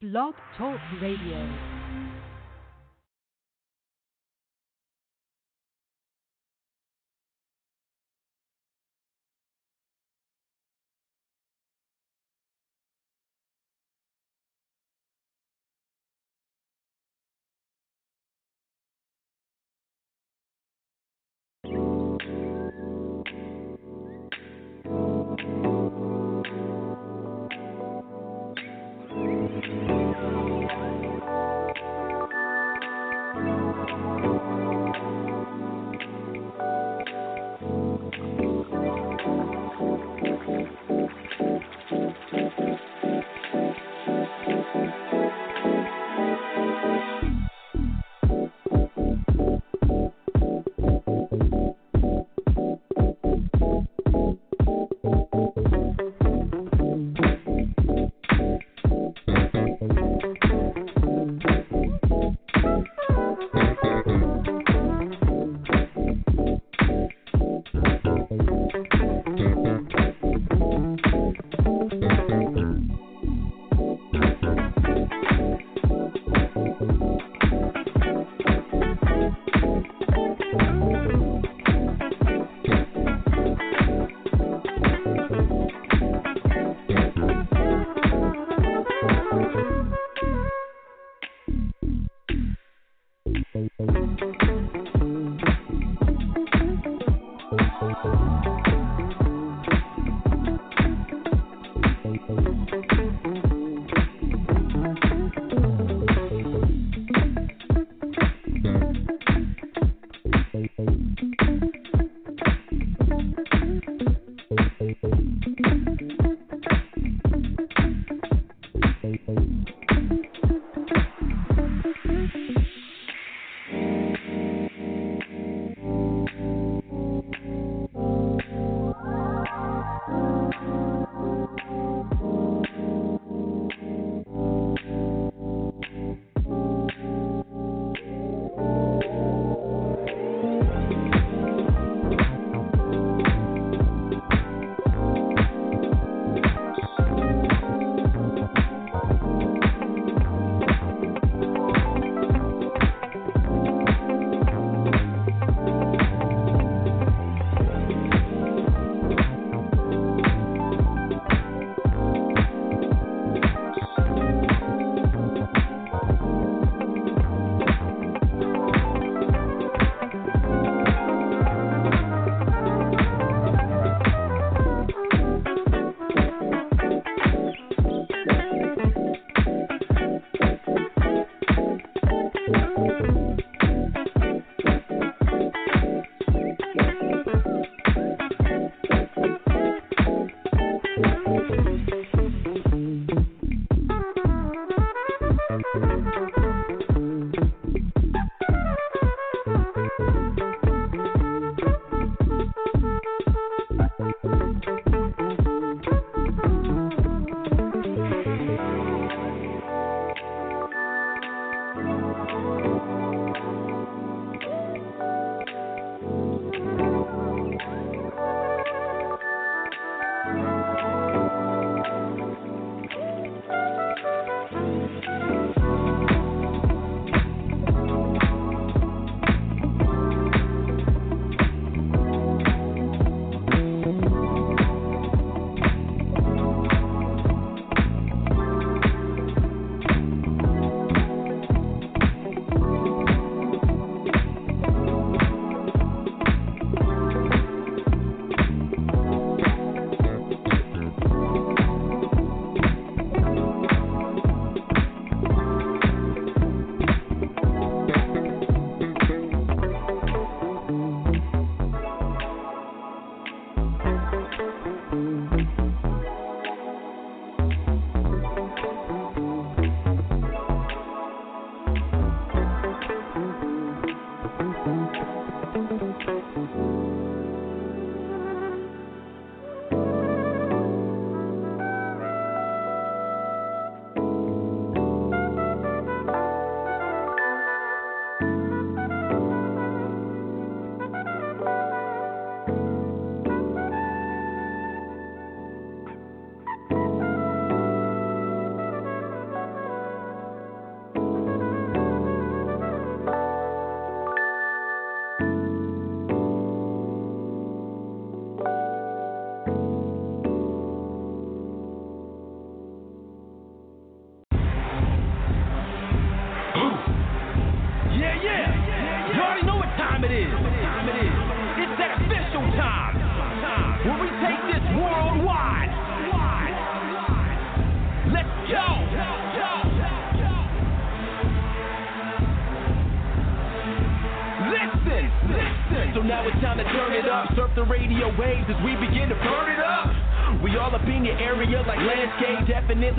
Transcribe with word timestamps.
Blog 0.00 0.32
Talk 0.56 0.80
Radio. 1.02 1.79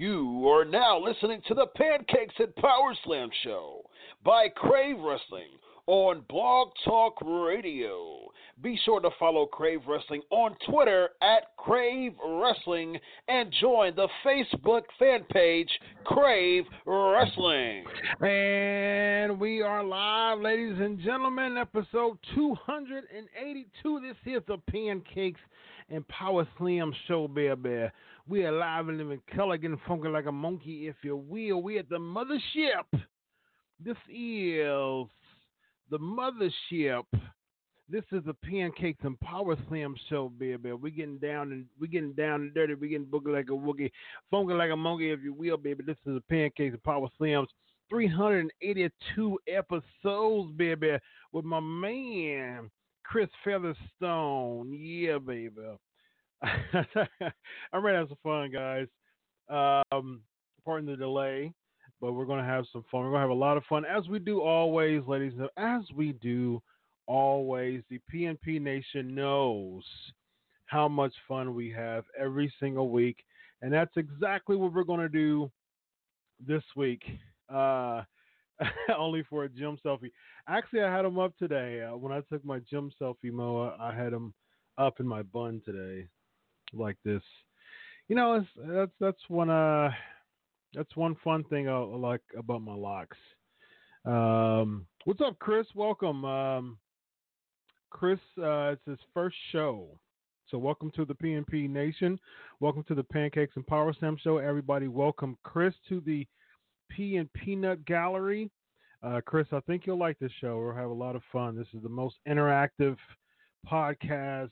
You 0.00 0.48
are 0.48 0.64
now 0.64 0.98
listening 0.98 1.42
to 1.46 1.52
the 1.52 1.66
Pancakes 1.76 2.34
and 2.38 2.56
Power 2.56 2.96
Slam 3.04 3.28
Show 3.44 3.82
by 4.24 4.48
Crave 4.48 4.96
Wrestling 4.98 5.50
on 5.86 6.24
Blog 6.26 6.70
Talk 6.86 7.18
Radio. 7.22 8.30
Be 8.62 8.80
sure 8.82 9.00
to 9.00 9.10
follow 9.18 9.44
Crave 9.44 9.80
Wrestling 9.86 10.22
on 10.30 10.56
Twitter 10.66 11.10
at 11.20 11.54
Crave 11.58 12.14
Wrestling 12.26 12.98
and 13.28 13.54
join 13.60 13.94
the 13.94 14.08
Facebook 14.24 14.84
fan 14.98 15.24
page 15.30 15.68
Crave 16.04 16.64
Wrestling. 16.86 17.84
And 18.22 19.38
we 19.38 19.60
are 19.60 19.84
live, 19.84 20.40
ladies 20.40 20.78
and 20.80 20.98
gentlemen, 21.00 21.58
episode 21.58 22.16
282. 22.34 24.00
This 24.00 24.16
is 24.34 24.40
the 24.48 24.56
Pancakes 24.70 25.40
and 25.90 26.08
Power 26.08 26.48
Slam 26.56 26.90
Show, 27.06 27.28
baby. 27.28 27.90
We 28.30 28.44
are 28.44 28.52
live 28.52 28.86
and 28.86 28.96
living 28.96 29.20
color, 29.34 29.56
getting 29.56 29.80
funky 29.88 30.06
like 30.06 30.26
a 30.26 30.30
monkey, 30.30 30.86
if 30.86 30.94
you 31.02 31.16
will. 31.16 31.60
We 31.60 31.80
at 31.80 31.88
the 31.88 31.96
mothership. 31.96 32.84
This 33.84 33.96
is 34.08 35.08
the 35.90 35.98
mothership. 35.98 37.06
This 37.88 38.04
is 38.12 38.22
the 38.24 38.34
Pancakes 38.34 39.02
and 39.02 39.18
Power 39.18 39.56
Slam 39.66 39.96
Show, 40.08 40.28
baby. 40.28 40.70
We 40.72 40.92
getting 40.92 41.18
down 41.18 41.50
and 41.50 41.66
we 41.80 41.88
getting 41.88 42.12
down 42.12 42.42
and 42.42 42.54
dirty. 42.54 42.74
We 42.74 42.90
getting 42.90 43.06
boogie 43.06 43.32
like 43.32 43.48
a 43.48 43.52
woogie, 43.52 43.90
funky 44.30 44.54
like 44.54 44.70
a 44.70 44.76
monkey, 44.76 45.10
if 45.10 45.24
you 45.24 45.32
will, 45.32 45.56
baby. 45.56 45.82
This 45.84 45.96
is 46.06 46.14
the 46.14 46.22
Pancakes 46.30 46.74
and 46.74 46.84
Power 46.84 47.08
Slams. 47.18 47.48
382 47.88 49.40
episodes, 49.48 50.52
baby, 50.52 50.98
with 51.32 51.44
my 51.44 51.58
man 51.58 52.70
Chris 53.02 53.28
Featherstone. 53.44 54.72
Yeah, 54.72 55.18
baby. 55.18 55.50
I'm 56.42 57.84
ready 57.84 57.96
to 57.96 57.98
have 57.98 58.08
some 58.08 58.16
fun, 58.22 58.50
guys. 58.50 58.86
Um, 59.48 60.22
pardon 60.64 60.86
the 60.88 60.96
delay, 60.96 61.52
but 62.00 62.12
we're 62.12 62.24
going 62.24 62.40
to 62.40 62.50
have 62.50 62.64
some 62.72 62.84
fun. 62.90 63.02
We're 63.02 63.10
going 63.10 63.18
to 63.18 63.28
have 63.28 63.30
a 63.30 63.34
lot 63.34 63.56
of 63.56 63.64
fun, 63.64 63.84
as 63.84 64.08
we 64.08 64.18
do 64.18 64.40
always, 64.40 65.02
ladies. 65.06 65.34
And 65.38 65.48
as 65.56 65.82
we 65.94 66.12
do 66.12 66.62
always, 67.06 67.82
the 67.90 68.00
PNP 68.12 68.60
Nation 68.60 69.14
knows 69.14 69.82
how 70.66 70.88
much 70.88 71.12
fun 71.28 71.54
we 71.54 71.70
have 71.70 72.04
every 72.18 72.52
single 72.58 72.88
week, 72.88 73.18
and 73.60 73.72
that's 73.72 73.96
exactly 73.96 74.56
what 74.56 74.72
we're 74.72 74.84
going 74.84 75.00
to 75.00 75.08
do 75.08 75.50
this 76.46 76.62
week. 76.74 77.02
Uh, 77.52 78.02
only 78.96 79.24
for 79.28 79.44
a 79.44 79.48
gym 79.48 79.78
selfie. 79.84 80.10
Actually, 80.46 80.82
I 80.82 80.94
had 80.94 81.04
them 81.04 81.18
up 81.18 81.36
today. 81.38 81.82
Uh, 81.82 81.96
when 81.96 82.12
I 82.12 82.20
took 82.30 82.44
my 82.44 82.60
gym 82.70 82.90
selfie, 83.00 83.32
Moa, 83.32 83.74
I 83.80 83.94
had 83.94 84.12
them 84.12 84.34
up 84.78 85.00
in 85.00 85.06
my 85.06 85.22
bun 85.22 85.60
today 85.64 86.06
like 86.72 86.96
this. 87.04 87.22
You 88.08 88.16
know, 88.16 88.44
that's 88.56 88.92
that's 89.00 89.20
one 89.28 89.50
uh 89.50 89.90
that's 90.74 90.96
one 90.96 91.16
fun 91.22 91.44
thing 91.44 91.68
I, 91.68 91.78
like 91.78 92.22
about 92.36 92.62
my 92.62 92.74
locks. 92.74 93.16
Um, 94.04 94.86
what's 95.04 95.20
up, 95.20 95.38
Chris? 95.38 95.66
Welcome, 95.74 96.24
um, 96.24 96.78
Chris. 97.90 98.18
Uh, 98.38 98.72
it's 98.72 98.86
his 98.86 98.98
first 99.12 99.36
show, 99.52 99.98
so 100.48 100.58
welcome 100.58 100.90
to 100.96 101.04
the 101.04 101.14
PNP 101.14 101.68
Nation. 101.68 102.18
Welcome 102.60 102.84
to 102.88 102.94
the 102.94 103.04
Pancakes 103.04 103.56
and 103.56 103.66
Power 103.66 103.92
Slam 103.98 104.16
Show. 104.22 104.38
Everybody, 104.38 104.88
welcome 104.88 105.36
Chris 105.42 105.74
to 105.88 106.00
the 106.00 106.26
P 106.90 107.16
and 107.16 107.32
Peanut 107.32 107.84
Gallery. 107.84 108.50
Uh, 109.02 109.20
Chris, 109.24 109.46
I 109.52 109.60
think 109.60 109.86
you'll 109.86 109.98
like 109.98 110.18
this 110.18 110.32
show. 110.40 110.58
We'll 110.58 110.74
have 110.74 110.90
a 110.90 110.94
lot 110.94 111.16
of 111.16 111.22
fun. 111.32 111.56
This 111.56 111.68
is 111.74 111.82
the 111.82 111.88
most 111.88 112.16
interactive 112.28 112.96
podcast 113.70 114.50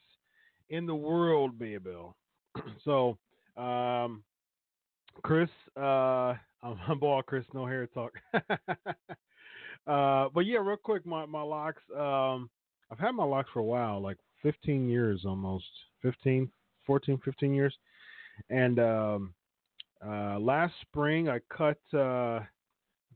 in 0.70 0.86
the 0.86 0.94
world, 0.94 1.58
baby. 1.58 1.94
so, 2.84 3.18
um, 3.56 4.22
Chris, 5.22 5.48
uh, 5.76 6.34
I'm, 6.62 6.76
I'm 6.88 7.22
Chris, 7.26 7.44
no 7.54 7.66
hair 7.66 7.86
talk. 7.86 8.12
uh, 9.86 10.28
but 10.34 10.40
yeah, 10.40 10.58
real 10.58 10.76
quick, 10.76 11.06
my, 11.06 11.24
my 11.26 11.42
locks, 11.42 11.82
um, 11.96 12.50
I've 12.90 12.98
had 12.98 13.12
my 13.12 13.24
locks 13.24 13.50
for 13.52 13.60
a 13.60 13.64
while, 13.64 14.00
like 14.00 14.16
15 14.42 14.88
years 14.88 15.22
almost, 15.24 15.66
15, 16.02 16.50
14, 16.86 17.20
15 17.24 17.54
years. 17.54 17.74
And, 18.50 18.78
um, 18.78 19.34
uh, 20.04 20.38
last 20.38 20.74
spring 20.82 21.28
I 21.28 21.40
cut, 21.50 21.78
uh, 21.92 22.40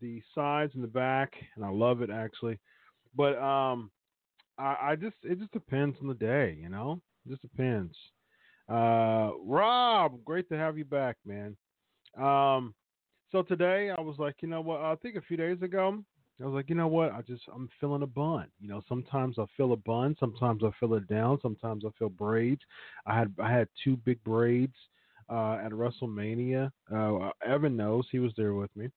the 0.00 0.20
sides 0.34 0.72
and 0.74 0.82
the 0.82 0.88
back 0.88 1.32
and 1.54 1.64
I 1.64 1.68
love 1.68 2.02
it 2.02 2.10
actually. 2.10 2.58
But, 3.16 3.38
um, 3.38 3.90
I, 4.58 4.76
I 4.80 4.96
just, 4.96 5.16
it 5.24 5.38
just 5.38 5.52
depends 5.52 5.96
on 6.00 6.08
the 6.08 6.14
day, 6.14 6.56
you 6.60 6.68
know? 6.68 7.00
Just 7.28 7.42
depends. 7.42 7.94
Uh, 8.68 9.30
Rob, 9.44 10.24
great 10.24 10.48
to 10.48 10.56
have 10.56 10.78
you 10.78 10.84
back, 10.84 11.16
man. 11.24 11.56
Um, 12.18 12.74
so 13.30 13.42
today 13.42 13.90
I 13.96 14.00
was 14.00 14.16
like, 14.18 14.36
you 14.40 14.48
know 14.48 14.60
what? 14.60 14.80
I 14.80 14.94
think 14.96 15.16
a 15.16 15.22
few 15.22 15.36
days 15.36 15.62
ago 15.62 16.02
I 16.40 16.44
was 16.44 16.54
like, 16.54 16.68
you 16.68 16.74
know 16.74 16.88
what? 16.88 17.12
I 17.12 17.22
just 17.22 17.42
I'm 17.54 17.68
feeling 17.80 18.02
a 18.02 18.06
bun. 18.06 18.46
You 18.60 18.68
know, 18.68 18.82
sometimes 18.88 19.38
I 19.38 19.44
feel 19.56 19.72
a 19.72 19.76
bun, 19.76 20.16
sometimes 20.18 20.62
I 20.64 20.70
feel 20.80 20.94
it 20.94 21.06
down, 21.06 21.38
sometimes 21.40 21.84
I 21.84 21.90
feel 21.98 22.08
braids. 22.08 22.62
I 23.06 23.18
had 23.18 23.32
I 23.42 23.50
had 23.50 23.68
two 23.84 23.96
big 23.98 24.22
braids 24.24 24.74
uh, 25.30 25.58
at 25.64 25.72
WrestleMania. 25.72 26.70
Uh, 26.92 27.30
Evan 27.46 27.76
knows 27.76 28.06
he 28.10 28.18
was 28.18 28.32
there 28.36 28.54
with 28.54 28.74
me. 28.76 28.88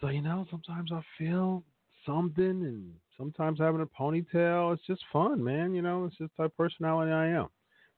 So 0.00 0.08
you 0.08 0.22
know, 0.22 0.46
sometimes 0.50 0.92
I 0.92 1.02
feel 1.18 1.64
something, 2.04 2.44
and 2.44 2.92
sometimes 3.16 3.58
having 3.58 3.80
a 3.80 3.86
ponytail. 3.86 4.74
It's 4.74 4.86
just 4.86 5.02
fun, 5.12 5.42
man. 5.42 5.74
You 5.74 5.82
know, 5.82 6.04
it's 6.04 6.16
just 6.16 6.36
type 6.36 6.52
personality 6.56 7.12
I 7.12 7.28
am. 7.28 7.48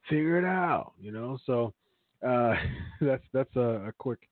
Figure 0.09 0.37
it 0.37 0.45
out, 0.45 0.93
you 0.99 1.11
know. 1.11 1.37
So 1.45 1.73
uh, 2.25 2.55
that's 3.01 3.23
that's 3.33 3.55
a, 3.55 3.87
a 3.87 3.91
quick 3.97 4.29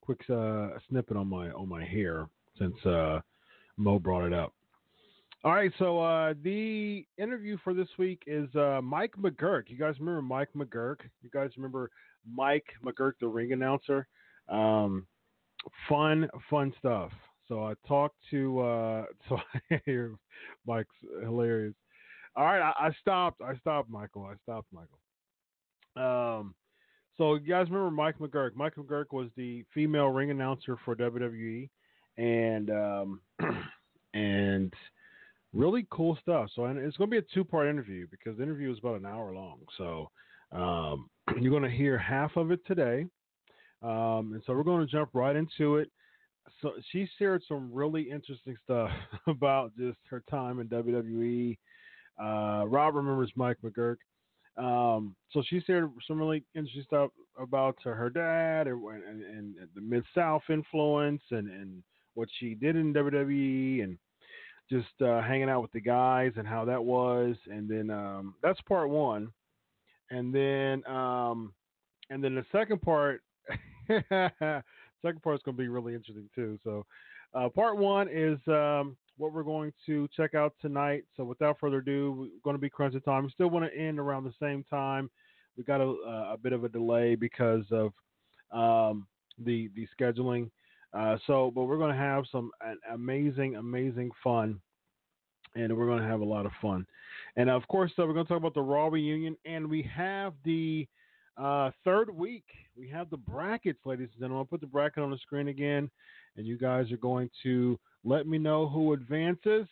quick 0.00 0.20
uh, 0.30 0.68
snippet 0.88 1.16
on 1.16 1.28
my 1.28 1.50
on 1.50 1.68
my 1.68 1.84
hair 1.84 2.26
since 2.58 2.74
uh, 2.84 3.20
Mo 3.76 3.98
brought 3.98 4.26
it 4.26 4.32
up. 4.32 4.52
All 5.44 5.52
right, 5.52 5.72
so 5.76 5.98
uh, 6.00 6.34
the 6.44 7.04
interview 7.18 7.58
for 7.64 7.74
this 7.74 7.88
week 7.98 8.22
is 8.28 8.54
uh, 8.54 8.80
Mike 8.80 9.14
McGuirk. 9.18 9.64
You 9.66 9.76
guys 9.76 9.96
remember 9.98 10.22
Mike 10.22 10.50
McGuirk? 10.56 10.98
You 11.20 11.30
guys 11.34 11.50
remember 11.56 11.90
Mike 12.32 12.66
McGuirk, 12.84 13.14
the 13.20 13.26
ring 13.26 13.52
announcer? 13.52 14.06
Um, 14.48 15.04
fun, 15.88 16.28
fun 16.48 16.72
stuff. 16.78 17.10
So 17.52 17.64
I 17.64 17.74
talked 17.86 18.16
to. 18.30 18.60
Uh, 18.60 19.04
so 19.28 19.36
I 19.70 19.80
hear 19.84 20.14
Mike's 20.66 20.88
hilarious. 21.22 21.74
All 22.34 22.46
right, 22.46 22.62
I, 22.62 22.86
I, 22.86 22.90
stopped. 22.98 23.42
I 23.42 23.56
stopped, 23.58 23.90
Michael. 23.90 24.24
I 24.24 24.36
stopped, 24.42 24.68
Michael. 24.72 24.98
Um, 26.38 26.54
So 27.18 27.34
you 27.34 27.40
guys 27.40 27.68
remember 27.68 27.90
Mike 27.90 28.18
McGuirk? 28.18 28.52
Mike 28.54 28.76
McGuirk 28.76 29.12
was 29.12 29.28
the 29.36 29.66
female 29.74 30.08
ring 30.08 30.30
announcer 30.30 30.78
for 30.82 30.96
WWE, 30.96 31.68
and 32.16 32.70
um, 32.70 33.20
and 34.14 34.72
really 35.52 35.86
cool 35.90 36.16
stuff. 36.22 36.48
So 36.56 36.64
and 36.64 36.78
it's 36.78 36.96
going 36.96 37.10
to 37.10 37.20
be 37.20 37.26
a 37.26 37.34
two 37.34 37.44
part 37.44 37.68
interview 37.68 38.06
because 38.10 38.38
the 38.38 38.44
interview 38.44 38.72
is 38.72 38.78
about 38.78 38.98
an 38.98 39.04
hour 39.04 39.34
long. 39.34 39.58
So 39.76 40.10
um, 40.52 41.10
you're 41.38 41.50
going 41.50 41.70
to 41.70 41.76
hear 41.76 41.98
half 41.98 42.34
of 42.36 42.50
it 42.50 42.60
today, 42.66 43.04
um, 43.82 44.30
and 44.32 44.42
so 44.46 44.54
we're 44.54 44.62
going 44.62 44.86
to 44.86 44.90
jump 44.90 45.10
right 45.12 45.36
into 45.36 45.76
it. 45.76 45.90
So 46.60 46.72
she 46.90 47.08
shared 47.18 47.42
some 47.46 47.70
really 47.72 48.02
interesting 48.02 48.56
stuff 48.64 48.90
about 49.26 49.76
just 49.76 49.98
her 50.10 50.22
time 50.30 50.60
in 50.60 50.68
WWE. 50.68 51.58
Uh, 52.22 52.66
Rob 52.66 52.94
remembers 52.94 53.32
Mike 53.36 53.58
McGuirk. 53.64 53.96
Um, 54.56 55.16
so 55.30 55.42
she 55.48 55.60
shared 55.60 55.90
some 56.06 56.18
really 56.18 56.44
interesting 56.54 56.84
stuff 56.86 57.10
about 57.38 57.76
her 57.84 58.10
dad 58.10 58.66
and, 58.66 58.82
and, 58.84 59.22
and 59.22 59.54
the 59.74 59.80
Mid 59.80 60.04
South 60.14 60.42
influence 60.50 61.22
and, 61.30 61.48
and 61.48 61.82
what 62.14 62.28
she 62.38 62.54
did 62.54 62.76
in 62.76 62.92
WWE 62.92 63.82
and 63.82 63.98
just 64.70 65.00
uh, 65.00 65.22
hanging 65.22 65.48
out 65.48 65.62
with 65.62 65.72
the 65.72 65.80
guys 65.80 66.32
and 66.36 66.46
how 66.46 66.64
that 66.66 66.82
was. 66.82 67.36
And 67.50 67.68
then 67.68 67.90
um, 67.90 68.34
that's 68.42 68.60
part 68.62 68.90
one. 68.90 69.32
And 70.10 70.34
then 70.34 70.84
um, 70.86 71.54
and 72.10 72.22
then 72.22 72.34
the 72.34 72.44
second 72.52 72.82
part, 72.82 73.22
second 75.02 75.22
part 75.22 75.36
is 75.36 75.42
going 75.42 75.56
to 75.56 75.62
be 75.62 75.68
really 75.68 75.94
interesting 75.94 76.28
too. 76.34 76.58
So 76.64 76.86
uh, 77.34 77.48
part 77.48 77.76
one 77.76 78.08
is 78.08 78.38
um, 78.46 78.96
what 79.16 79.32
we're 79.32 79.42
going 79.42 79.72
to 79.86 80.08
check 80.16 80.34
out 80.34 80.54
tonight. 80.60 81.04
So 81.16 81.24
without 81.24 81.58
further 81.58 81.78
ado, 81.78 82.12
we're 82.12 82.28
going 82.44 82.56
to 82.56 82.60
be 82.60 82.70
crunching 82.70 83.00
time. 83.02 83.24
We 83.24 83.30
still 83.30 83.50
want 83.50 83.70
to 83.70 83.78
end 83.78 83.98
around 83.98 84.24
the 84.24 84.34
same 84.40 84.64
time. 84.70 85.10
We 85.56 85.64
got 85.64 85.80
a, 85.80 86.32
a 86.32 86.36
bit 86.40 86.52
of 86.52 86.64
a 86.64 86.68
delay 86.68 87.14
because 87.14 87.64
of 87.70 87.92
um, 88.52 89.06
the 89.44 89.70
the 89.74 89.86
scheduling. 89.98 90.50
Uh, 90.94 91.16
so, 91.26 91.50
but 91.54 91.64
we're 91.64 91.78
going 91.78 91.92
to 91.92 91.96
have 91.96 92.24
some 92.30 92.50
amazing, 92.92 93.56
amazing 93.56 94.10
fun, 94.22 94.60
and 95.54 95.74
we're 95.76 95.86
going 95.86 96.02
to 96.02 96.08
have 96.08 96.20
a 96.20 96.24
lot 96.24 96.44
of 96.44 96.52
fun. 96.60 96.86
And 97.36 97.48
of 97.48 97.66
course, 97.68 97.90
uh, 97.98 98.06
we're 98.06 98.12
going 98.12 98.26
to 98.26 98.28
talk 98.28 98.38
about 98.38 98.54
the 98.54 98.60
Raw 98.60 98.88
reunion, 98.88 99.36
and 99.46 99.68
we 99.68 99.82
have 99.94 100.34
the 100.44 100.86
uh, 101.36 101.70
third 101.84 102.14
week. 102.14 102.44
We 102.76 102.88
have 102.88 103.10
the 103.10 103.16
brackets, 103.16 103.80
ladies 103.84 104.08
and 104.12 104.20
gentlemen. 104.20 104.38
I'll 104.38 104.44
put 104.44 104.60
the 104.60 104.66
bracket 104.66 105.02
on 105.02 105.10
the 105.10 105.18
screen 105.18 105.48
again, 105.48 105.90
and 106.36 106.46
you 106.46 106.56
guys 106.58 106.90
are 106.92 106.98
going 106.98 107.30
to 107.42 107.78
let 108.04 108.26
me 108.26 108.38
know 108.38 108.68
who 108.68 108.92
advances. 108.92 109.66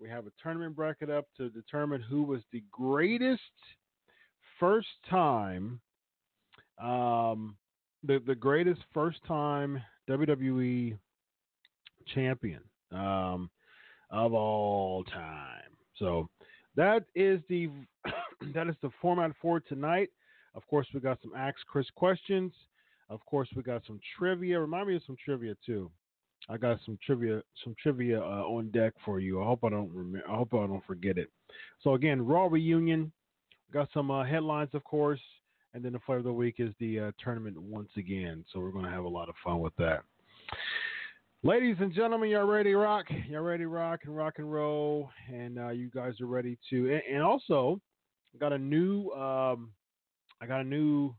We 0.00 0.08
have 0.08 0.26
a 0.26 0.32
tournament 0.42 0.76
bracket 0.76 1.10
up 1.10 1.26
to 1.36 1.48
determine 1.50 2.00
who 2.00 2.22
was 2.22 2.42
the 2.52 2.62
greatest 2.70 3.42
first 4.60 4.88
time, 5.08 5.80
um, 6.82 7.56
the 8.04 8.22
the 8.26 8.34
greatest 8.34 8.80
first 8.94 9.18
time 9.26 9.82
WWE 10.08 10.96
champion 12.14 12.60
um, 12.92 13.50
of 14.10 14.32
all 14.32 15.04
time. 15.04 15.70
So 15.98 16.28
that 16.76 17.04
is 17.14 17.40
the 17.48 17.70
that 18.54 18.68
is 18.68 18.76
the 18.82 18.90
format 19.00 19.32
for 19.40 19.60
tonight. 19.60 20.10
Of 20.54 20.66
course, 20.66 20.86
we 20.92 21.00
got 21.00 21.18
some 21.22 21.32
Ask 21.36 21.56
Chris 21.66 21.86
questions. 21.94 22.52
Of 23.10 23.24
course, 23.26 23.48
we 23.56 23.62
got 23.62 23.82
some 23.86 24.00
trivia. 24.16 24.60
Remind 24.60 24.88
me 24.88 24.96
of 24.96 25.02
some 25.06 25.16
trivia 25.24 25.54
too. 25.64 25.90
I 26.48 26.56
got 26.56 26.78
some 26.84 26.98
trivia, 27.04 27.42
some 27.64 27.74
trivia 27.82 28.20
uh, 28.20 28.44
on 28.44 28.70
deck 28.70 28.94
for 29.04 29.18
you. 29.20 29.42
I 29.42 29.46
hope 29.46 29.64
I 29.64 29.70
don't. 29.70 30.22
I 30.28 30.34
hope 30.34 30.54
I 30.54 30.66
don't 30.66 30.84
forget 30.86 31.18
it. 31.18 31.30
So 31.82 31.94
again, 31.94 32.24
Raw 32.24 32.46
reunion. 32.46 33.12
Got 33.70 33.88
some 33.92 34.10
uh, 34.10 34.24
headlines, 34.24 34.70
of 34.72 34.82
course, 34.84 35.20
and 35.74 35.84
then 35.84 35.92
the 35.92 35.98
flavor 36.00 36.18
of 36.20 36.24
the 36.24 36.32
week 36.32 36.54
is 36.56 36.72
the 36.80 37.00
uh, 37.00 37.12
tournament 37.22 37.60
once 37.60 37.90
again. 37.98 38.42
So 38.50 38.60
we're 38.60 38.70
going 38.70 38.86
to 38.86 38.90
have 38.90 39.04
a 39.04 39.08
lot 39.08 39.28
of 39.28 39.34
fun 39.44 39.60
with 39.60 39.76
that. 39.76 40.04
Ladies 41.42 41.76
and 41.78 41.92
gentlemen, 41.92 42.30
y'all 42.30 42.46
ready 42.46 42.70
to 42.70 42.78
rock? 42.78 43.04
Y'all 43.28 43.42
ready 43.42 43.64
to 43.64 43.68
rock 43.68 44.00
and 44.04 44.16
rock 44.16 44.34
and 44.38 44.50
roll? 44.50 45.10
And 45.30 45.58
uh, 45.58 45.68
you 45.68 45.90
guys 45.90 46.18
are 46.22 46.26
ready 46.26 46.56
to. 46.70 46.94
And, 46.94 47.02
and 47.12 47.22
also, 47.22 47.78
got 48.40 48.54
a 48.54 48.58
new. 48.58 49.10
Um, 49.10 49.70
I 50.40 50.46
got 50.46 50.60
a 50.60 50.64
new 50.64 51.14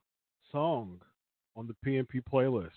song 0.52 1.00
on 1.56 1.68
the 1.68 1.76
PNP 1.86 2.22
playlist. 2.32 2.70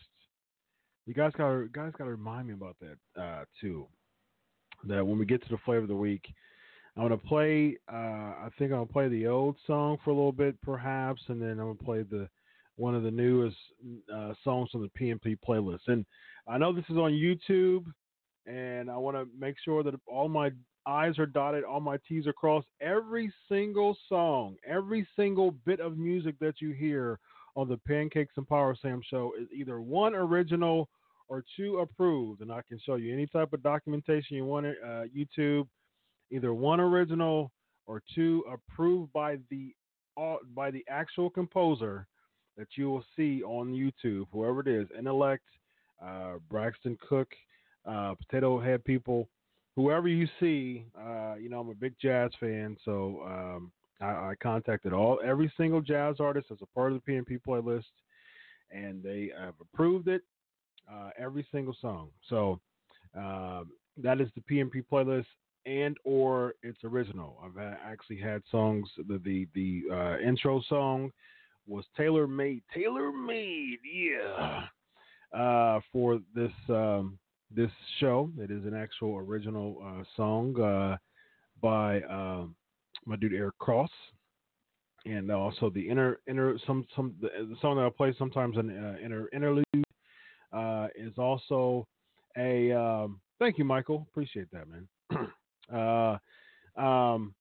You 1.07 1.15
guys 1.15 1.33
got 1.37 1.73
guys 1.73 1.93
got 1.97 2.05
to 2.05 2.11
remind 2.11 2.49
me 2.49 2.55
about 2.55 2.77
that 2.81 3.21
uh, 3.21 3.45
too. 3.61 3.87
That 4.85 5.07
when 5.07 5.19
we 5.19 5.25
get 5.25 5.43
to 5.43 5.49
the 5.49 5.59
flavor 5.65 5.83
of 5.83 5.89
the 5.89 5.95
week, 5.97 6.27
I'm 6.97 7.05
gonna 7.05 7.17
play. 7.17 7.77
Uh, 7.91 7.97
I 7.97 8.49
think 8.59 8.71
gonna 8.71 8.87
play 8.87 9.09
the 9.09 9.27
old 9.27 9.57
song 9.67 9.99
for 10.05 10.11
a 10.11 10.15
little 10.15 10.33
bit, 10.33 10.61
perhaps, 10.63 11.23
and 11.29 11.41
then 11.41 11.53
I'm 11.53 11.59
gonna 11.59 11.75
play 11.75 12.03
the 12.03 12.29
one 12.77 12.95
of 12.95 13.03
the 13.03 13.11
newest 13.11 13.57
uh, 14.13 14.33
songs 14.43 14.71
on 14.75 14.83
the 14.83 14.91
PNP 15.01 15.39
playlist. 15.47 15.87
And 15.87 16.05
I 16.49 16.59
know 16.59 16.73
this 16.73 16.85
is 16.89 16.97
on 16.97 17.13
YouTube, 17.13 17.85
and 18.47 18.91
I 18.91 18.97
want 18.97 19.17
to 19.17 19.27
make 19.39 19.57
sure 19.65 19.83
that 19.83 19.95
all 20.07 20.29
my 20.29 20.51
I's 20.87 21.19
are 21.19 21.27
dotted, 21.27 21.65
all 21.65 21.81
my 21.81 21.99
T's 22.09 22.27
are 22.27 22.33
crossed. 22.33 22.69
Every 22.81 23.33
single 23.49 23.97
song, 24.09 24.57
every 24.67 25.07
single 25.17 25.53
bit 25.65 25.81
of 25.81 25.97
music 25.97 26.35
that 26.41 26.61
you 26.61 26.73
hear 26.73 27.19
on 27.55 27.69
the 27.69 27.77
Pancakes 27.79 28.35
and 28.37 28.49
Power 28.49 28.75
Slam 28.81 29.01
show 29.09 29.33
is 29.41 29.49
either 29.55 29.81
one 29.81 30.15
original 30.15 30.89
or 31.29 31.45
two 31.57 31.79
approved, 31.79 32.41
and 32.41 32.53
I 32.53 32.61
can 32.69 32.79
show 32.85 32.97
you 32.97 33.13
any 33.13 33.27
type 33.27 33.53
of 33.53 33.63
documentation 33.63 34.37
you 34.37 34.45
want. 34.45 34.67
Uh, 34.67 35.05
YouTube, 35.17 35.67
either 36.31 36.53
one 36.53 36.81
original 36.81 37.53
or 37.87 38.03
two 38.15 38.45
approved 38.51 39.13
by 39.13 39.39
the 39.51 39.75
uh, 40.17 40.37
by 40.55 40.71
the 40.71 40.85
actual 40.89 41.31
composer 41.31 42.07
that 42.57 42.69
you 42.77 42.91
will 42.91 43.05
see 43.17 43.43
on 43.43 43.73
YouTube, 43.73 44.27
whoever 44.31 44.61
it 44.61 44.69
is, 44.69 44.87
Intellect, 44.99 45.45
uh, 46.05 46.35
Braxton 46.51 46.99
Cook, 47.09 47.29
uh, 47.87 48.15
Potato 48.15 48.61
Head 48.61 48.85
people, 48.85 49.29
whoever 49.77 50.09
you 50.09 50.29
see. 50.41 50.85
Uh, 50.99 51.35
you 51.35 51.49
know, 51.49 51.61
I'm 51.61 51.71
a 51.71 51.75
big 51.75 51.95
jazz 52.01 52.31
fan, 52.39 52.77
so 52.85 53.23
um, 53.25 53.73
I, 54.01 54.31
I, 54.31 54.35
contacted 54.43 54.93
all 54.93 55.21
every 55.25 55.53
single 55.57 55.81
jazz 55.81 56.17
artist 56.21 56.49
as 56.51 56.59
a 56.63 56.67
part 56.67 56.93
of 56.93 57.01
the 57.05 57.13
PNP 57.13 57.41
playlist, 57.47 57.85
and 58.71 59.03
they 59.03 59.31
have 59.39 59.55
approved 59.61 60.09
it, 60.09 60.23
uh, 60.91 61.11
every 61.19 61.47
single 61.53 61.77
song. 61.81 62.09
So 62.29 62.61
um, 63.17 63.71
that 63.97 64.21
is 64.21 64.29
the 64.35 64.43
PNP 64.51 64.85
playlist 64.91 65.27
and 65.67 65.97
or 66.05 66.55
it's 66.63 66.83
original. 66.85 67.39
I've 67.45 67.63
actually 67.85 68.19
had 68.19 68.43
songs. 68.51 68.89
The 69.09 69.21
the 69.25 69.47
the 69.55 69.83
uh, 69.93 70.19
intro 70.19 70.61
song 70.69 71.13
was 71.67 71.85
tailor 71.97 72.27
made, 72.27 72.63
tailor 72.75 73.13
made, 73.13 73.79
yeah, 73.85 74.65
uh, 75.39 75.81
for 75.93 76.19
this 76.35 76.51
um, 76.69 77.19
this 77.55 77.71
show. 78.01 78.31
It 78.39 78.51
is 78.51 78.65
an 78.65 78.75
actual 78.75 79.17
original 79.17 79.83
uh, 79.85 80.05
song 80.17 80.61
uh, 80.61 80.97
by 81.61 82.03
um, 82.03 82.55
my 83.07 83.17
dude 83.17 83.35
Eric 83.35 83.59
Cross, 83.59 83.91
and 85.07 85.31
also 85.31 85.71
the 85.71 85.81
inner 85.81 86.19
inner 86.29 86.57
some 86.67 86.87
some 86.95 87.15
the, 87.21 87.29
song 87.61 87.77
that 87.77 87.87
I 87.87 87.91
play 87.91 88.15
sometimes 88.19 88.57
an 88.57 88.71
uh, 88.71 89.05
inner 89.05 89.29
interlude 89.33 89.65
uh, 90.53 90.89
is 90.95 91.13
also 91.19 91.87
a 92.37 92.73
um, 92.73 93.21
thank 93.39 93.59
you, 93.59 93.65
Michael. 93.65 94.07
Appreciate 94.11 94.49
that, 94.53 94.67
man. 94.69 95.29
uh, 95.75 96.81
um, 96.81 97.35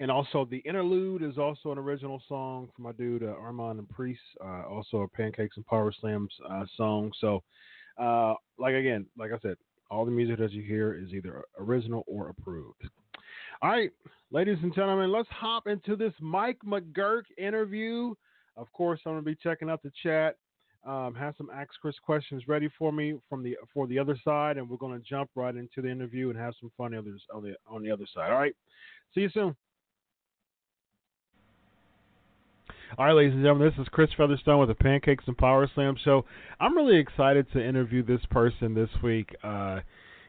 and 0.00 0.10
also 0.10 0.46
the 0.50 0.58
interlude 0.58 1.22
is 1.22 1.36
also 1.36 1.72
an 1.72 1.78
original 1.78 2.22
song 2.26 2.68
from 2.74 2.84
my 2.84 2.92
dude 2.92 3.22
uh, 3.22 3.34
Armand 3.38 3.78
and 3.78 3.88
Priest, 3.88 4.20
uh, 4.42 4.62
also 4.66 5.02
a 5.02 5.08
Pancakes 5.08 5.56
and 5.56 5.66
Power 5.66 5.92
Slams 6.00 6.32
uh, 6.50 6.64
song. 6.76 7.12
So, 7.20 7.42
uh, 8.00 8.34
like 8.58 8.74
again, 8.74 9.06
like 9.18 9.32
I 9.32 9.38
said, 9.40 9.56
all 9.90 10.04
the 10.04 10.10
music 10.10 10.38
that 10.38 10.52
you 10.52 10.62
hear 10.62 10.94
is 10.94 11.12
either 11.12 11.44
original 11.58 12.04
or 12.06 12.28
approved. 12.28 12.82
All 13.62 13.70
right, 13.70 13.90
ladies 14.30 14.58
and 14.62 14.74
gentlemen, 14.74 15.12
let's 15.12 15.28
hop 15.28 15.66
into 15.66 15.96
this 15.96 16.14
Mike 16.20 16.58
McGuirk 16.64 17.24
interview. 17.36 18.14
Of 18.56 18.72
course, 18.72 19.00
I'm 19.04 19.12
to 19.24 19.30
be 19.30 19.36
checking 19.42 19.68
out 19.68 19.82
the 19.82 19.92
chat. 20.02 20.36
Um, 20.86 21.14
have 21.14 21.34
some 21.36 21.50
Ask 21.54 21.68
Chris 21.82 21.96
questions 22.02 22.48
ready 22.48 22.70
for 22.78 22.90
me 22.90 23.18
from 23.28 23.42
the 23.42 23.56
for 23.74 23.86
the 23.86 23.98
other 23.98 24.18
side, 24.24 24.56
and 24.56 24.68
we're 24.68 24.78
to 24.98 25.06
jump 25.06 25.28
right 25.34 25.54
into 25.54 25.82
the 25.82 25.90
interview 25.90 26.30
and 26.30 26.38
have 26.38 26.54
some 26.58 26.72
fun 26.76 26.94
on 26.94 27.42
the 27.42 27.54
on 27.66 27.82
the 27.82 27.90
other 27.90 28.06
side. 28.14 28.30
All 28.30 28.38
right, 28.38 28.54
see 29.14 29.20
you 29.20 29.30
soon. 29.30 29.54
All 32.98 33.06
right, 33.06 33.12
ladies 33.12 33.34
and 33.34 33.42
gentlemen, 33.42 33.70
this 33.70 33.80
is 33.80 33.88
Chris 33.92 34.10
Featherstone 34.16 34.58
with 34.58 34.68
the 34.68 34.74
Pancakes 34.74 35.22
and 35.28 35.38
Power 35.38 35.70
Slam 35.76 35.94
Show. 36.04 36.24
I'm 36.58 36.76
really 36.76 36.98
excited 36.98 37.46
to 37.52 37.64
interview 37.64 38.02
this 38.04 38.20
person 38.32 38.74
this 38.74 38.88
week. 39.00 39.32
Uh, 39.44 39.78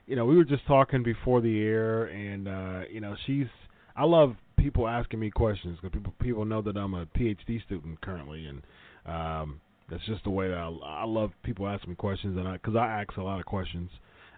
you 0.05 0.15
know, 0.15 0.25
we 0.25 0.37
were 0.37 0.43
just 0.43 0.67
talking 0.67 1.01
before 1.01 1.41
the 1.41 1.59
air, 1.59 2.03
and 2.03 2.47
uh, 2.47 2.81
you 2.91 3.01
know, 3.01 3.15
she's. 3.25 3.47
I 3.95 4.05
love 4.05 4.35
people 4.57 4.87
asking 4.87 5.19
me 5.19 5.31
questions 5.31 5.79
because 5.81 5.97
people 5.97 6.13
people 6.21 6.45
know 6.45 6.61
that 6.61 6.77
I'm 6.77 6.93
a 6.93 7.07
PhD 7.07 7.65
student 7.65 7.99
currently, 8.01 8.45
and 8.45 8.61
um, 9.07 9.59
that's 9.89 10.05
just 10.05 10.23
the 10.23 10.29
way 10.29 10.47
that 10.47 10.57
I, 10.57 10.69
I 10.69 11.05
love 11.05 11.31
people 11.43 11.67
asking 11.67 11.89
me 11.89 11.95
questions, 11.95 12.37
and 12.37 12.53
because 12.53 12.75
I, 12.75 12.85
I 12.85 13.01
ask 13.01 13.17
a 13.17 13.23
lot 13.23 13.39
of 13.39 13.45
questions. 13.47 13.89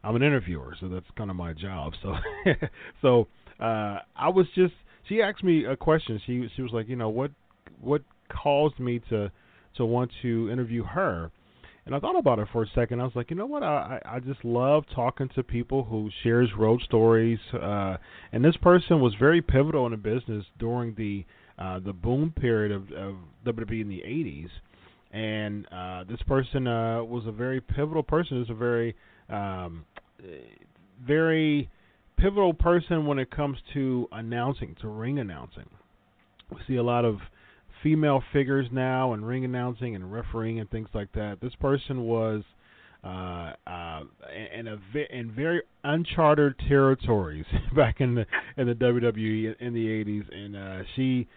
I'm 0.02 0.16
an 0.16 0.24
interviewer, 0.24 0.78
so 0.80 0.88
that's 0.88 1.06
kind 1.18 1.30
of 1.30 1.36
my 1.36 1.52
job. 1.52 1.92
So, 2.02 2.16
so 3.02 3.28
uh, 3.60 4.00
I 4.16 4.30
was 4.30 4.46
just. 4.56 4.74
She 5.10 5.22
asked 5.22 5.44
me 5.44 5.66
a 5.66 5.76
question. 5.76 6.22
She 6.26 6.48
she 6.56 6.62
was 6.62 6.72
like, 6.72 6.88
you 6.88 6.96
know, 6.96 7.10
what 7.10 7.32
what 7.82 8.02
caused 8.30 8.80
me 8.80 9.00
to 9.10 9.32
to 9.76 9.86
want 9.86 10.12
to 10.22 10.50
interview 10.52 10.84
her. 10.84 11.32
And 11.86 11.94
I 11.94 12.00
thought 12.00 12.18
about 12.18 12.40
it 12.40 12.48
for 12.54 12.64
a 12.64 12.68
second. 12.74 13.02
I 13.02 13.04
was 13.04 13.16
like, 13.16 13.30
you 13.30 13.36
know 13.36 13.46
what? 13.46 13.64
I 13.64 14.00
I 14.06 14.20
just 14.20 14.44
love 14.46 14.86
talking 14.96 15.30
to 15.36 15.44
people 15.44 15.84
who 15.84 16.10
shares 16.24 16.50
road 16.58 16.82
stories. 16.84 17.40
Uh, 17.54 17.98
and 18.32 18.44
this 18.44 18.58
person 18.58 19.02
was 19.02 19.14
very 19.20 19.42
pivotal 19.42 19.86
in 19.86 19.92
the 19.92 19.98
business 19.98 20.46
during 20.60 20.96
the 20.96 21.26
uh, 21.60 21.80
the 21.80 21.94
boom 21.94 22.34
period 22.40 22.72
of, 22.72 22.92
of 22.92 23.16
WWE 23.46 23.82
in 23.82 23.90
the 23.90 24.02
'80s. 24.06 24.50
And 25.12 25.68
uh, 25.72 26.06
this 26.06 26.22
person 26.26 26.68
uh, 26.68 27.04
was 27.04 27.28
a 27.28 27.32
very 27.32 27.62
pivotal 27.62 28.04
person. 28.04 28.42
Is 28.42 28.50
a 28.50 28.56
very 28.56 28.96
um, 29.30 29.86
very 31.06 31.70
pivotal 32.18 32.54
person 32.54 33.06
when 33.06 33.20
it 33.20 33.30
comes 33.30 33.58
to 33.74 34.08
announcing, 34.12 34.76
to 34.82 34.88
ring 34.88 35.20
announcing. 35.20 35.70
We 36.50 36.58
see 36.68 36.76
a 36.76 36.84
lot 36.84 37.06
of 37.06 37.18
female 37.84 38.24
figures 38.32 38.68
now 38.72 39.14
and 39.14 39.28
ring 39.28 39.46
announcing 39.46 39.96
and 39.96 40.12
refereeing 40.12 40.60
and 40.60 40.70
things 40.72 40.88
like 40.94 41.12
that. 41.12 41.38
This 41.42 41.54
person 41.56 42.04
was 42.06 42.44
uh, 43.04 43.52
uh, 43.68 44.04
in 44.58 44.68
a 44.68 44.78
in 45.12 45.32
very 45.36 45.62
uncharted 45.84 46.58
territories 46.70 47.46
back 47.76 48.00
in 48.00 48.16
the 48.16 48.26
in 48.58 48.68
the 48.68 48.74
WWE 48.74 49.56
in 49.60 49.74
the 49.74 49.88
80s, 49.88 50.34
and 50.34 50.56
uh, 50.56 50.84
she 50.96 51.28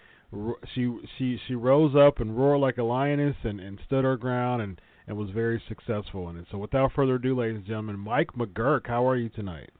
she 0.74 0.96
she 1.18 1.38
she 1.48 1.54
rose 1.54 1.94
up 1.96 2.20
and 2.20 2.38
roared 2.38 2.60
like 2.60 2.78
a 2.78 2.82
lioness 2.82 3.36
and, 3.42 3.60
and 3.60 3.78
stood 3.86 4.04
her 4.04 4.16
ground 4.16 4.62
and 4.62 4.80
and 5.08 5.16
was 5.16 5.30
very 5.30 5.60
successful 5.68 6.28
in 6.30 6.36
it. 6.36 6.46
So 6.50 6.58
without 6.58 6.92
further 6.94 7.16
ado, 7.16 7.38
ladies 7.38 7.56
and 7.56 7.66
gentlemen, 7.66 7.98
Mike 7.98 8.32
McGuirk, 8.36 8.86
how 8.86 9.08
are 9.08 9.16
you 9.16 9.28
tonight? 9.28 9.70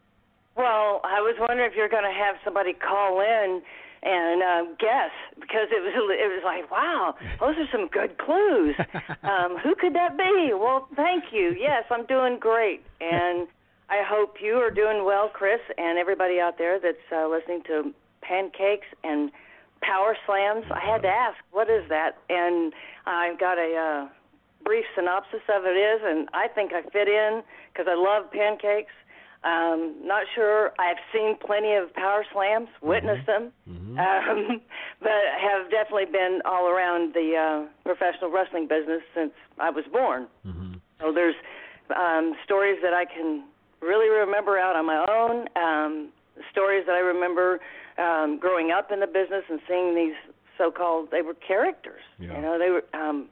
Well, 0.56 1.00
I 1.04 1.20
was 1.20 1.37
wondering 1.38 1.68
if 1.70 1.76
you're 1.76 1.88
going 1.88 2.04
to 2.04 2.18
have 2.18 2.37
somebody 2.44 2.73
call 2.73 3.20
in 3.20 3.61
and 4.03 4.43
uh, 4.43 4.73
guess 4.79 5.11
because 5.41 5.69
it 5.71 5.81
was 5.83 5.95
it 5.95 6.29
was 6.29 6.43
like 6.45 6.71
wow 6.71 7.15
those 7.41 7.57
are 7.57 7.69
some 7.73 7.88
good 7.88 8.19
clues. 8.19 8.75
Um, 9.23 9.57
who 9.59 9.75
could 9.75 9.95
that 9.95 10.17
be? 10.17 10.53
Well 10.55 10.88
thank 10.95 11.25
you. 11.33 11.55
Yes 11.59 11.85
i'm 11.91 12.07
doing 12.07 12.38
great. 12.38 12.83
And 13.00 13.49
i 13.91 14.03
hope 14.07 14.37
you 14.41 14.55
are 14.55 14.71
doing 14.71 15.05
well 15.05 15.29
chris 15.33 15.61
and 15.79 15.99
everybody 15.99 16.38
out 16.40 16.59
there 16.59 16.79
that's 16.79 16.99
uh, 17.12 17.29
listening 17.29 17.62
to 17.66 17.92
pancakes 18.23 18.87
and 19.05 19.31
power 19.83 20.16
slams. 20.27 20.64
I 20.70 20.81
had 20.81 21.03
to 21.03 21.09
ask 21.09 21.37
what 21.51 21.68
is 21.70 21.88
that? 21.88 22.18
And 22.29 22.73
i've 23.07 23.38
got 23.38 23.59
a 23.59 23.75
uh, 23.77 24.09
brief 24.64 24.85
synopsis 24.97 25.42
of 25.49 25.64
it 25.64 25.79
is 25.79 26.01
and 26.05 26.29
i 26.35 26.49
think 26.49 26.73
i 26.73 26.83
fit 26.90 27.09
in 27.09 27.42
because 27.73 27.87
i 27.88 27.94
love 27.94 28.31
pancakes 28.33 28.92
um, 29.44 29.94
not 30.03 30.25
sure. 30.35 30.72
I've 30.79 31.01
seen 31.12 31.37
plenty 31.44 31.75
of 31.75 31.92
power 31.94 32.25
slams, 32.33 32.68
witnessed 32.83 33.27
mm-hmm. 33.29 33.44
them, 33.44 33.96
mm-hmm. 33.96 33.99
Um, 33.99 34.61
but 35.01 35.22
have 35.40 35.70
definitely 35.70 36.11
been 36.11 36.40
all 36.44 36.68
around 36.68 37.14
the 37.14 37.37
uh, 37.37 37.68
professional 37.85 38.31
wrestling 38.31 38.66
business 38.68 39.03
since 39.14 39.33
I 39.59 39.70
was 39.70 39.85
born. 39.92 40.27
Mm-hmm. 40.46 40.75
So 41.01 41.12
there's 41.12 41.37
um, 41.94 42.35
stories 42.44 42.79
that 42.83 42.94
I 42.94 43.05
can 43.05 43.44
really 43.81 44.09
remember 44.09 44.59
out 44.59 44.77
on 44.77 44.87
my 44.87 45.05
own. 45.09 45.46
Um, 45.57 46.12
stories 46.51 46.85
that 46.87 46.94
I 46.94 47.01
remember 47.01 47.61
um, 47.99 48.38
growing 48.40 48.70
up 48.70 48.90
in 48.90 49.01
the 49.01 49.07
business 49.07 49.44
and 49.49 49.61
seeing 49.68 49.94
these 49.94 50.14
so-called 50.59 51.11
they 51.11 51.22
were 51.22 51.35
characters. 51.35 52.03
Yeah. 52.18 52.37
You 52.37 52.42
know, 52.42 52.59
they 52.59 52.70
were 52.70 52.85
um, 52.94 53.29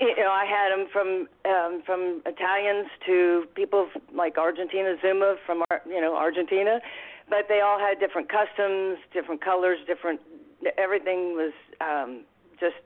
you 0.00 0.16
know, 0.16 0.30
I 0.30 0.44
had 0.44 0.70
them 0.70 0.86
from 0.92 1.28
um, 1.44 1.82
from 1.84 2.22
Italians 2.26 2.88
to 3.06 3.44
people 3.54 3.88
like 4.14 4.38
Argentina 4.38 4.96
Zuma 5.00 5.36
from 5.46 5.62
you 5.86 6.00
know 6.00 6.16
Argentina, 6.16 6.80
but 7.28 7.46
they 7.48 7.60
all 7.60 7.78
had 7.78 8.00
different 8.00 8.28
customs, 8.28 8.98
different 9.12 9.42
colors, 9.42 9.78
different. 9.86 10.20
Everything 10.78 11.34
was 11.34 11.52
um, 11.80 12.24
just. 12.60 12.76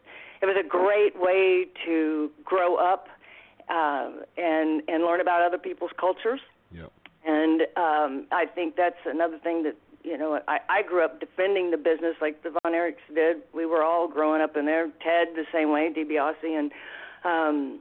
It 0.40 0.46
was 0.46 0.56
a 0.56 0.66
great 0.66 1.18
way 1.18 1.66
to 1.84 2.30
grow 2.44 2.76
up 2.76 3.08
uh, 3.68 4.10
and 4.36 4.82
and 4.88 5.04
learn 5.04 5.20
about 5.20 5.42
other 5.42 5.58
people's 5.58 5.90
cultures. 5.98 6.40
Yep. 6.72 6.92
And 7.26 7.62
um, 7.76 8.26
I 8.30 8.46
think 8.46 8.76
that's 8.76 9.00
another 9.04 9.38
thing 9.38 9.64
that 9.64 9.74
you 10.04 10.16
know, 10.16 10.40
I, 10.48 10.58
I 10.68 10.82
grew 10.82 11.04
up 11.04 11.20
defending 11.20 11.70
the 11.70 11.76
business 11.76 12.14
like 12.20 12.42
the 12.42 12.50
Von 12.50 12.72
Erichs 12.72 13.04
did. 13.14 13.38
We 13.52 13.66
were 13.66 13.82
all 13.82 14.08
growing 14.08 14.40
up 14.40 14.56
in 14.56 14.64
there. 14.64 14.86
Ted 15.02 15.34
the 15.34 15.44
same 15.52 15.70
way, 15.70 15.92
DiBiase, 15.94 16.44
and 16.44 16.72
um, 17.24 17.80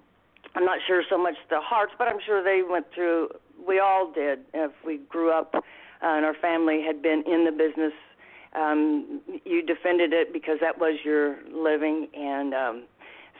I'm 0.55 0.65
not 0.65 0.79
sure 0.87 1.03
so 1.09 1.17
much 1.17 1.35
the 1.49 1.59
Harts, 1.59 1.93
but 1.97 2.07
I'm 2.07 2.19
sure 2.25 2.43
they 2.43 2.61
went 2.67 2.87
through. 2.93 3.29
We 3.67 3.79
all 3.79 4.11
did. 4.11 4.39
If 4.53 4.71
we 4.85 4.97
grew 5.09 5.31
up 5.31 5.53
uh, 5.53 5.59
and 6.01 6.25
our 6.25 6.35
family 6.35 6.81
had 6.85 7.01
been 7.01 7.23
in 7.25 7.45
the 7.45 7.51
business, 7.51 7.93
um, 8.55 9.21
you 9.45 9.61
defended 9.61 10.13
it 10.13 10.33
because 10.33 10.57
that 10.61 10.79
was 10.79 10.99
your 11.03 11.37
living. 11.51 12.07
And 12.15 12.53
um, 12.53 12.83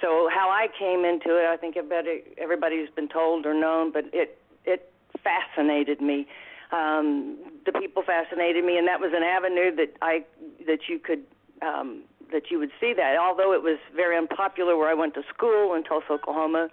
so, 0.02 0.30
how 0.32 0.50
I 0.50 0.68
came 0.78 1.06
into 1.06 1.38
it, 1.38 1.48
I 1.48 1.58
think 1.58 1.78
everybody, 1.78 2.24
everybody's 2.38 2.90
been 2.90 3.10
told 3.10 3.46
or 3.46 3.54
known, 3.54 3.92
but 3.92 4.06
it 4.14 4.40
it 4.66 4.92
fascinated 5.24 6.02
me 6.02 6.28
um, 6.72 7.38
the 7.66 7.72
people 7.72 8.04
fascinated 8.04 8.66
me, 8.66 8.78
and 8.78 8.88
that 8.88 9.00
was 9.00 9.12
an 9.16 9.24
avenue 9.24 9.76
that 9.76 9.96
I 10.02 10.24
that 10.66 10.90
you 10.90 11.00
could 11.00 11.24
um, 11.62 12.04
that 12.32 12.52
you 12.52 12.60
would 12.60 12.72
see 12.80 12.94
that. 12.96 13.18
Although 13.20 13.54
it 13.54 13.64
was 13.64 13.78
very 13.96 14.18
unpopular 14.18 14.78
where 14.78 14.90
I 14.90 14.94
went 14.94 15.14
to 15.16 15.24
school 15.34 15.74
in 15.76 15.84
Tulsa, 15.84 16.14
Oklahoma, 16.14 16.70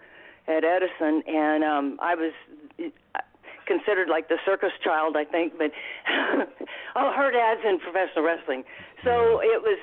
at 0.47 0.65
Edison, 0.65 1.23
and 1.27 1.65
um, 1.65 1.99
I 2.03 2.15
was 2.15 2.33
considered 3.67 4.09
like 4.09 4.29
the 4.29 4.37
circus 4.45 4.73
child, 4.83 5.17
I 5.17 5.25
think. 5.25 5.55
But 5.57 5.71
oh, 6.97 7.13
her 7.17 7.31
dad's 7.31 7.61
in 7.67 7.79
professional 7.79 8.25
wrestling, 8.25 8.65
so 9.03 9.41
it 9.43 9.63
was 9.63 9.79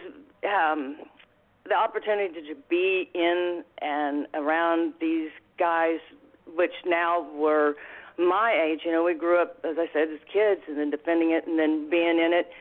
um, 0.46 0.98
the 1.68 1.76
opportunity 1.76 2.42
to 2.42 2.56
be 2.70 3.10
in 3.14 3.64
and 3.82 4.28
around 4.34 4.94
these 5.00 5.32
guys, 5.58 6.00
which 6.56 6.74
now 6.86 7.28
were 7.34 7.76
my 8.18 8.54
age, 8.54 8.82
you 8.86 8.92
know, 8.92 9.04
we 9.04 9.14
grew 9.14 9.42
up, 9.42 9.58
as 9.64 9.78
I 9.80 9.88
said, 9.94 10.10
as 10.10 10.20
kids, 10.32 10.62
and 10.68 10.78
then 10.78 10.92
defending 10.92 11.32
it, 11.32 11.48
and 11.48 11.58
then 11.58 11.90
being 11.90 12.20
in 12.20 12.32
it 12.34 12.52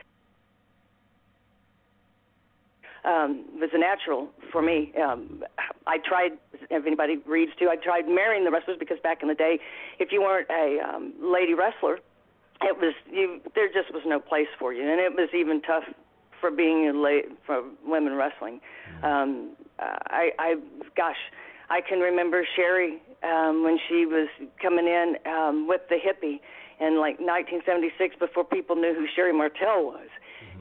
um, 3.05 3.45
was 3.59 3.69
a 3.73 3.79
natural 3.79 4.29
for 4.51 4.61
me. 4.61 4.93
Um, 5.01 5.43
I 5.87 5.97
tried, 5.97 6.31
if 6.69 6.85
anybody 6.85 7.17
reads 7.25 7.51
too, 7.57 7.69
I 7.69 7.75
tried 7.75 8.07
marrying 8.07 8.43
the 8.43 8.51
wrestlers 8.51 8.77
because 8.79 8.97
back 9.01 9.21
in 9.21 9.27
the 9.27 9.35
day, 9.35 9.59
if 9.99 10.11
you 10.11 10.21
weren't 10.21 10.49
a 10.49 10.79
um, 10.87 11.13
lady 11.21 11.53
wrestler, 11.53 11.99
it 12.61 12.77
was 12.77 12.93
you. 13.11 13.41
There 13.55 13.67
just 13.67 13.91
was 13.91 14.03
no 14.05 14.19
place 14.19 14.47
for 14.59 14.71
you, 14.71 14.83
and 14.83 14.99
it 15.01 15.13
was 15.15 15.29
even 15.33 15.61
tough 15.61 15.83
for 16.39 16.51
being 16.51 16.87
a 16.89 16.93
late 16.93 17.25
for 17.45 17.63
women 17.83 18.13
wrestling. 18.13 18.61
Um, 19.01 19.55
I, 19.79 20.29
I, 20.37 20.55
gosh, 20.95 21.17
I 21.69 21.81
can 21.81 21.99
remember 21.99 22.45
Sherri 22.55 23.01
um, 23.23 23.63
when 23.63 23.79
she 23.87 24.05
was 24.05 24.27
coming 24.61 24.85
in 24.85 25.15
um, 25.25 25.67
with 25.67 25.81
the 25.89 25.95
hippie 25.95 26.39
in 26.79 26.99
like 26.99 27.19
1976 27.19 28.15
before 28.19 28.43
people 28.43 28.75
knew 28.75 28.93
who 28.93 29.05
Sherri 29.15 29.33
Martel 29.33 29.85
was. 29.85 30.09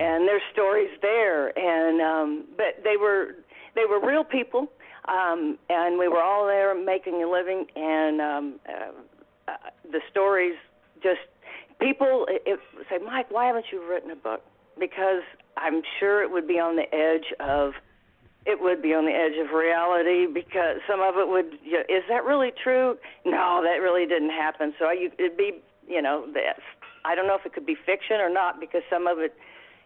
And 0.00 0.26
there's 0.26 0.42
stories 0.50 0.88
there, 1.02 1.56
and 1.58 2.00
um, 2.00 2.44
but 2.56 2.82
they 2.82 2.96
were 2.96 3.36
they 3.74 3.84
were 3.84 4.00
real 4.00 4.24
people, 4.24 4.72
um, 5.06 5.58
and 5.68 5.98
we 5.98 6.08
were 6.08 6.22
all 6.22 6.46
there 6.46 6.74
making 6.74 7.22
a 7.22 7.28
living. 7.30 7.66
And 7.76 8.20
um, 8.20 8.60
uh, 8.66 9.52
uh, 9.52 9.70
the 9.92 10.00
stories 10.10 10.54
just 11.02 11.20
people 11.80 12.26
it, 12.28 12.58
say, 12.88 12.96
Mike, 13.04 13.30
why 13.30 13.46
haven't 13.46 13.66
you 13.70 13.86
written 13.86 14.10
a 14.10 14.16
book? 14.16 14.42
Because 14.78 15.22
I'm 15.58 15.82
sure 15.98 16.22
it 16.22 16.30
would 16.30 16.48
be 16.48 16.58
on 16.58 16.76
the 16.76 16.88
edge 16.94 17.34
of 17.38 17.74
it 18.46 18.58
would 18.60 18.80
be 18.80 18.94
on 18.94 19.04
the 19.04 19.12
edge 19.12 19.36
of 19.36 19.52
reality 19.52 20.26
because 20.26 20.80
some 20.88 21.00
of 21.00 21.16
it 21.16 21.28
would. 21.28 21.58
You 21.62 21.84
know, 21.84 21.84
is 21.88 22.04
that 22.08 22.24
really 22.24 22.52
true? 22.62 22.96
No, 23.26 23.60
that 23.62 23.82
really 23.82 24.06
didn't 24.06 24.30
happen. 24.30 24.72
So 24.78 24.86
I, 24.86 25.08
it'd 25.18 25.36
be, 25.36 25.60
you 25.86 26.00
know, 26.00 26.24
this. 26.32 26.60
I 27.04 27.14
don't 27.14 27.26
know 27.26 27.34
if 27.34 27.44
it 27.44 27.52
could 27.52 27.66
be 27.66 27.74
fiction 27.74 28.16
or 28.20 28.30
not 28.30 28.60
because 28.60 28.82
some 28.90 29.06
of 29.06 29.18
it, 29.18 29.34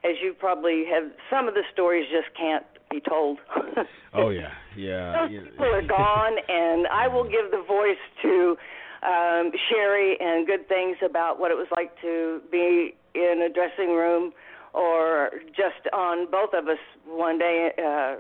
as 0.05 0.17
you 0.23 0.35
probably 0.39 0.85
have, 0.93 1.11
some 1.31 1.49
of 1.49 1.55
the 1.55 1.63
stories 1.73 2.07
just 2.11 2.37
can't 2.37 2.65
be 2.91 3.01
told. 3.01 3.39
oh 4.15 4.31
yeah, 4.31 4.53
yeah. 4.77 5.27
Those 5.29 5.49
people 5.51 5.65
are 5.65 5.87
gone, 5.87 6.37
and 6.49 6.87
I 6.89 7.09
will 7.09 7.25
give 7.25 7.51
the 7.51 7.63
voice 7.67 7.97
to 8.23 8.57
um, 9.03 9.51
Sherri 9.69 10.17
and 10.21 10.47
good 10.47 10.69
things 10.69 10.97
about 11.05 11.41
what 11.41 11.51
it 11.51 11.55
was 11.55 11.69
like 11.75 11.99
to 12.03 12.41
be 12.51 12.95
in 13.15 13.43
a 13.45 13.53
dressing 13.53 13.95
room 13.95 14.33
or 14.73 15.31
just 15.49 15.89
on 15.93 16.31
both 16.31 16.51
of 16.53 16.69
us 16.69 16.79
one 17.07 17.39
day 17.39 17.71
uh, 17.79 18.17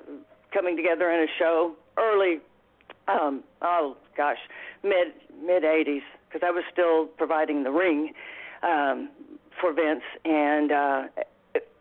coming 0.52 0.76
together 0.76 1.10
in 1.10 1.20
a 1.20 1.32
show 1.38 1.74
early. 1.98 2.38
Um, 3.08 3.42
oh 3.60 3.96
gosh, 4.16 4.38
mid 4.82 5.08
mid 5.44 5.62
'80s 5.62 6.02
because 6.28 6.46
I 6.46 6.50
was 6.50 6.64
still 6.72 7.06
providing 7.06 7.64
the 7.64 7.70
ring 7.70 8.12
um, 8.62 9.10
for 9.60 9.72
Vince, 9.72 10.02
and 10.24 10.72
uh, 10.72 11.02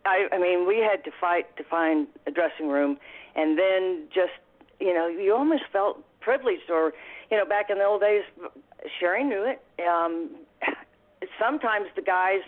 I, 0.06 0.28
I 0.32 0.38
mean 0.38 0.68
we 0.68 0.78
had 0.78 1.04
to 1.06 1.12
fight 1.20 1.56
to 1.58 1.64
find 1.64 2.08
a 2.28 2.32
dressing 2.32 2.68
room, 2.68 2.98
and 3.36 3.58
then 3.58 4.08
just 4.14 4.34
you 4.80 4.94
know 4.94 5.08
you 5.08 5.36
almost 5.36 5.64
felt 5.72 6.04
privileged, 6.20 6.70
or 6.70 6.94
you 7.32 7.38
know 7.38 7.46
back 7.46 7.70
in 7.70 7.78
the 7.78 7.86
old 7.86 8.02
days, 8.02 8.24
Sherri 9.00 9.24
knew 9.24 9.44
it. 9.46 9.62
Um, 9.88 10.32
sometimes 11.40 11.88
the 11.96 12.02
guys 12.02 12.42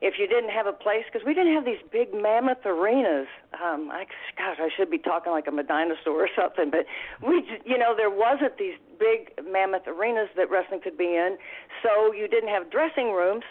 if 0.00 0.14
you 0.18 0.26
didn't 0.26 0.50
have 0.50 0.66
a 0.66 0.72
place, 0.72 1.04
because 1.10 1.26
we 1.26 1.32
didn't 1.32 1.54
have 1.54 1.64
these 1.64 1.80
big 1.90 2.12
mammoth 2.12 2.64
arenas. 2.66 3.28
Um, 3.54 3.88
I, 3.90 4.04
gosh, 4.36 4.58
I 4.60 4.68
should 4.76 4.90
be 4.90 4.98
talking 4.98 5.32
like 5.32 5.46
I'm 5.48 5.58
a 5.58 5.62
dinosaur 5.62 6.24
or 6.24 6.28
something, 6.36 6.70
but 6.70 6.84
we, 7.26 7.42
you 7.64 7.78
know, 7.78 7.94
there 7.96 8.10
wasn't 8.10 8.58
these 8.58 8.76
big 8.98 9.32
mammoth 9.44 9.86
arenas 9.86 10.28
that 10.36 10.50
wrestling 10.50 10.80
could 10.82 10.98
be 10.98 11.16
in. 11.16 11.38
So 11.82 12.12
you 12.12 12.28
didn't 12.28 12.50
have 12.50 12.70
dressing 12.70 13.12
rooms. 13.12 13.44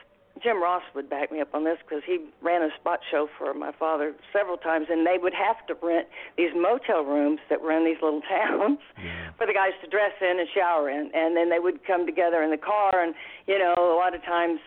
Jim 0.44 0.62
Ross 0.62 0.84
would 0.94 1.10
back 1.10 1.32
me 1.32 1.40
up 1.40 1.54
on 1.54 1.64
this 1.64 1.78
because 1.88 2.04
he 2.06 2.20
ran 2.42 2.62
a 2.62 2.70
spot 2.80 3.00
show 3.10 3.28
for 3.38 3.54
my 3.54 3.72
father 3.80 4.14
several 4.34 4.58
times, 4.58 4.88
and 4.90 5.06
they 5.06 5.18
would 5.18 5.34
have 5.34 5.66
to 5.68 5.76
rent 5.86 6.08
these 6.38 6.52
motel 6.56 7.04
rooms 7.04 7.40
that 7.50 7.62
were 7.62 7.72
in 7.72 7.86
these 7.86 8.02
little 8.02 8.22
towns 8.30 8.80
yeah. 8.98 9.32
for 9.38 9.48
the 9.48 9.54
guys 9.54 9.72
to 9.84 9.90
dress 9.90 10.12
in 10.22 10.40
and 10.40 10.48
shower 10.54 10.90
in, 10.90 11.10
and 11.14 11.36
then 11.36 11.50
they 11.50 11.60
would 11.60 11.86
come 11.86 12.06
together 12.06 12.44
in 12.44 12.52
the 12.52 12.58
car, 12.58 12.92
and 13.02 13.16
you 13.48 13.58
know, 13.58 13.74
a 13.78 13.98
lot 13.98 14.14
of 14.14 14.24
times 14.24 14.60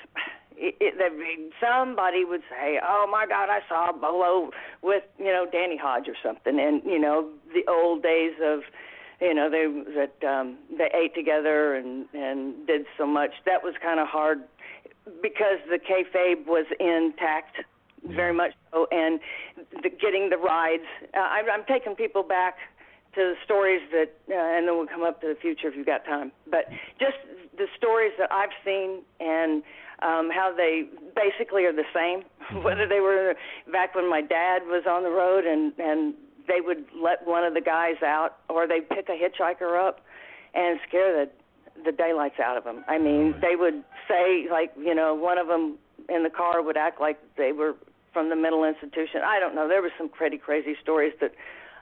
it, 0.56 0.74
it, 0.80 1.52
somebody 1.60 2.24
would 2.24 2.42
say, 2.50 2.80
"Oh 2.82 3.06
my 3.10 3.26
God, 3.26 3.48
I 3.48 3.60
saw 3.68 3.92
Bolo 3.92 4.50
with 4.82 5.04
you 5.18 5.32
know 5.32 5.46
Danny 5.50 5.76
Hodge 5.76 6.08
or 6.08 6.16
something," 6.22 6.58
and 6.58 6.82
you 6.84 6.98
know 6.98 7.28
the 7.54 7.70
old 7.70 8.02
days 8.02 8.34
of 8.42 8.60
you 9.20 9.34
know 9.34 9.48
they 9.50 9.66
that 9.94 10.28
um 10.28 10.58
they 10.76 10.90
ate 10.94 11.14
together 11.14 11.74
and 11.74 12.06
and 12.12 12.66
did 12.66 12.86
so 12.96 13.06
much 13.06 13.30
that 13.46 13.62
was 13.62 13.74
kind 13.82 14.00
of 14.00 14.08
hard 14.08 14.40
because 15.22 15.58
the 15.68 15.78
kayfabe 15.78 16.46
was 16.46 16.66
intact 16.80 17.56
very 18.04 18.32
much 18.32 18.52
so 18.72 18.86
and 18.90 19.20
the, 19.82 19.90
getting 19.90 20.30
the 20.30 20.38
rides 20.38 20.84
uh, 21.14 21.18
I, 21.18 21.42
I'm 21.52 21.64
taking 21.64 21.94
people 21.94 22.22
back 22.22 22.56
to 23.14 23.20
the 23.20 23.34
stories 23.44 23.82
that 23.92 24.14
uh, 24.30 24.34
and 24.34 24.68
then 24.68 24.76
we'll 24.76 24.86
come 24.86 25.02
up 25.02 25.20
to 25.22 25.28
the 25.28 25.34
future 25.34 25.68
if 25.68 25.76
you've 25.76 25.86
got 25.86 26.04
time 26.04 26.30
but 26.50 26.68
just 27.00 27.16
the 27.58 27.66
stories 27.76 28.12
that 28.18 28.32
I've 28.32 28.54
seen 28.64 29.02
and 29.20 29.62
um, 30.00 30.30
how 30.32 30.54
they 30.56 30.84
basically 31.14 31.64
are 31.64 31.72
the 31.72 31.88
same. 31.94 32.24
Mm-hmm. 32.48 32.64
Whether 32.64 32.88
they 32.88 33.00
were 33.00 33.34
back 33.70 33.94
when 33.94 34.08
my 34.08 34.22
dad 34.22 34.62
was 34.64 34.84
on 34.88 35.02
the 35.02 35.10
road 35.10 35.44
and 35.44 35.70
and 35.78 36.14
they 36.48 36.62
would 36.62 36.86
let 36.96 37.26
one 37.26 37.44
of 37.44 37.52
the 37.52 37.60
guys 37.60 38.02
out, 38.02 38.38
or 38.48 38.66
they'd 38.66 38.88
pick 38.88 39.10
a 39.10 39.12
hitchhiker 39.12 39.78
up 39.78 40.00
and 40.54 40.80
scare 40.88 41.12
the 41.12 41.30
the 41.84 41.92
daylights 41.92 42.40
out 42.40 42.56
of 42.56 42.64
them. 42.64 42.84
I 42.88 42.98
mean, 42.98 43.34
they 43.40 43.56
would 43.56 43.82
say 44.08 44.46
like 44.50 44.72
you 44.78 44.94
know 44.94 45.14
one 45.14 45.38
of 45.38 45.46
them 45.46 45.78
in 46.08 46.22
the 46.22 46.30
car 46.30 46.62
would 46.62 46.76
act 46.76 47.00
like 47.00 47.18
they 47.36 47.52
were 47.52 47.74
from 48.12 48.30
the 48.30 48.36
mental 48.36 48.64
institution. 48.64 49.20
I 49.24 49.38
don't 49.38 49.54
know. 49.54 49.68
There 49.68 49.82
was 49.82 49.92
some 49.98 50.08
pretty 50.08 50.38
crazy 50.38 50.74
stories 50.82 51.12
that 51.20 51.32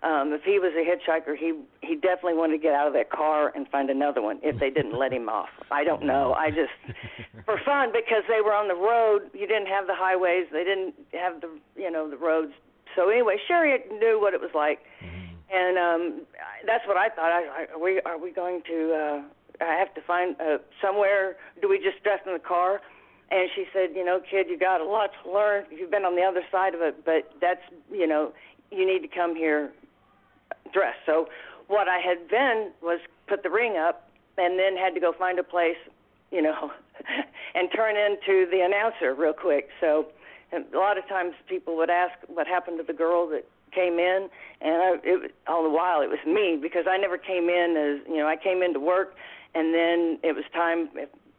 um, 0.02 0.32
if 0.32 0.42
he 0.42 0.59
was 0.59 0.72
a 0.76 0.85
hitchhiker, 0.85 1.37
he 1.37 1.54
he 1.82 1.94
definitely 1.94 2.35
wanted 2.35 2.59
to 2.59 2.62
get 2.62 2.74
out 2.74 2.87
of 2.87 2.92
that 2.92 3.11
car 3.11 3.52
and 3.54 3.66
find 3.68 3.90
another 3.90 4.20
one 4.20 4.38
if 4.42 4.59
they 4.61 4.70
didn't 4.70 4.96
let 4.98 5.12
him 5.12 5.28
off. 5.28 5.48
I 5.70 5.85
don't 5.85 6.04
know. 6.04 6.35
I 6.35 6.50
just 6.50 6.74
for 7.44 7.59
fun 7.64 7.90
because 7.92 8.22
they 8.28 8.40
were 8.40 8.52
on 8.52 8.68
the 8.68 8.74
road. 8.74 9.30
You 9.32 9.46
didn't 9.46 9.68
have 9.68 9.87
the 9.87 9.94
highways. 9.94 10.46
They 10.52 10.64
didn't 10.64 10.94
have 11.12 11.40
the 11.40 11.48
you 11.76 11.90
know 11.90 12.11
the 12.11 12.16
roads. 12.16 12.52
So 12.94 13.09
anyway, 13.09 13.37
Sherri 13.48 13.78
knew 13.98 14.20
what 14.20 14.35
it 14.35 14.40
was 14.40 14.50
like, 14.54 14.80
mm-hmm. 15.02 15.35
and 15.52 15.78
um, 15.78 16.26
that's 16.66 16.87
what 16.87 16.96
I 16.96 17.09
thought. 17.09 17.32
I, 17.32 17.64
I, 17.64 17.74
are 17.74 17.80
we 17.80 18.00
are 18.02 18.18
we 18.18 18.32
going 18.32 18.62
to? 18.68 18.92
Uh, 18.94 19.22
I 19.61 19.75
have 19.79 19.95
to 19.95 20.01
find 20.01 20.37
uh, 20.40 20.59
somewhere. 20.83 21.37
Do 21.61 21.69
we 21.69 21.79
just 21.79 22.03
dress 22.03 22.21
in 22.27 22.33
the 22.33 22.38
car? 22.38 22.81
And 23.31 23.49
she 23.55 23.64
said, 23.73 23.90
you 23.95 24.05
know, 24.05 24.21
kid, 24.21 24.47
you 24.49 24.59
got 24.59 24.81
a 24.81 24.85
lot 24.85 25.11
to 25.23 25.33
learn. 25.33 25.64
You've 25.71 25.90
been 25.90 26.05
on 26.05 26.14
the 26.14 26.23
other 26.23 26.42
side 26.53 26.75
of 26.75 26.81
it, 26.81 27.05
but 27.05 27.33
that's, 27.40 27.62
you 27.90 28.07
know, 28.07 28.33
you 28.71 28.87
need 28.87 29.01
to 29.01 29.09
come 29.09 29.35
here 29.35 29.73
dress. 30.73 30.95
So 31.05 31.29
what 31.66 31.88
I 31.88 31.99
had 31.99 32.19
then 32.31 32.73
was 32.83 33.01
put 33.27 33.42
the 33.42 33.51
ring 33.51 33.77
up 33.77 34.09
and 34.38 34.59
then 34.59 34.77
had 34.77 34.95
to 34.95 35.01
go 35.01 35.12
find 35.12 35.38
a 35.38 35.42
place, 35.42 35.77
you 36.31 36.42
know, 36.42 36.71
and 37.55 37.69
turn 37.75 37.97
into 37.97 38.49
the 38.51 38.61
announcer 38.61 39.14
real 39.14 39.33
quick. 39.33 39.71
So 39.81 40.07
a 40.53 40.77
lot 40.77 40.99
of 40.99 41.09
times 41.09 41.35
people 41.49 41.77
would 41.77 41.90
ask 41.90 42.14
what 42.29 42.47
happened 42.47 42.79
to 42.79 42.85
the 42.85 42.92
girl 42.92 43.29
that 43.31 43.49
came 43.73 43.99
in, 43.99 44.29
and 44.61 44.75
I, 44.75 44.97
it, 45.03 45.35
all 45.47 45.62
the 45.62 45.71
while 45.71 46.01
it 46.01 46.09
was 46.09 46.19
me 46.27 46.59
because 46.61 46.87
I 46.88 46.97
never 46.97 47.19
came 47.19 47.49
in 47.49 47.77
as 47.77 48.09
you 48.09 48.19
know 48.19 48.27
I 48.27 48.37
came 48.37 48.62
in 48.62 48.73
to 48.73 48.81
work, 48.81 49.14
and 49.57 49.75
then 49.75 50.19
it 50.23 50.35
was 50.35 50.45
time 50.53 50.88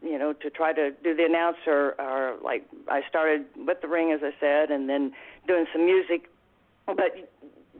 you 0.01 0.17
know 0.17 0.33
to 0.33 0.49
try 0.49 0.73
to 0.73 0.91
do 1.03 1.15
the 1.15 1.25
announcer 1.25 1.95
or 1.99 2.37
like 2.43 2.65
I 2.87 3.01
started 3.07 3.45
with 3.55 3.81
the 3.81 3.87
ring 3.87 4.11
as 4.11 4.21
I 4.23 4.33
said, 4.39 4.71
and 4.71 4.89
then 4.89 5.13
doing 5.47 5.65
some 5.71 5.85
music, 5.85 6.29
but 6.85 7.29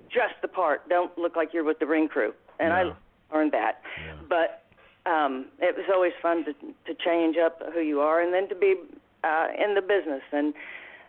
just 0.10 0.36
the 0.42 0.48
part. 0.48 0.88
Don't 0.90 1.16
look 1.18 1.36
like 1.36 1.54
you're 1.54 1.64
with 1.64 1.80
the 1.80 1.88
ring 1.88 2.08
crew. 2.08 2.34
And 2.60 2.70
yeah. 2.70 2.94
I 3.32 3.36
learned 3.36 3.52
that. 3.52 3.82
Yeah. 4.06 4.14
But 4.28 4.64
um, 5.10 5.48
it 5.60 5.76
was 5.76 5.86
always 5.94 6.14
fun 6.22 6.46
to 6.46 6.54
to 6.54 6.94
change 7.04 7.38
up 7.38 7.62
who 7.74 7.82
you 7.82 8.02
are, 8.02 8.22
and 8.22 8.34
then 8.34 8.48
to 8.50 8.56
be 8.56 8.76
uh, 9.24 9.48
in 9.58 9.76
the 9.76 9.82
business 9.82 10.24
and 10.32 10.54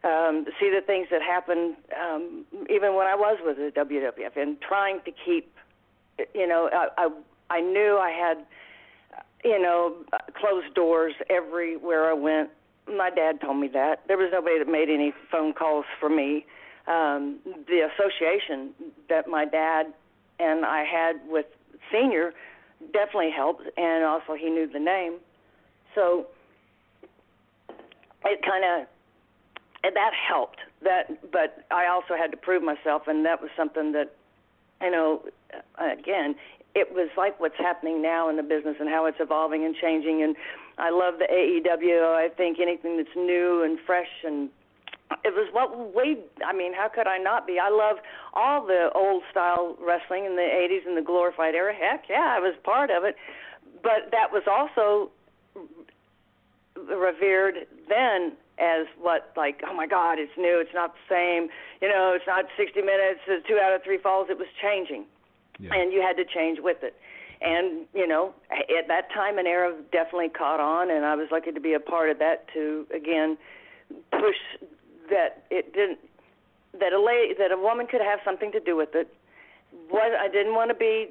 um, 0.04 0.44
to 0.44 0.52
see 0.60 0.70
the 0.70 0.80
things 0.84 1.08
that 1.10 1.22
happened, 1.22 1.76
um, 2.00 2.44
even 2.70 2.94
when 2.94 3.06
I 3.06 3.16
was 3.16 3.38
with 3.44 3.56
the 3.56 3.72
WWF, 3.80 4.36
and 4.40 4.60
trying 4.60 5.00
to 5.04 5.10
keep, 5.24 5.52
you 6.34 6.46
know, 6.46 6.70
I 6.72 6.88
I, 6.96 7.08
I 7.50 7.60
knew 7.60 7.98
I 7.98 8.10
had, 8.10 8.38
you 9.44 9.60
know, 9.60 9.94
closed 10.34 10.74
doors 10.74 11.14
everywhere 11.30 12.10
I 12.10 12.14
went. 12.14 12.50
My 12.88 13.10
dad 13.10 13.40
told 13.40 13.58
me 13.58 13.68
that 13.68 14.02
there 14.08 14.16
was 14.16 14.30
nobody 14.32 14.58
that 14.58 14.68
made 14.68 14.88
any 14.88 15.12
phone 15.30 15.52
calls 15.52 15.84
for 16.00 16.08
me 16.08 16.46
um, 16.88 17.38
the 17.44 17.86
association 17.86 18.72
that 19.08 19.28
my 19.28 19.44
dad 19.44 19.92
and 20.40 20.64
I 20.64 20.84
had 20.84 21.16
with 21.28 21.46
senior 21.92 22.32
definitely 22.92 23.30
helped, 23.30 23.62
and 23.76 24.04
also 24.04 24.34
he 24.34 24.48
knew 24.48 24.66
the 24.66 24.78
name, 24.78 25.18
so 25.94 26.26
it 28.24 28.40
kind 28.42 28.64
of 28.64 28.88
that 29.82 30.12
helped. 30.28 30.58
That, 30.82 31.30
but 31.30 31.64
I 31.70 31.86
also 31.86 32.14
had 32.16 32.30
to 32.30 32.36
prove 32.36 32.62
myself, 32.62 33.02
and 33.06 33.24
that 33.26 33.42
was 33.42 33.50
something 33.56 33.92
that, 33.92 34.14
you 34.80 34.90
know, 34.90 35.22
again, 35.78 36.36
it 36.74 36.92
was 36.92 37.10
like 37.16 37.40
what's 37.40 37.58
happening 37.58 38.02
now 38.02 38.28
in 38.28 38.36
the 38.36 38.42
business 38.42 38.76
and 38.78 38.88
how 38.88 39.06
it's 39.06 39.18
evolving 39.20 39.64
and 39.64 39.74
changing. 39.74 40.22
And 40.22 40.36
I 40.78 40.90
love 40.90 41.14
the 41.18 41.26
AEW. 41.26 42.14
I 42.14 42.28
think 42.28 42.58
anything 42.60 42.96
that's 42.96 43.16
new 43.16 43.62
and 43.62 43.78
fresh 43.86 44.08
and 44.24 44.50
it 45.24 45.32
was 45.32 45.48
what 45.52 45.94
we 45.96 46.18
I 46.44 46.52
mean, 46.52 46.74
how 46.74 46.88
could 46.88 47.06
I 47.06 47.16
not 47.16 47.46
be? 47.46 47.58
I 47.58 47.70
love 47.70 47.96
all 48.34 48.66
the 48.66 48.90
old 48.94 49.22
style 49.30 49.76
wrestling 49.80 50.26
in 50.26 50.36
the 50.36 50.42
80s 50.42 50.86
and 50.86 50.96
the 50.96 51.02
glorified 51.02 51.54
era. 51.54 51.72
Heck, 51.74 52.04
yeah, 52.10 52.36
I 52.36 52.40
was 52.40 52.54
part 52.62 52.90
of 52.90 53.04
it. 53.04 53.16
But 53.82 54.10
that 54.12 54.30
was 54.32 54.42
also 54.46 55.10
revered 56.76 57.66
then 57.88 58.32
as 58.58 58.86
what 59.00 59.32
like 59.36 59.62
oh 59.66 59.74
my 59.74 59.86
god 59.86 60.18
it's 60.18 60.32
new 60.36 60.60
it's 60.60 60.74
not 60.74 60.94
the 60.94 61.14
same 61.14 61.48
you 61.80 61.88
know 61.88 62.12
it's 62.14 62.26
not 62.26 62.44
60 62.56 62.80
minutes 62.82 63.20
it's 63.26 63.46
two 63.46 63.58
out 63.58 63.72
of 63.72 63.82
three 63.82 63.98
falls 63.98 64.28
it 64.30 64.38
was 64.38 64.46
changing 64.60 65.04
yeah. 65.58 65.74
and 65.74 65.92
you 65.92 66.00
had 66.00 66.16
to 66.16 66.24
change 66.24 66.58
with 66.60 66.78
it 66.82 66.94
and 67.40 67.86
you 67.94 68.06
know 68.06 68.34
at 68.50 68.88
that 68.88 69.12
time 69.12 69.38
an 69.38 69.46
era 69.46 69.74
definitely 69.92 70.28
caught 70.28 70.60
on 70.60 70.90
and 70.90 71.04
i 71.04 71.14
was 71.14 71.28
lucky 71.30 71.52
to 71.52 71.60
be 71.60 71.74
a 71.74 71.80
part 71.80 72.10
of 72.10 72.18
that 72.18 72.46
to 72.52 72.86
again 72.94 73.36
push 74.10 74.36
that 75.08 75.44
it 75.50 75.72
didn't 75.72 75.98
that 76.80 76.92
a 76.92 77.00
lady 77.00 77.34
that 77.38 77.52
a 77.52 77.56
woman 77.56 77.86
could 77.86 78.00
have 78.00 78.20
something 78.24 78.52
to 78.52 78.60
do 78.60 78.76
with 78.76 78.94
it. 78.94 79.08
What 79.88 80.12
I 80.14 80.28
didn't 80.28 80.54
want 80.54 80.70
to 80.70 80.74
be 80.74 81.08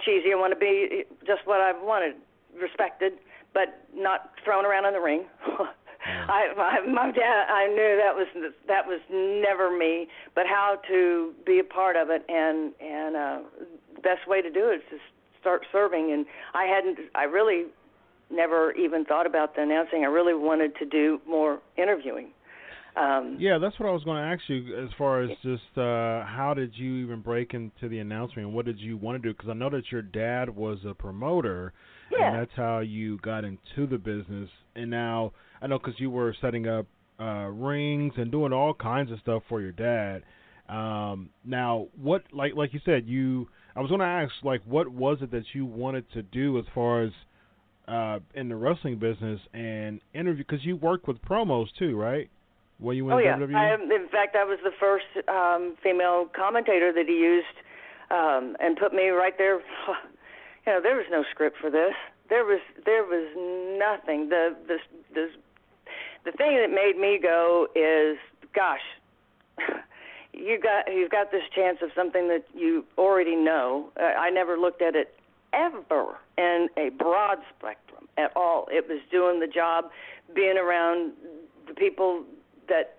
cheesy. 0.00 0.32
I 0.32 0.36
want 0.36 0.52
to 0.52 0.58
be 0.58 1.04
just 1.26 1.46
what 1.46 1.60
I 1.60 1.72
wanted, 1.72 2.14
respected, 2.60 3.14
but 3.52 3.86
not 3.94 4.32
thrown 4.44 4.64
around 4.64 4.86
in 4.86 4.92
the 4.92 5.00
ring. 5.00 5.24
I, 6.04 6.48
I 6.56 6.86
my 6.86 7.10
dad 7.10 7.46
I 7.48 7.66
knew 7.68 8.00
that 8.02 8.14
was 8.14 8.26
that 8.68 8.86
was 8.86 9.00
never 9.10 9.76
me, 9.76 10.08
but 10.34 10.46
how 10.46 10.78
to 10.88 11.32
be 11.46 11.58
a 11.60 11.64
part 11.64 11.96
of 11.96 12.10
it 12.10 12.24
and 12.28 12.72
and 12.80 13.16
uh 13.16 13.38
the 13.94 14.00
best 14.00 14.28
way 14.28 14.42
to 14.42 14.50
do 14.50 14.70
it 14.70 14.76
is 14.76 14.82
to 14.90 14.96
start 15.40 15.62
serving 15.72 16.12
and 16.12 16.26
I 16.54 16.64
hadn't 16.64 16.98
I 17.14 17.24
really 17.24 17.66
never 18.30 18.72
even 18.72 19.04
thought 19.04 19.26
about 19.26 19.54
the 19.54 19.62
announcing. 19.62 20.02
I 20.04 20.08
really 20.08 20.34
wanted 20.34 20.76
to 20.76 20.86
do 20.86 21.20
more 21.28 21.60
interviewing. 21.76 22.30
Um, 22.96 23.36
yeah, 23.40 23.58
that's 23.58 23.78
what 23.80 23.88
I 23.88 23.92
was 23.92 24.04
going 24.04 24.22
to 24.22 24.28
ask 24.28 24.42
you 24.46 24.80
as 24.80 24.88
far 24.96 25.22
as 25.22 25.30
just 25.42 25.76
uh, 25.76 26.24
how 26.24 26.52
did 26.54 26.76
you 26.76 27.04
even 27.04 27.22
break 27.22 27.52
into 27.52 27.88
the 27.88 27.98
announcement 27.98 28.46
and 28.46 28.54
what 28.54 28.66
did 28.66 28.78
you 28.78 28.96
want 28.96 29.20
to 29.20 29.28
do? 29.28 29.34
Because 29.34 29.50
I 29.50 29.54
know 29.54 29.70
that 29.70 29.90
your 29.90 30.02
dad 30.02 30.48
was 30.48 30.78
a 30.86 30.94
promoter, 30.94 31.72
yeah. 32.12 32.28
and 32.28 32.38
that's 32.38 32.52
how 32.54 32.78
you 32.80 33.18
got 33.18 33.44
into 33.44 33.88
the 33.90 33.98
business. 33.98 34.48
And 34.76 34.90
now 34.90 35.32
I 35.62 35.66
know 35.66 35.78
because 35.78 35.98
you 35.98 36.10
were 36.10 36.34
setting 36.40 36.66
up 36.66 36.86
uh, 37.20 37.48
rings 37.48 38.14
and 38.16 38.30
doing 38.30 38.52
all 38.52 38.74
kinds 38.74 39.12
of 39.12 39.18
stuff 39.20 39.42
for 39.48 39.60
your 39.60 39.72
dad. 39.72 40.22
Um, 40.68 41.30
now, 41.44 41.88
what 42.00 42.22
like 42.32 42.54
like 42.54 42.72
you 42.72 42.80
said, 42.84 43.06
you 43.06 43.48
I 43.76 43.80
was 43.80 43.88
going 43.88 44.00
to 44.00 44.06
ask 44.06 44.32
like 44.42 44.62
what 44.64 44.88
was 44.88 45.18
it 45.20 45.30
that 45.32 45.44
you 45.52 45.66
wanted 45.66 46.10
to 46.12 46.22
do 46.22 46.58
as 46.58 46.64
far 46.74 47.02
as 47.02 47.12
uh, 47.86 48.18
in 48.34 48.48
the 48.48 48.56
wrestling 48.56 48.98
business 48.98 49.40
and 49.52 50.00
interview 50.14 50.44
because 50.46 50.64
you 50.64 50.76
worked 50.76 51.06
with 51.06 51.20
promos 51.22 51.66
too, 51.78 51.96
right? 51.96 52.30
When 52.78 52.96
you 52.96 53.04
went 53.04 53.16
oh 53.16 53.18
yeah? 53.22 53.36
I, 53.36 53.74
in 53.74 54.08
fact, 54.10 54.36
I 54.36 54.44
was 54.44 54.58
the 54.64 54.72
first 54.80 55.04
um, 55.28 55.76
female 55.82 56.26
commentator 56.34 56.92
that 56.92 57.04
he 57.06 57.14
used, 57.14 57.46
um, 58.10 58.56
and 58.58 58.76
put 58.76 58.92
me 58.92 59.08
right 59.08 59.34
there. 59.38 59.60
You 60.66 60.72
know, 60.72 60.80
there 60.80 60.96
was 60.96 61.04
no 61.10 61.24
script 61.30 61.58
for 61.60 61.68
this. 61.70 61.92
There 62.28 62.44
was 62.44 62.60
there 62.84 63.04
was 63.04 63.28
nothing. 63.78 64.28
The 64.28 64.56
the 64.66 64.78
the 65.14 65.28
the 66.24 66.32
thing 66.32 66.56
that 66.56 66.70
made 66.70 66.98
me 66.98 67.18
go 67.22 67.68
is, 67.74 68.18
gosh, 68.54 68.80
you 70.32 70.58
got 70.58 70.92
you've 70.92 71.10
got 71.10 71.30
this 71.30 71.42
chance 71.54 71.78
of 71.82 71.90
something 71.94 72.28
that 72.28 72.44
you 72.54 72.84
already 72.96 73.36
know. 73.36 73.90
Uh, 74.00 74.04
I 74.04 74.30
never 74.30 74.56
looked 74.56 74.82
at 74.82 74.96
it 74.96 75.14
ever 75.52 76.16
in 76.36 76.68
a 76.76 76.90
broad 76.90 77.38
spectrum 77.56 78.08
at 78.16 78.32
all. 78.36 78.66
It 78.70 78.88
was 78.88 79.00
doing 79.10 79.40
the 79.40 79.46
job, 79.46 79.90
being 80.34 80.56
around 80.56 81.12
the 81.68 81.74
people 81.74 82.24
that 82.68 82.96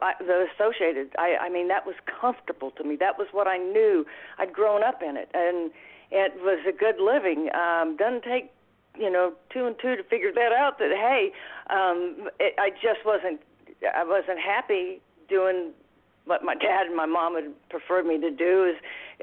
I, 0.00 0.14
the 0.18 0.46
associated. 0.54 1.10
I, 1.18 1.36
I 1.42 1.48
mean, 1.50 1.68
that 1.68 1.86
was 1.86 1.94
comfortable 2.20 2.70
to 2.72 2.84
me. 2.84 2.96
That 2.96 3.18
was 3.18 3.28
what 3.32 3.46
I 3.46 3.58
knew. 3.58 4.06
I'd 4.38 4.52
grown 4.52 4.82
up 4.82 5.02
in 5.02 5.16
it, 5.16 5.28
and 5.34 5.70
it 6.10 6.34
was 6.36 6.60
a 6.68 6.72
good 6.72 7.00
living. 7.00 7.48
Um, 7.54 7.96
doesn't 7.96 8.24
take, 8.24 8.50
you 8.98 9.10
know, 9.10 9.32
two 9.52 9.66
and 9.66 9.76
two 9.80 9.96
to 9.96 10.04
figure 10.04 10.32
that 10.32 10.52
out. 10.52 10.78
That 10.78 10.90
hey, 10.90 11.32
um, 11.70 12.28
it, 12.40 12.54
I 12.58 12.70
just 12.70 13.04
wasn't. 13.04 13.40
I 13.94 14.04
wasn't 14.04 14.38
happy 14.38 15.00
doing 15.28 15.72
what 16.26 16.42
my 16.42 16.54
dad 16.54 16.86
and 16.86 16.96
my 16.96 17.06
mom 17.06 17.34
would 17.34 17.52
preferred 17.68 18.06
me 18.06 18.18
to 18.20 18.30
do 18.30 18.64
is 18.64 18.76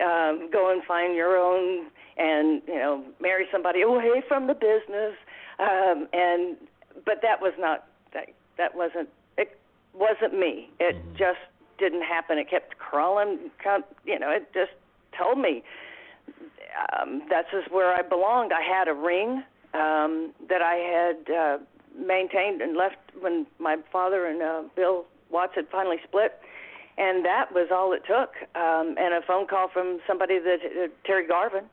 um, 0.03 0.49
go 0.51 0.71
and 0.71 0.83
find 0.83 1.15
your 1.15 1.35
own 1.35 1.87
and 2.17 2.61
you 2.67 2.75
know 2.75 3.03
marry 3.19 3.45
somebody 3.51 3.81
away 3.81 4.21
from 4.27 4.47
the 4.47 4.53
business. 4.53 5.15
Um, 5.59 6.07
and 6.13 6.57
but 7.05 7.21
that 7.21 7.41
was 7.41 7.53
not 7.57 7.87
that 8.13 8.29
that 8.57 8.75
wasn't 8.75 9.09
it 9.37 9.57
wasn't 9.93 10.37
me. 10.37 10.69
It 10.79 10.95
mm-hmm. 10.95 11.17
just 11.17 11.39
didn't 11.77 12.03
happen. 12.03 12.37
It 12.37 12.49
kept 12.49 12.77
crawling. 12.77 13.51
You 14.05 14.19
know, 14.19 14.29
it 14.29 14.53
just 14.53 14.71
told 15.17 15.39
me 15.39 15.63
um, 16.93 17.23
that's 17.29 17.49
just 17.51 17.71
where 17.71 17.93
I 17.93 18.01
belonged. 18.01 18.51
I 18.53 18.61
had 18.61 18.87
a 18.87 18.93
ring 18.93 19.43
um, 19.73 20.33
that 20.49 20.61
I 20.61 20.75
had 20.75 21.33
uh, 21.33 21.57
maintained 21.97 22.61
and 22.61 22.75
left 22.75 22.97
when 23.19 23.45
my 23.59 23.77
father 23.91 24.25
and 24.25 24.41
uh, 24.41 24.63
Bill 24.75 25.05
Watts 25.29 25.53
had 25.55 25.67
finally 25.69 25.97
split. 26.03 26.39
And 26.97 27.25
that 27.25 27.53
was 27.53 27.69
all 27.71 27.93
it 27.93 28.03
took, 28.05 28.35
um, 28.55 28.95
and 28.99 29.13
a 29.13 29.21
phone 29.25 29.47
call 29.47 29.69
from 29.69 29.99
somebody 30.05 30.39
that 30.39 30.59
uh, 30.61 30.87
Terry 31.05 31.25
Garvin, 31.25 31.63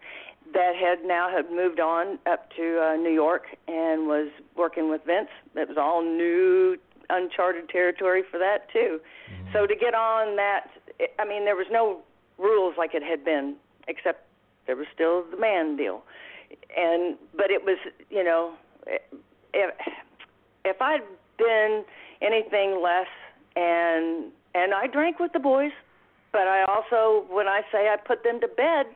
that 0.55 0.75
had 0.77 1.05
now 1.05 1.29
had 1.29 1.51
moved 1.51 1.81
on 1.81 2.19
up 2.25 2.51
to 2.57 2.81
uh, 2.81 2.97
New 2.97 3.13
York 3.13 3.47
and 3.67 4.07
was 4.07 4.29
working 4.57 4.89
with 4.89 5.05
Vince. 5.05 5.29
It 5.55 5.69
was 5.69 5.77
all 5.77 6.03
new 6.03 6.79
uncharted 7.11 7.69
territory 7.69 8.23
for 8.31 8.39
that 8.39 8.71
too. 8.73 9.01
Mm-hmm. 9.01 9.53
So 9.53 9.67
to 9.67 9.75
get 9.75 9.95
on 9.95 10.37
that, 10.37 10.71
I 11.19 11.27
mean, 11.27 11.45
there 11.45 11.57
was 11.57 11.67
no 11.71 12.01
rules 12.39 12.77
like 12.79 12.95
it 12.95 13.03
had 13.03 13.25
been, 13.25 13.57
except 13.89 14.25
there 14.69 14.77
was 14.77 14.87
still 14.95 15.25
the 15.29 15.37
man 15.37 15.77
deal, 15.77 16.03
and 16.77 17.17
but 17.37 17.51
it 17.51 17.65
was, 17.65 17.79
you 18.11 18.23
know, 18.23 18.53
if 18.87 19.75
if 20.65 20.81
I'd 20.81 21.03
been 21.39 21.85
anything 22.23 22.81
less, 22.81 23.09
and 23.57 24.31
and 24.55 24.73
I 24.73 24.87
drank 24.87 25.19
with 25.19 25.33
the 25.33 25.41
boys, 25.41 25.73
but 26.33 26.47
I 26.47 26.65
also, 26.65 27.27
when 27.33 27.49
I 27.49 27.63
say 27.73 27.89
I 27.89 27.97
put 27.97 28.23
them 28.23 28.41
to 28.41 28.49
bed, 28.49 28.87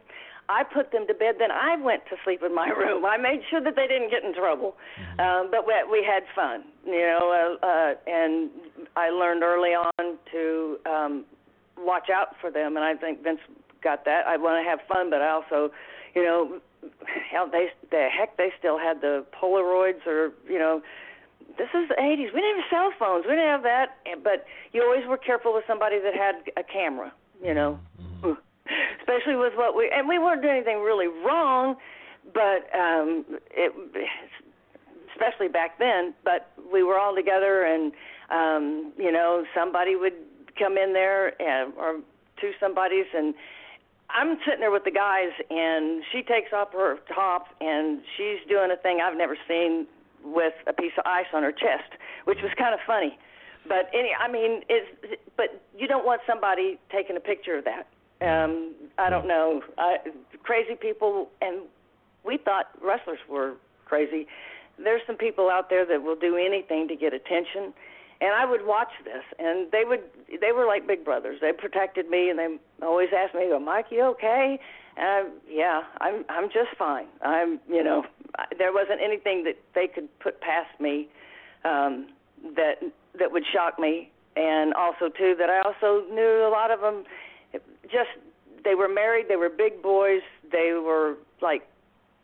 I 0.48 0.64
put 0.64 0.92
them 0.92 1.06
to 1.06 1.14
bed. 1.14 1.36
Then 1.38 1.50
I 1.50 1.76
went 1.80 2.02
to 2.10 2.16
sleep 2.24 2.42
in 2.44 2.54
my 2.54 2.68
room. 2.76 3.04
I 3.04 3.16
made 3.16 3.40
sure 3.48 3.60
that 3.62 3.74
they 3.74 3.86
didn't 3.86 4.10
get 4.10 4.24
in 4.24 4.34
trouble, 4.34 4.74
mm-hmm. 5.00 5.20
um, 5.20 5.50
but 5.50 5.66
we, 5.66 5.74
we 5.90 6.06
had 6.06 6.24
fun, 6.34 6.64
you 6.84 7.00
know. 7.00 7.58
Uh, 7.62 7.66
uh, 7.66 7.94
and 8.06 8.50
I 8.96 9.10
learned 9.10 9.42
early 9.42 9.70
on 9.70 10.18
to 10.32 10.76
um, 10.86 11.24
watch 11.78 12.10
out 12.14 12.36
for 12.40 12.50
them, 12.50 12.76
and 12.76 12.84
I 12.84 12.94
think 12.94 13.22
Vince 13.22 13.40
got 13.82 14.04
that. 14.04 14.26
I 14.26 14.36
want 14.36 14.64
to 14.64 14.68
have 14.68 14.80
fun, 14.86 15.10
but 15.10 15.22
I 15.22 15.30
also, 15.30 15.72
you 16.14 16.22
know, 16.22 16.60
hell, 17.30 17.48
they 17.50 17.68
the 17.90 18.08
heck 18.08 18.36
they 18.36 18.50
still 18.58 18.78
had 18.78 19.00
the 19.00 19.24
Polaroids 19.40 20.06
or 20.06 20.32
you 20.48 20.58
know. 20.58 20.82
This 21.58 21.68
is 21.74 21.86
the 21.88 21.96
80s. 21.96 22.32
We 22.32 22.40
didn't 22.40 22.62
have 22.62 22.70
cell 22.70 22.92
phones. 22.98 23.26
We 23.26 23.32
didn't 23.32 23.50
have 23.50 23.62
that, 23.64 23.98
but 24.24 24.46
you 24.72 24.82
always 24.82 25.06
were 25.06 25.18
careful 25.18 25.52
with 25.52 25.64
somebody 25.66 25.98
that 26.00 26.14
had 26.14 26.36
a 26.56 26.62
camera. 26.62 27.12
You 27.44 27.52
know, 27.52 27.78
mm-hmm 28.00 28.32
especially 29.00 29.36
with 29.36 29.54
what 29.56 29.76
we 29.76 29.90
and 29.94 30.08
we 30.08 30.18
weren't 30.18 30.42
doing 30.42 30.56
anything 30.56 30.80
really 30.80 31.08
wrong, 31.08 31.76
but 32.32 32.68
um, 32.74 33.24
it 33.50 33.72
especially 35.12 35.48
back 35.48 35.78
then. 35.78 36.14
But 36.24 36.50
we 36.72 36.82
were 36.82 36.98
all 36.98 37.14
together, 37.14 37.64
and 37.64 37.92
um, 38.30 38.92
you 38.96 39.12
know 39.12 39.44
somebody 39.54 39.96
would 39.96 40.14
come 40.58 40.76
in 40.76 40.92
there 40.92 41.40
and 41.40 41.72
or 41.74 42.00
two 42.40 42.52
somebodies 42.60 43.06
and. 43.14 43.34
I'm 44.14 44.38
sitting 44.44 44.60
there 44.60 44.70
with 44.70 44.84
the 44.84 44.90
guys, 44.90 45.30
and 45.50 46.02
she 46.12 46.22
takes 46.22 46.52
off 46.52 46.72
her 46.72 46.98
top, 47.14 47.46
and 47.60 48.00
she's 48.16 48.38
doing 48.48 48.70
a 48.70 48.76
thing 48.76 49.00
I've 49.02 49.16
never 49.16 49.36
seen 49.48 49.86
with 50.24 50.54
a 50.66 50.72
piece 50.72 50.92
of 50.98 51.04
ice 51.06 51.26
on 51.32 51.42
her 51.42 51.52
chest, 51.52 51.90
which 52.24 52.38
was 52.42 52.52
kind 52.58 52.74
of 52.74 52.80
funny. 52.86 53.18
But 53.66 53.90
any, 53.94 54.10
I 54.18 54.30
mean, 54.30 54.62
it's 54.68 55.20
but 55.36 55.62
you 55.76 55.86
don't 55.86 56.04
want 56.04 56.20
somebody 56.26 56.78
taking 56.90 57.16
a 57.16 57.20
picture 57.20 57.58
of 57.58 57.64
that. 57.64 57.86
Um, 58.20 58.74
I 58.98 59.08
don't 59.10 59.26
know. 59.26 59.62
I, 59.78 59.96
crazy 60.42 60.74
people, 60.74 61.28
and 61.40 61.62
we 62.24 62.38
thought 62.38 62.70
wrestlers 62.82 63.18
were 63.28 63.54
crazy. 63.84 64.26
There's 64.82 65.02
some 65.06 65.16
people 65.16 65.48
out 65.50 65.70
there 65.70 65.86
that 65.86 66.02
will 66.02 66.16
do 66.16 66.36
anything 66.36 66.88
to 66.88 66.96
get 66.96 67.12
attention, 67.12 67.72
and 68.22 68.32
I 68.32 68.44
would 68.44 68.64
watch 68.64 68.92
this, 69.04 69.24
and 69.40 69.70
they 69.72 69.82
would. 69.84 70.00
They 70.40 70.52
were 70.52 70.64
like 70.64 70.86
big 70.86 71.04
brothers. 71.04 71.38
They 71.40 71.52
protected 71.52 72.08
me, 72.08 72.30
and 72.30 72.38
they 72.38 72.46
always 72.80 73.08
asked 73.14 73.34
me, 73.34 73.48
"Go, 73.48 73.58
Mike, 73.58 73.86
you 73.90 74.04
okay?" 74.14 74.60
And 74.96 75.06
I, 75.06 75.22
yeah, 75.50 75.82
I'm. 76.00 76.24
I'm 76.28 76.44
just 76.44 76.70
fine. 76.78 77.06
I'm. 77.22 77.58
You 77.68 77.82
know, 77.82 78.04
there 78.58 78.72
wasn't 78.72 79.00
anything 79.02 79.42
that 79.44 79.58
they 79.74 79.88
could 79.88 80.08
put 80.20 80.40
past 80.40 80.80
me 80.80 81.08
um, 81.64 82.06
that 82.54 82.76
that 83.18 83.32
would 83.32 83.44
shock 83.52 83.80
me, 83.80 84.10
and 84.36 84.72
also 84.74 85.08
too 85.08 85.34
that 85.40 85.50
I 85.50 85.60
also 85.60 86.06
knew 86.08 86.46
a 86.46 86.50
lot 86.50 86.70
of 86.70 86.80
them 86.80 87.04
just 87.84 88.10
they 88.64 88.76
were 88.76 88.88
married, 88.88 89.26
they 89.28 89.36
were 89.36 89.48
big 89.48 89.82
boys, 89.82 90.22
they 90.52 90.72
were 90.72 91.16
like 91.40 91.62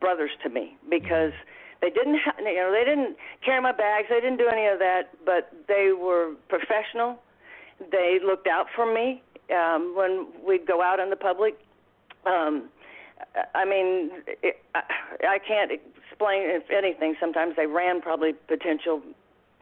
brothers 0.00 0.30
to 0.44 0.48
me 0.48 0.76
because 0.88 1.32
they 1.80 1.90
didn't 1.90 2.18
you 2.38 2.54
know 2.56 2.72
they 2.72 2.84
didn't 2.84 3.16
carry 3.44 3.60
my 3.60 3.72
bags, 3.72 4.08
they 4.10 4.20
didn't 4.20 4.38
do 4.38 4.48
any 4.48 4.66
of 4.66 4.78
that, 4.78 5.10
but 5.24 5.52
they 5.66 5.92
were 5.98 6.34
professional. 6.48 7.18
They 7.90 8.18
looked 8.24 8.46
out 8.46 8.66
for 8.74 8.92
me 8.92 9.22
um 9.54 9.94
when 9.96 10.26
we'd 10.46 10.66
go 10.66 10.82
out 10.82 11.00
in 11.00 11.10
the 11.10 11.16
public. 11.16 11.58
Um 12.26 12.68
I 13.54 13.64
mean, 13.64 14.10
it, 14.42 14.62
I, 14.74 14.82
I 15.28 15.38
can't 15.38 15.72
explain 15.72 16.42
if 16.44 16.70
anything. 16.70 17.14
Sometimes 17.20 17.56
they 17.56 17.66
ran 17.66 18.00
probably 18.00 18.32
potential 18.32 19.02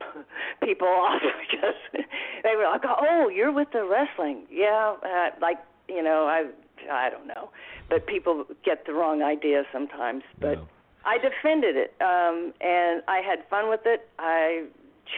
people 0.63 0.89
off 0.89 1.23
because 1.49 2.05
they 2.43 2.57
were 2.57 2.65
like, 2.65 2.83
"Oh, 2.85 3.29
you're 3.29 3.53
with 3.53 3.69
the 3.73 3.85
wrestling, 3.85 4.47
yeah." 4.51 4.95
Uh, 5.03 5.31
like 5.41 5.59
you 5.89 6.03
know, 6.03 6.27
I 6.27 6.47
I 6.91 7.11
don't 7.11 7.27
know, 7.27 7.51
but 7.89 8.07
people 8.07 8.45
get 8.65 8.87
the 8.87 8.93
wrong 8.93 9.23
idea 9.23 9.65
sometimes. 9.73 10.23
But. 10.41 10.59
I 11.07 11.19
defended 11.19 11.77
it, 11.77 11.95
um, 12.01 12.53
and 12.61 13.03
I 13.07 13.23
had 13.25 13.49
fun 13.49 13.71
with 13.71 13.81
it. 13.87 14.09
I 14.19 14.65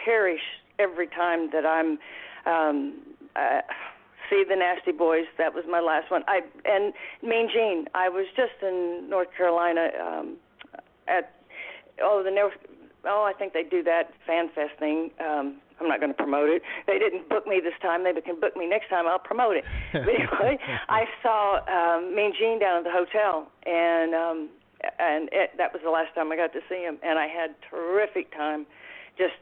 cherish 0.04 0.42
every 0.78 1.08
time 1.08 1.50
that 1.52 1.64
I'm. 1.66 1.98
Um, 2.46 3.00
uh, 3.34 3.60
see 4.30 4.44
the 4.48 4.56
Nasty 4.56 4.92
Boys. 4.92 5.24
That 5.38 5.54
was 5.54 5.64
my 5.68 5.80
last 5.80 6.10
one. 6.10 6.22
I 6.28 6.40
and 6.64 6.92
Mean 7.22 7.48
Gene. 7.52 7.86
I 7.94 8.08
was 8.08 8.26
just 8.36 8.62
in 8.62 9.06
North 9.08 9.28
Carolina 9.36 9.88
um, 10.00 10.36
at 11.06 11.34
oh 12.02 12.22
the 12.24 12.30
North. 12.30 12.54
Oh, 13.04 13.24
I 13.24 13.32
think 13.38 13.52
they 13.52 13.62
do 13.62 13.82
that 13.84 14.10
fan 14.26 14.50
fest 14.54 14.72
thing. 14.78 15.10
Um, 15.20 15.60
I'm 15.80 15.88
not 15.88 16.00
going 16.00 16.10
to 16.10 16.16
promote 16.16 16.48
it. 16.50 16.62
They 16.86 16.98
didn't 16.98 17.28
book 17.28 17.46
me 17.46 17.60
this 17.62 17.78
time. 17.80 18.02
They 18.02 18.20
can 18.20 18.40
book 18.40 18.56
me 18.56 18.68
next 18.68 18.88
time. 18.90 19.06
I'll 19.06 19.20
promote 19.20 19.56
it. 19.56 19.64
But 19.92 20.02
anyway, 20.08 20.58
I 20.88 21.04
saw 21.22 21.62
um, 21.70 22.14
Mean 22.14 22.32
Gene 22.38 22.58
down 22.58 22.78
at 22.78 22.84
the 22.84 22.90
hotel, 22.90 23.50
and 23.64 24.14
um, 24.14 24.48
and 24.98 25.28
it, 25.32 25.50
that 25.58 25.72
was 25.72 25.82
the 25.82 25.90
last 25.90 26.14
time 26.14 26.30
I 26.32 26.36
got 26.36 26.52
to 26.52 26.60
see 26.68 26.82
him, 26.82 26.98
and 27.02 27.18
I 27.18 27.26
had 27.26 27.54
terrific 27.68 28.32
time, 28.34 28.66
just 29.16 29.34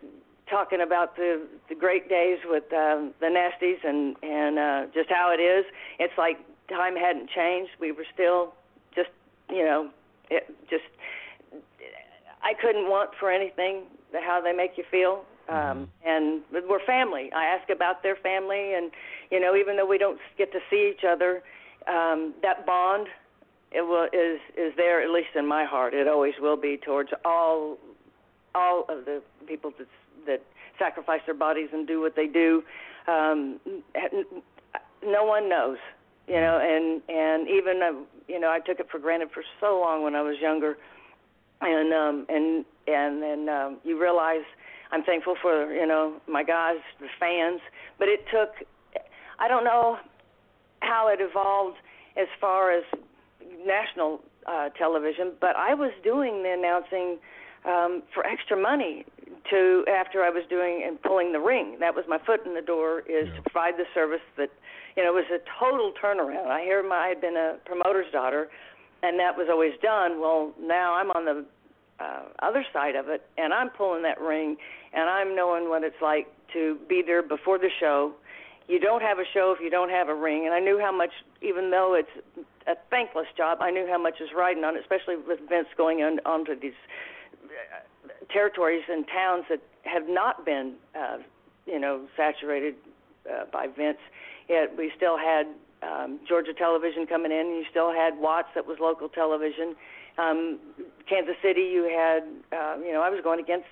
talking 0.49 0.81
about 0.81 1.16
the 1.16 1.46
the 1.68 1.75
great 1.75 2.09
days 2.09 2.38
with 2.44 2.64
um, 2.72 3.12
the 3.20 3.27
Nasties 3.27 3.85
and 3.85 4.16
and 4.22 4.59
uh, 4.59 4.87
just 4.94 5.11
how 5.11 5.33
it 5.33 5.40
is. 5.40 5.64
It's 5.99 6.16
like 6.16 6.38
time 6.68 6.96
hadn't 6.96 7.31
changed. 7.31 7.72
We 7.81 7.92
were 7.92 8.07
still 8.12 8.55
just 8.94 9.11
you 9.51 9.64
know 9.64 9.90
it 10.31 10.55
just 10.70 10.85
I 12.42 12.55
couldn't 12.61 12.88
want 12.88 13.11
for 13.18 13.31
anything 13.31 13.85
how 14.25 14.40
they 14.40 14.53
make 14.53 14.72
you 14.77 14.85
feel 14.90 15.25
um 15.49 15.55
mm-hmm. 15.55 15.85
and 16.09 16.42
we're 16.68 16.85
family 16.85 17.31
i 17.35 17.44
ask 17.44 17.68
about 17.70 18.03
their 18.03 18.16
family 18.16 18.75
and 18.75 18.90
you 19.31 19.38
know 19.40 19.55
even 19.55 19.77
though 19.77 19.87
we 19.87 19.99
don't 19.99 20.18
get 20.38 20.51
to 20.53 20.59
see 20.70 20.92
each 20.92 21.05
other 21.05 21.42
um 21.87 22.35
that 22.42 22.66
bond 22.66 23.07
it 23.77 23.87
will 23.87 24.09
is 24.12 24.41
is 24.57 24.73
there 24.77 25.03
at 25.03 25.11
least 25.11 25.29
in 25.35 25.47
my 25.47 25.65
heart 25.65 25.95
it 25.95 26.09
always 26.09 26.35
will 26.41 26.57
be 26.57 26.79
towards 26.79 27.11
all 27.25 27.77
all 28.55 28.85
of 28.89 29.05
the 29.05 29.23
people 29.47 29.73
that 29.79 29.89
that 30.27 30.43
sacrifice 30.79 31.21
their 31.27 31.35
bodies 31.35 31.69
and 31.73 31.87
do 31.87 32.01
what 32.01 32.17
they 32.17 32.27
do 32.27 32.62
um 33.07 33.61
no 35.05 35.25
one 35.25 35.49
knows 35.49 35.79
you 36.27 36.41
know 36.41 36.59
and 36.59 37.03
and 37.09 37.49
even 37.49 37.83
uh, 37.83 37.93
you 38.29 38.41
know 38.41 38.51
i 38.51 38.59
took 38.59 38.81
it 38.81 38.87
for 38.91 38.99
granted 38.99 39.29
for 39.33 39.43
so 39.61 39.79
long 39.79 40.03
when 40.03 40.15
i 40.15 40.23
was 40.23 40.37
younger 40.41 40.77
and 41.61 41.93
um 41.93 42.27
and 42.29 42.65
and 42.87 43.23
then 43.23 43.49
um 43.49 43.77
you 43.85 44.01
realize 44.01 44.45
I'm 44.93 45.03
thankful 45.03 45.35
for 45.41 45.73
you 45.73 45.87
know 45.87 46.15
my 46.29 46.43
guys, 46.43 46.79
the 47.01 47.09
fans, 47.19 47.61
but 47.99 48.09
it 48.09 48.25
took. 48.33 48.51
I 49.39 49.49
don't 49.49 49.65
know 49.65 49.99
how 50.81 51.09
it 51.09 51.19
evolved 51.21 51.77
as 52.17 52.29
far 52.41 52.71
as 52.73 52.85
national 53.64 54.20
uh, 54.46 54.68
television, 54.70 55.32
but 55.40 55.56
I 55.56 55.74
was 55.74 55.92
doing 56.02 56.42
the 56.42 56.52
announcing 56.52 57.18
um, 57.64 58.02
for 58.14 58.24
extra 58.24 58.56
money 58.56 59.04
to 59.50 59.85
after 59.90 60.22
I 60.22 60.30
was 60.30 60.44
doing 60.48 60.85
and 60.87 61.00
pulling 61.02 61.32
the 61.32 61.40
ring. 61.40 61.76
That 61.80 61.94
was 61.94 62.04
my 62.09 62.18
foot 62.24 62.46
in 62.46 62.54
the 62.54 62.62
door 62.62 63.00
is 63.00 63.28
yeah. 63.28 63.37
to 63.37 63.42
provide 63.42 63.74
the 63.76 63.85
service 63.92 64.24
that 64.37 64.50
you 64.96 65.02
know 65.02 65.11
it 65.11 65.14
was 65.14 65.30
a 65.35 65.42
total 65.59 65.92
turnaround. 66.02 66.46
I 66.46 66.62
hear 66.62 66.87
my 66.87 67.06
I 67.06 67.09
had 67.09 67.20
been 67.20 67.37
a 67.37 67.56
promoter's 67.64 68.11
daughter, 68.12 68.48
and 69.02 69.18
that 69.18 69.37
was 69.37 69.48
always 69.50 69.72
done. 69.82 70.20
Well, 70.20 70.52
now 70.61 70.94
I'm 70.94 71.11
on 71.11 71.24
the 71.24 71.44
uh, 71.98 72.22
other 72.42 72.64
side 72.72 72.94
of 72.94 73.09
it, 73.09 73.22
and 73.38 73.52
I'm 73.52 73.70
pulling 73.70 74.02
that 74.02 74.20
ring, 74.20 74.56
and 74.92 75.09
I'm 75.09 75.35
knowing 75.35 75.68
what 75.68 75.82
it's 75.82 76.00
like 76.02 76.26
to 76.52 76.78
be 76.88 77.02
there 77.04 77.22
before 77.22 77.59
the 77.59 77.70
show. 77.80 78.12
You 78.68 78.80
don't 78.80 79.02
have 79.02 79.18
a 79.18 79.24
show 79.32 79.54
if 79.56 79.62
you 79.62 79.70
don't 79.70 79.90
have 79.90 80.09
a 80.09 80.14
ring, 80.14 80.44
and 80.46 80.54
I 80.54 80.61
knew 80.61 80.78
how 80.80 80.90
much, 80.96 81.11
even 81.46 81.70
though 81.70 81.94
it's 81.94 82.44
a 82.66 82.74
thankless 82.90 83.26
job, 83.37 83.59
I 83.61 83.70
knew 83.70 83.87
how 83.87 83.98
much 83.98 84.20
is 84.20 84.30
riding 84.37 84.64
on 84.64 84.76
it, 84.76 84.80
especially 84.80 85.16
with 85.16 85.40
Vince 85.48 85.68
going 85.76 86.02
on 86.02 86.20
onto 86.26 86.59
these 86.59 86.78
uh, 87.44 88.09
territories 88.32 88.82
and 88.88 89.06
towns 89.06 89.44
that 89.48 89.61
have 89.82 90.09
not 90.09 90.44
been, 90.44 90.74
uh, 90.94 91.18
you 91.66 91.78
know, 91.78 92.06
saturated 92.16 92.74
uh, 93.30 93.44
by 93.52 93.66
Vince. 93.66 93.98
Yet 94.48 94.76
we 94.76 94.92
still 94.96 95.16
had 95.18 95.46
um, 95.82 96.20
Georgia 96.26 96.54
television 96.54 97.06
coming 97.06 97.32
in, 97.32 97.46
you 97.48 97.64
still 97.70 97.92
had 97.92 98.18
Watts 98.18 98.48
that 98.54 98.66
was 98.66 98.78
local 98.80 99.09
television 99.09 99.76
um, 100.18 100.59
Kansas 101.09 101.37
City, 101.42 101.62
you 101.72 101.85
had, 101.85 102.24
uh, 102.56 102.76
you 102.78 102.92
know, 102.92 103.02
I 103.02 103.11
was 103.11 103.20
going 103.22 103.40
against 103.40 103.66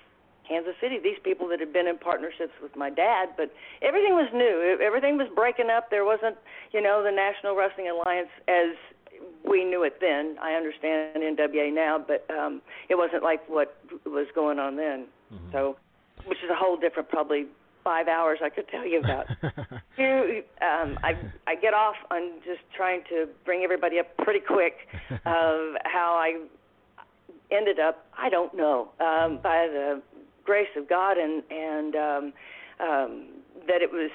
Kansas 0.47 0.73
City, 0.81 0.99
these 1.01 1.17
people 1.23 1.47
that 1.49 1.59
had 1.59 1.73
been 1.73 1.87
in 1.87 1.97
partnerships 1.97 2.53
with 2.61 2.75
my 2.75 2.89
dad, 2.89 3.29
but 3.37 3.53
everything 3.81 4.13
was 4.13 4.29
new. 4.33 4.77
Everything 4.81 5.17
was 5.17 5.27
breaking 5.35 5.69
up. 5.69 5.89
There 5.89 6.05
wasn't, 6.05 6.37
you 6.71 6.81
know, 6.81 7.03
the 7.03 7.11
National 7.11 7.55
Wrestling 7.55 7.89
Alliance 7.89 8.29
as 8.47 8.75
we 9.47 9.63
knew 9.63 9.83
it 9.83 9.99
then. 10.01 10.37
I 10.41 10.53
understand 10.53 11.21
NWA 11.23 11.73
now, 11.73 11.97
but 11.97 12.25
um, 12.31 12.61
it 12.89 12.95
wasn't 12.95 13.23
like 13.23 13.47
what 13.49 13.77
was 14.05 14.27
going 14.33 14.59
on 14.59 14.75
then. 14.75 15.05
Mm-hmm. 15.33 15.51
So, 15.51 15.77
which 16.25 16.39
is 16.39 16.49
a 16.49 16.55
whole 16.55 16.77
different, 16.77 17.09
probably 17.09 17.45
five 17.83 18.07
hours 18.07 18.39
I 18.43 18.49
could 18.49 18.67
tell 18.67 18.85
you 18.85 18.99
about. 18.99 19.27
you, 19.97 20.43
um, 20.61 20.97
I 21.03 21.15
I 21.47 21.55
get 21.55 21.73
off 21.73 21.95
on 22.11 22.31
just 22.43 22.61
trying 22.75 23.03
to 23.09 23.27
bring 23.45 23.63
everybody 23.63 23.99
up 23.99 24.17
pretty 24.17 24.39
quick 24.39 24.87
of 25.25 25.75
how 25.85 26.15
I 26.15 26.41
ended 27.51 27.79
up. 27.79 28.07
I 28.17 28.29
don't 28.29 28.53
know 28.55 28.89
um, 28.99 29.39
by 29.41 29.67
the 29.71 30.01
grace 30.45 30.69
of 30.77 30.87
God 30.87 31.17
and 31.17 31.43
and 31.49 31.95
um, 31.95 32.33
um, 32.79 33.25
that 33.67 33.81
it 33.81 33.91
was 33.91 34.11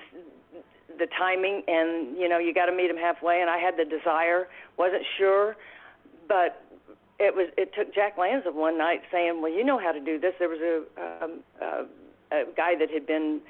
the 0.98 1.06
timing 1.18 1.62
and 1.66 2.16
you 2.18 2.28
know 2.28 2.38
you 2.38 2.54
got 2.54 2.66
to 2.66 2.72
meet 2.72 2.90
him 2.90 2.96
halfway 2.96 3.40
and 3.40 3.50
I 3.50 3.58
had 3.58 3.76
the 3.76 3.84
desire 3.84 4.48
wasn't 4.76 5.02
sure 5.18 5.56
but 6.28 6.62
it 7.18 7.34
was 7.34 7.48
it 7.56 7.72
took 7.74 7.94
Jack 7.94 8.16
Lanza 8.18 8.52
one 8.52 8.78
night 8.78 9.02
saying 9.10 9.40
well 9.40 9.52
you 9.52 9.64
know 9.64 9.78
how 9.78 9.92
to 9.92 10.00
do 10.00 10.18
this 10.18 10.34
there 10.38 10.48
was 10.48 10.60
a 10.60 11.24
um, 11.24 11.40
uh, 11.60 11.82
a 12.32 12.44
guy 12.56 12.74
that 12.78 12.90
had 12.90 13.06
been 13.06 13.40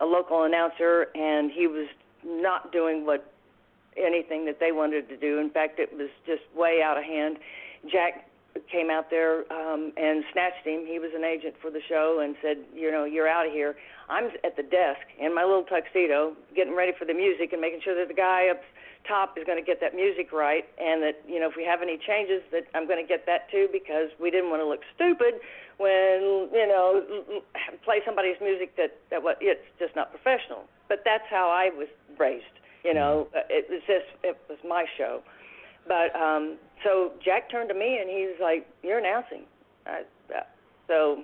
a 0.00 0.06
local 0.06 0.44
announcer, 0.44 1.08
and 1.14 1.50
he 1.50 1.66
was 1.66 1.88
not 2.24 2.72
doing 2.72 3.06
what 3.06 3.32
anything 3.96 4.44
that 4.44 4.60
they 4.60 4.72
wanted 4.72 5.08
to 5.08 5.16
do. 5.16 5.38
In 5.38 5.50
fact, 5.50 5.78
it 5.78 5.90
was 5.92 6.10
just 6.26 6.42
way 6.54 6.82
out 6.82 6.98
of 6.98 7.04
hand. 7.04 7.38
Jack 7.90 8.25
came 8.70 8.90
out 8.90 9.10
there 9.10 9.50
um, 9.52 9.92
and 9.96 10.24
snatched 10.32 10.66
him. 10.66 10.86
He 10.86 10.98
was 10.98 11.10
an 11.14 11.24
agent 11.24 11.54
for 11.60 11.70
the 11.70 11.80
show 11.88 12.20
and 12.22 12.36
said, 12.42 12.58
"You 12.74 12.90
know, 12.90 13.04
you're 13.04 13.28
out 13.28 13.46
of 13.46 13.52
here." 13.52 13.76
I'm 14.08 14.30
at 14.44 14.56
the 14.56 14.62
desk 14.62 15.02
in 15.18 15.34
my 15.34 15.42
little 15.42 15.64
tuxedo, 15.64 16.36
getting 16.54 16.76
ready 16.76 16.92
for 16.96 17.04
the 17.04 17.14
music 17.14 17.52
and 17.52 17.60
making 17.60 17.80
sure 17.82 17.98
that 17.98 18.08
the 18.08 18.14
guy 18.14 18.48
up 18.48 18.62
top 19.08 19.38
is 19.38 19.44
going 19.44 19.58
to 19.58 19.64
get 19.64 19.80
that 19.80 19.94
music 19.94 20.32
right, 20.32 20.64
and 20.78 21.02
that 21.02 21.22
you 21.26 21.40
know 21.40 21.48
if 21.48 21.56
we 21.56 21.64
have 21.64 21.82
any 21.82 21.98
changes, 21.98 22.42
that 22.52 22.64
I'm 22.74 22.86
going 22.86 23.02
to 23.02 23.06
get 23.08 23.26
that 23.26 23.50
too 23.50 23.68
because 23.72 24.10
we 24.20 24.30
didn't 24.30 24.50
want 24.50 24.62
to 24.62 24.68
look 24.68 24.82
stupid 24.94 25.40
when 25.78 26.50
you 26.52 26.66
know 26.66 27.02
play 27.84 28.00
somebody's 28.04 28.36
music 28.40 28.76
that 28.76 28.98
that 29.10 29.22
what 29.22 29.38
it's 29.40 29.64
just 29.78 29.94
not 29.96 30.10
professional. 30.10 30.64
But 30.88 31.02
that's 31.04 31.26
how 31.30 31.50
I 31.50 31.74
was 31.76 31.88
raised. 32.18 32.44
You 32.84 32.94
know, 32.94 33.28
mm-hmm. 33.34 33.50
it 33.50 33.66
was 33.70 33.82
just 33.86 34.06
it 34.22 34.38
was 34.48 34.58
my 34.66 34.84
show. 34.96 35.22
But 35.86 36.14
um 36.16 36.56
so 36.84 37.12
Jack 37.24 37.50
turned 37.50 37.68
to 37.68 37.74
me 37.74 37.98
and 38.00 38.08
he 38.08 38.26
was 38.26 38.36
like, 38.40 38.66
"You're 38.82 38.98
announcing." 38.98 39.42
I, 39.86 40.02
uh, 40.34 40.40
so 40.88 41.22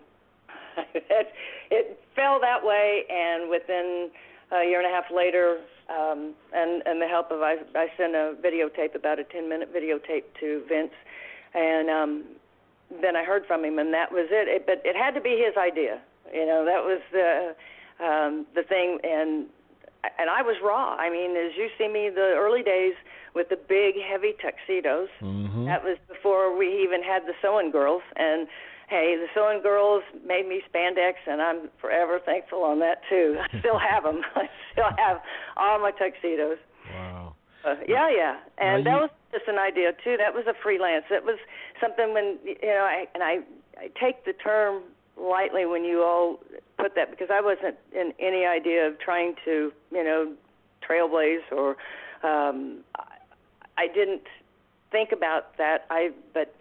it, 0.94 1.32
it 1.70 2.00
fell 2.14 2.40
that 2.40 2.64
way, 2.64 3.04
and 3.10 3.50
within 3.50 4.10
a 4.52 4.64
year 4.64 4.80
and 4.80 4.86
a 4.86 4.94
half 4.94 5.10
later, 5.14 5.58
um, 5.88 6.34
and 6.52 6.82
and 6.86 7.00
the 7.00 7.06
help 7.06 7.30
of 7.30 7.42
I, 7.42 7.56
I 7.74 7.88
sent 7.96 8.14
a 8.14 8.34
videotape, 8.42 8.94
about 8.94 9.18
a 9.18 9.24
10 9.24 9.48
minute 9.48 9.74
videotape 9.74 10.24
to 10.40 10.62
Vince, 10.68 10.92
and 11.54 11.90
um, 11.90 12.24
then 13.00 13.16
I 13.16 13.24
heard 13.24 13.46
from 13.46 13.64
him, 13.64 13.78
and 13.78 13.92
that 13.94 14.12
was 14.12 14.28
it. 14.30 14.48
it. 14.48 14.66
But 14.66 14.82
it 14.84 14.96
had 14.96 15.14
to 15.14 15.20
be 15.20 15.42
his 15.44 15.56
idea. 15.56 16.00
You 16.32 16.46
know, 16.46 16.64
that 16.64 16.82
was 16.84 17.00
the 17.12 17.54
um, 18.04 18.46
the 18.54 18.62
thing, 18.62 18.98
and 19.04 19.46
and 20.18 20.30
I 20.30 20.42
was 20.42 20.56
raw. 20.62 20.96
I 20.96 21.10
mean, 21.10 21.36
as 21.36 21.52
you 21.56 21.68
see 21.78 21.88
me, 21.88 22.10
the 22.10 22.34
early 22.34 22.62
days 22.62 22.94
with 23.34 23.48
the 23.48 23.56
big, 23.56 23.94
heavy 24.02 24.34
tuxedos. 24.40 25.08
Mm-hmm. 25.20 25.66
That 25.66 25.84
was 25.84 25.96
before 26.08 26.56
we 26.56 26.82
even 26.82 27.02
had 27.02 27.22
the 27.26 27.34
sewing 27.40 27.70
girls, 27.70 28.02
and 28.16 28.48
hey, 28.88 29.16
the 29.16 29.26
sewing 29.34 29.62
girls 29.62 30.02
made 30.26 30.48
me 30.48 30.60
spandex, 30.68 31.14
and 31.26 31.40
I'm 31.40 31.70
forever 31.80 32.20
thankful 32.24 32.62
on 32.62 32.80
that 32.80 33.02
too. 33.08 33.38
I 33.40 33.58
still 33.60 33.78
have 33.78 34.02
them. 34.02 34.22
I 34.34 34.48
still 34.72 34.90
have 34.98 35.22
all 35.56 35.78
my 35.78 35.92
tuxedos. 35.92 36.58
Wow. 36.92 37.34
Uh, 37.64 37.76
yeah, 37.86 38.10
yeah, 38.10 38.36
and 38.58 38.82
now 38.82 38.98
that 38.98 39.00
was 39.02 39.10
just 39.30 39.46
an 39.46 39.58
idea 39.58 39.92
too. 40.02 40.16
That 40.18 40.34
was 40.34 40.44
a 40.48 40.54
freelance. 40.62 41.04
It 41.10 41.24
was 41.24 41.38
something 41.80 42.12
when 42.12 42.38
you 42.44 42.56
know, 42.62 42.82
I, 42.90 43.06
and 43.14 43.22
I, 43.22 43.38
I 43.78 43.88
take 44.00 44.24
the 44.24 44.32
term 44.32 44.82
lightly 45.16 45.64
when 45.64 45.84
you 45.84 46.02
all 46.02 46.40
put 46.82 46.94
that 46.96 47.10
because 47.10 47.28
I 47.32 47.40
wasn't 47.40 47.76
in 47.94 48.12
any 48.18 48.44
idea 48.44 48.86
of 48.86 48.98
trying 48.98 49.34
to, 49.44 49.72
you 49.92 50.04
know, 50.04 50.32
trailblaze 50.88 51.50
or 51.52 51.76
um, 52.28 52.80
I 53.78 53.86
didn't 53.94 54.22
think 54.90 55.12
about 55.12 55.56
that. 55.58 55.86
I 55.90 56.10
but 56.34 56.54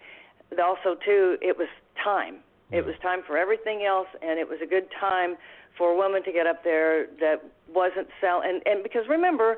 also 0.63 0.95
too, 1.03 1.37
it 1.41 1.57
was 1.57 1.67
time. 2.01 2.37
It 2.71 2.85
was 2.85 2.95
time 3.01 3.21
for 3.27 3.37
everything 3.37 3.83
else, 3.83 4.07
and 4.21 4.39
it 4.39 4.47
was 4.47 4.59
a 4.63 4.65
good 4.65 4.87
time 4.97 5.35
for 5.77 5.91
a 5.91 5.95
woman 5.95 6.23
to 6.23 6.31
get 6.31 6.47
up 6.47 6.63
there 6.63 7.07
that 7.19 7.43
wasn't 7.73 8.07
sell 8.19 8.41
and 8.41 8.61
and 8.65 8.83
because 8.83 9.07
remember 9.07 9.57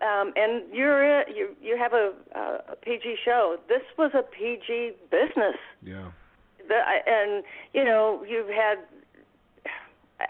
um 0.00 0.32
and 0.36 0.62
you're 0.72 1.28
you 1.28 1.54
you 1.60 1.76
have 1.76 1.92
a, 1.92 2.12
a 2.34 2.76
PG 2.76 3.16
show 3.24 3.56
this 3.68 3.82
was 3.98 4.12
a 4.14 4.22
PG 4.22 4.92
business 5.10 5.56
yeah 5.82 6.10
the, 6.68 6.80
and 7.06 7.42
you 7.74 7.84
know 7.84 8.24
you've 8.28 8.48
had 8.48 8.78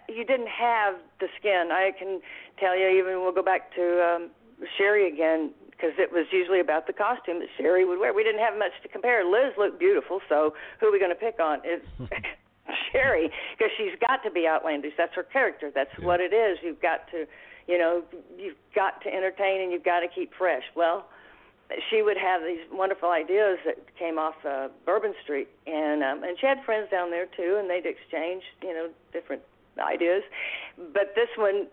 you 0.09 0.24
didn't 0.24 0.49
have 0.49 0.95
the 1.20 1.28
skin 1.38 1.70
I 1.72 1.93
can 1.99 2.20
tell 2.59 2.78
you 2.78 2.88
even 2.88 3.20
we'll 3.22 3.32
go 3.32 3.43
back 3.43 3.74
to 3.74 3.84
um 4.03 4.30
Sherri 4.78 5.09
again 5.12 5.53
because 5.70 5.95
it 5.99 6.12
was 6.12 6.26
usually 6.30 6.61
about 6.61 6.86
the 6.86 6.93
costume 6.93 7.40
that 7.40 7.49
Sherri 7.57 7.84
would 7.84 7.99
wear 7.99 8.14
we 8.14 8.22
didn't 8.24 8.43
have 8.43 8.57
much 8.59 8.72
to 8.82 8.88
compare 8.88 9.24
Liz 9.24 9.53
looked 9.59 9.78
beautiful 9.78 10.20
so 10.28 10.55
who 10.80 10.86
are 10.88 10.93
we 10.93 10.99
going 10.99 11.14
to 11.14 11.18
pick 11.18 11.40
on 11.40 11.61
it's 11.64 11.86
Sherri 12.93 13.30
because 13.57 13.72
she's 13.76 13.99
got 14.01 14.22
to 14.22 14.30
be 14.30 14.47
outlandish. 14.47 14.93
That's 14.97 15.14
her 15.14 15.22
character. 15.22 15.70
That's 15.74 15.90
yeah. 15.99 16.07
what 16.07 16.20
it 16.20 16.32
is. 16.32 16.59
You've 16.62 16.80
got 16.80 17.11
to, 17.11 17.26
you 17.66 17.78
know, 17.78 18.03
you've 18.38 18.57
got 18.74 19.03
to 19.03 19.09
entertain 19.09 19.62
and 19.62 19.72
you've 19.72 19.84
got 19.84 20.01
to 20.01 20.09
keep 20.09 20.32
fresh. 20.34 20.62
Well, 20.76 21.07
she 21.90 22.03
would 22.03 22.18
have 22.18 22.43
these 22.43 22.61
wonderful 22.70 23.11
ideas 23.11 23.59
that 23.64 23.78
came 23.99 24.18
off 24.18 24.34
uh, 24.47 24.68
Bourbon 24.84 25.14
Street, 25.22 25.49
and 25.66 26.03
um, 26.03 26.22
and 26.22 26.36
she 26.38 26.47
had 26.47 26.59
friends 26.66 26.90
down 26.90 27.11
there 27.11 27.26
too, 27.26 27.57
and 27.59 27.70
they'd 27.70 27.88
exchange, 27.88 28.43
you 28.62 28.74
know, 28.74 28.90
different 29.12 29.40
ideas. 29.78 30.22
But 30.76 31.14
this 31.14 31.28
one, 31.36 31.66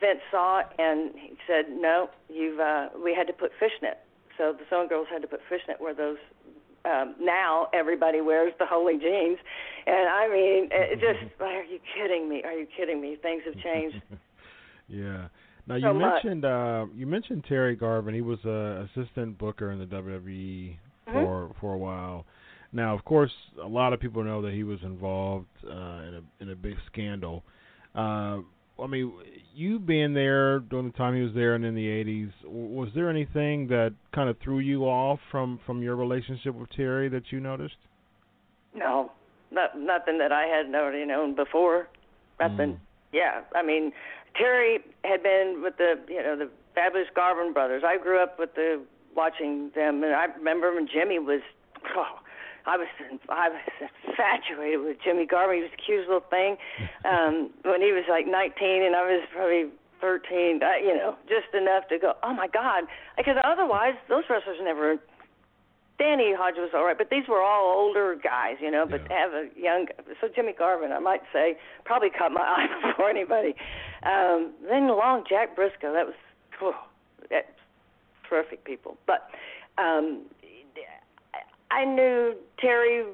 Vince 0.00 0.20
saw 0.30 0.62
and 0.78 1.12
he 1.14 1.36
said, 1.46 1.66
"No, 1.70 2.08
you've 2.28 2.60
uh, 2.60 2.88
we 3.02 3.14
had 3.14 3.26
to 3.26 3.32
put 3.32 3.50
fishnet." 3.58 3.98
So 4.36 4.52
the 4.52 4.64
Sewing 4.70 4.88
Girls 4.88 5.06
had 5.10 5.22
to 5.22 5.28
put 5.28 5.40
fishnet 5.48 5.80
where 5.80 5.94
those 5.94 6.18
um, 6.84 7.16
now 7.20 7.68
everybody 7.74 8.20
wears 8.20 8.52
the 8.58 8.66
holy 8.66 8.94
jeans, 8.98 9.38
and 9.86 10.08
I 10.08 10.28
mean, 10.28 10.68
it 10.70 11.00
just 11.00 11.32
are 11.40 11.64
you 11.64 11.78
kidding 11.96 12.28
me? 12.28 12.42
Are 12.44 12.52
you 12.52 12.66
kidding 12.76 13.00
me? 13.00 13.16
Things 13.20 13.42
have 13.46 13.58
changed. 13.62 14.00
yeah. 14.88 15.28
Now 15.66 15.74
you 15.74 15.92
much. 15.92 16.24
mentioned 16.24 16.44
uh, 16.44 16.86
you 16.94 17.06
mentioned 17.06 17.44
Terry 17.48 17.76
Garvin. 17.76 18.14
He 18.14 18.22
was 18.22 18.38
a 18.44 18.88
assistant 18.94 19.36
booker 19.38 19.70
in 19.72 19.78
the 19.78 19.86
WWE 19.86 20.76
Mm-hmm. 21.08 21.24
for 21.24 21.54
for 21.60 21.74
a 21.74 21.78
while. 21.78 22.26
Now, 22.72 22.94
of 22.94 23.04
course, 23.04 23.32
a 23.62 23.66
lot 23.66 23.92
of 23.92 24.00
people 24.00 24.22
know 24.22 24.42
that 24.42 24.52
he 24.52 24.62
was 24.62 24.78
involved 24.82 25.46
uh, 25.64 25.70
in 25.70 26.22
a 26.22 26.42
in 26.42 26.50
a 26.50 26.56
big 26.56 26.76
scandal. 26.92 27.42
Uh, 27.94 28.38
I 28.80 28.86
mean, 28.86 29.12
you 29.54 29.78
being 29.78 30.14
there 30.14 30.60
during 30.60 30.90
the 30.90 30.96
time 30.96 31.16
he 31.16 31.22
was 31.22 31.34
there 31.34 31.54
and 31.54 31.64
in 31.64 31.74
the 31.74 31.86
'80s, 31.86 32.30
was 32.44 32.90
there 32.94 33.08
anything 33.08 33.68
that 33.68 33.94
kind 34.14 34.28
of 34.28 34.36
threw 34.42 34.58
you 34.58 34.84
off 34.84 35.18
from 35.30 35.58
from 35.64 35.82
your 35.82 35.96
relationship 35.96 36.54
with 36.54 36.70
Terry 36.70 37.08
that 37.08 37.32
you 37.32 37.40
noticed? 37.40 37.76
No, 38.74 39.12
not 39.50 39.78
nothing 39.78 40.18
that 40.18 40.30
I 40.30 40.44
hadn't 40.44 40.74
already 40.74 41.04
known 41.06 41.34
before. 41.34 41.88
Nothing. 42.38 42.74
Mm. 42.74 42.78
Yeah, 43.12 43.40
I 43.56 43.62
mean, 43.62 43.92
Terry 44.36 44.80
had 45.04 45.22
been 45.22 45.60
with 45.62 45.78
the 45.78 45.94
you 46.08 46.22
know 46.22 46.36
the 46.36 46.50
fabulous 46.74 47.08
Garvin 47.14 47.52
brothers. 47.52 47.82
I 47.84 47.96
grew 47.96 48.22
up 48.22 48.38
with 48.38 48.54
the 48.54 48.82
watching 49.16 49.70
them, 49.74 50.04
and 50.04 50.14
I 50.14 50.26
remember 50.36 50.74
when 50.74 50.86
Jimmy 50.86 51.18
was. 51.18 51.40
Oh, 51.96 52.18
I 52.68 52.76
was 52.76 52.88
I 53.32 53.48
was 53.48 53.64
infatuated 54.04 54.84
with 54.84 54.98
Jimmy 55.02 55.24
Garvin. 55.24 55.56
He 55.56 55.62
was 55.62 55.72
the 55.72 55.80
cutest 55.80 56.08
little 56.12 56.28
thing. 56.28 56.60
Um, 57.08 57.48
when 57.64 57.80
he 57.80 57.96
was 57.96 58.04
like 58.12 58.28
19 58.28 58.84
and 58.84 58.92
I 58.94 59.08
was 59.08 59.24
probably 59.32 59.72
13, 60.00 60.60
uh, 60.62 60.76
you 60.76 60.94
know, 60.94 61.16
just 61.26 61.48
enough 61.56 61.88
to 61.88 61.98
go, 61.98 62.12
oh 62.22 62.34
my 62.34 62.46
God, 62.46 62.84
because 63.16 63.36
otherwise 63.42 63.94
those 64.08 64.24
wrestlers 64.28 64.58
never. 64.62 64.96
Danny 65.98 66.30
Hodge 66.30 66.54
was 66.58 66.70
all 66.78 66.84
right, 66.84 66.96
but 66.96 67.10
these 67.10 67.26
were 67.26 67.42
all 67.42 67.74
older 67.74 68.14
guys, 68.14 68.54
you 68.60 68.70
know. 68.70 68.86
But 68.86 69.02
Yeah. 69.10 69.18
have 69.18 69.32
a 69.34 69.48
young, 69.58 69.88
so 70.20 70.28
Jimmy 70.28 70.52
Garvin, 70.52 70.92
I 70.92 71.00
might 71.00 71.22
say, 71.32 71.58
probably 71.84 72.10
caught 72.10 72.30
my 72.30 72.40
eye 72.56 72.68
before 72.86 73.10
anybody. 73.10 73.56
Um, 74.04 74.52
then 74.62 74.84
along 74.84 75.24
Jack 75.28 75.56
Briscoe, 75.56 75.92
that 75.92 76.06
was, 76.06 76.14
oh, 76.62 76.76
that's 77.28 77.50
terrific 78.28 78.62
people. 78.62 78.96
But 79.08 79.28
um, 79.76 80.22
I 81.70 81.84
knew 81.84 82.34
Terry 82.58 83.04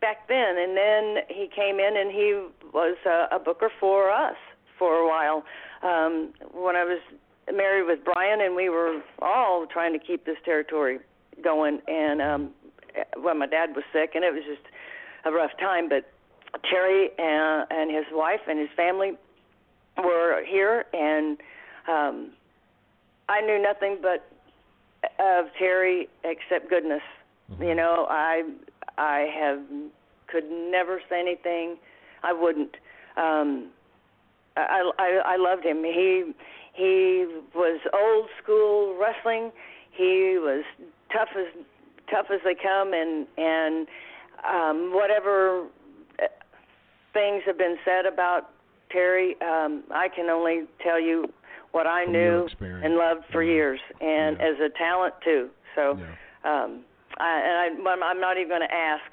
back 0.00 0.28
then, 0.28 0.56
and 0.58 0.76
then 0.76 1.24
he 1.28 1.48
came 1.54 1.78
in 1.78 1.96
and 1.96 2.10
he 2.10 2.46
was 2.72 2.96
a, 3.06 3.36
a 3.36 3.38
booker 3.38 3.70
for 3.78 4.10
us 4.10 4.36
for 4.78 4.94
a 4.94 5.08
while. 5.08 5.44
Um, 5.82 6.32
when 6.52 6.76
I 6.76 6.84
was 6.84 7.00
married 7.52 7.86
with 7.86 8.04
Brian, 8.04 8.40
and 8.40 8.54
we 8.54 8.68
were 8.68 9.00
all 9.20 9.66
trying 9.66 9.92
to 9.92 9.98
keep 9.98 10.24
this 10.24 10.36
territory 10.44 11.00
going, 11.42 11.80
and 11.88 12.22
um, 12.22 12.50
when 13.20 13.38
my 13.38 13.46
dad 13.46 13.70
was 13.74 13.84
sick, 13.92 14.12
and 14.14 14.24
it 14.24 14.32
was 14.32 14.42
just 14.46 14.66
a 15.24 15.32
rough 15.32 15.50
time. 15.58 15.88
But 15.88 16.10
Terry 16.68 17.10
and, 17.18 17.66
and 17.70 17.90
his 17.90 18.06
wife 18.12 18.40
and 18.48 18.58
his 18.58 18.70
family 18.76 19.12
were 19.98 20.42
here, 20.46 20.84
and 20.92 21.38
um, 21.88 22.30
I 23.28 23.40
knew 23.40 23.60
nothing 23.60 23.98
but 24.00 24.26
of 25.18 25.46
Terry 25.58 26.08
except 26.24 26.68
goodness. 26.68 27.02
You 27.58 27.74
know, 27.74 28.06
I 28.08 28.42
I 28.98 29.26
have 29.34 29.60
could 30.28 30.44
never 30.50 31.00
say 31.08 31.20
anything. 31.20 31.76
I 32.22 32.32
wouldn't. 32.32 32.76
Um, 33.16 33.70
I, 34.56 34.90
I 34.98 35.22
I 35.24 35.36
loved 35.36 35.64
him. 35.64 35.82
He 35.84 36.32
he 36.74 37.26
was 37.54 37.80
old 37.92 38.28
school 38.42 38.96
wrestling. 39.00 39.50
He 39.90 40.38
was 40.38 40.64
tough 41.12 41.28
as 41.36 41.46
tough 42.10 42.26
as 42.32 42.40
they 42.44 42.54
come, 42.54 42.92
and 42.92 43.26
and 43.36 43.88
um, 44.46 44.94
whatever 44.94 45.66
uh, 46.22 46.26
things 47.12 47.42
have 47.46 47.58
been 47.58 47.76
said 47.84 48.06
about 48.06 48.50
Terry, 48.90 49.36
um, 49.40 49.84
I 49.92 50.08
can 50.08 50.30
only 50.30 50.62
tell 50.82 51.00
you 51.00 51.26
what 51.72 51.86
I 51.86 52.04
From 52.04 52.12
knew 52.12 52.48
and 52.82 52.96
loved 52.96 53.24
for 53.32 53.42
Yeah. 53.42 53.52
years, 53.52 53.80
and 54.00 54.36
Yeah. 54.38 54.46
as 54.46 54.60
a 54.60 54.68
talent 54.78 55.14
too. 55.24 55.50
So. 55.74 55.98
Yeah. 55.98 56.06
Um, 56.42 56.84
I, 57.20 57.68
and 57.68 57.86
I, 57.86 57.90
I'm- 57.90 58.20
not 58.20 58.36
even 58.38 58.48
going 58.48 58.66
to 58.66 58.74
ask 58.74 59.04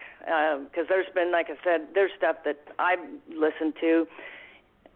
because 0.71 0.87
there's 0.89 1.07
been, 1.13 1.31
like 1.31 1.47
I 1.49 1.57
said, 1.63 1.87
there's 1.93 2.11
stuff 2.17 2.37
that 2.45 2.59
I've 2.79 2.99
listened 3.29 3.73
to. 3.81 4.07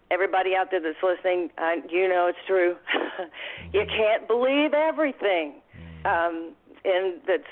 Everybody 0.09 0.55
out 0.55 0.71
there 0.71 0.81
that's 0.81 1.01
listening, 1.03 1.51
I, 1.57 1.81
you 1.89 2.07
know 2.09 2.27
it's 2.27 2.45
true. 2.45 2.75
you 3.73 3.85
can't 3.85 4.27
believe 4.27 4.73
everything, 4.73 5.61
um, 6.03 6.51
and 6.83 7.21
that's 7.25 7.47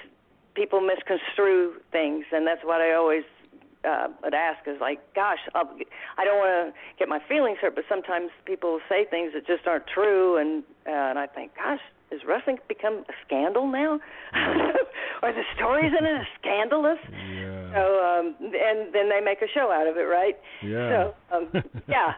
people 0.56 0.82
misconstrue 0.82 1.76
things, 1.92 2.26
and 2.34 2.46
that's 2.46 2.64
what 2.66 2.82
I 2.82 2.94
always 2.94 3.24
uh, 3.88 4.08
would 4.24 4.34
ask 4.34 4.68
is 4.68 4.82
like, 4.82 5.00
gosh, 5.14 5.40
I'll, 5.56 5.70
I 6.18 6.26
don't 6.26 6.38
want 6.38 6.74
to 6.74 6.80
get 6.98 7.08
my 7.08 7.20
feelings 7.30 7.60
hurt, 7.62 7.76
but 7.76 7.86
sometimes 7.88 8.30
people 8.46 8.82
say 8.90 9.06
things 9.10 9.32
that 9.34 9.48
just 9.48 9.66
aren't 9.66 9.88
true, 9.88 10.36
and 10.36 10.64
uh, 10.86 10.92
and 10.92 11.18
I 11.20 11.28
think, 11.28 11.56
gosh, 11.56 11.80
is 12.12 12.22
wrestling 12.28 12.58
become 12.68 13.06
a 13.10 13.14
scandal 13.26 13.68
now? 13.68 14.00
Are 15.22 15.34
the 15.34 15.44
stories 15.56 15.92
in 15.98 16.06
it 16.06 16.22
scandalous? 16.40 16.98
Yeah. 17.12 17.74
So, 17.76 17.82
um, 18.02 18.36
and 18.40 18.94
then 18.94 19.10
they 19.10 19.20
make 19.24 19.42
a 19.42 19.48
show 19.54 19.70
out 19.72 19.86
of 19.88 19.98
it, 19.98 20.08
right? 20.08 20.38
Yeah. 20.64 21.12
So, 21.30 21.36
um, 21.36 21.50
yeah. 21.88 22.14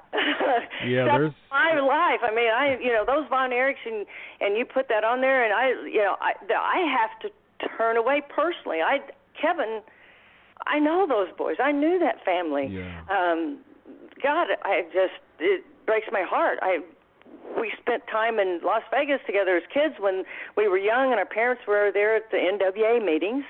Yeah, 0.85 1.05
That's 1.05 1.17
there's- 1.17 1.33
my 1.49 1.79
life. 1.79 2.21
I 2.23 2.33
mean, 2.33 2.49
I, 2.49 2.77
you 2.79 2.93
know, 2.93 3.03
those 3.05 3.27
Von 3.29 3.49
Erichs 3.51 3.83
and 3.85 4.05
and 4.39 4.55
you 4.57 4.65
put 4.65 4.87
that 4.89 5.03
on 5.03 5.21
there, 5.21 5.43
and 5.43 5.53
I, 5.53 5.69
you 5.87 5.97
know, 5.99 6.15
I, 6.21 6.33
I 6.53 6.85
have 6.99 7.19
to 7.21 7.29
turn 7.77 7.97
away 7.97 8.21
personally. 8.33 8.79
I, 8.81 8.99
Kevin, 9.39 9.81
I 10.67 10.79
know 10.79 11.05
those 11.07 11.27
boys. 11.37 11.57
I 11.63 11.71
knew 11.71 11.99
that 11.99 12.23
family. 12.23 12.67
Yeah. 12.71 13.01
Um, 13.09 13.59
God, 14.21 14.47
I 14.63 14.83
just 14.93 15.17
it 15.39 15.63
breaks 15.85 16.07
my 16.11 16.21
heart. 16.23 16.59
I 16.61 16.79
we 17.59 17.71
spent 17.79 18.03
time 18.11 18.39
in 18.39 18.59
Las 18.63 18.83
Vegas 18.91 19.19
together 19.25 19.57
as 19.57 19.63
kids 19.73 19.95
when 19.99 20.23
we 20.57 20.67
were 20.67 20.77
young, 20.77 21.11
and 21.11 21.19
our 21.19 21.25
parents 21.25 21.63
were 21.67 21.91
there 21.93 22.15
at 22.15 22.31
the 22.31 22.37
NWA 22.37 23.03
meetings 23.03 23.43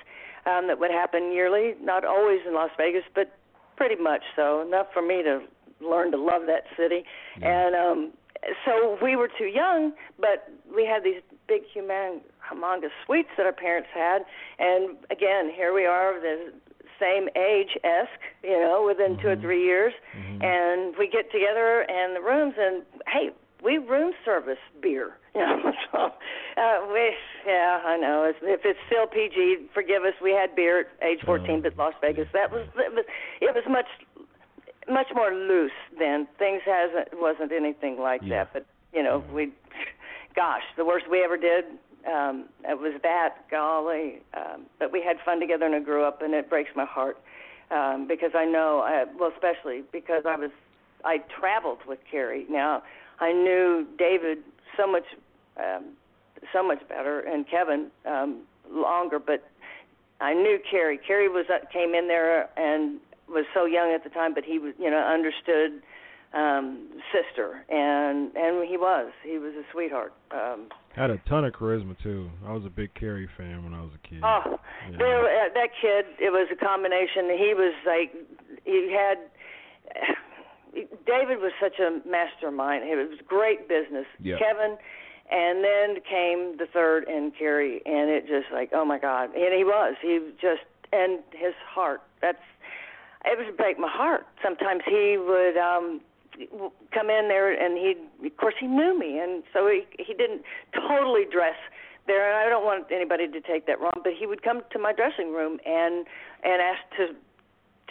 um, 0.45 0.67
that 0.67 0.79
would 0.79 0.91
happen 0.91 1.31
yearly. 1.31 1.75
Not 1.81 2.03
always 2.03 2.39
in 2.47 2.53
Las 2.53 2.71
Vegas, 2.77 3.03
but 3.15 3.37
pretty 3.77 4.01
much 4.01 4.23
so. 4.35 4.61
Enough 4.61 4.87
for 4.93 5.01
me 5.01 5.23
to 5.23 5.41
learn 5.79 6.11
to 6.11 6.17
love 6.17 6.43
that 6.47 6.65
city. 6.77 7.03
And 7.41 7.75
um, 7.75 8.11
so 8.65 8.97
we 9.01 9.15
were 9.15 9.29
too 9.37 9.45
young, 9.45 9.93
but 10.19 10.49
we 10.73 10.85
had 10.85 11.03
these 11.03 11.21
big, 11.47 11.61
human, 11.73 12.21
humongous 12.51 12.91
suites 13.05 13.29
that 13.37 13.45
our 13.45 13.53
parents 13.53 13.89
had. 13.93 14.23
And 14.59 14.97
again, 15.09 15.51
here 15.53 15.73
we 15.73 15.85
are, 15.85 16.19
the 16.19 16.53
same 16.99 17.29
age 17.35 17.77
esque, 17.83 18.21
you 18.43 18.59
know, 18.59 18.83
within 18.85 19.17
two 19.21 19.29
or 19.29 19.35
three 19.35 19.63
years. 19.63 19.93
And 20.41 20.95
we 20.97 21.09
get 21.09 21.31
together 21.31 21.85
in 21.89 22.13
the 22.13 22.21
rooms, 22.21 22.53
and 22.57 22.83
hey, 23.07 23.31
we 23.63 23.77
room 23.77 24.13
service 24.25 24.57
beer. 24.81 25.13
You 25.33 25.39
know, 25.47 25.71
so 25.93 25.97
uh, 26.57 26.91
we, 26.91 27.15
yeah, 27.47 27.79
I 27.85 27.95
know. 27.95 28.25
If 28.29 28.61
it's 28.65 28.79
still 28.87 29.07
PG, 29.07 29.69
forgive 29.73 30.03
us. 30.03 30.11
We 30.21 30.31
had 30.31 30.53
beer 30.57 30.81
at 30.81 30.87
age 31.01 31.19
14, 31.25 31.61
but 31.61 31.77
Las 31.77 31.93
Vegas, 32.01 32.27
that 32.33 32.51
was 32.51 32.67
it 32.75 32.91
was 32.93 33.05
it 33.39 33.55
was 33.55 33.63
much 33.69 33.87
much 34.89 35.07
more 35.15 35.33
loose 35.33 35.71
then. 35.97 36.27
Things 36.37 36.61
hasn't 36.65 37.07
wasn't 37.13 37.53
anything 37.53 37.97
like 37.97 38.19
Yeah. 38.25 38.43
that. 38.43 38.49
But 38.53 38.65
you 38.91 39.01
know, 39.03 39.23
we, 39.33 39.53
gosh, 40.35 40.63
the 40.75 40.83
worst 40.83 41.05
we 41.09 41.23
ever 41.23 41.37
did. 41.37 41.63
Um, 42.11 42.49
it 42.67 42.77
was 42.77 42.99
that 43.03 43.49
golly, 43.49 44.19
um, 44.33 44.65
but 44.79 44.91
we 44.91 45.01
had 45.01 45.15
fun 45.23 45.39
together 45.39 45.65
and 45.65 45.75
I 45.75 45.79
grew 45.79 46.03
up, 46.03 46.21
and 46.21 46.33
it 46.33 46.49
breaks 46.49 46.71
my 46.75 46.83
heart 46.83 47.17
um, 47.71 48.05
because 48.05 48.31
I 48.35 48.43
know, 48.43 48.81
I, 48.81 49.05
well, 49.17 49.31
especially 49.33 49.83
because 49.93 50.23
I 50.27 50.35
was, 50.35 50.49
I 51.05 51.19
traveled 51.39 51.77
with 51.87 51.99
Kerry. 52.09 52.45
Now 52.49 52.83
I 53.21 53.31
knew 53.31 53.85
David 53.97 54.39
so 54.75 54.91
much, 54.91 55.05
um, 55.57 55.93
so 56.51 56.61
much 56.65 56.79
better, 56.89 57.19
and 57.21 57.47
Kevin 57.47 57.91
um, 58.05 58.41
longer, 58.69 59.19
but 59.19 59.47
I 60.19 60.33
knew 60.33 60.59
Kerry. 60.69 60.99
Kerry 61.05 61.29
was 61.29 61.45
uh, 61.49 61.65
came 61.71 61.93
in 61.93 62.07
there 62.07 62.49
and 62.59 62.99
was 63.29 63.45
so 63.53 63.65
young 63.65 63.93
at 63.93 64.03
the 64.03 64.09
time, 64.09 64.33
but 64.33 64.43
he 64.43 64.59
was, 64.59 64.73
you 64.77 64.89
know, 64.89 64.97
understood 64.97 65.81
um, 66.33 66.87
sister, 67.11 67.63
and 67.69 68.35
and 68.35 68.67
he 68.67 68.77
was, 68.77 69.11
he 69.23 69.37
was 69.37 69.53
a 69.53 69.63
sweetheart. 69.71 70.13
Um, 70.31 70.69
Had 70.95 71.09
a 71.11 71.17
ton 71.29 71.45
of 71.45 71.53
charisma 71.53 71.95
too. 72.01 72.29
I 72.47 72.53
was 72.53 72.65
a 72.65 72.69
big 72.69 72.93
Kerry 72.93 73.27
fan 73.37 73.63
when 73.63 73.73
I 73.73 73.81
was 73.81 73.91
a 73.93 74.07
kid. 74.07 74.21
Oh, 74.23 74.59
Yeah. 74.91 74.97
there, 74.97 75.45
uh, 75.45 75.49
that 75.53 75.69
kid! 75.81 76.05
It 76.19 76.31
was 76.31 76.47
a 76.51 76.55
combination. 76.55 77.29
He 77.37 77.53
was 77.53 77.73
like, 77.85 78.15
he 78.65 78.95
had. 78.97 79.17
David 80.73 81.39
was 81.39 81.51
such 81.61 81.79
a 81.79 81.99
mastermind. 82.07 82.83
It 82.83 82.95
was 82.95 83.19
great 83.27 83.67
business. 83.67 84.05
Kevin, 84.39 84.77
and 85.31 85.63
then 85.63 86.01
came 86.03 86.57
the 86.57 86.67
third 86.71 87.07
and 87.07 87.31
Kerry, 87.37 87.81
and 87.85 88.09
it 88.09 88.27
just 88.27 88.51
like, 88.53 88.71
oh 88.73 88.85
my 88.85 88.99
God! 88.99 89.35
And 89.35 89.53
he 89.53 89.63
was. 89.63 89.95
He 90.01 90.19
just 90.41 90.63
and 90.93 91.19
his 91.31 91.53
heart. 91.67 92.01
That's. 92.21 92.41
It 93.23 93.37
was 93.37 93.53
break 93.55 93.77
my 93.77 93.89
heart. 93.91 94.25
Sometimes 94.41 94.81
he 94.87 95.17
would 95.17 95.57
um 95.57 96.01
come 96.93 97.09
in 97.09 97.27
there 97.27 97.51
and 97.51 97.77
he 97.77 97.95
of 98.25 98.37
course 98.37 98.55
he 98.59 98.67
knew 98.67 98.97
me 98.97 99.19
and 99.19 99.43
so 99.53 99.67
he 99.67 99.85
he 99.99 100.13
didn't 100.13 100.41
totally 100.73 101.25
dress 101.29 101.55
there 102.07 102.27
and 102.27 102.35
I 102.37 102.49
don't 102.49 102.63
want 102.63 102.91
anybody 102.91 103.27
to 103.27 103.41
take 103.41 103.67
that 103.67 103.79
wrong 103.79 103.99
but 104.03 104.13
he 104.17 104.25
would 104.25 104.41
come 104.41 104.61
to 104.71 104.79
my 104.79 104.93
dressing 104.93 105.33
room 105.33 105.59
and 105.65 106.05
and 106.43 106.61
ask 106.61 106.81
to 106.97 107.15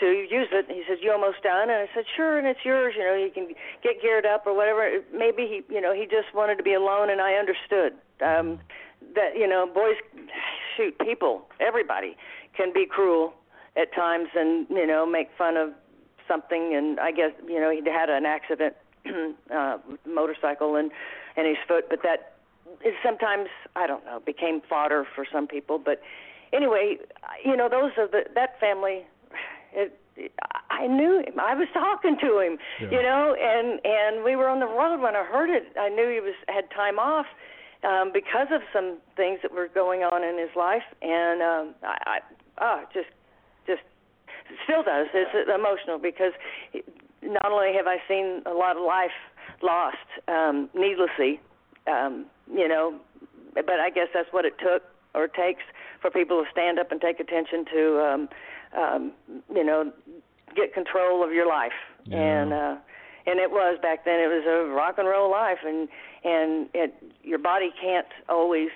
to 0.00 0.06
use 0.06 0.48
it. 0.52 0.66
He 0.68 0.82
says 0.88 0.98
you 1.00 1.12
almost 1.12 1.42
done. 1.42 1.70
And 1.70 1.72
I 1.72 1.88
said 1.94 2.04
sure 2.16 2.38
and 2.38 2.46
it's 2.46 2.60
yours. 2.64 2.94
You 2.96 3.04
know 3.04 3.14
you 3.14 3.30
can 3.30 3.48
get 3.82 4.02
geared 4.02 4.26
up 4.26 4.46
or 4.46 4.54
whatever. 4.54 5.00
Maybe 5.12 5.46
he 5.46 5.74
you 5.74 5.80
know 5.80 5.94
he 5.94 6.04
just 6.04 6.34
wanted 6.34 6.56
to 6.56 6.62
be 6.62 6.74
alone 6.74 7.10
and 7.10 7.20
I 7.20 7.34
understood 7.34 7.94
um 8.20 8.58
that 9.14 9.36
you 9.36 9.46
know 9.46 9.66
boys 9.72 9.96
shoot 10.76 10.98
people 10.98 11.46
everybody 11.60 12.16
can 12.56 12.72
be 12.72 12.86
cruel 12.86 13.34
at 13.76 13.94
times 13.94 14.28
and 14.34 14.66
you 14.70 14.86
know 14.86 15.06
make 15.06 15.28
fun 15.36 15.56
of 15.56 15.70
something. 16.26 16.74
And 16.74 16.98
I 16.98 17.12
guess 17.12 17.32
you 17.46 17.60
know 17.60 17.70
he 17.70 17.82
had 17.88 18.10
an 18.10 18.26
accident 18.26 18.74
uh 19.54 19.78
motorcycle 20.06 20.76
and 20.76 20.90
and 21.36 21.46
his 21.46 21.58
foot. 21.68 21.88
But 21.88 22.00
that 22.02 22.34
is 22.84 22.94
sometimes 23.04 23.48
I 23.76 23.86
don't 23.86 24.04
know 24.04 24.20
became 24.20 24.62
fodder 24.68 25.06
for 25.14 25.26
some 25.30 25.46
people. 25.46 25.78
But 25.78 26.00
anyway 26.52 26.96
you 27.44 27.56
know 27.56 27.68
those 27.68 27.92
are 27.96 28.08
the 28.08 28.24
that 28.34 28.58
family 28.58 29.04
it 29.72 29.96
I 30.70 30.86
knew 30.86 31.18
him. 31.24 31.38
I 31.40 31.54
was 31.54 31.68
talking 31.72 32.16
to 32.20 32.38
him, 32.40 32.58
Yeah. 32.80 32.90
you 32.90 33.02
know, 33.02 33.34
and 33.38 33.80
and 33.84 34.24
we 34.24 34.36
were 34.36 34.48
on 34.48 34.60
the 34.60 34.66
road 34.66 35.00
when 35.00 35.16
I 35.16 35.24
heard 35.24 35.50
it. 35.50 35.72
I 35.78 35.88
knew 35.88 36.08
he 36.10 36.20
was 36.20 36.34
had 36.48 36.70
time 36.70 36.98
off 36.98 37.26
um 37.82 38.10
because 38.12 38.48
of 38.52 38.60
some 38.72 38.98
things 39.16 39.38
that 39.42 39.52
were 39.52 39.68
going 39.68 40.02
on 40.02 40.22
in 40.22 40.36
his 40.38 40.54
life 40.54 40.84
and 41.00 41.40
um 41.42 41.74
I 41.82 41.96
I 42.06 42.18
oh, 42.60 42.84
just 42.92 43.08
just 43.66 43.82
still 44.64 44.82
does. 44.82 45.06
It's 45.14 45.48
emotional 45.48 45.98
because 45.98 46.32
not 47.22 47.52
only 47.52 47.72
have 47.76 47.86
I 47.86 47.98
seen 48.08 48.42
a 48.46 48.52
lot 48.54 48.76
of 48.76 48.82
life 48.82 49.16
lost 49.62 49.96
um 50.28 50.68
needlessly, 50.74 51.40
um, 51.86 52.26
you 52.52 52.68
know, 52.68 52.98
but 53.54 53.80
I 53.80 53.90
guess 53.90 54.08
that's 54.12 54.32
what 54.32 54.44
it 54.44 54.54
took 54.58 54.82
or 55.14 55.26
takes 55.28 55.62
for 56.00 56.10
people 56.10 56.42
to 56.44 56.50
stand 56.50 56.78
up 56.78 56.92
and 56.92 57.00
take 57.00 57.20
attention 57.20 57.64
to 57.74 58.00
um 58.00 58.28
um 58.76 59.12
you 59.54 59.64
know 59.64 59.92
get 60.54 60.74
control 60.74 61.24
of 61.24 61.32
your 61.32 61.46
life. 61.48 61.72
Yeah. 62.04 62.18
and 62.18 62.52
uh 62.52 62.76
and 63.26 63.38
it 63.38 63.50
was 63.50 63.78
back 63.82 64.04
then 64.04 64.18
it 64.20 64.28
was 64.28 64.44
a 64.46 64.72
rock 64.74 64.96
and 64.98 65.06
roll 65.06 65.30
life 65.30 65.58
and 65.64 65.88
and 66.24 66.68
it 66.74 66.94
your 67.22 67.38
body 67.38 67.70
can't 67.80 68.06
always 68.28 68.68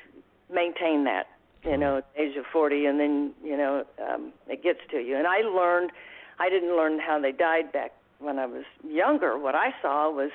maintain 0.53 1.05
that. 1.05 1.27
You 1.65 1.79
know 1.79 1.99
at 1.99 2.15
the 2.15 2.23
age 2.23 2.37
of 2.37 2.45
40 2.53 2.87
and 2.87 3.01
then 3.01 3.33
you 3.43 3.57
know 3.57 3.85
um 4.07 4.33
it 4.49 4.63
gets 4.63 4.81
to 4.91 4.99
you. 4.99 5.17
And 5.17 5.27
I 5.27 5.39
learned 5.41 5.91
I 6.39 6.49
didn't 6.51 6.77
learn 6.77 6.99
how 6.99 7.21
they 7.21 7.33
died 7.33 7.73
back 7.73 7.93
when 8.19 8.39
I 8.39 8.47
was 8.47 8.65
younger. 8.87 9.39
What 9.39 9.55
I 9.55 9.75
saw 9.81 10.11
was 10.11 10.31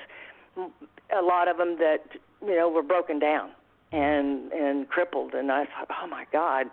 a 0.56 1.22
lot 1.22 1.48
of 1.48 1.56
them 1.56 1.78
that 1.78 2.04
you 2.42 2.56
know 2.56 2.68
were 2.68 2.82
broken 2.82 3.18
down 3.18 3.50
and 3.92 4.52
and 4.52 4.88
crippled. 4.88 5.34
And 5.34 5.52
I 5.52 5.64
thought 5.66 5.88
oh 6.02 6.06
my 6.06 6.24
god 6.32 6.66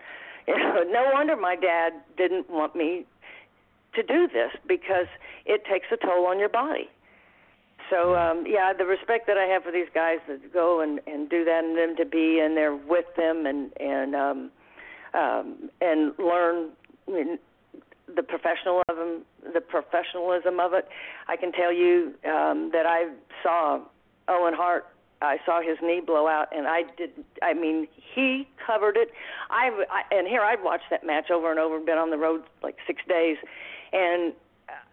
you 0.47 0.57
know 0.57 0.83
no 0.89 1.09
wonder 1.13 1.35
my 1.35 1.55
dad 1.55 1.93
didn't 2.17 2.49
want 2.49 2.75
me 2.75 3.05
to 3.95 4.03
do 4.03 4.27
this 4.27 4.51
because 4.67 5.07
it 5.45 5.63
takes 5.65 5.87
a 5.91 5.97
toll 5.97 6.25
on 6.27 6.39
your 6.39 6.49
body 6.49 6.89
so 7.89 8.15
um 8.15 8.45
yeah 8.47 8.73
the 8.73 8.85
respect 8.85 9.27
that 9.27 9.37
I 9.37 9.45
have 9.45 9.63
for 9.63 9.71
these 9.71 9.87
guys 9.93 10.19
that 10.27 10.53
go 10.53 10.81
and 10.81 10.99
and 11.07 11.29
do 11.29 11.45
that 11.45 11.63
and 11.63 11.77
them 11.77 11.95
to 11.97 12.05
be 12.05 12.39
in 12.39 12.55
there 12.55 12.75
with 12.75 13.05
them 13.15 13.45
and 13.45 13.71
and 13.79 14.15
um 14.15 14.51
um 15.13 15.69
and 15.81 16.13
learn 16.19 16.71
I 17.07 17.11
mean, 17.11 17.39
the 18.13 18.23
professional 18.23 18.81
of 18.87 18.95
them, 18.95 19.21
the 19.53 19.61
professionalism 19.61 20.59
of 20.59 20.73
it. 20.73 20.87
I 21.27 21.35
can 21.35 21.51
tell 21.51 21.73
you 21.73 22.13
um, 22.25 22.71
that 22.73 22.85
I 22.85 23.09
saw 23.43 23.81
Owen 24.27 24.53
Hart. 24.53 24.85
I 25.22 25.38
saw 25.45 25.61
his 25.61 25.78
knee 25.82 26.01
blow 26.05 26.28
out, 26.28 26.47
and 26.55 26.68
I 26.68 26.84
did. 26.97 27.11
I 27.41 27.53
mean, 27.53 27.88
he 28.13 28.47
covered 28.65 28.97
it. 28.97 29.09
I, 29.49 29.70
I 29.89 30.15
and 30.15 30.28
here 30.28 30.41
I'd 30.41 30.63
watched 30.63 30.89
that 30.91 31.05
match 31.05 31.32
over 31.32 31.49
and 31.49 31.59
over. 31.59 31.80
Been 31.80 31.97
on 31.97 32.11
the 32.11 32.18
road 32.18 32.43
like 32.61 32.78
six 32.86 33.01
days, 33.07 33.38
and 33.93 34.34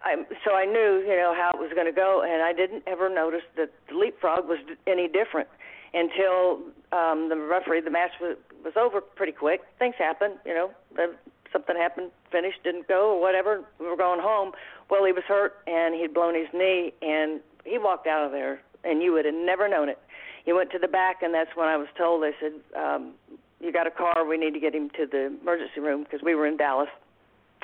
I 0.03 0.15
so 0.43 0.55
I 0.55 0.65
knew 0.65 1.03
you 1.05 1.15
know 1.15 1.33
how 1.35 1.51
it 1.53 1.59
was 1.59 1.71
going 1.73 1.87
to 1.87 1.95
go, 1.95 2.23
and 2.23 2.41
I 2.41 2.53
didn't 2.53 2.83
ever 2.87 3.13
notice 3.13 3.43
that 3.57 3.71
the 3.89 3.95
leapfrog 3.95 4.47
was 4.47 4.59
any 4.87 5.07
different 5.07 5.47
until 5.93 6.61
um, 6.91 7.29
the 7.29 7.37
referee. 7.37 7.81
The 7.81 7.91
match 7.91 8.11
was 8.19 8.37
was 8.63 8.73
over 8.77 9.01
pretty 9.01 9.31
quick. 9.31 9.61
Things 9.79 9.95
happen, 9.97 10.33
you 10.45 10.53
know. 10.53 10.71
The, 10.95 11.15
something 11.51 11.75
happened, 11.77 12.11
finished, 12.31 12.63
didn't 12.63 12.87
go, 12.87 13.15
or 13.15 13.21
whatever. 13.21 13.63
We 13.79 13.87
were 13.87 13.95
going 13.95 14.19
home. 14.19 14.51
Well, 14.89 15.05
he 15.05 15.13
was 15.13 15.23
hurt, 15.27 15.57
and 15.67 15.95
he'd 15.95 16.13
blown 16.13 16.35
his 16.35 16.47
knee, 16.53 16.93
and 17.01 17.39
he 17.63 17.77
walked 17.77 18.07
out 18.07 18.25
of 18.25 18.31
there, 18.31 18.59
and 18.83 19.01
you 19.01 19.13
would 19.13 19.25
have 19.25 19.33
never 19.33 19.69
known 19.69 19.87
it. 19.87 19.97
He 20.45 20.53
went 20.53 20.71
to 20.71 20.79
the 20.79 20.87
back, 20.87 21.21
and 21.21 21.33
that's 21.33 21.49
when 21.55 21.67
I 21.67 21.75
was 21.75 21.87
told. 21.97 22.23
They 22.23 22.33
said, 22.39 22.53
um, 22.79 23.13
"You 23.59 23.71
got 23.71 23.87
a 23.87 23.91
car? 23.91 24.25
We 24.25 24.37
need 24.37 24.53
to 24.53 24.59
get 24.59 24.73
him 24.73 24.89
to 24.91 25.05
the 25.05 25.35
emergency 25.41 25.79
room 25.79 26.03
because 26.03 26.21
we 26.23 26.35
were 26.35 26.47
in 26.47 26.57
Dallas." 26.57 26.89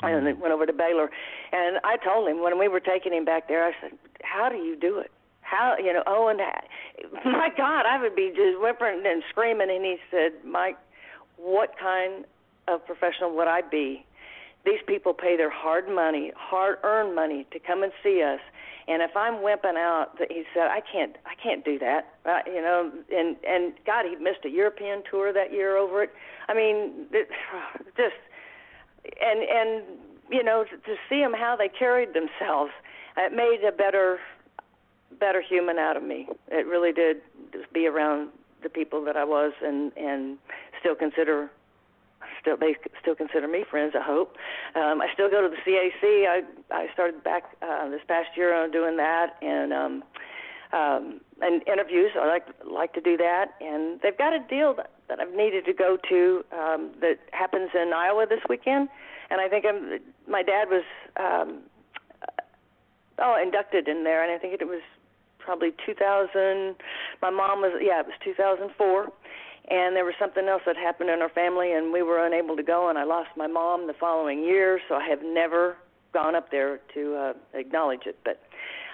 And 0.03 0.25
then 0.25 0.39
went 0.39 0.51
over 0.51 0.65
to 0.65 0.73
Baylor, 0.73 1.11
and 1.51 1.77
I 1.83 1.95
told 1.97 2.27
him 2.27 2.41
when 2.41 2.57
we 2.57 2.67
were 2.67 2.79
taking 2.79 3.13
him 3.13 3.23
back 3.23 3.47
there. 3.47 3.63
I 3.63 3.71
said, 3.79 3.91
"How 4.23 4.49
do 4.49 4.55
you 4.55 4.75
do 4.75 4.97
it? 4.97 5.11
How 5.41 5.77
you 5.77 5.93
know?" 5.93 6.01
Oh, 6.07 6.27
and 6.27 6.39
my 7.25 7.49
God, 7.55 7.85
I 7.85 8.01
would 8.01 8.15
be 8.15 8.29
just 8.35 8.59
whimpering 8.59 9.05
and 9.05 9.21
screaming. 9.29 9.69
And 9.69 9.85
he 9.85 9.97
said, 10.09 10.31
"Mike, 10.43 10.77
what 11.37 11.77
kind 11.77 12.25
of 12.67 12.83
professional 12.85 13.35
would 13.35 13.47
I 13.47 13.61
be? 13.61 14.05
These 14.65 14.81
people 14.85 15.13
pay 15.13 15.37
their 15.37 15.49
hard 15.49 15.89
money, 15.89 16.31
hard-earned 16.35 17.15
money 17.15 17.47
to 17.51 17.59
come 17.59 17.81
and 17.83 17.91
see 18.03 18.21
us, 18.21 18.39
and 18.87 19.01
if 19.01 19.15
I'm 19.15 19.35
wimping 19.35 19.77
out, 19.77 20.17
he 20.29 20.43
said, 20.53 20.67
I 20.67 20.81
can't, 20.81 21.15
I 21.25 21.35
can't 21.41 21.63
do 21.63 21.79
that. 21.79 22.07
You 22.45 22.61
know, 22.61 22.91
and 23.11 23.37
and 23.47 23.73
God, 23.85 24.05
he 24.05 24.15
missed 24.15 24.43
a 24.45 24.49
European 24.49 25.03
tour 25.09 25.31
that 25.31 25.51
year 25.51 25.77
over 25.77 26.03
it. 26.03 26.11
I 26.47 26.53
mean, 26.53 27.05
it, 27.11 27.29
just 27.97 28.15
and 29.21 29.39
and 29.41 29.83
you 30.29 30.43
know 30.43 30.63
to, 30.63 30.77
to 30.77 30.95
see 31.09 31.19
them 31.19 31.33
how 31.33 31.55
they 31.55 31.69
carried 31.69 32.09
themselves, 32.09 32.71
it 33.17 33.33
made 33.33 33.63
a 33.67 33.71
better 33.71 34.19
better 35.19 35.41
human 35.41 35.77
out 35.77 35.95
of 35.95 36.03
me. 36.03 36.27
It 36.49 36.65
really 36.65 36.91
did 36.91 37.17
just 37.53 37.71
be 37.71 37.87
around 37.87 38.29
the 38.63 38.69
people 38.69 39.03
that 39.05 39.15
I 39.15 39.23
was 39.23 39.53
and 39.63 39.91
and 39.95 40.37
still 40.79 40.95
consider 40.95 41.49
still 42.41 42.57
they 42.57 42.75
still 42.99 43.15
consider 43.15 43.47
me 43.47 43.63
friends. 43.69 43.93
I 43.95 44.03
hope. 44.03 44.35
Um, 44.75 45.01
I 45.01 45.07
still 45.13 45.29
go 45.29 45.41
to 45.41 45.49
the 45.49 45.57
CAC. 45.57 46.27
I 46.27 46.41
I 46.71 46.87
started 46.93 47.23
back 47.23 47.43
uh, 47.61 47.89
this 47.89 48.01
past 48.07 48.29
year 48.35 48.53
on 48.53 48.71
doing 48.71 48.97
that 48.97 49.37
and 49.41 49.71
um, 49.71 50.03
um, 50.73 51.21
and 51.41 51.65
interviews. 51.67 52.11
I 52.19 52.27
like 52.27 52.45
like 52.69 52.93
to 52.93 53.01
do 53.01 53.17
that. 53.17 53.53
And 53.61 53.99
they've 54.01 54.17
got 54.17 54.33
a 54.33 54.39
deal 54.39 54.73
that, 54.75 54.91
that 55.07 55.19
I've 55.19 55.33
needed 55.33 55.65
to 55.65 55.73
go 55.73 55.97
to 56.09 56.43
um, 56.51 56.91
that 57.01 57.19
happens 57.31 57.69
in 57.73 57.93
Iowa 57.93 58.25
this 58.27 58.41
weekend. 58.49 58.89
And 59.29 59.39
I 59.39 59.47
think 59.47 59.65
I'm. 59.65 59.99
My 60.29 60.43
dad 60.43 60.67
was 60.69 60.83
um, 61.17 61.61
oh 63.19 63.41
inducted 63.41 63.87
in 63.87 64.03
there, 64.03 64.23
and 64.23 64.31
I 64.31 64.37
think 64.37 64.59
it 64.59 64.67
was 64.67 64.81
probably 65.39 65.71
2000. 65.85 66.75
My 67.21 67.29
mom 67.29 67.61
was 67.61 67.79
yeah, 67.81 68.01
it 68.01 68.05
was 68.07 68.15
2004 68.23 69.11
and 69.69 69.95
there 69.95 70.05
was 70.05 70.15
something 70.19 70.47
else 70.47 70.61
that 70.65 70.75
happened 70.75 71.09
in 71.09 71.21
our 71.21 71.29
family 71.29 71.73
and 71.73 71.93
we 71.93 72.01
were 72.01 72.25
unable 72.25 72.55
to 72.55 72.63
go 72.63 72.89
and 72.89 72.97
I 72.97 73.03
lost 73.03 73.29
my 73.37 73.47
mom 73.47 73.87
the 73.87 73.93
following 73.99 74.43
year 74.43 74.79
so 74.89 74.95
I 74.95 75.07
have 75.07 75.19
never 75.23 75.77
gone 76.13 76.35
up 76.35 76.51
there 76.51 76.79
to 76.93 77.15
uh, 77.15 77.33
acknowledge 77.53 78.01
it 78.05 78.17
but 78.25 78.39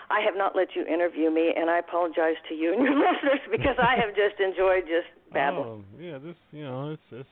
I 0.10 0.22
have 0.22 0.36
not 0.38 0.56
let 0.56 0.70
you 0.76 0.86
interview 0.86 1.30
me 1.30 1.54
and 1.56 1.70
I 1.70 1.80
apologize 1.80 2.36
to 2.50 2.56
you 2.56 2.74
and 2.74 2.82
your 2.82 2.96
listeners 2.98 3.42
because 3.52 3.76
I 3.80 3.96
have 4.00 4.16
just 4.16 4.40
enjoyed 4.40 4.84
just 4.84 5.08
babbling. 5.34 5.66
Oh, 5.68 5.84
yeah, 6.00 6.18
this 6.18 6.36
you 6.52 6.64
know, 6.64 6.92
it's 6.92 7.02
it's 7.12 7.30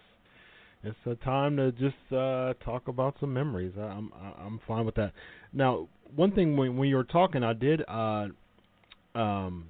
it's 0.84 1.20
a 1.22 1.24
time 1.24 1.58
to 1.58 1.72
just 1.72 1.96
uh 2.12 2.54
talk 2.66 2.88
about 2.88 3.16
some 3.20 3.34
memories. 3.34 3.74
I, 3.78 3.84
I'm 3.84 4.12
I'm 4.14 4.60
fine 4.68 4.86
with 4.86 4.96
that. 4.96 5.14
Now, 5.54 5.88
one 6.16 6.32
thing 6.32 6.58
when 6.58 6.76
when 6.76 6.90
you 6.90 6.98
were 6.98 7.06
talking, 7.06 7.44
I 7.44 7.54
did 7.54 7.82
uh 7.88 8.28
um 9.16 9.68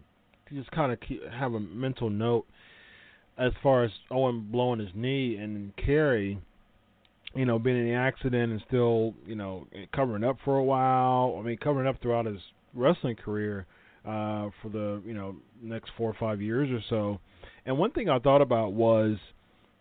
just 0.52 0.72
kind 0.72 0.92
of 0.92 1.00
have 1.32 1.54
a 1.54 1.60
mental 1.60 2.10
note 2.10 2.46
as 3.38 3.52
far 3.62 3.84
as 3.84 3.92
Owen 4.12 4.48
blowing 4.52 4.80
his 4.80 4.90
knee 4.96 5.36
and 5.38 5.76
Kerry, 5.76 6.40
you 7.36 7.46
know, 7.46 7.60
being 7.60 7.78
in 7.78 7.86
the 7.86 7.94
accident 7.94 8.52
and 8.52 8.64
still, 8.68 9.14
you 9.26 9.36
know, 9.36 9.68
covering 9.94 10.24
up 10.24 10.38
for 10.46 10.58
a 10.58 10.64
while. 10.64 11.38
I 11.38 11.42
mean, 11.44 11.58
covering 11.58 11.88
up 11.88 12.02
throughout 12.02 12.26
his 12.26 12.40
wrestling 12.74 13.16
career 13.18 13.66
uh, 14.06 14.50
for 14.62 14.70
the, 14.72 15.02
you 15.06 15.14
know, 15.14 15.36
next 15.62 15.92
four 15.98 16.10
or 16.10 16.16
five 16.20 16.42
years 16.42 16.70
or 16.72 16.82
so. 16.90 17.20
And 17.66 17.78
one 17.78 17.92
thing 17.92 18.10
I 18.10 18.20
thought 18.20 18.42
about 18.42 18.74
was 18.74 19.18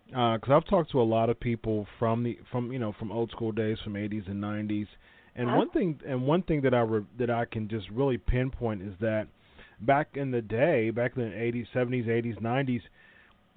because 0.07 0.51
uh, 0.51 0.57
I've 0.57 0.67
talked 0.67 0.91
to 0.93 1.01
a 1.01 1.03
lot 1.03 1.31
of 1.31 1.39
people 1.41 1.87
from 1.99 2.23
the 2.23 2.39
from 2.51 2.73
you 2.73 2.79
know 2.79 2.95
from 2.99 3.11
old 3.11 3.31
school 3.31 3.53
days, 3.53 3.79
from 3.83 3.95
80s 3.95 4.29
and 4.29 4.43
90s, 4.43 4.87
and 5.35 5.49
Huh? 5.49 5.57
one 5.57 5.71
thing 5.71 6.01
and 6.07 6.23
one 6.27 6.43
thing 6.43 6.61
that 6.63 6.75
I 6.75 6.81
re- 6.81 7.07
that 7.19 7.31
I 7.31 7.45
can 7.47 7.69
just 7.69 7.89
really 7.91 8.19
pinpoint 8.19 8.83
is 8.83 8.95
that 9.01 9.29
back 9.81 10.09
in 10.15 10.31
the 10.31 10.43
day, 10.43 10.91
back 10.91 11.17
in 11.17 11.23
the 11.23 11.37
80s, 11.37 11.67
70s, 11.75 12.07
80s, 12.07 12.41
90s, 12.41 12.83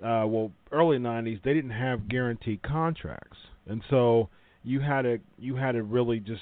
uh, 0.03 0.25
well, 0.27 0.51
early 0.71 0.97
'90s, 0.97 1.41
they 1.43 1.53
didn't 1.53 1.71
have 1.71 2.07
guaranteed 2.07 2.61
contracts, 2.61 3.37
and 3.67 3.81
so 3.89 4.29
you 4.63 4.79
had 4.79 5.03
to 5.03 5.19
you 5.37 5.55
had 5.55 5.73
to 5.73 5.83
really 5.83 6.19
just 6.19 6.41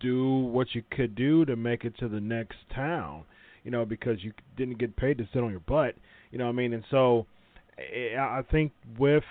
do 0.00 0.28
what 0.28 0.74
you 0.74 0.82
could 0.90 1.14
do 1.14 1.44
to 1.44 1.54
make 1.54 1.84
it 1.84 1.96
to 1.98 2.08
the 2.08 2.20
next 2.20 2.56
town, 2.74 3.22
you 3.64 3.70
know, 3.70 3.84
because 3.84 4.22
you 4.24 4.32
didn't 4.56 4.78
get 4.78 4.96
paid 4.96 5.16
to 5.18 5.28
sit 5.32 5.42
on 5.42 5.50
your 5.50 5.60
butt, 5.60 5.94
you 6.32 6.38
know 6.38 6.46
what 6.46 6.50
I 6.50 6.54
mean? 6.54 6.72
And 6.72 6.84
so 6.90 7.26
eh, 7.78 8.16
I 8.18 8.42
think 8.50 8.72
with 8.98 9.24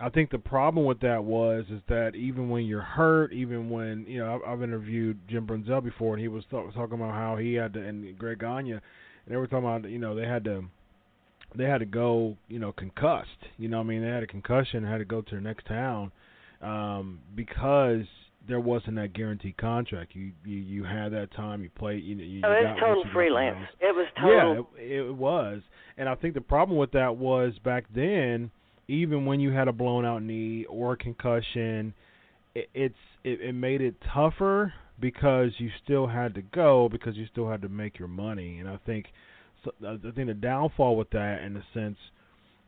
I 0.00 0.08
think 0.08 0.30
the 0.30 0.38
problem 0.38 0.86
with 0.86 1.00
that 1.00 1.22
was 1.22 1.66
is 1.70 1.82
that 1.88 2.14
even 2.14 2.48
when 2.48 2.64
you're 2.64 2.80
hurt, 2.80 3.34
even 3.34 3.68
when 3.68 4.06
you 4.08 4.18
know 4.18 4.36
I've, 4.36 4.54
I've 4.54 4.62
interviewed 4.62 5.18
Jim 5.28 5.46
Brunzell 5.46 5.84
before, 5.84 6.14
and 6.14 6.22
he 6.22 6.28
was 6.28 6.44
th- 6.50 6.72
talking 6.74 6.94
about 6.94 7.12
how 7.12 7.36
he 7.36 7.54
had 7.54 7.74
to, 7.74 7.86
and 7.86 8.18
Greg 8.18 8.38
Gagne, 8.38 8.72
and 8.72 8.80
they 9.28 9.36
were 9.36 9.46
talking 9.46 9.68
about 9.68 9.90
you 9.90 9.98
know 9.98 10.14
they 10.14 10.26
had 10.26 10.44
to 10.44 10.64
they 11.54 11.64
had 11.64 11.78
to 11.78 11.86
go, 11.86 12.36
you 12.48 12.58
know, 12.58 12.72
concussed. 12.72 13.28
You 13.58 13.68
know, 13.68 13.78
what 13.78 13.84
I 13.84 13.88
mean, 13.88 14.02
they 14.02 14.08
had 14.08 14.22
a 14.22 14.26
concussion, 14.26 14.84
had 14.84 14.98
to 14.98 15.04
go 15.04 15.22
to 15.22 15.34
the 15.34 15.40
next 15.40 15.66
town 15.66 16.12
um, 16.62 17.20
because 17.34 18.04
there 18.48 18.60
wasn't 18.60 18.96
that 18.96 19.12
guaranteed 19.12 19.56
contract. 19.56 20.14
You 20.14 20.32
you 20.44 20.56
you 20.56 20.84
had 20.84 21.12
that 21.12 21.32
time, 21.34 21.62
you 21.62 21.70
played, 21.70 22.02
you 22.02 22.16
you, 22.16 22.42
Oh, 22.44 22.52
it 22.52 22.64
was 22.64 22.76
total 22.80 23.04
freelance. 23.12 23.58
It 23.80 23.94
was 23.94 24.06
total. 24.16 24.68
Yeah, 24.76 24.82
it, 24.82 25.06
it 25.06 25.14
was, 25.14 25.62
and 25.96 26.08
I 26.08 26.14
think 26.14 26.34
the 26.34 26.40
problem 26.40 26.78
with 26.78 26.92
that 26.92 27.16
was 27.16 27.52
back 27.64 27.84
then, 27.94 28.50
even 28.88 29.26
when 29.26 29.40
you 29.40 29.50
had 29.50 29.68
a 29.68 29.72
blown 29.72 30.04
out 30.04 30.22
knee 30.22 30.64
or 30.68 30.92
a 30.92 30.96
concussion, 30.96 31.94
it, 32.54 32.68
it's 32.74 32.94
it, 33.24 33.40
it 33.40 33.52
made 33.54 33.80
it 33.80 33.94
tougher 34.12 34.72
because 34.98 35.52
you 35.58 35.70
still 35.82 36.06
had 36.06 36.34
to 36.34 36.42
go 36.42 36.88
because 36.90 37.16
you 37.16 37.26
still 37.30 37.48
had 37.48 37.62
to 37.62 37.68
make 37.68 37.98
your 37.98 38.08
money, 38.08 38.58
and 38.58 38.68
I 38.68 38.78
think 38.86 39.06
so, 39.64 39.72
I 39.86 39.96
think 40.14 40.28
the 40.28 40.34
downfall 40.34 40.96
with 40.96 41.10
that, 41.10 41.42
in 41.42 41.56
a 41.56 41.64
sense, 41.74 41.98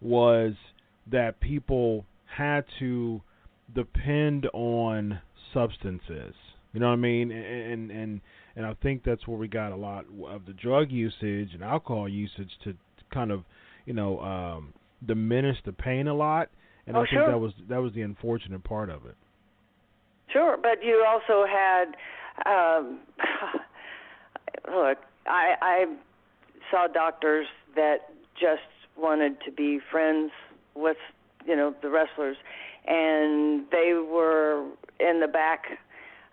was 0.01 0.55
that 1.11 1.41
people 1.41 2.05
had 2.27 2.65
to 2.79 3.21
depend 3.75 4.47
on 4.53 5.21
substances. 5.53 6.35
You 6.73 6.81
know 6.81 6.89
what 6.89 6.95
I 6.95 6.97
mean? 6.97 7.31
And 7.31 7.91
and 7.91 8.21
and 8.57 8.67
I 8.67 8.75
think 8.83 9.03
that's 9.05 9.27
where 9.27 9.37
we 9.37 9.49
got 9.49 9.73
a 9.73 9.77
lot 9.77 10.07
of 10.27 10.47
the 10.47 10.53
drug 10.53 10.91
usage 10.91 11.51
and 11.53 11.63
alcohol 11.63 12.09
usage 12.09 12.51
to 12.65 12.75
kind 13.13 13.31
of, 13.31 13.45
you 13.85 13.93
know, 13.93 14.21
um, 14.21 14.73
diminish 15.07 15.57
the 15.65 15.73
pain 15.73 16.09
a 16.09 16.15
lot. 16.15 16.49
And 16.87 16.97
oh, 16.97 17.01
I 17.01 17.03
think 17.05 17.13
sure. 17.13 17.31
that 17.31 17.39
was 17.39 17.53
that 17.69 17.81
was 17.81 17.93
the 17.95 18.03
unfortunate 18.03 18.65
part 18.65 18.91
of 18.91 19.07
it. 19.07 19.15
Sure, 20.33 20.57
but 20.61 20.83
you 20.83 21.05
also 21.07 21.47
had 21.47 21.85
um 22.47 23.01
look, 24.75 24.99
I 25.27 25.55
I 25.61 25.85
saw 26.73 26.89
doctors 26.89 27.47
that 27.77 28.09
just 28.35 28.63
wanted 28.97 29.37
to 29.45 29.53
be 29.53 29.79
friends 29.79 30.33
with, 30.75 30.97
you 31.47 31.55
know, 31.55 31.75
the 31.83 31.91
wrestlers 31.91 32.37
and 32.87 33.65
they 33.71 33.93
were 33.93 34.67
in 34.99 35.21
the 35.21 35.29
back 35.29 35.79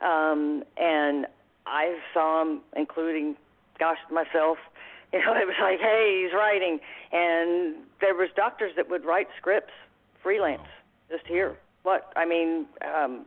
um 0.02 0.64
and 0.78 1.28
I 1.68 1.98
saw 2.14 2.44
them 2.44 2.62
including 2.76 3.36
gosh 3.78 4.00
myself. 4.12 4.58
You 5.12 5.26
know 5.26 5.34
it 5.34 5.48
was 5.48 5.56
like 5.60 5.80
hey 5.80 6.22
he's 6.24 6.34
writing. 6.36 6.80
And 7.12 7.78
there 8.00 8.14
was 8.14 8.30
doctors 8.36 8.74
that 8.76 8.92
would 8.92 9.06
write 9.06 9.28
scripts 9.40 9.74
freelance 10.22 10.68
just 11.10 11.26
here. 11.26 11.58
What 11.82 12.14
I 12.16 12.26
mean 12.26 12.68
um 12.96 13.26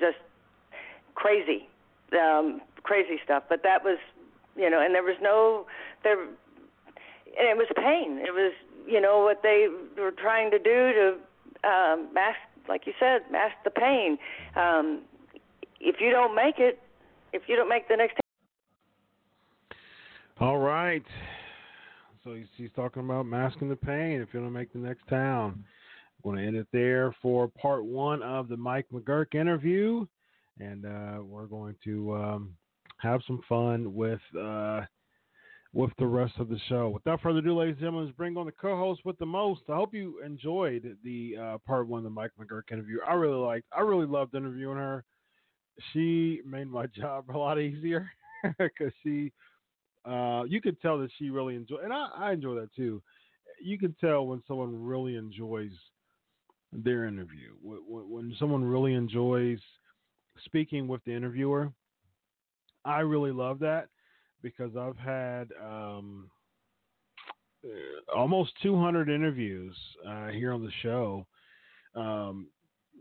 just 0.00 0.18
crazy 1.14 1.68
um 2.20 2.60
crazy 2.82 3.20
stuff. 3.24 3.44
But 3.48 3.62
that 3.62 3.84
was 3.84 3.98
you 4.56 4.68
know 4.68 4.80
and 4.80 4.92
there 4.92 5.04
was 5.04 5.18
no 5.22 5.66
there 6.02 6.16
and 7.38 7.48
it 7.48 7.56
was 7.56 7.66
pain 7.76 8.18
it 8.18 8.32
was 8.32 8.52
you 8.86 9.00
know 9.00 9.20
what 9.20 9.42
they 9.42 9.68
were 10.00 10.12
trying 10.12 10.50
to 10.50 10.58
do 10.58 10.92
to 10.92 11.68
um 11.68 12.08
mask 12.12 12.38
like 12.68 12.86
you 12.86 12.92
said 12.98 13.20
mask 13.30 13.54
the 13.64 13.70
pain 13.70 14.18
um 14.56 15.02
if 15.80 15.96
you 16.00 16.10
don't 16.10 16.34
make 16.34 16.58
it 16.58 16.80
if 17.32 17.42
you 17.46 17.56
don't 17.56 17.68
make 17.68 17.88
the 17.88 17.96
next 17.96 18.14
town. 18.14 20.48
All 20.48 20.58
right. 20.58 21.04
So 22.24 22.34
he's, 22.34 22.46
he's 22.56 22.70
talking 22.74 23.04
about 23.04 23.26
masking 23.26 23.68
the 23.68 23.76
pain 23.76 24.20
if 24.20 24.28
you 24.32 24.40
don't 24.40 24.52
make 24.52 24.72
the 24.72 24.78
next 24.78 25.06
town. 25.08 25.64
I'm 26.24 26.30
going 26.30 26.38
to 26.38 26.46
end 26.46 26.56
it 26.56 26.66
there 26.72 27.14
for 27.22 27.48
part 27.48 27.84
one 27.84 28.22
of 28.22 28.48
the 28.48 28.56
Mike 28.56 28.86
McGuirk 28.92 29.34
interview, 29.34 30.06
and 30.58 30.84
uh, 30.84 31.22
we're 31.22 31.46
going 31.46 31.76
to 31.84 32.14
um, 32.14 32.54
have 32.98 33.22
some 33.26 33.40
fun 33.48 33.94
with 33.94 34.20
uh, 34.38 34.82
with 35.72 35.90
the 35.98 36.06
rest 36.06 36.34
of 36.38 36.48
the 36.48 36.58
show. 36.68 36.88
Without 36.88 37.20
further 37.20 37.38
ado, 37.38 37.56
ladies 37.56 37.74
and 37.74 37.80
gentlemen, 37.80 38.06
let's 38.06 38.16
bring 38.16 38.36
on 38.36 38.46
the 38.46 38.52
co-host 38.52 39.02
with 39.04 39.16
the 39.18 39.26
most. 39.26 39.62
I 39.68 39.76
hope 39.76 39.94
you 39.94 40.20
enjoyed 40.24 40.96
the 41.04 41.36
uh, 41.40 41.58
part 41.66 41.86
one 41.86 41.98
of 41.98 42.04
the 42.04 42.10
Mike 42.10 42.32
McGuirk 42.40 42.72
interview. 42.72 42.98
I 43.06 43.14
really 43.14 43.38
liked. 43.38 43.66
I 43.76 43.80
really 43.80 44.06
loved 44.06 44.34
interviewing 44.34 44.78
her. 44.78 45.04
She 45.92 46.40
made 46.44 46.68
my 46.68 46.86
job 46.96 47.30
a 47.32 47.38
lot 47.38 47.60
easier 47.60 48.10
because 48.58 48.92
she 49.02 49.32
uh, 50.04 50.44
you 50.48 50.60
could 50.60 50.80
tell 50.80 50.98
that 50.98 51.10
she 51.18 51.30
really 51.30 51.54
enjoyed, 51.54 51.84
and 51.84 51.92
I, 51.92 52.08
I 52.16 52.32
enjoy 52.32 52.54
that 52.54 52.74
too. 52.74 53.02
You 53.62 53.78
can 53.78 53.94
tell 54.00 54.26
when 54.26 54.42
someone 54.48 54.82
really 54.82 55.16
enjoys 55.16 55.72
their 56.72 57.04
interview, 57.04 57.52
when, 57.62 57.78
when 57.86 58.34
someone 58.38 58.64
really 58.64 58.94
enjoys 58.94 59.58
speaking 60.44 60.88
with 60.88 61.04
the 61.04 61.12
interviewer. 61.12 61.70
I 62.82 63.00
really 63.00 63.30
love 63.30 63.58
that 63.58 63.88
because 64.42 64.76
I've 64.76 64.96
had 64.96 65.48
um, 65.62 66.30
uh, 67.64 68.16
almost 68.16 68.52
200 68.62 69.08
interviews 69.08 69.76
uh, 70.06 70.28
here 70.28 70.52
on 70.52 70.64
the 70.64 70.72
show, 70.82 71.26
um, 71.94 72.48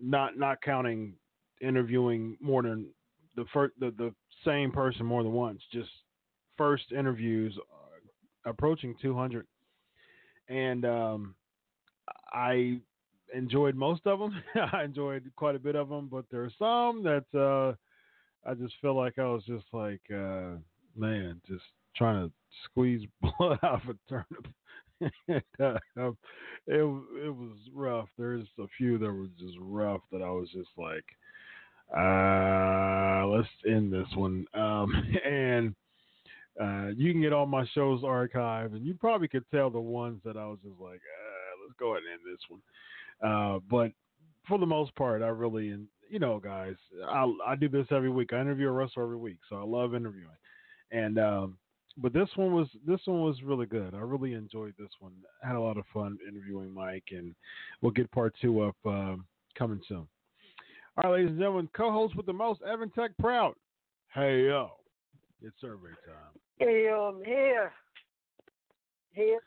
not 0.02 0.38
not 0.38 0.62
counting 0.62 1.14
interviewing 1.62 2.38
more 2.40 2.64
than 2.64 2.88
the 3.36 3.46
first 3.54 3.74
the, 3.80 3.92
the 3.98 4.14
same 4.46 4.72
person 4.72 5.06
more 5.06 5.24
than 5.24 5.34
once, 5.34 5.62
just 5.72 5.90
first 6.58 6.92
interviews 6.92 7.58
uh, 7.58 8.50
approaching 8.50 8.94
200 9.02 9.48
and 10.50 10.84
um, 10.84 11.36
i 12.34 12.78
enjoyed 13.34 13.76
most 13.76 14.06
of 14.06 14.20
them 14.20 14.36
i 14.74 14.84
enjoyed 14.84 15.32
quite 15.38 15.56
a 15.56 15.60
bit 15.60 15.76
of 15.76 15.88
them 15.88 16.10
but 16.12 16.26
there 16.30 16.44
are 16.44 16.52
some 16.60 17.02
that 17.02 17.26
uh, 17.34 17.74
i 18.50 18.54
just 18.54 18.74
feel 18.82 18.96
like 18.96 19.18
i 19.18 19.24
was 19.24 19.44
just 19.46 19.66
like 19.72 20.02
uh, 20.14 20.56
man 21.00 21.42
just 21.48 21.64
trying 21.96 22.28
to 22.28 22.34
squeeze 22.66 23.02
blood 23.22 23.60
out 23.64 23.82
of 23.84 23.90
a 23.90 24.10
turnip 24.10 24.48
it, 25.30 25.44
it 26.68 26.84
was 26.84 27.58
rough 27.74 28.10
there's 28.18 28.46
a 28.60 28.66
few 28.78 28.98
that 28.98 29.12
were 29.12 29.28
just 29.40 29.56
rough 29.62 30.02
that 30.12 30.22
i 30.22 30.30
was 30.30 30.50
just 30.52 30.70
like 30.78 31.06
uh 31.98 33.26
let's 33.28 33.48
end 33.66 33.92
this 33.94 34.08
one 34.16 34.46
um 34.54 34.92
and 35.26 35.74
uh, 36.60 36.88
you 36.98 37.12
can 37.12 37.22
get 37.22 37.32
all 37.32 37.46
my 37.46 37.66
shows 37.74 38.02
archived, 38.02 38.76
and 38.76 38.86
you 38.86 38.94
probably 38.94 39.30
could 39.30 39.46
tell 39.50 39.70
the 39.70 39.80
ones 39.80 40.20
that 40.26 40.36
I 40.36 40.46
was 40.46 40.60
just 40.62 40.80
like, 40.80 41.00
uh, 41.00 41.64
let's 41.64 41.78
go 41.80 41.92
ahead 41.92 42.04
and 42.04 42.14
end 42.14 42.22
this 42.26 42.42
one. 42.50 42.62
Uh, 43.24 43.60
but 43.70 43.92
for 44.48 44.58
the 44.58 44.66
most 44.66 44.94
part, 44.96 45.22
I 45.22 45.28
really, 45.28 45.74
you 46.10 46.20
know, 46.20 46.40
guys, 46.40 46.76
I, 47.08 47.32
I 47.46 47.56
do 47.56 47.70
this 47.70 47.88
every 47.92 48.10
week. 48.10 48.34
I 48.34 48.42
interview 48.42 48.68
a 48.68 48.72
wrestler 48.72 49.04
every 49.04 49.18
week, 49.18 49.38
so 49.48 49.56
I 49.56 49.64
love 49.64 49.96
interviewing. 49.96 50.28
And 50.92 51.20
um, 51.20 51.58
but 51.98 52.14
this 52.14 52.30
one 52.36 52.54
was 52.54 52.68
this 52.86 53.02
one 53.06 53.22
was 53.22 53.42
really 53.44 53.66
good. 53.66 53.94
I 53.94 54.00
really 54.00 54.34
enjoyed 54.34 54.74
this 54.78 54.90
one. 55.00 55.14
I 55.44 55.48
had 55.48 55.56
a 55.56 55.62
lot 55.62 55.78
of 55.78 55.86
fun 55.94 56.18
interviewing 56.28 56.74
Mike, 56.74 57.06
and 57.12 57.36
we'll 57.82 57.92
get 57.92 58.12
part 58.12 58.34
two 58.42 58.62
up 58.62 58.76
um, 58.86 59.26
coming 59.58 59.82
soon. 59.88 60.08
All 60.98 61.12
right, 61.12 61.20
ladies 61.20 61.30
and 61.30 61.40
gentlemen, 61.40 61.70
co-host 61.76 62.16
with 62.16 62.26
the 62.26 62.34
most, 62.34 62.62
Evan 62.62 62.90
Tech 62.90 63.12
Proud. 63.20 63.54
Hey 64.14 64.46
yo, 64.46 64.72
it's 65.42 65.56
survey 65.62 65.90
time. 66.06 66.40
Hey, 66.58 66.90
um, 66.90 67.22
here, 67.26 67.72
here, 69.14 69.40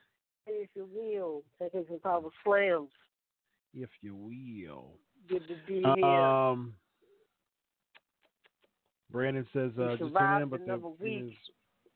if 0.46 0.70
you 0.74 0.88
will, 0.94 1.42
taking 1.60 1.84
some 1.88 1.98
power 1.98 2.30
slams. 2.42 2.88
If 3.74 3.90
you 4.00 4.14
will. 4.14 4.94
Good 5.28 5.46
to 5.48 5.54
be 5.66 5.82
here. 5.82 6.04
Um, 6.04 6.74
Brandon 9.12 9.46
says 9.52 9.70
uh, 9.78 9.96
just 9.98 10.02
in, 10.02 10.48
but 10.48 10.60
the 10.66 10.88
week. 11.22 11.38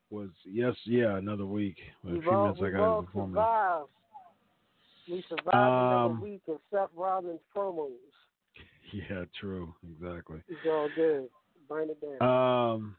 was 0.09 0.29
yes, 0.45 0.75
yeah, 0.85 1.17
another 1.17 1.45
week. 1.45 1.77
A 2.05 2.11
We've 2.11 2.21
few 2.21 2.31
all, 2.31 2.43
minutes 2.43 2.61
I 2.63 2.69
got 2.69 3.05
before 3.05 3.27
survived. 3.33 3.89
We 5.09 5.23
survived 5.29 5.55
Um, 5.55 5.91
another 5.91 6.21
week 6.21 6.41
of 6.47 6.59
Seth 6.71 6.89
Rollins 6.95 7.39
promos. 7.55 7.89
Yeah, 8.93 9.25
true, 9.37 9.75
exactly. 9.83 10.41
It's 10.47 10.65
all 10.65 10.87
good. 10.87 11.27
Burn 11.67 11.89
it 11.89 11.99
down. 11.99 12.21
Um, 12.21 12.95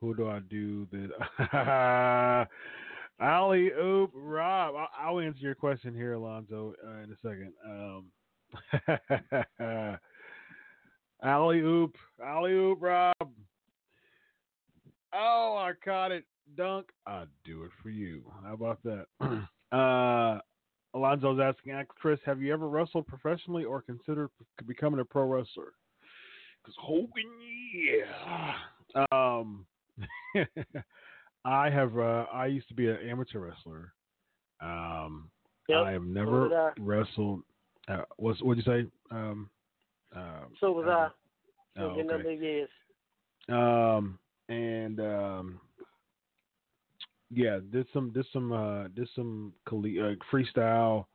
who 0.00 0.14
do 0.14 0.28
I 0.28 0.40
do 0.40 0.86
that? 0.92 2.46
Alley 3.20 3.70
Oop 3.72 4.10
Rob. 4.14 4.74
I- 4.76 4.88
I'll 4.98 5.20
answer 5.20 5.40
your 5.40 5.54
question 5.54 5.94
here, 5.94 6.12
Alonzo, 6.12 6.74
uh, 6.86 6.98
in 6.98 7.10
a 7.10 7.16
second. 7.22 7.54
Um, 7.64 8.12
Alley 11.22 11.60
Oop, 11.60 11.96
Alley 12.24 12.52
Oop 12.52 12.78
Rob. 12.80 13.30
Oh, 15.12 15.56
I 15.58 15.72
caught 15.84 16.12
it. 16.12 16.24
Dunk. 16.56 16.86
I'd 17.06 17.28
do 17.44 17.62
it 17.62 17.70
for 17.82 17.90
you. 17.90 18.22
How 18.44 18.54
about 18.54 18.80
that? 18.82 19.06
uh, 19.72 20.40
Alonzo's 20.96 21.38
asking, 21.38 21.72
"Ask 21.72 21.88
Chris, 21.88 22.18
have 22.26 22.42
you 22.42 22.52
ever 22.52 22.68
wrestled 22.68 23.06
professionally 23.06 23.64
or 23.64 23.82
considered 23.82 24.30
becoming 24.66 24.98
a 25.00 25.04
pro 25.04 25.24
wrestler? 25.24 25.72
Because 26.60 26.74
Hogan, 26.80 27.30
yeah. 27.72 28.54
Um, 29.12 29.64
I 31.44 31.70
have. 31.70 31.96
Uh, 31.96 32.26
I 32.32 32.46
used 32.46 32.68
to 32.68 32.74
be 32.74 32.88
an 32.88 32.98
amateur 33.08 33.38
wrestler. 33.38 33.92
Um, 34.60 35.30
Yep, 35.68 35.86
I 35.86 35.92
have 35.92 36.02
never 36.02 36.72
wrestled. 36.80 37.42
Uh, 37.86 38.02
what's 38.16 38.42
what'd 38.42 38.64
you 38.64 38.72
say? 38.72 38.90
Um, 39.12 39.48
uh, 40.16 40.44
So 40.60 40.72
was 40.72 40.86
uh, 40.86 40.90
I. 40.90 41.08
oh, 41.82 41.94
For 41.94 42.00
a 42.00 42.04
number 42.04 42.30
okay. 42.30 42.66
Um, 43.48 44.18
and 44.48 45.00
um, 45.00 45.60
yeah, 47.30 47.58
did 47.70 47.86
some 47.92 48.12
did 48.12 48.26
some 48.32 48.52
uh, 48.52 48.88
did 48.88 49.08
some 49.14 49.52
uh, 49.68 49.72
freestyle, 50.32 51.06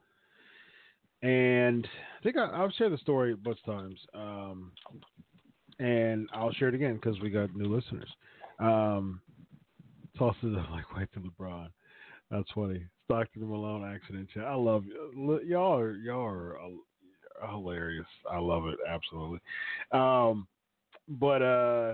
and 1.21 1.87
I 2.19 2.23
think 2.23 2.37
I, 2.37 2.45
I'll 2.45 2.71
share 2.71 2.89
the 2.89 2.97
story 2.97 3.33
a 3.33 3.37
bunch 3.37 3.59
of 3.65 3.73
times. 3.73 3.99
Um, 4.13 4.71
and 5.79 6.29
I'll 6.33 6.53
share 6.53 6.69
it 6.69 6.75
again 6.75 6.95
because 6.95 7.19
we 7.19 7.29
got 7.29 7.53
new 7.55 7.73
listeners. 7.73 8.09
Um, 8.59 9.21
toss 10.17 10.35
it 10.43 10.57
up 10.57 10.69
like 10.71 10.95
wait 10.95 11.11
to 11.13 11.19
LeBron. 11.19 11.67
That's 12.31 12.49
funny. 12.55 12.85
Stockton 13.05 13.47
Malone 13.47 13.93
accident. 13.93 14.29
I 14.37 14.55
love. 14.55 14.83
Y'all 15.15 15.77
are 15.77 15.95
y'all 15.97 16.25
are 16.25 16.57
hilarious. 17.49 18.07
I 18.29 18.39
love 18.39 18.65
it 18.67 18.77
absolutely. 18.87 19.39
Um, 19.91 20.47
but 21.07 21.41
uh, 21.41 21.93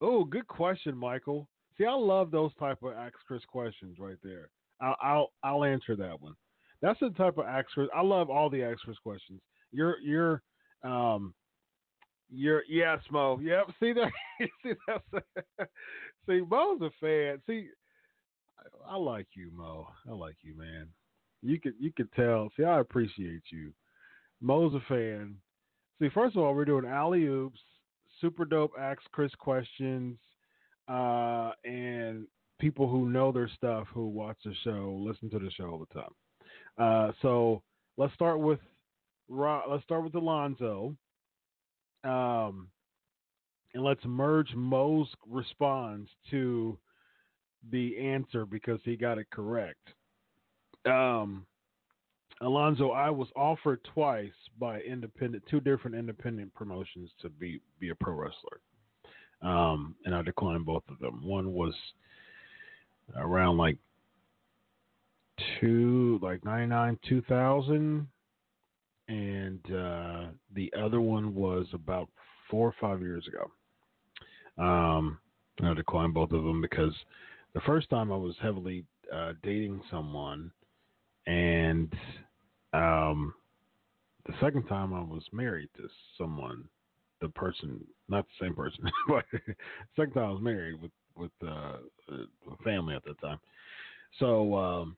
oh, 0.00 0.24
good 0.24 0.46
question, 0.46 0.96
Michael. 0.96 1.48
See, 1.78 1.84
I 1.84 1.94
love 1.94 2.30
those 2.30 2.52
type 2.58 2.82
of 2.82 2.92
ask 2.92 3.14
Chris 3.26 3.42
questions 3.48 3.96
right 3.98 4.18
there. 4.22 4.50
I'll 4.80 4.96
I'll, 5.02 5.32
I'll 5.42 5.64
answer 5.64 5.96
that 5.96 6.20
one. 6.20 6.34
That's 6.80 7.00
the 7.00 7.10
type 7.10 7.38
of 7.38 7.46
ask 7.46 7.68
Chris. 7.68 7.88
I 7.94 8.02
love 8.02 8.30
all 8.30 8.50
the 8.50 8.62
ask 8.62 8.80
Chris 8.80 8.98
questions. 9.02 9.40
You're 9.72 9.98
you're 10.00 10.42
um 10.84 11.34
you're 12.30 12.62
yes, 12.68 12.98
Mo. 13.10 13.38
Yep. 13.42 13.66
See 13.78 13.92
that? 13.92 14.10
see 14.62 14.72
that's 14.86 15.24
see 16.28 16.40
Mo's 16.48 16.80
a 16.80 16.90
fan. 17.00 17.40
See, 17.46 17.68
I, 18.58 18.94
I 18.94 18.96
like 18.96 19.28
you, 19.34 19.50
Mo. 19.54 19.86
I 20.08 20.12
like 20.12 20.36
you, 20.42 20.56
man. 20.56 20.88
You 21.42 21.60
could 21.60 21.74
you 21.78 21.92
could 21.92 22.12
tell. 22.12 22.50
See, 22.56 22.64
I 22.64 22.80
appreciate 22.80 23.42
you. 23.50 23.72
Mo's 24.40 24.74
a 24.74 24.80
fan. 24.88 25.36
See, 26.00 26.08
first 26.14 26.36
of 26.36 26.42
all, 26.42 26.54
we're 26.54 26.64
doing 26.64 26.86
alley 26.86 27.24
oops, 27.24 27.60
super 28.20 28.44
dope 28.44 28.72
ask 28.78 29.00
Chris 29.12 29.32
questions, 29.38 30.18
uh, 30.88 31.52
and 31.64 32.26
people 32.60 32.88
who 32.88 33.08
know 33.08 33.32
their 33.32 33.50
stuff 33.56 33.88
who 33.92 34.08
watch 34.08 34.38
the 34.44 34.54
show, 34.62 34.96
listen 35.00 35.28
to 35.30 35.38
the 35.38 35.50
show 35.50 35.64
all 35.64 35.78
the 35.78 36.00
time. 36.00 36.12
Uh, 36.78 37.12
so 37.22 37.62
let's 37.96 38.14
start 38.14 38.38
with 38.38 38.60
let's 39.28 39.84
start 39.84 40.04
with 40.04 40.14
Alonzo. 40.14 40.96
Um, 42.04 42.68
and 43.74 43.82
let's 43.82 44.04
merge 44.04 44.54
Mo's 44.54 45.08
response 45.26 46.08
to 46.30 46.78
the 47.70 47.98
answer 47.98 48.44
because 48.44 48.80
he 48.84 48.96
got 48.96 49.18
it 49.18 49.26
correct. 49.30 49.88
Um, 50.86 51.46
Alonzo, 52.40 52.90
I 52.90 53.08
was 53.10 53.28
offered 53.36 53.80
twice 53.84 54.32
by 54.58 54.80
independent, 54.80 55.44
two 55.48 55.60
different 55.60 55.96
independent 55.96 56.52
promotions 56.54 57.10
to 57.20 57.28
be 57.28 57.60
be 57.78 57.90
a 57.90 57.94
pro 57.94 58.14
wrestler, 58.14 58.60
um, 59.42 59.94
and 60.04 60.14
I 60.14 60.22
declined 60.22 60.66
both 60.66 60.82
of 60.88 60.98
them. 60.98 61.24
One 61.24 61.52
was 61.52 61.74
around 63.16 63.58
like 63.58 63.76
two, 65.60 66.18
like 66.20 66.44
ninety 66.44 66.66
nine, 66.66 66.98
two 67.08 67.22
thousand, 67.22 68.08
and 69.08 69.60
uh, 69.72 70.24
the 70.54 70.72
other 70.76 71.00
one 71.00 71.34
was 71.34 71.66
about 71.72 72.08
four 72.50 72.68
or 72.68 72.74
five 72.80 73.00
years 73.00 73.26
ago. 73.28 73.50
Um, 74.62 75.18
I 75.62 75.72
declined 75.74 76.14
both 76.14 76.32
of 76.32 76.42
them 76.42 76.60
because 76.60 76.92
the 77.54 77.60
first 77.60 77.88
time 77.88 78.10
I 78.10 78.16
was 78.16 78.34
heavily 78.42 78.84
uh, 79.14 79.32
dating 79.42 79.80
someone, 79.90 80.50
and 81.26 81.92
um, 82.72 83.34
the 84.26 84.34
second 84.40 84.64
time 84.64 84.92
I 84.94 85.00
was 85.02 85.22
married 85.32 85.68
to 85.76 85.88
someone, 86.18 86.64
the 87.20 87.28
person, 87.28 87.80
not 88.08 88.26
the 88.26 88.46
same 88.46 88.54
person, 88.54 88.84
but 89.08 89.24
second 89.96 90.14
time 90.14 90.24
I 90.24 90.32
was 90.32 90.42
married 90.42 90.80
with 90.80 90.90
with 91.16 91.32
uh, 91.46 91.76
a 92.08 92.56
family 92.64 92.94
at 92.94 93.04
the 93.04 93.14
time. 93.14 93.38
So, 94.18 94.54
um, 94.54 94.96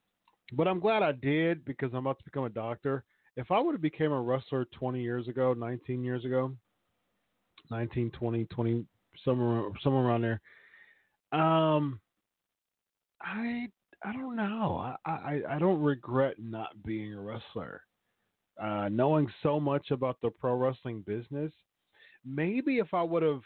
but 0.52 0.68
I'm 0.68 0.80
glad 0.80 1.02
I 1.02 1.12
did 1.12 1.64
because 1.64 1.90
I'm 1.92 2.06
about 2.06 2.18
to 2.18 2.24
become 2.24 2.44
a 2.44 2.50
doctor. 2.50 3.04
If 3.36 3.50
I 3.50 3.60
would 3.60 3.72
have 3.72 3.82
became 3.82 4.12
a 4.12 4.20
wrestler 4.20 4.66
20 4.66 5.02
years 5.02 5.26
ago, 5.26 5.54
19 5.54 6.04
years 6.04 6.24
ago, 6.24 6.52
19, 7.70 8.10
20, 8.12 8.44
20, 8.44 8.84
somewhere 9.24 9.70
somewhere 9.82 10.04
around 10.04 10.22
there, 10.22 10.40
um, 11.32 12.00
I 13.20 13.68
I 14.04 14.12
don't 14.12 14.36
know. 14.36 14.94
I, 15.06 15.10
I, 15.10 15.40
I 15.50 15.58
don't 15.58 15.82
regret 15.82 16.36
not 16.38 16.82
being 16.84 17.14
a 17.14 17.20
wrestler. 17.20 17.82
Uh, 18.60 18.88
knowing 18.88 19.28
so 19.42 19.58
much 19.58 19.90
about 19.90 20.16
the 20.22 20.30
pro 20.30 20.54
wrestling 20.54 21.02
business, 21.06 21.50
maybe 22.24 22.78
if 22.78 22.92
I 22.94 23.02
would 23.02 23.22
have, 23.22 23.42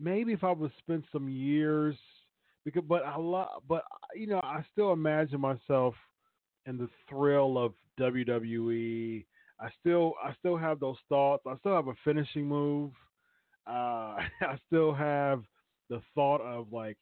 maybe 0.00 0.32
if 0.32 0.42
I 0.42 0.50
would 0.50 0.72
spend 0.78 1.04
some 1.12 1.28
years, 1.28 1.94
because 2.64 2.82
but 2.88 3.04
I 3.04 3.16
love, 3.18 3.62
but 3.68 3.84
you 4.16 4.26
know, 4.26 4.40
I 4.42 4.64
still 4.72 4.92
imagine 4.92 5.40
myself 5.40 5.94
in 6.66 6.76
the 6.76 6.88
thrill 7.08 7.56
of 7.56 7.74
WWE. 8.00 9.24
I 9.60 9.68
still, 9.78 10.14
I 10.24 10.34
still 10.40 10.56
have 10.56 10.80
those 10.80 10.96
thoughts. 11.08 11.44
I 11.46 11.56
still 11.58 11.76
have 11.76 11.88
a 11.88 11.94
finishing 12.02 12.46
move. 12.46 12.90
Uh, 13.66 14.16
I 14.40 14.58
still 14.66 14.92
have 14.92 15.44
the 15.88 16.00
thought 16.16 16.40
of 16.40 16.72
like 16.72 16.96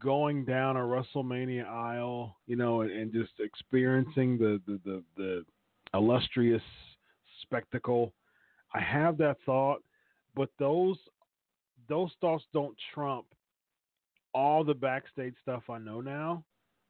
going 0.00 0.44
down 0.44 0.76
a 0.76 0.80
WrestleMania 0.80 1.66
aisle, 1.66 2.36
you 2.46 2.56
know, 2.56 2.82
and, 2.82 2.90
and 2.90 3.12
just 3.12 3.32
experiencing 3.40 4.38
the, 4.38 4.60
the, 4.66 4.80
the, 4.84 5.02
the 5.16 5.44
illustrious 5.94 6.62
spectacle. 7.42 8.12
I 8.74 8.80
have 8.80 9.16
that 9.18 9.38
thought, 9.46 9.82
but 10.34 10.50
those 10.58 10.96
those 11.88 12.10
thoughts 12.20 12.44
don't 12.52 12.76
trump 12.92 13.24
all 14.34 14.62
the 14.62 14.74
backstage 14.74 15.34
stuff 15.40 15.62
I 15.70 15.78
know 15.78 16.00
now. 16.00 16.44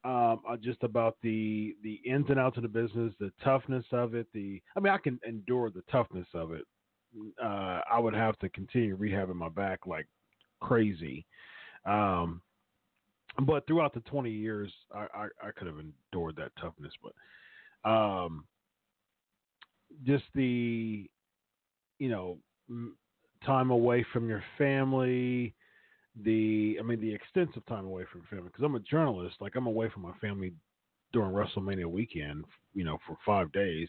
Um, 0.05 0.41
uh, 0.49 0.57
just 0.57 0.83
about 0.83 1.17
the 1.23 1.77
the 1.83 2.01
ins 2.05 2.27
and 2.29 2.39
outs 2.39 2.57
of 2.57 2.63
the 2.63 2.69
business, 2.69 3.13
the 3.19 3.33
toughness 3.43 3.85
of 3.93 4.15
it. 4.15 4.27
The 4.33 4.61
I 4.77 4.81
mean, 4.81 4.93
I 4.93 4.99
can 4.99 5.21
endure 5.27 5.71
the 5.71 5.83
toughness 5.91 6.27
of 6.35 6.53
it. 6.53 6.65
Uh, 7.43 7.81
I 7.91 7.99
would 7.99 8.15
have 8.15 8.39
to 8.41 8.49
continue 8.51 8.97
rehabbing 8.97 9.35
my 9.35 9.49
back 9.49 9.87
like 9.87 10.07
crazy. 10.61 11.27
Um, 11.85 12.43
but 13.43 13.67
throughout 13.67 13.95
the 13.95 14.01
20 14.01 14.31
years, 14.31 14.73
I, 14.95 15.07
I, 15.15 15.25
I, 15.43 15.51
could 15.57 15.67
have 15.69 15.77
endured 15.79 16.37
that 16.37 16.51
toughness. 16.61 16.93
But 17.03 17.89
um, 17.89 18.45
just 20.05 20.25
the, 20.35 21.09
you 21.99 22.09
know, 22.09 22.39
time 23.45 23.71
away 23.71 24.05
from 24.13 24.29
your 24.29 24.43
family, 24.57 25.55
the, 26.25 26.79
I 26.81 26.83
mean, 26.83 27.01
the 27.01 27.15
extensive 27.15 27.65
time 27.67 27.87
away 27.87 28.05
from 28.11 28.23
family, 28.29 28.49
because 28.49 28.65
I'm 28.65 28.75
a 28.75 28.81
journalist, 28.81 29.37
like 29.41 29.55
I'm 29.55 29.67
away 29.67 29.89
from 29.91 30.03
my 30.03 30.13
family 30.21 30.53
during 31.13 31.31
WrestleMania 31.31 31.87
weekend, 31.87 32.45
you 32.75 32.85
know, 32.85 32.99
for 33.07 33.17
five 33.25 33.53
days. 33.53 33.89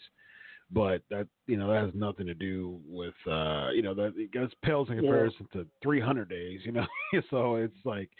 But 0.71 1.01
that 1.09 1.27
you 1.47 1.57
know 1.57 1.67
that 1.73 1.83
has 1.83 1.95
nothing 1.95 2.27
to 2.27 2.35
do 2.35 2.79
with 2.87 3.15
uh 3.25 3.69
you 3.73 3.81
know 3.81 3.95
that 3.95 4.13
it 4.15 4.31
goes 4.31 4.51
pales 4.63 4.87
in 4.91 4.97
comparison 4.97 5.47
yeah. 5.55 5.61
to 5.61 5.67
300 5.81 6.29
days 6.29 6.59
you 6.63 6.71
know 6.71 6.85
so 7.31 7.55
it's 7.55 7.73
like 7.85 8.11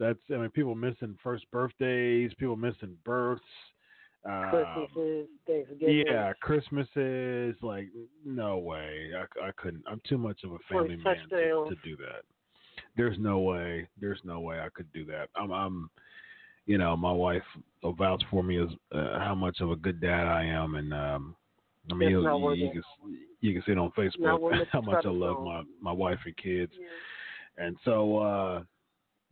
that's 0.00 0.18
I 0.32 0.38
mean 0.38 0.50
people 0.50 0.74
missing 0.74 1.16
first 1.22 1.44
birthdays, 1.52 2.32
people 2.38 2.56
missing 2.56 2.96
births. 3.04 3.42
Um, 4.24 4.50
Christmases, 4.50 5.28
Thanksgiving. 5.46 6.04
Yeah, 6.06 6.32
Christmases. 6.40 7.54
Like, 7.62 7.88
no 8.24 8.58
way. 8.58 9.10
I, 9.16 9.48
I 9.48 9.50
couldn't. 9.56 9.82
I'm 9.86 10.00
too 10.08 10.18
much 10.18 10.40
of 10.44 10.52
a 10.52 10.58
family 10.68 10.96
man 10.96 11.16
to, 11.30 11.38
to, 11.68 11.76
do 11.82 11.96
that. 11.98 12.22
There's 12.96 13.18
no 13.18 13.38
way. 13.38 13.88
There's 13.98 14.20
no 14.24 14.40
way 14.40 14.60
I 14.60 14.68
could 14.74 14.92
do 14.92 15.04
that. 15.06 15.28
I'm. 15.36 15.52
I'm 15.52 15.90
you 16.66 16.78
know, 16.78 16.96
my 16.96 17.10
wife 17.10 17.42
vouch 17.82 18.22
for 18.30 18.42
me 18.42 18.62
as 18.62 18.68
uh, 18.92 19.18
how 19.18 19.34
much 19.34 19.60
of 19.60 19.70
a 19.70 19.76
good 19.76 20.00
dad 20.00 20.26
I 20.26 20.44
am, 20.44 20.76
and 20.76 20.92
um, 20.92 21.34
I 21.90 21.94
mean, 21.94 22.10
you, 22.10 22.20
you, 22.20 22.52
you, 22.52 22.70
can 22.70 22.82
you 23.40 23.52
can 23.54 23.62
see 23.64 23.72
it 23.72 23.78
on 23.78 23.90
Facebook 23.98 24.66
how 24.72 24.80
much 24.80 25.04
I 25.04 25.10
love 25.10 25.42
my 25.42 25.62
my 25.80 25.92
wife 25.92 26.18
and 26.24 26.36
kids, 26.36 26.72
yeah. 26.78 27.66
and 27.66 27.76
so. 27.84 28.18
uh 28.18 28.62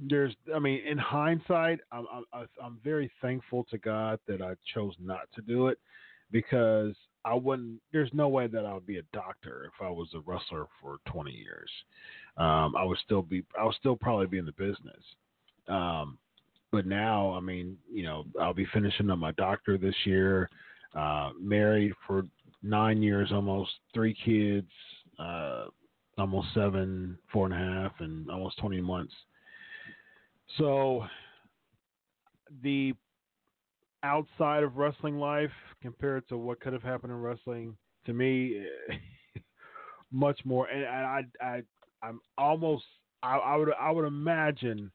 there's 0.01 0.35
i 0.55 0.59
mean 0.59 0.81
in 0.87 0.97
hindsight 0.97 1.81
I'm, 1.91 2.07
I'm 2.33 2.49
i'm 2.63 2.79
very 2.85 3.11
thankful 3.21 3.65
to 3.71 3.79
god 3.79 4.21
that 4.29 4.41
i 4.41 4.55
chose 4.75 4.95
not 5.01 5.29
to 5.35 5.43
do 5.43 5.69
it 5.69 5.79
because 6.31 6.95
i 7.25 7.35
wouldn't 7.35 7.81
there's 7.93 8.11
no 8.13 8.29
way 8.29 8.47
that 8.47 8.65
i 8.65 8.73
would 8.73 8.87
be 8.87 8.99
a 8.99 9.03
doctor 9.13 9.65
if 9.67 9.85
i 9.85 9.91
was 9.91 10.09
a 10.15 10.21
wrestler 10.21 10.67
for 10.81 10.99
20 11.07 11.33
years. 11.33 11.71
Um, 12.37 12.77
i 12.77 12.85
would 12.85 12.99
still 13.05 13.23
be 13.23 13.45
i 13.59 13.65
would 13.65 13.75
still 13.75 13.97
probably 13.97 14.27
be 14.27 14.39
in 14.39 14.47
the 14.47 14.53
business. 14.53 15.03
Um, 15.67 16.19
but 16.71 16.87
now 16.87 17.33
i 17.33 17.41
mean 17.41 17.77
you 17.93 18.05
know 18.05 18.25
i'll 18.41 18.55
be 18.55 18.67
finishing 18.73 19.11
up 19.11 19.19
my 19.19 19.33
doctor 19.33 19.77
this 19.79 19.95
year 20.05 20.49
uh, 20.95 21.31
married 21.41 21.93
for 22.07 22.23
nine 22.63 23.03
years 23.03 23.31
almost 23.33 23.71
three 23.93 24.17
kids 24.25 24.71
uh, 25.19 25.65
almost 26.19 26.49
seven 26.55 27.19
four 27.33 27.47
and 27.47 27.55
a 27.55 27.59
half 27.59 27.93
and 28.01 28.31
almost 28.31 28.59
20 28.59 28.81
months 28.81 29.13
so 30.57 31.05
the 32.63 32.95
outside 34.03 34.63
of 34.63 34.77
wrestling 34.77 35.19
life 35.19 35.51
compared 35.83 36.29
to 36.29 36.37
what 36.37 36.61
could 36.61 36.73
have 36.73 36.83
happened 36.83 37.13
in 37.13 37.21
wrestling 37.21 37.77
to 38.07 38.13
me 38.13 38.65
much 40.13 40.41
more. 40.45 40.69
And 40.69 40.87
I 40.87 41.23
I 41.41 41.63
I'm 42.03 42.21
almost 42.37 42.85
I, 43.23 43.37
I 43.37 43.57
would 43.57 43.73
I 43.79 43.91
would 43.91 44.07
imagine 44.07 44.91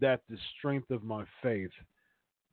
that 0.00 0.20
the 0.28 0.36
strength 0.58 0.90
of 0.90 1.02
my 1.02 1.24
faith 1.42 1.70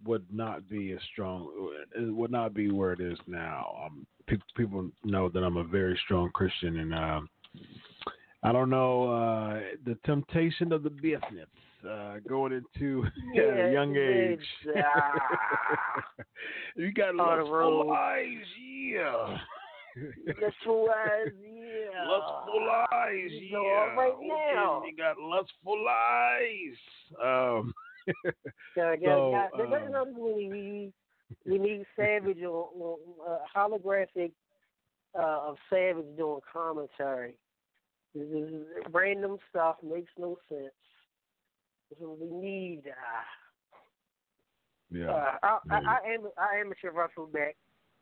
would 0.06 0.26
not 0.32 0.68
be 0.70 0.93
as 0.93 1.00
strong 1.12 1.72
it 1.95 2.14
would 2.14 2.32
not 2.32 2.54
be 2.54 2.72
where 2.72 2.93
it 2.93 3.02
is 3.02 3.18
now. 3.28 3.76
Um, 3.86 4.08
pe- 4.28 4.38
people 4.56 4.89
know 5.04 5.30
that 5.30 5.43
I'm 5.43 5.58
a 5.58 5.64
very 5.64 6.00
strong 6.06 6.30
Christian 6.34 6.80
and 6.80 6.93
uh, 6.93 7.22
I 8.43 8.54
don't 8.54 8.70
know 8.70 9.12
uh, 9.12 9.60
the 9.86 9.97
temptation 10.06 10.72
of 10.72 10.84
the 10.84 10.89
business 10.89 11.50
uh, 11.88 12.16
going 12.28 12.54
into 12.54 13.06
yeah, 13.34 13.68
a 13.68 13.72
young 13.72 13.96
age. 13.96 14.40
you 16.76 16.92
got 16.94 17.16
lustful 17.16 17.92
eyes, 17.92 18.46
yeah. 18.60 19.38
Lustful 20.42 20.90
eyes, 20.90 21.34
yeah. 21.44 22.08
Lustful 22.08 22.70
eyes, 22.92 23.32
You 23.32 23.62
yeah. 23.64 23.96
right 23.96 24.14
Okay. 24.14 24.90
You 24.90 24.96
got 24.98 25.18
lustful 25.20 25.86
eyes. 25.90 26.78
Um, 27.24 27.74
So, 28.76 28.96
yeah, 29.00 29.16
So, 29.16 29.48
there's 29.58 29.72
um, 29.72 29.88
another 29.88 30.12
thing 30.12 30.36
we 30.36 30.48
need. 30.48 30.94
We 31.46 31.58
need 31.60 31.86
Savage 31.96 32.42
or, 32.42 32.70
on 32.74 32.98
uh, 33.28 33.38
holographic 33.56 34.32
uh, 35.18 35.50
of 35.50 35.58
Savage 35.70 36.18
doing 36.18 36.40
commentary. 36.52 37.36
This 38.16 38.28
is 38.28 38.64
random 38.92 39.38
stuff 39.50 39.76
makes 39.84 40.12
no 40.18 40.38
sense. 40.50 40.72
What 41.98 42.20
we 42.20 42.30
need. 42.30 42.84
Yeah. 44.92 45.12
uh, 45.12 45.36
I, 45.44 45.58
I. 45.70 45.76
I 45.76 46.14
am 46.14 46.28
I 46.38 46.60
amateur 46.60 46.92
wrestled 46.92 47.34
back 47.34 47.56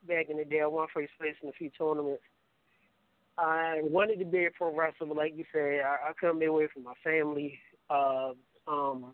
back 0.07 0.27
in 0.29 0.37
the 0.37 0.45
day. 0.45 0.61
I 0.61 0.67
won 0.67 0.87
first 0.93 1.11
place 1.19 1.35
in 1.41 1.49
a 1.49 1.53
few 1.53 1.69
tournaments. 1.77 2.23
I 3.37 3.81
wanted 3.83 4.19
to 4.19 4.25
be 4.25 4.45
a 4.45 4.51
pro 4.51 4.75
wrestler, 4.75 5.07
but 5.07 5.17
like 5.17 5.33
you 5.35 5.45
said, 5.53 5.81
I, 5.85 6.09
I 6.09 6.13
couldn't 6.19 6.39
be 6.39 6.45
away 6.45 6.67
from 6.73 6.83
my 6.83 6.93
family. 7.03 7.59
Uh, 7.89 8.31
um, 8.67 9.13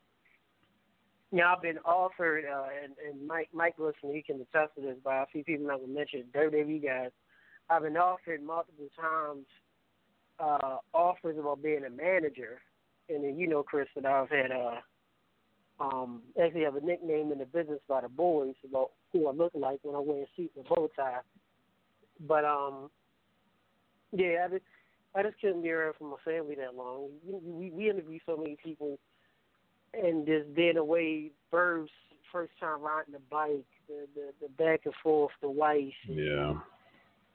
now 1.32 1.56
I've 1.56 1.62
been 1.62 1.80
offered, 1.80 2.46
uh, 2.46 2.68
and, 2.84 2.94
and 3.08 3.28
Mike 3.28 3.50
Mike 3.54 3.76
listen, 3.78 4.14
he 4.14 4.22
can 4.22 4.36
attest 4.36 4.76
to 4.76 4.82
this. 4.82 4.98
By 5.04 5.24
a 5.24 5.26
few 5.28 5.44
people 5.44 5.68
not 5.68 5.82
gonna 5.82 5.94
mention, 5.94 6.26
WWE 6.34 6.84
guys. 6.84 7.12
I've 7.70 7.84
been 7.84 7.98
offered 7.98 8.44
multiple 8.44 8.90
times 9.00 9.46
uh, 10.40 10.78
offers 10.94 11.38
about 11.38 11.64
being 11.64 11.84
a 11.86 11.90
manager, 11.90 12.62
and 13.14 13.24
then 13.24 13.38
you 13.38 13.48
know, 13.48 13.64
Chris, 13.64 13.88
that 13.96 14.06
I've 14.06 14.30
had 14.30 14.52
uh, 14.52 14.80
um, 15.80 16.22
actually 16.42 16.64
have 16.64 16.76
a 16.76 16.82
nickname 16.82 17.32
in 17.32 17.40
the 17.40 17.46
business 17.46 17.80
by 17.88 18.02
the 18.02 18.10
boys 18.10 18.56
about 18.68 18.92
who 19.12 19.28
I 19.28 19.32
look 19.32 19.52
like 19.56 19.80
when 19.84 19.96
I 19.96 20.00
wear 20.00 20.24
a 20.24 20.28
suit 20.36 20.52
and 20.56 20.66
a 20.66 20.70
bow 20.70 20.90
tie. 20.96 21.20
But 22.28 22.46
um, 22.46 22.90
yeah, 24.12 24.46
I 24.46 24.50
just 24.50 24.64
I 25.16 25.24
just 25.24 25.40
couldn't 25.40 25.64
be 25.64 25.72
around 25.72 25.96
for 25.98 26.10
my 26.10 26.18
family 26.24 26.56
that 26.56 26.76
long. 26.76 27.10
We 27.26 27.72
we, 27.72 27.90
interview 27.90 28.20
so 28.26 28.38
many 28.38 28.58
people, 28.64 28.98
and 29.94 30.26
just 30.26 30.54
being 30.56 30.78
away, 30.78 31.32
Burbs 31.52 31.90
first 32.32 32.54
time 32.60 32.82
riding 32.82 33.14
the 33.14 33.20
bike, 33.30 33.66
the 33.88 34.08
the, 34.16 34.32
the 34.42 34.50
back 34.64 34.82
and 34.86 34.94
forth, 35.04 35.32
the 35.42 35.50
wife, 35.50 35.94
and 36.08 36.18
yeah. 36.18 36.54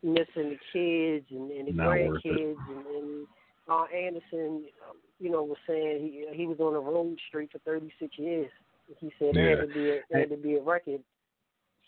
missing 0.03 0.57
the 0.57 0.59
kids 0.72 1.26
and, 1.31 1.51
and 1.51 1.68
the 1.68 1.72
Not 1.72 1.89
grandkids, 1.89 2.57
and, 2.68 2.87
and 2.87 3.26
uh, 3.68 3.85
Anderson, 3.85 4.64
um, 4.89 4.97
you 5.20 5.30
know, 5.30 5.42
was 5.42 5.56
saying 5.66 6.00
he 6.02 6.36
he 6.36 6.46
was 6.46 6.58
on 6.60 6.74
a 6.74 6.80
road 6.80 7.18
street 7.28 7.50
for 7.52 7.58
36 7.60 8.18
years. 8.18 8.50
He 8.98 9.12
said 9.18 9.34
Yeah. 9.34 9.56
that 9.56 9.58
had 9.58 9.68
to 9.68 9.74
be 9.74 9.90
a, 9.90 10.00
that 10.10 10.18
had 10.20 10.30
to 10.30 10.36
be 10.36 10.54
a 10.56 10.62
record. 10.62 11.02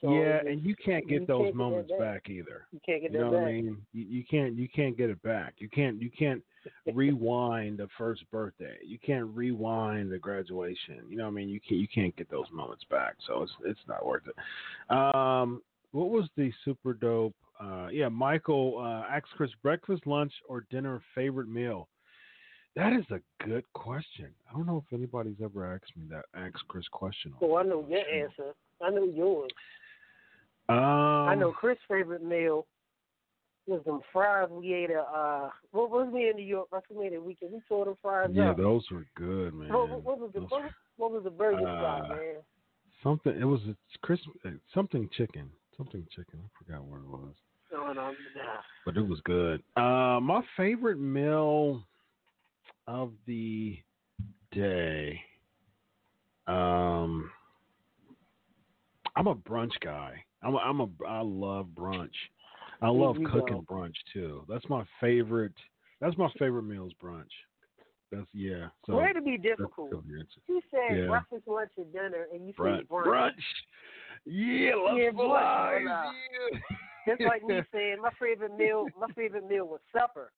So 0.00 0.14
yeah, 0.14 0.36
it's- 0.38 0.46
and 0.48 0.62
you 0.64 0.74
can't 0.76 1.06
you 1.08 1.18
get 1.20 1.28
those 1.28 1.38
can't 1.38 1.46
get 1.48 1.54
moments 1.56 1.90
back. 1.90 1.98
back 2.00 2.30
either. 2.30 2.66
you 2.72 2.80
can't 2.84 3.02
get 3.02 3.12
You 3.12 3.18
that 3.18 3.24
know 3.24 3.32
what 3.32 3.42
I 3.48 3.52
mean? 3.52 3.86
You, 3.92 4.04
you 4.04 4.24
can't 4.24 4.54
you 4.54 4.68
can't 4.68 4.96
get 4.96 5.10
it 5.10 5.22
back. 5.22 5.54
You 5.58 5.68
can't 5.68 6.00
you 6.00 6.10
can't 6.10 6.42
rewind 6.94 7.78
the 7.78 7.88
first 7.98 8.22
birthday. 8.30 8.76
You 8.84 8.98
can't 8.98 9.26
rewind 9.34 10.10
the 10.10 10.18
graduation. 10.18 11.02
You 11.08 11.16
know 11.18 11.24
what 11.24 11.30
I 11.30 11.34
mean? 11.34 11.48
You 11.48 11.60
can't 11.60 11.80
you 11.80 11.88
can't 11.88 12.16
get 12.16 12.30
those 12.30 12.46
moments 12.52 12.84
back. 12.90 13.16
So 13.26 13.42
it's 13.42 13.52
it's 13.64 13.80
not 13.88 14.04
worth 14.04 14.22
it. 14.26 14.34
Um, 14.94 15.62
what 15.92 16.10
was 16.10 16.28
the 16.36 16.52
super 16.64 16.94
dope? 16.94 17.34
Uh, 17.60 17.88
yeah, 17.92 18.08
Michael 18.08 18.78
uh, 18.78 19.12
asked 19.14 19.26
Chris 19.36 19.50
breakfast, 19.62 20.06
lunch, 20.06 20.32
or 20.48 20.64
dinner 20.70 21.02
favorite 21.14 21.48
meal. 21.48 21.88
That 22.76 22.92
is 22.92 23.04
a 23.10 23.20
good 23.44 23.64
question. 23.72 24.28
I 24.48 24.52
don't 24.56 24.66
know 24.66 24.82
if 24.86 24.92
anybody's 24.96 25.40
ever 25.42 25.72
asked 25.74 25.96
me 25.96 26.04
that. 26.10 26.24
Asked 26.34 26.66
Chris 26.68 26.86
question. 26.92 27.32
on 27.34 27.40
So 27.40 27.56
I 27.56 27.62
know 27.64 27.84
your 27.88 27.98
answer. 27.98 28.54
I 28.82 28.90
know 28.90 29.04
yours. 29.04 29.50
Um, 30.68 30.76
I 30.78 31.34
know 31.34 31.52
Chris' 31.52 31.78
favorite 31.88 32.22
meal 32.22 32.66
was 33.66 33.82
them 33.84 34.00
fries 34.12 34.48
we 34.50 34.72
ate 34.72 34.90
at 34.90 34.96
uh 35.14 35.48
what 35.70 35.90
was 35.90 36.08
we 36.12 36.28
in 36.28 36.36
New 36.36 36.44
York? 36.44 36.68
That's 36.72 36.84
we 36.90 37.04
made 37.04 37.14
a 37.14 37.20
weekend. 37.20 37.52
We 37.52 37.60
tore 37.68 37.84
them 37.84 37.94
fries 38.00 38.30
Yeah, 38.32 38.50
up. 38.50 38.56
those 38.56 38.84
were 38.90 39.04
good, 39.16 39.52
man. 39.54 39.72
what, 39.72 39.88
what, 39.90 40.02
what 40.04 40.18
was 40.18 40.30
the 40.34 40.40
what, 40.40 40.50
was- 40.62 40.72
what 40.96 41.12
was 41.12 41.24
the 41.24 41.30
burger 41.30 41.66
Uh, 41.68 41.78
spot, 41.80 42.08
man? 42.08 42.34
Something. 43.02 43.40
It 43.40 43.44
was 43.44 43.60
a 43.68 43.76
Chris. 44.02 44.20
uh, 44.44 44.50
Something 44.74 45.08
chicken. 45.16 45.50
Something 45.76 46.06
chicken. 46.14 46.40
I 46.44 46.64
forgot 46.64 46.84
what 46.84 46.98
it 46.98 47.06
was, 47.08 47.34
No, 47.72 47.86
no, 47.86 47.92
no. 47.92 48.12
but 48.84 48.96
it 48.96 49.06
was 49.06 49.18
good. 49.24 49.62
Uh, 49.76 50.20
my 50.20 50.42
favorite 50.56 50.98
meal 50.98 51.82
of 52.86 53.12
the 53.26 53.78
day. 54.52 55.20
Um, 56.46 57.30
I'm 59.16 59.26
a 59.26 59.34
brunch 59.34 59.72
guy. 59.80 60.14
I'm 60.42 60.54
a, 60.54 60.58
I'm 60.58 60.80
a 60.80 60.88
I 61.06 61.20
love 61.20 61.66
brunch. 61.74 62.10
I 62.82 62.88
love 62.88 63.16
cooking 63.30 63.64
go. 63.68 63.74
brunch 63.74 63.94
too. 64.12 64.44
That's 64.48 64.66
my 64.68 64.84
favorite. 65.00 65.52
That's 66.00 66.16
my 66.16 66.30
favorite 66.38 66.62
meal 66.62 66.86
is 66.86 66.92
brunch. 67.02 67.28
That's 68.10 68.26
yeah. 68.32 68.68
So 68.86 68.96
Way 68.96 69.12
to 69.12 69.20
be 69.20 69.36
difficult. 69.36 69.92
You 70.48 70.60
said 70.70 70.96
Yeah. 70.98 71.06
breakfast, 71.06 71.46
lunch, 71.46 71.70
and 71.76 71.92
dinner, 71.92 72.26
and 72.32 72.46
you 72.46 72.54
Brunch. 72.54 72.78
said 72.78 72.88
brunch. 72.88 73.06
Brunch. 73.06 73.42
Yeah, 74.24 74.74
love 74.76 74.98
Yeah, 74.98 75.10
brunch, 75.10 75.84
Yeah. 75.84 76.58
Just 77.08 77.20
like 77.22 77.44
me 77.44 77.60
saying 77.72 77.98
my 78.02 78.10
favorite 78.18 78.56
meal. 78.56 78.88
My 78.98 79.06
favorite 79.14 79.46
meal 79.46 79.66
was 79.66 79.80
supper. 79.92 80.32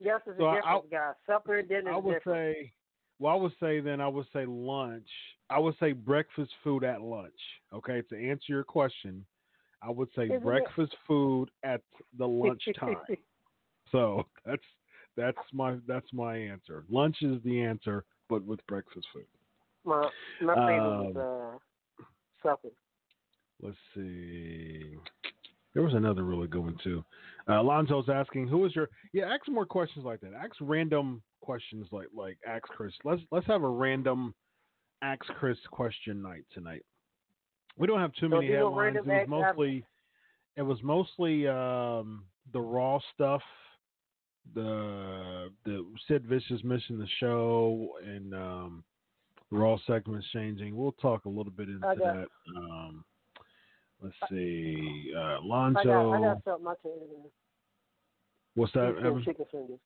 Yes, 0.00 0.20
it's 0.26 0.36
a 0.36 0.42
So 0.42 0.46
I- 0.46 0.56
difference, 0.56 0.86
guys. 0.90 1.14
Supper 1.26 1.58
and 1.58 1.68
dinner 1.68 1.90
I 1.92 1.96
would 1.96 2.14
different. 2.16 2.46
say, 2.56 2.72
well, 3.18 3.32
I 3.34 3.36
would 3.36 3.52
say 3.60 3.80
then 3.80 4.00
I 4.00 4.08
would 4.08 4.26
say 4.32 4.44
lunch. 4.46 5.08
I 5.50 5.58
would 5.58 5.76
say 5.78 5.92
breakfast 5.92 6.52
food 6.62 6.84
at 6.84 7.00
lunch. 7.00 7.40
Okay, 7.72 8.02
to 8.02 8.16
answer 8.30 8.44
your 8.48 8.64
question, 8.64 9.24
I 9.82 9.90
would 9.90 10.08
say 10.14 10.24
Isn't 10.24 10.36
it- 10.36 10.42
breakfast 10.42 10.94
food 11.06 11.50
at 11.62 11.82
the 12.16 12.26
lunch 12.28 12.62
time. 12.78 12.96
so 13.92 14.26
that's 14.44 14.62
that's 15.16 15.38
my 15.52 15.76
that's 15.86 16.12
my 16.12 16.36
answer. 16.36 16.84
Lunch 16.88 17.22
is 17.22 17.42
the 17.42 17.60
answer, 17.60 18.04
but 18.28 18.44
with 18.44 18.64
breakfast 18.66 19.06
food. 19.12 19.26
my 19.84 20.08
my 20.40 20.54
favorite 20.54 21.14
was 21.14 21.16
Um, 21.16 21.58
uh, 22.02 22.04
supper. 22.42 22.68
Let's 23.60 23.76
see. 23.94 24.96
There 25.78 25.84
was 25.84 25.94
another 25.94 26.24
really 26.24 26.48
good 26.48 26.62
one 26.62 26.76
too. 26.82 27.04
Uh, 27.46 27.52
Alonzo's 27.52 28.08
asking, 28.08 28.48
"Who 28.48 28.64
is 28.64 28.74
your?" 28.74 28.88
Yeah, 29.12 29.32
ask 29.32 29.46
more 29.46 29.64
questions 29.64 30.04
like 30.04 30.20
that. 30.22 30.34
Ask 30.34 30.56
random 30.60 31.22
questions 31.40 31.86
like 31.92 32.08
like 32.12 32.36
ask 32.44 32.64
Chris. 32.64 32.92
Let's 33.04 33.22
let's 33.30 33.46
have 33.46 33.62
a 33.62 33.68
random 33.68 34.34
ask 35.02 35.24
Chris 35.38 35.56
question 35.70 36.20
night 36.20 36.42
tonight. 36.52 36.84
We 37.76 37.86
don't 37.86 38.00
have 38.00 38.12
too 38.14 38.28
Don't 38.28 38.40
many 38.40 38.52
headlines. 38.52 38.96
It 38.96 39.06
was 39.06 39.28
mostly 39.28 39.84
it 40.56 40.62
was 40.62 40.82
mostly 40.82 41.46
um, 41.46 42.24
the 42.52 42.60
raw 42.60 42.98
stuff. 43.14 43.42
The 44.56 45.52
the 45.64 45.86
Sid 46.08 46.26
Vicious 46.26 46.64
missing 46.64 46.98
the 46.98 47.06
show 47.20 47.90
and 48.04 48.34
um, 48.34 48.84
the 49.52 49.58
raw 49.58 49.76
segments 49.86 50.26
changing. 50.32 50.76
We'll 50.76 50.90
talk 51.00 51.26
a 51.26 51.28
little 51.28 51.52
bit 51.52 51.68
into 51.68 51.86
that. 51.86 52.26
Um, 52.56 53.04
let's 54.02 54.14
see, 54.30 55.12
uh, 55.16 55.38
I 55.40 55.84
got 55.84 56.14
I 56.14 56.20
got 56.20 56.44
something 56.44 56.66
I 56.66 56.74
can 56.82 56.92
add 56.92 57.08
in. 57.10 57.30
What's 58.54 58.72
that? 58.72 58.96
Evan? 58.98 59.22
chicken 59.24 59.46
fingers. 59.50 59.78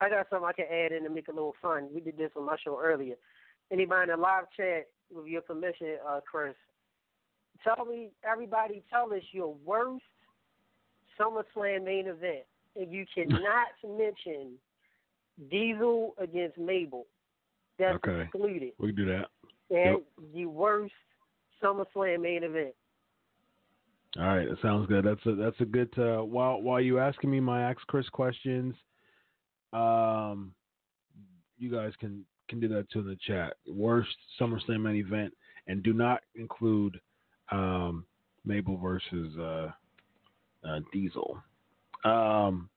I 0.00 0.08
got 0.08 0.26
something 0.30 0.48
I 0.48 0.52
can 0.52 0.66
add 0.70 0.92
in 0.92 1.04
to 1.04 1.10
make 1.10 1.28
a 1.28 1.32
little 1.32 1.54
fun. 1.62 1.88
We 1.94 2.00
did 2.00 2.18
this 2.18 2.30
on 2.36 2.46
my 2.46 2.56
show 2.62 2.78
earlier. 2.82 3.14
Anybody 3.70 4.10
in 4.12 4.18
the 4.18 4.22
live 4.22 4.44
chat, 4.56 4.88
with 5.12 5.26
your 5.26 5.42
permission, 5.42 5.96
uh, 6.06 6.20
Chris, 6.28 6.54
tell 7.62 7.84
me, 7.84 8.10
everybody, 8.28 8.82
tell 8.90 9.12
us 9.12 9.22
your 9.32 9.54
worst 9.64 10.04
SummerSlam 11.18 11.84
main 11.84 12.06
event, 12.06 12.44
and 12.76 12.92
you 12.92 13.04
cannot 13.14 13.68
mention 13.84 14.52
Diesel 15.50 16.14
against 16.18 16.58
Mabel. 16.58 17.06
That's 17.78 17.96
Okay. 17.96 18.22
excluded. 18.22 18.72
We 18.78 18.88
can 18.88 18.96
do 18.96 19.06
that. 19.06 19.26
And 19.70 19.98
the 20.34 20.46
worst 20.46 20.94
SummerSlam 21.62 22.22
main 22.22 22.44
event. 22.44 22.74
All 24.16 24.26
right, 24.26 24.48
that 24.48 24.62
sounds 24.62 24.86
good. 24.86 25.04
That's 25.04 25.26
a 25.26 25.34
that's 25.34 25.60
a 25.60 25.64
good. 25.64 25.92
Uh, 25.98 26.22
while 26.22 26.62
while 26.62 26.80
you 26.80 27.00
asking 27.00 27.30
me 27.30 27.40
my 27.40 27.68
ask 27.68 27.80
Chris 27.88 28.08
questions, 28.10 28.74
um, 29.72 30.52
you 31.58 31.70
guys 31.70 31.92
can 31.98 32.24
can 32.48 32.60
do 32.60 32.68
that 32.68 32.88
too 32.90 33.00
in 33.00 33.06
the 33.06 33.18
chat. 33.26 33.54
Worst 33.66 34.14
SummerSlam 34.40 34.82
main 34.82 34.96
event, 34.96 35.34
and 35.66 35.82
do 35.82 35.92
not 35.92 36.20
include 36.36 37.00
um, 37.50 38.06
Mabel 38.44 38.76
versus 38.76 39.36
uh, 39.36 39.70
uh, 40.64 40.80
Diesel. 40.92 41.42
Um, 42.04 42.68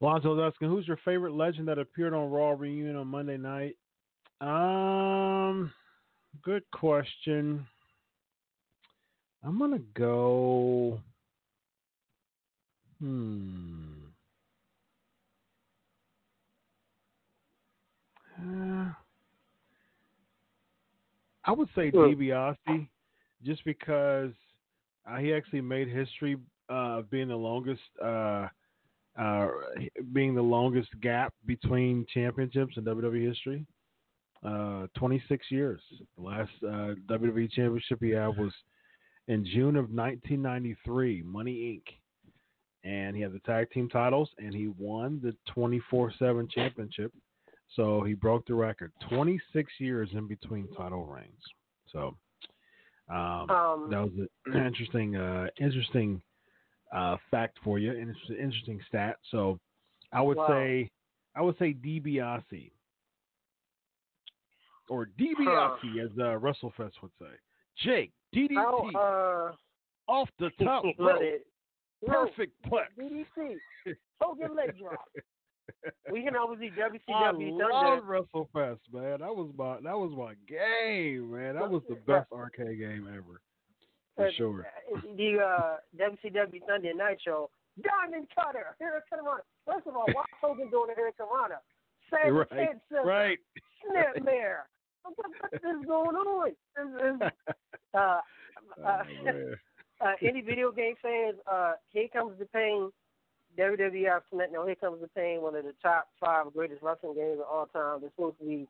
Lonzo's 0.00 0.40
asking, 0.40 0.68
who's 0.68 0.88
your 0.88 0.98
favorite 1.04 1.34
legend 1.34 1.68
that 1.68 1.78
appeared 1.78 2.14
on 2.14 2.30
Raw 2.30 2.50
reunion 2.50 2.96
on 2.96 3.06
Monday 3.06 3.36
night? 3.36 3.76
Um, 4.40 5.72
good 6.42 6.64
question. 6.72 7.66
I'm 9.42 9.58
gonna 9.58 9.78
go. 9.94 11.00
Hmm. 13.00 13.94
Uh, 18.38 18.92
I 21.44 21.52
would 21.52 21.68
say 21.74 21.90
Hmm. 21.90 21.96
DiBiase, 21.98 22.88
just 23.42 23.64
because 23.64 24.32
uh, 25.10 25.16
he 25.16 25.32
actually 25.32 25.62
made 25.62 25.88
history 25.88 26.36
uh, 26.68 27.02
being 27.10 27.28
the 27.28 27.36
longest 27.36 27.80
uh, 28.02 28.48
uh, 29.18 29.48
being 30.12 30.34
the 30.34 30.42
longest 30.42 30.88
gap 31.00 31.32
between 31.46 32.06
championships 32.12 32.76
in 32.76 32.84
WWE 32.84 33.26
history. 33.26 33.66
Uh, 34.42 34.86
26 34.96 35.50
years. 35.50 35.80
The 36.16 36.22
last 36.22 36.50
uh, 36.62 36.94
WWE 37.06 37.50
championship 37.50 37.98
he 38.00 38.10
had 38.10 38.28
was 38.38 38.52
in 39.30 39.44
June 39.44 39.76
of 39.76 39.90
1993, 39.90 41.22
Money 41.22 41.80
Inc. 41.86 41.94
And 42.82 43.14
he 43.14 43.22
had 43.22 43.32
the 43.32 43.38
tag 43.40 43.70
team 43.70 43.88
titles, 43.88 44.28
and 44.38 44.52
he 44.52 44.68
won 44.68 45.20
the 45.22 45.36
24/7 45.54 46.50
championship. 46.50 47.12
So 47.76 48.02
he 48.02 48.14
broke 48.14 48.44
the 48.46 48.54
record. 48.54 48.92
26 49.08 49.72
years 49.78 50.08
in 50.14 50.26
between 50.26 50.66
title 50.74 51.06
reigns. 51.06 51.42
So 51.92 52.16
um, 53.08 53.50
Um, 53.50 53.90
that 53.90 54.02
was 54.02 54.12
an 54.46 54.56
interesting, 54.66 55.14
uh, 55.16 55.48
interesting 55.58 56.20
uh, 56.92 57.16
fact 57.30 57.58
for 57.62 57.78
you, 57.78 57.92
and 57.92 58.10
it's 58.10 58.28
an 58.30 58.36
interesting 58.36 58.80
stat. 58.88 59.18
So 59.30 59.60
I 60.12 60.20
would 60.22 60.38
Wow. 60.38 60.48
say, 60.48 60.90
I 61.36 61.42
would 61.42 61.56
say 61.58 61.72
DiBiase 61.74 62.72
or 64.88 65.06
DiBiase, 65.18 65.98
as 66.04 66.10
uh, 66.18 66.38
WrestleFest 66.40 67.00
would 67.02 67.12
say. 67.20 67.32
Jake 67.76 68.12
DDT 68.34 68.54
How, 68.54 68.90
uh, 68.94 69.52
off 70.10 70.28
the 70.38 70.50
top 70.64 70.84
rope, 70.98 71.20
it- 71.22 71.46
no, 72.06 72.24
perfect 72.26 72.52
plex. 72.66 72.86
DDT. 72.98 73.56
Hogan 74.20 74.54
leg 74.56 74.78
drop. 74.78 75.04
We 76.10 76.22
can 76.22 76.34
always 76.36 76.58
see 76.60 76.70
I 76.78 76.88
WCW 77.32 77.58
love 77.58 78.00
Thunder. 78.00 78.24
WrestleFest, 78.34 78.78
man. 78.92 79.20
That 79.20 79.34
was 79.36 79.50
my 79.56 79.74
that 79.82 79.96
was 79.98 80.10
my 80.16 80.34
game, 80.48 81.30
man. 81.32 81.54
That 81.56 81.70
was 81.70 81.82
the 81.88 81.94
best 82.06 82.32
arcade 82.32 82.78
game 82.78 83.06
ever, 83.08 83.40
for 84.16 84.26
Uh, 84.26 84.30
sure. 84.36 84.66
The 85.16 85.38
uh, 85.38 85.76
WCW 85.98 86.60
Sunday 86.66 86.92
Night 86.94 87.18
Show. 87.24 87.50
Diamond 87.82 88.26
Cutter, 88.34 88.76
Hurricanrana. 88.82 89.40
First 89.64 89.86
of 89.86 89.94
all, 89.96 90.06
why 90.12 90.24
Hogan 90.42 90.68
doing 90.70 90.90
a 90.90 91.00
Hurricanrana? 91.00 91.58
Savage 92.10 92.48
Right, 92.50 92.68
Scissor, 92.90 93.04
Right. 93.04 93.38
Snapmare. 93.88 94.62
What, 95.02 95.14
what 95.16 95.54
is 95.54 95.86
going 95.86 96.16
on? 96.16 96.48
Is, 96.50 97.20
uh, 97.94 97.98
uh, 97.98 98.20
Oh, 98.82 99.02
uh, 100.00 100.12
any 100.22 100.40
video 100.40 100.72
game 100.72 100.94
fans, 101.02 101.36
uh, 101.50 101.72
here 101.92 102.08
comes 102.12 102.38
the 102.38 102.46
pain. 102.46 102.90
WWF 103.58 104.20
SmackDown, 104.32 104.66
Here 104.66 104.76
Comes 104.76 105.00
the 105.00 105.08
Pain, 105.08 105.42
one 105.42 105.56
of 105.56 105.64
the 105.64 105.74
top 105.82 106.06
five 106.24 106.52
greatest 106.54 106.82
wrestling 106.82 107.14
games 107.14 107.40
of 107.40 107.46
all 107.50 107.66
time. 107.66 108.00
They're 108.00 108.10
supposed 108.14 108.38
to 108.38 108.44
be 108.44 108.68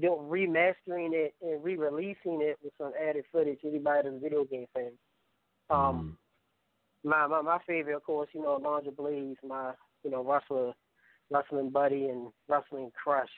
doing, 0.00 0.18
remastering 0.28 1.12
it 1.12 1.34
and 1.40 1.62
re-releasing 1.62 2.42
it 2.42 2.58
with 2.62 2.72
some 2.76 2.92
added 3.00 3.24
footage. 3.30 3.60
Anybody 3.64 4.00
that's 4.04 4.16
a 4.16 4.18
video 4.18 4.44
game 4.44 4.66
fan. 4.74 4.90
Um, 5.70 6.18
my, 7.04 7.28
my 7.28 7.40
my 7.40 7.58
favorite, 7.66 7.94
of 7.94 8.02
course, 8.02 8.28
you 8.32 8.42
know, 8.42 8.58
Alundra 8.58 8.94
Blayze, 8.94 9.36
my 9.46 9.72
you 10.02 10.10
know 10.10 10.24
wrestler, 10.24 10.72
wrestling 11.30 11.70
buddy 11.70 12.06
and 12.06 12.28
wrestling 12.48 12.90
crush. 13.00 13.30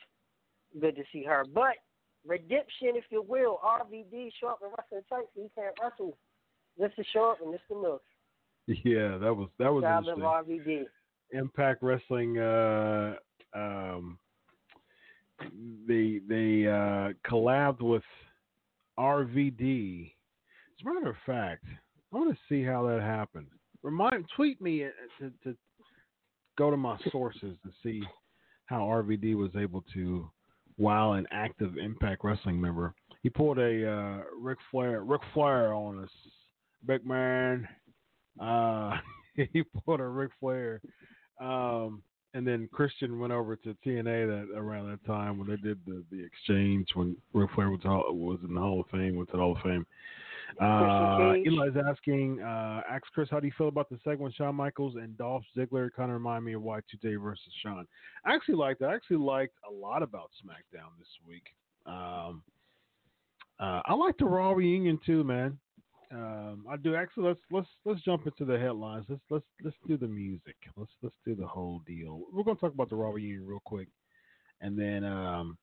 Good 0.81 0.95
to 0.95 1.03
see 1.13 1.23
her. 1.23 1.45
But 1.53 1.75
redemption, 2.25 2.89
if 2.95 3.05
you 3.09 3.21
will, 3.21 3.59
RVD 3.63 4.31
Sharp 4.39 4.59
and 4.61 4.71
in 4.71 4.75
wrestling 4.77 5.01
tights. 5.09 5.29
He 5.35 5.47
can't 5.55 5.75
wrestle. 5.81 6.17
This 6.77 6.91
is 6.97 7.05
show 7.13 7.35
and 7.43 7.53
Mr. 7.53 7.81
look. 7.81 8.01
yeah, 8.67 9.17
that 9.17 9.33
was 9.33 9.49
that 9.57 9.71
was 9.73 9.83
love 9.83 10.05
interesting. 10.19 10.23
RVD. 10.65 10.85
Impact 11.31 11.83
Wrestling 11.83 12.39
uh, 12.39 13.15
um, 13.55 14.17
they 15.87 16.19
they 16.27 16.67
uh, 16.67 17.13
collabed 17.29 17.81
with 17.81 18.03
RVD. 18.97 20.11
As 20.79 20.85
a 20.85 20.93
matter 20.93 21.09
of 21.09 21.15
fact, 21.25 21.65
I 22.13 22.17
want 22.17 22.31
to 22.31 22.37
see 22.47 22.63
how 22.63 22.87
that 22.87 23.01
happened. 23.01 23.47
Remind 23.83 24.25
tweet 24.35 24.61
me 24.61 24.85
uh, 24.85 24.89
to, 25.19 25.31
to 25.43 25.57
go 26.57 26.69
to 26.69 26.77
my 26.77 26.97
sources 27.11 27.55
to 27.63 27.71
see 27.83 28.03
how 28.65 28.81
RVD 28.81 29.35
was 29.35 29.51
able 29.57 29.83
to 29.93 30.29
wow 30.79 31.13
an 31.13 31.27
active 31.31 31.77
Impact 31.77 32.23
Wrestling 32.23 32.59
member. 32.59 32.95
He 33.21 33.29
pulled 33.29 33.59
a 33.59 33.91
uh, 33.91 34.21
Flair 34.71 35.03
Flair 35.33 35.73
on 35.73 36.03
us, 36.03 36.09
big 36.87 37.05
man. 37.05 37.67
Uh, 38.39 38.97
he 39.53 39.63
pulled 39.85 39.99
a 39.99 40.07
Ric 40.07 40.31
Flair. 40.39 40.81
Um, 41.39 42.01
and 42.33 42.47
then 42.47 42.69
Christian 42.71 43.19
went 43.19 43.33
over 43.33 43.55
to 43.55 43.75
TNA 43.85 44.03
that 44.05 44.57
around 44.57 44.89
that 44.89 45.05
time 45.05 45.37
when 45.37 45.49
they 45.49 45.55
did 45.57 45.79
the, 45.85 46.03
the 46.11 46.23
exchange 46.23 46.87
when 46.93 47.17
Ric 47.33 47.49
Flair 47.55 47.69
was 47.69 47.81
was 47.83 48.39
in 48.47 48.53
the 48.53 48.61
Hall 48.61 48.81
of 48.81 48.87
Fame, 48.89 49.15
went 49.15 49.29
to 49.31 49.37
the 49.37 49.41
Hall 49.41 49.55
of 49.55 49.63
Fame. 49.63 49.85
Uh. 50.59 51.33
Eli's 51.45 51.75
asking, 51.87 52.41
uh, 52.41 52.81
ask 52.89 53.03
Chris, 53.13 53.29
how 53.29 53.39
do 53.39 53.47
you 53.47 53.53
feel 53.57 53.67
about 53.67 53.89
the 53.89 53.97
segment 54.03 54.33
Shawn 54.35 54.55
Michaels 54.55 54.95
and 54.95 55.17
Dolph 55.17 55.43
Ziggler? 55.55 55.89
Kind 55.93 56.09
of 56.09 56.15
remind 56.15 56.45
me 56.45 56.53
of 56.53 56.61
Y2J 56.61 57.21
versus 57.21 57.53
Shawn. 57.61 57.85
I 58.25 58.33
actually 58.33 58.55
liked. 58.55 58.81
I 58.81 58.93
actually 58.93 59.17
liked 59.17 59.53
a 59.69 59.71
lot 59.73 60.03
about 60.03 60.31
SmackDown 60.43 60.89
this 60.97 61.07
week. 61.27 61.43
Um, 61.85 62.43
uh, 63.59 63.81
I 63.85 63.93
like 63.93 64.17
the 64.17 64.25
Raw 64.25 64.51
reunion 64.51 64.99
too, 65.05 65.23
man. 65.23 65.57
Um, 66.11 66.65
I 66.69 66.77
do. 66.77 66.95
Actually, 66.95 67.27
let's 67.27 67.39
let's 67.51 67.67
let's 67.85 68.01
jump 68.01 68.25
into 68.25 68.43
the 68.43 68.57
headlines. 68.57 69.05
Let's 69.09 69.21
let's 69.29 69.45
let's 69.63 69.77
do 69.87 69.97
the 69.97 70.07
music. 70.07 70.55
Let's 70.75 70.91
let's 71.03 71.15
do 71.25 71.35
the 71.35 71.45
whole 71.45 71.81
deal. 71.85 72.23
We're 72.33 72.43
gonna 72.43 72.57
talk 72.57 72.73
about 72.73 72.89
the 72.89 72.95
Raw 72.95 73.11
reunion 73.11 73.45
real 73.45 73.61
quick, 73.63 73.89
and 74.61 74.77
then 74.77 75.03
um, 75.03 75.57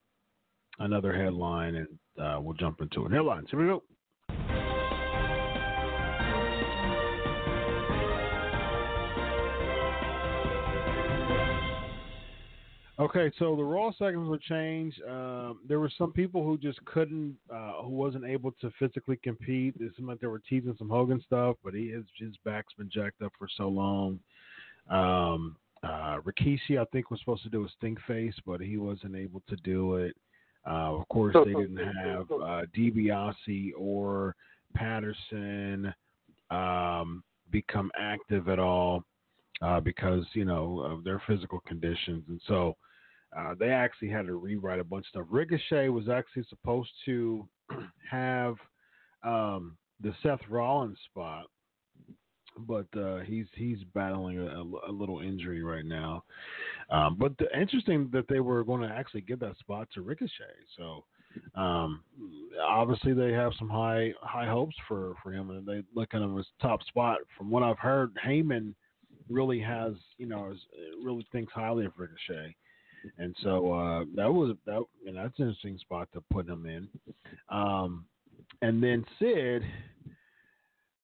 another 0.79 1.13
headline, 1.13 1.75
and 1.75 1.89
uh, 2.21 2.39
we'll 2.41 2.55
jump 2.55 2.81
into 2.81 3.07
it. 3.07 3.13
Headlines. 3.13 3.49
Here 3.51 3.61
we 3.61 3.67
go. 3.67 3.83
Okay, 12.99 13.31
so 13.39 13.55
the 13.55 13.63
Raw 13.63 13.93
segments 13.99 14.31
were 14.31 14.39
changed. 14.39 15.03
Um, 15.07 15.61
there 15.69 15.79
were 15.79 15.91
some 15.99 16.13
people 16.13 16.43
who 16.43 16.57
just 16.57 16.83
couldn't, 16.87 17.37
uh, 17.53 17.83
who 17.83 17.91
wasn't 17.91 18.25
able 18.25 18.53
to 18.63 18.71
physically 18.79 19.19
compete. 19.23 19.75
It 19.79 19.93
seemed 19.97 20.09
like 20.09 20.21
they 20.21 20.29
were 20.29 20.41
teasing 20.49 20.75
some 20.79 20.89
Hogan 20.89 21.23
stuff, 21.27 21.57
but 21.63 21.75
he 21.75 21.91
his, 21.91 22.05
his 22.19 22.35
back's 22.45 22.73
been 22.73 22.89
jacked 22.91 23.21
up 23.21 23.33
for 23.39 23.49
so 23.55 23.69
long. 23.69 24.19
Um, 24.89 25.57
uh, 25.83 26.21
Rikishi, 26.23 26.79
I 26.81 26.87
think, 26.91 27.11
was 27.11 27.21
supposed 27.21 27.43
to 27.43 27.51
do 27.51 27.65
a 27.65 27.69
stink 27.77 27.99
face, 28.07 28.35
but 28.47 28.63
he 28.63 28.79
wasn't 28.79 29.15
able 29.15 29.43
to 29.49 29.57
do 29.57 29.97
it. 29.97 30.17
Uh, 30.67 30.95
of 30.97 31.09
course, 31.09 31.37
they 31.45 31.53
didn't 31.53 31.77
have 31.77 32.31
uh, 32.31 32.63
DiBiase 32.77 33.73
or 33.79 34.35
Patterson 34.75 35.93
um, 36.51 37.23
become 37.51 37.91
active 37.99 38.49
at 38.49 38.59
all 38.59 39.05
uh, 39.61 39.81
because 39.81 40.25
you 40.33 40.47
know 40.47 40.81
of 40.81 41.05
their 41.05 41.23
physical 41.27 41.61
conditions, 41.67 42.25
and 42.29 42.41
so 42.49 42.75
uh, 43.37 43.55
they 43.59 43.71
actually 43.71 44.09
had 44.09 44.27
to 44.27 44.35
rewrite 44.35 44.81
a 44.81 44.85
bunch 44.85 45.07
of 45.07 45.09
stuff. 45.09 45.27
Ricochet 45.31 45.89
was 45.89 46.09
actually 46.09 46.45
supposed 46.49 46.91
to 47.07 47.47
have 48.11 48.57
um, 49.25 49.77
the 50.01 50.15
Seth 50.23 50.41
Rollins 50.49 50.99
spot, 51.11 51.47
but 52.59 52.87
uh, 52.99 53.19
he's 53.21 53.47
he's 53.55 53.79
battling 53.95 54.39
a, 54.39 54.63
a 54.91 54.93
little 54.93 55.21
injury 55.21 55.63
right 55.63 55.85
now. 55.85 56.25
Um, 56.91 57.17
but 57.19 57.37
the, 57.39 57.47
interesting 57.59 58.09
that 58.13 58.27
they 58.29 58.41
were 58.41 58.65
going 58.65 58.83
to 58.83 58.95
actually 58.95 59.23
give 59.23 59.41
that 59.41 59.59
spot 59.59 59.89
to 59.95 60.03
Ricochet. 60.03 60.31
So 60.77 61.05
um, 61.55 62.03
obviously 62.63 63.13
they 63.13 63.33
have 63.33 63.53
some 63.59 63.69
high 63.69 64.13
high 64.21 64.49
hopes 64.49 64.77
for 64.87 65.15
for 65.23 65.33
him, 65.33 65.51
and 65.51 65.67
they 65.67 65.83
look 65.95 66.15
at 66.15 66.23
him 66.23 66.39
as 66.39 66.47
top 66.61 66.83
spot. 66.85 67.19
From 67.37 67.51
what 67.51 67.63
I've 67.63 67.79
heard, 67.79 68.13
Heyman 68.25 68.75
really 69.29 69.61
has 69.61 69.95
you 70.19 70.27
know 70.27 70.53
really 71.03 71.27
thinks 71.33 71.53
highly 71.53 71.87
of 71.87 71.93
Ricochet. 71.97 72.55
And 73.19 73.35
so 73.43 73.73
uh, 73.73 74.05
that 74.15 74.33
was 74.33 74.57
that, 74.67 74.83
and 75.07 75.17
that's 75.17 75.39
an 75.39 75.49
interesting 75.49 75.79
spot 75.79 76.09
to 76.15 76.23
put 76.33 76.49
him 76.49 76.67
in. 76.67 76.89
Um, 77.49 78.05
and 78.63 78.83
then 78.83 79.05
Sid, 79.19 79.63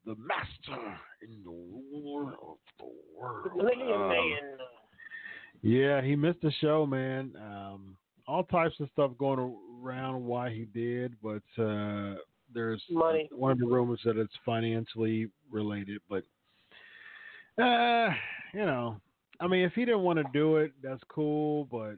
the 0.05 0.17
master 0.17 0.99
in 1.23 1.43
the 1.45 1.51
ruler 1.51 2.33
of 2.33 2.57
the 2.79 2.87
world. 3.17 3.49
Um, 3.57 4.23
yeah, 5.63 6.03
he 6.03 6.17
missed 6.17 6.41
the 6.43 6.53
show, 6.61 6.87
man. 6.87 7.33
Um, 7.37 7.97
all 8.27 8.45
types 8.45 8.75
of 8.81 8.89
stuff 8.93 9.13
going 9.19 9.57
around 9.83 10.25
why 10.25 10.51
he 10.51 10.65
did, 10.65 11.15
but 11.23 11.43
uh, 11.63 12.15
there's 12.53 12.83
Money. 12.91 13.29
one 13.33 13.53
of 13.53 13.59
the 13.59 13.67
rumors 13.67 14.01
that 14.05 14.17
it's 14.17 14.33
financially 14.45 15.29
related. 15.51 16.01
But 16.09 16.25
uh, 17.63 18.11
you 18.55 18.65
know, 18.65 19.01
I 19.43 19.49
mean, 19.49 19.65
if 19.65 19.73
he 19.73 19.85
didn't 19.85 20.03
want 20.03 20.19
to 20.19 20.25
do 20.33 20.59
it, 20.59 20.73
that's 20.83 21.03
cool. 21.09 21.65
But 21.65 21.97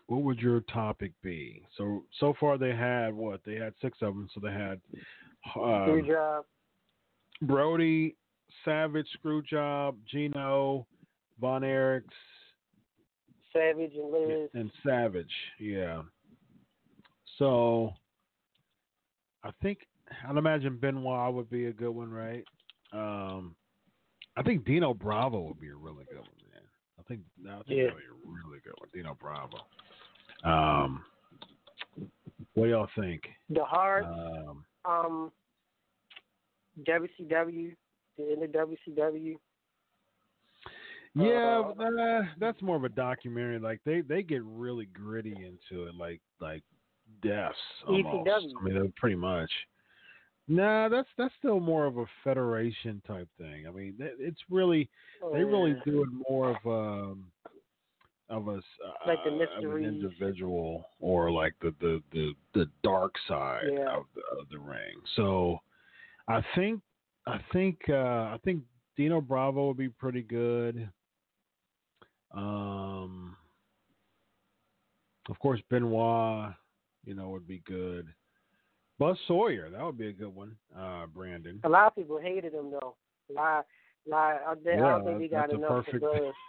what 0.10 0.24
would 0.24 0.40
your 0.40 0.62
topic 0.62 1.12
be? 1.22 1.62
So 1.78 2.04
so 2.20 2.34
far 2.40 2.58
they 2.58 2.76
had 2.76 3.14
what 3.14 3.42
they 3.46 3.56
had 3.56 3.74
six 3.82 4.00
of 4.02 4.16
them. 4.16 4.28
So 4.34 4.40
they 4.42 4.52
had 4.52 4.82
um, 5.56 6.04
job. 6.06 6.46
Brody, 7.44 8.16
Savage, 8.66 9.08
Screwjob, 9.24 9.96
Gino, 10.12 10.88
Von 11.40 11.62
Erichs, 11.62 12.04
Savage 13.54 13.94
and 13.94 14.12
Liz. 14.12 14.50
and 14.56 14.72
Savage. 14.86 15.32
Yeah. 15.60 16.02
So 17.38 17.94
I 19.44 19.52
think 19.62 19.80
I'd 20.28 20.38
imagine 20.38 20.78
Benoit 20.78 21.34
would 21.34 21.50
be 21.52 21.68
a 21.68 21.72
good 21.72 21.92
one, 21.92 22.10
right? 22.12 22.44
Um, 22.92 23.56
I 24.36 24.42
think 24.42 24.66
Dino 24.66 24.94
Bravo 24.96 25.42
would 25.42 25.60
be 25.62 25.70
a 25.70 25.76
really 25.76 26.06
good 26.10 26.18
one, 26.18 26.50
man. 26.52 26.64
I 27.00 27.04
think 27.04 27.22
I 27.48 27.62
think 27.64 27.78
Yeah. 27.78 27.84
that'd 27.84 27.98
be 27.98 28.04
a 28.06 28.14
really 28.26 28.60
good 28.64 28.74
one, 28.80 28.90
Dino 28.92 29.16
Bravo. 29.22 29.58
Um, 30.44 31.04
what 32.54 32.66
do 32.66 32.70
y'all 32.70 32.88
think? 32.98 33.24
The 33.50 33.64
Heart, 33.64 34.06
Um, 34.06 34.66
um, 34.86 35.32
WCW, 36.84 37.76
the 38.18 38.32
end 38.32 38.44
of 38.44 38.52
WCW. 38.52 39.36
Yeah, 41.16 41.74
Uh, 41.78 41.84
uh, 41.84 42.26
that's 42.38 42.62
more 42.62 42.76
of 42.76 42.84
a 42.84 42.90
documentary. 42.90 43.60
Like 43.60 43.82
they 43.84 44.02
they 44.02 44.22
get 44.24 44.44
really 44.44 44.86
gritty 44.88 45.32
into 45.34 45.88
it, 45.88 45.96
like 45.96 46.22
like 46.40 46.64
deaths 47.22 47.58
almost. 47.88 48.28
ECW. 48.28 48.52
I 48.60 48.64
mean, 48.64 48.94
pretty 48.96 49.16
much. 49.16 49.52
Nah, 50.48 50.88
that's 50.90 51.10
that's 51.18 51.34
still 51.40 51.60
more 51.60 51.86
of 51.86 51.98
a 51.98 52.06
federation 52.24 53.02
type 53.08 53.28
thing. 53.38 53.68
I 53.68 53.72
mean, 53.72 53.96
it's 54.00 54.40
really 54.50 54.90
they 55.34 55.44
really 55.44 55.74
Uh, 55.74 55.84
do 55.86 56.04
it 56.04 56.10
more 56.30 56.56
of 56.64 56.66
um 56.68 57.32
of 58.30 58.48
us 58.48 58.64
a 59.06 59.08
Like 59.08 59.20
the 59.26 59.32
uh, 59.32 59.58
of 59.58 59.76
an 59.76 59.84
individual 59.86 60.86
or 61.00 61.32
like 61.32 61.54
the 61.62 61.74
the 61.82 62.02
the, 62.12 62.34
the 62.54 62.66
dark 62.84 63.16
side 63.28 63.64
Yeah. 63.72 63.98
of 63.98 64.06
the, 64.16 64.22
of 64.40 64.50
the 64.50 64.60
ring. 64.60 65.02
So, 65.16 65.60
I 66.28 66.44
think 66.56 66.82
I 67.26 67.40
think 67.52 67.80
uh, 67.90 67.94
I 68.34 68.38
think 68.44 68.64
Dino 68.96 69.22
Bravo 69.22 69.68
would 69.68 69.78
be 69.78 69.90
pretty 69.90 70.22
good. 70.22 70.90
Um, 72.32 73.36
of 75.30 75.40
course, 75.40 75.60
Benoit, 75.70 76.54
you 77.06 77.16
know, 77.16 77.30
would 77.30 77.48
be 77.48 77.60
good. 77.66 78.08
Buzz 79.00 79.18
Sawyer, 79.28 79.70
that 79.70 79.82
would 79.84 79.98
be 79.98 80.10
a 80.10 80.14
good 80.14 80.34
one. 80.36 80.56
Uh, 80.78 81.06
Brandon. 81.08 81.60
A 81.64 81.70
lot 81.70 81.88
of 81.88 81.96
people 81.96 82.20
hated 82.20 82.54
him 82.54 82.70
though. 82.72 82.96
Lie, 83.34 83.62
lie. 84.08 84.38
I, 84.46 84.52
I 84.52 84.56
Yeah, 84.64 84.76
don't 84.78 85.06
think 85.06 85.22
he 85.22 85.28
got 85.30 85.52
a 85.52 85.56
enough 85.56 85.86
perfect- 85.86 86.04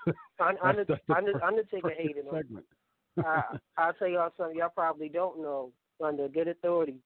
Buzz. 0.41 0.49
Un- 0.49 0.55
That's- 0.57 0.69
Under- 0.69 0.85
that's 0.85 1.01
the 1.07 1.15
Under- 1.15 1.33
perfect- 1.33 1.45
Undertaker 1.49 1.91
hated 1.91 2.25
him. 2.27 2.65
I, 3.25 3.43
I'll 3.77 3.93
tell 3.95 4.09
y'all 4.09 4.33
something 4.37 4.57
y'all 4.59 4.71
probably 4.71 5.09
don't 5.09 5.41
know. 5.41 5.73
Under 6.03 6.29
good 6.29 6.49
authority, 6.49 6.97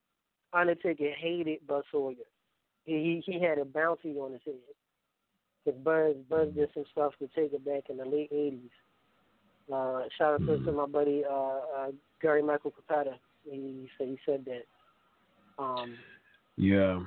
Undertaker 0.52 1.10
hated 1.18 1.66
Buzz 1.66 1.82
Sawyer. 1.90 2.14
He 2.84 3.22
he, 3.26 3.32
he 3.32 3.40
had 3.42 3.58
a 3.58 3.64
bounty 3.64 4.16
on 4.18 4.32
his 4.32 4.40
head. 4.44 4.54
Cause 5.64 5.74
Buzz 5.82 6.14
Buzz 6.28 6.48
did 6.54 6.68
some 6.74 6.84
stuff 6.92 7.12
to 7.18 7.28
Taker 7.34 7.58
back 7.58 7.84
in 7.90 7.96
the 7.96 8.04
late 8.04 8.30
'80s. 8.32 8.70
Uh, 9.72 10.06
shout 10.18 10.34
out 10.34 10.46
to, 10.46 10.62
to 10.64 10.72
my 10.72 10.86
buddy 10.86 11.24
uh, 11.28 11.34
uh, 11.34 11.90
Gary 12.20 12.42
Michael 12.42 12.70
Cappetta. 12.72 13.14
He 13.50 13.88
said 13.98 14.08
he 14.08 14.18
said 14.26 14.44
that. 14.44 14.64
Um, 15.62 15.96
Yeah. 16.56 17.00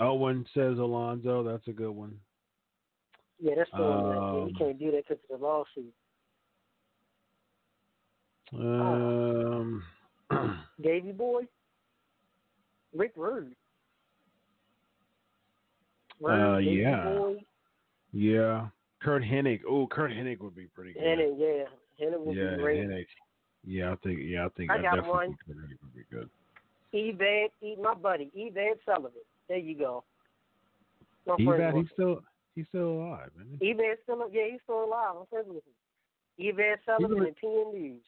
Owen 0.00 0.44
says 0.54 0.78
Alonzo. 0.78 1.42
That's 1.42 1.66
a 1.68 1.72
good 1.72 1.90
one. 1.90 2.18
Yeah, 3.42 3.54
that's 3.56 3.70
the 3.76 3.82
one. 3.82 4.08
That, 4.08 4.18
Um, 4.18 4.46
he 4.46 4.54
can't 4.54 4.78
do 4.78 4.92
that 4.92 5.08
because 5.08 5.22
of 5.28 5.40
the 5.40 5.44
lawsuit. 5.44 5.92
Um, 8.54 9.82
Davey 10.80 11.10
Boy, 11.10 11.42
Rick 12.94 13.12
Rude. 13.16 13.56
Uh, 16.24 16.58
Davey 16.58 16.70
yeah. 16.70 17.04
Boy, 17.04 17.44
yeah. 18.12 18.68
Curt 19.02 19.24
Hennig. 19.24 19.62
Oh, 19.68 19.88
Curt 19.88 20.12
Hennig 20.12 20.38
would 20.38 20.54
be 20.54 20.66
pretty 20.66 20.92
good. 20.92 21.02
Hennig, 21.02 21.34
yeah, 21.36 22.06
Hennig 22.06 22.20
would 22.20 22.36
yeah, 22.36 22.54
be 22.54 22.62
great. 22.62 22.84
Hennig. 22.84 23.06
Yeah, 23.64 23.92
I 23.92 23.96
think. 23.96 24.20
Yeah, 24.22 24.46
I 24.46 24.48
think. 24.50 24.70
I 24.70 24.78
I 24.78 24.82
got 24.82 25.04
one. 25.04 25.26
think 25.26 25.58
Hennig 25.58 25.78
would 25.82 25.94
be 25.96 26.04
good. 26.12 26.30
Evan, 26.94 27.82
my 27.82 27.94
buddy, 27.94 28.30
Evan 28.36 28.74
Sullivan. 28.84 29.10
There 29.48 29.58
you 29.58 29.76
go. 29.76 30.04
My 31.26 31.34
Evan, 31.34 31.82
he's 31.82 31.90
still 31.92 32.22
he's 32.54 32.66
still 32.68 32.92
alive, 32.92 33.30
isn't 33.40 33.58
he? 33.60 33.74
Still, 34.04 34.28
yeah, 34.32 34.42
he's 34.50 34.60
still 34.64 34.84
alive. 34.84 35.14
I'm 35.20 35.26
friends 35.26 35.48
with 35.48 35.64
him. 35.64 36.48
Evan 36.48 36.76
Sullivan 36.86 37.26
and 37.26 37.36
PN 37.36 37.72
News. 37.72 38.02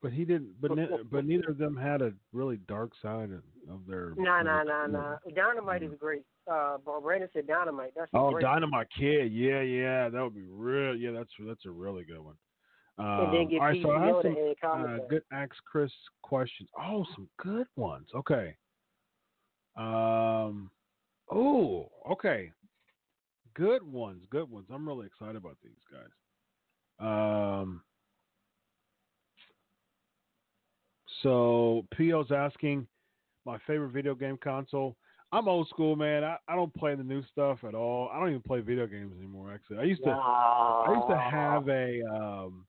But 0.00 0.12
he 0.12 0.24
didn't. 0.24 0.60
But 0.60 0.76
ne- 0.76 0.88
but 1.10 1.24
neither 1.24 1.50
of 1.50 1.58
them 1.58 1.76
had 1.76 2.02
a 2.02 2.12
really 2.32 2.58
dark 2.68 2.92
side 3.02 3.30
of, 3.30 3.42
of 3.72 3.86
their. 3.86 4.14
Nah, 4.16 4.40
of 4.40 4.46
nah, 4.46 4.64
their 4.64 4.64
nah, 4.64 4.86
career. 4.86 5.18
nah. 5.26 5.34
Dynamite 5.34 5.82
is 5.82 5.90
great. 5.98 6.22
Uh, 6.50 6.78
Brandon 7.02 7.28
said 7.32 7.46
Dynamite. 7.46 7.92
That's 7.96 8.10
Oh, 8.14 8.30
great. 8.30 8.42
Dynamite 8.42 8.88
Kid. 8.96 9.32
Yeah, 9.32 9.60
yeah, 9.60 10.08
that 10.08 10.22
would 10.22 10.34
be 10.34 10.46
real. 10.46 10.94
Yeah, 10.94 11.10
that's 11.10 11.30
that's 11.46 11.66
a 11.66 11.70
really 11.70 12.04
good 12.04 12.20
one. 12.20 12.36
Um, 12.98 13.06
and 13.06 13.34
then 13.34 13.48
get 13.48 13.60
all 13.60 13.66
right, 13.66 13.82
so 13.82 13.90
I 13.92 14.06
have 14.06 14.16
some 14.22 14.84
uh, 14.84 14.98
good 15.08 15.22
ask 15.32 15.52
Chris 15.70 15.92
questions. 16.22 16.68
Oh, 16.80 17.04
some 17.14 17.28
good 17.38 17.66
ones. 17.76 18.08
Okay. 18.14 18.56
Um. 19.76 20.70
Oh, 21.30 21.90
okay. 22.10 22.52
Good 23.58 23.82
ones. 23.82 24.22
Good 24.30 24.48
ones. 24.48 24.66
I'm 24.72 24.86
really 24.86 25.06
excited 25.06 25.36
about 25.36 25.56
these 25.62 25.72
guys. 25.90 26.10
Um. 27.60 27.82
So 31.22 31.84
Po's 31.96 32.30
asking 32.30 32.86
my 33.44 33.58
favorite 33.66 33.90
video 33.90 34.14
game 34.14 34.38
console. 34.42 34.96
I'm 35.32 35.48
old 35.48 35.68
school, 35.68 35.96
man. 35.96 36.22
I, 36.22 36.36
I 36.46 36.54
don't 36.54 36.72
play 36.72 36.94
the 36.94 37.02
new 37.02 37.22
stuff 37.32 37.58
at 37.66 37.74
all. 37.74 38.08
I 38.12 38.20
don't 38.20 38.28
even 38.30 38.42
play 38.42 38.60
video 38.60 38.86
games 38.86 39.12
anymore. 39.18 39.52
Actually, 39.52 39.78
I 39.78 39.82
used 39.82 40.04
to. 40.04 40.10
I 40.10 40.94
used 40.94 41.08
to 41.08 41.18
have 41.18 41.68
a 41.68 42.00
um 42.04 42.64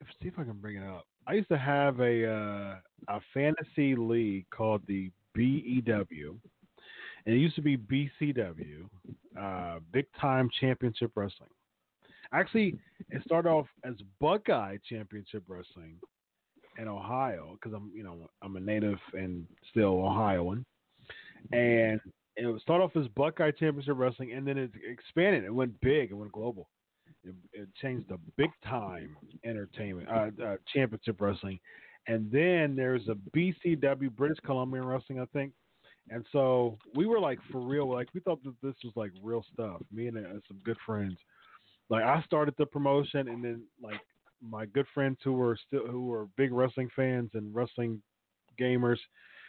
let's 0.00 0.14
see 0.22 0.28
if 0.28 0.38
I 0.38 0.44
can 0.44 0.58
bring 0.60 0.76
it 0.76 0.84
up. 0.84 1.06
I 1.26 1.34
used 1.34 1.48
to 1.48 1.58
have 1.58 2.00
a 2.00 2.26
uh, 2.28 2.74
a 3.08 3.20
fantasy 3.34 3.94
league 3.96 4.46
called 4.50 4.82
the 4.86 5.10
BEW. 5.34 6.38
And 7.24 7.34
it 7.34 7.38
used 7.38 7.54
to 7.56 7.62
be 7.62 7.76
BCW, 7.76 8.88
uh, 9.38 9.78
Big 9.92 10.06
Time 10.20 10.50
Championship 10.60 11.12
Wrestling. 11.14 11.50
Actually, 12.32 12.78
it 13.10 13.22
started 13.24 13.48
off 13.48 13.66
as 13.84 13.94
Buckeye 14.20 14.78
Championship 14.88 15.44
Wrestling, 15.46 15.98
in 16.78 16.88
Ohio 16.88 17.52
because 17.54 17.74
I'm 17.74 17.90
you 17.94 18.02
know 18.02 18.28
I'm 18.42 18.56
a 18.56 18.60
native 18.60 18.98
and 19.12 19.46
still 19.70 20.04
Ohioan, 20.04 20.64
and 21.52 22.00
it 22.36 22.62
started 22.62 22.84
off 22.84 22.96
as 22.96 23.08
Buckeye 23.08 23.50
Championship 23.50 23.96
Wrestling, 23.96 24.32
and 24.32 24.46
then 24.46 24.58
it 24.58 24.70
expanded. 24.88 25.44
It 25.44 25.54
went 25.54 25.78
big. 25.80 26.10
It 26.10 26.14
went 26.14 26.32
global. 26.32 26.68
It, 27.24 27.34
it 27.52 27.68
changed 27.80 28.08
to 28.08 28.18
big 28.36 28.50
time 28.64 29.16
entertainment 29.44 30.08
uh, 30.08 30.30
uh, 30.42 30.56
championship 30.72 31.20
wrestling, 31.20 31.60
and 32.08 32.30
then 32.32 32.74
there's 32.74 33.08
a 33.08 33.16
BCW 33.36 34.10
British 34.16 34.38
Columbian 34.44 34.84
Wrestling, 34.84 35.20
I 35.20 35.26
think. 35.32 35.52
And 36.10 36.26
so 36.32 36.78
we 36.94 37.06
were 37.06 37.20
like 37.20 37.38
for 37.50 37.60
real, 37.60 37.90
like 37.90 38.08
we 38.14 38.20
thought 38.20 38.42
that 38.44 38.54
this 38.62 38.74
was 38.84 38.92
like 38.96 39.12
real 39.22 39.44
stuff. 39.52 39.80
Me 39.92 40.08
and 40.08 40.18
uh, 40.18 40.40
some 40.48 40.58
good 40.64 40.76
friends. 40.84 41.16
Like 41.88 42.04
I 42.04 42.22
started 42.22 42.54
the 42.58 42.66
promotion, 42.66 43.28
and 43.28 43.44
then 43.44 43.62
like 43.82 44.00
my 44.42 44.66
good 44.66 44.86
friends 44.92 45.18
who 45.22 45.34
were 45.34 45.56
still 45.66 45.86
who 45.86 46.06
were 46.06 46.26
big 46.36 46.52
wrestling 46.52 46.90
fans 46.94 47.30
and 47.34 47.54
wrestling 47.54 48.02
gamers, 48.60 48.98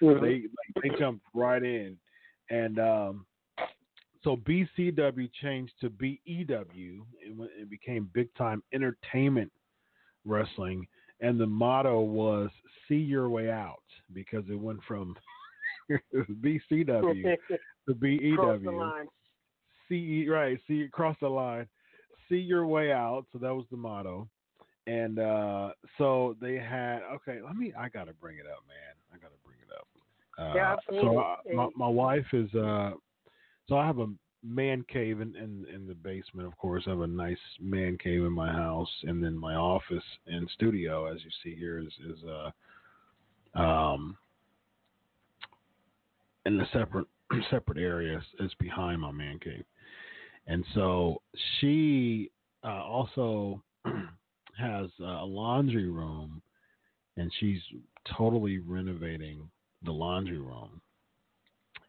mm-hmm. 0.02 0.24
they 0.24 0.44
like, 0.44 0.84
they 0.84 1.00
jumped 1.00 1.26
right 1.34 1.64
in, 1.64 1.98
and 2.50 2.80
um, 2.80 3.26
so 4.24 4.38
BCW 4.38 5.30
changed 5.42 5.74
to 5.82 5.90
BEW 5.90 7.06
and 7.26 7.50
it 7.60 7.70
became 7.70 8.10
big 8.14 8.34
time 8.36 8.64
entertainment 8.74 9.52
wrestling. 10.26 10.88
And 11.20 11.40
the 11.40 11.48
motto 11.48 12.02
was 12.02 12.50
"See 12.88 12.96
your 12.96 13.30
way 13.30 13.50
out" 13.50 13.84
because 14.14 14.44
it 14.50 14.60
went 14.60 14.80
from 14.88 15.16
BCW 16.14 17.38
the 17.88 17.94
BEW. 17.94 19.08
CE 19.90 20.30
right, 20.30 20.58
see 20.68 20.84
across 20.84 21.18
the 21.22 21.28
line. 21.28 21.68
See 22.30 22.38
your 22.38 22.66
way 22.66 22.92
out. 22.92 23.26
So 23.34 23.40
that 23.40 23.54
was 23.54 23.66
the 23.70 23.78
motto. 23.78 24.28
And 24.88 25.20
uh, 25.20 25.72
so 25.98 26.36
they 26.42 26.56
had 26.56 27.00
okay. 27.16 27.40
Let 27.46 27.56
me. 27.56 27.74
I 27.78 27.90
gotta 27.90 28.14
bring 28.14 28.38
it 28.38 28.46
up, 28.46 28.64
man. 28.68 28.96
I 29.14 29.18
gotta 29.18 29.36
bring 29.46 29.58
it 29.60 29.74
up. 29.74 29.88
Uh, 30.38 30.56
yeah, 30.56 30.76
so 31.02 31.20
I, 31.20 31.38
my 31.54 31.68
my 31.76 31.88
wife 31.88 32.26
is 32.34 32.54
uh 32.56 32.92
so 33.70 33.78
I 33.78 33.86
have 33.86 34.00
a 34.00 34.08
man 34.44 34.84
cave 34.92 35.22
in, 35.22 35.36
in, 35.36 35.66
in 35.74 35.88
the 35.88 35.94
basement, 35.94 36.48
of 36.48 36.58
course. 36.58 36.84
I 36.86 36.92
have 36.92 37.02
a 37.02 37.08
nice 37.08 37.38
man 37.62 37.98
cave 37.98 38.24
in 38.24 38.34
my 38.34 38.52
house, 38.52 38.90
and 39.04 39.24
then 39.24 39.38
my 39.38 39.56
office 39.56 40.04
and 40.28 40.50
studio, 40.54 41.06
as 41.06 41.20
you 41.24 41.30
see 41.44 41.58
here, 41.58 41.80
is 41.80 41.94
is 42.10 42.20
uh 43.56 43.60
um 43.60 44.18
in 46.46 46.58
the 46.58 46.66
separate 46.74 47.08
separate 47.50 47.78
areas. 47.78 48.24
It's 48.40 48.54
behind 48.56 49.02
my 49.02 49.12
man 49.12 49.40
cave, 49.40 49.66
and 50.48 50.64
so 50.74 51.22
she 51.60 52.32
uh, 52.64 52.84
also 52.84 53.62
has 54.58 54.88
a 55.00 55.26
laundry 55.26 55.90
room, 55.90 56.42
and 57.18 57.32
she's 57.40 57.62
totally 58.18 58.60
renovating 58.60 59.50
the 59.84 59.92
laundry 59.92 60.40
room 60.40 60.82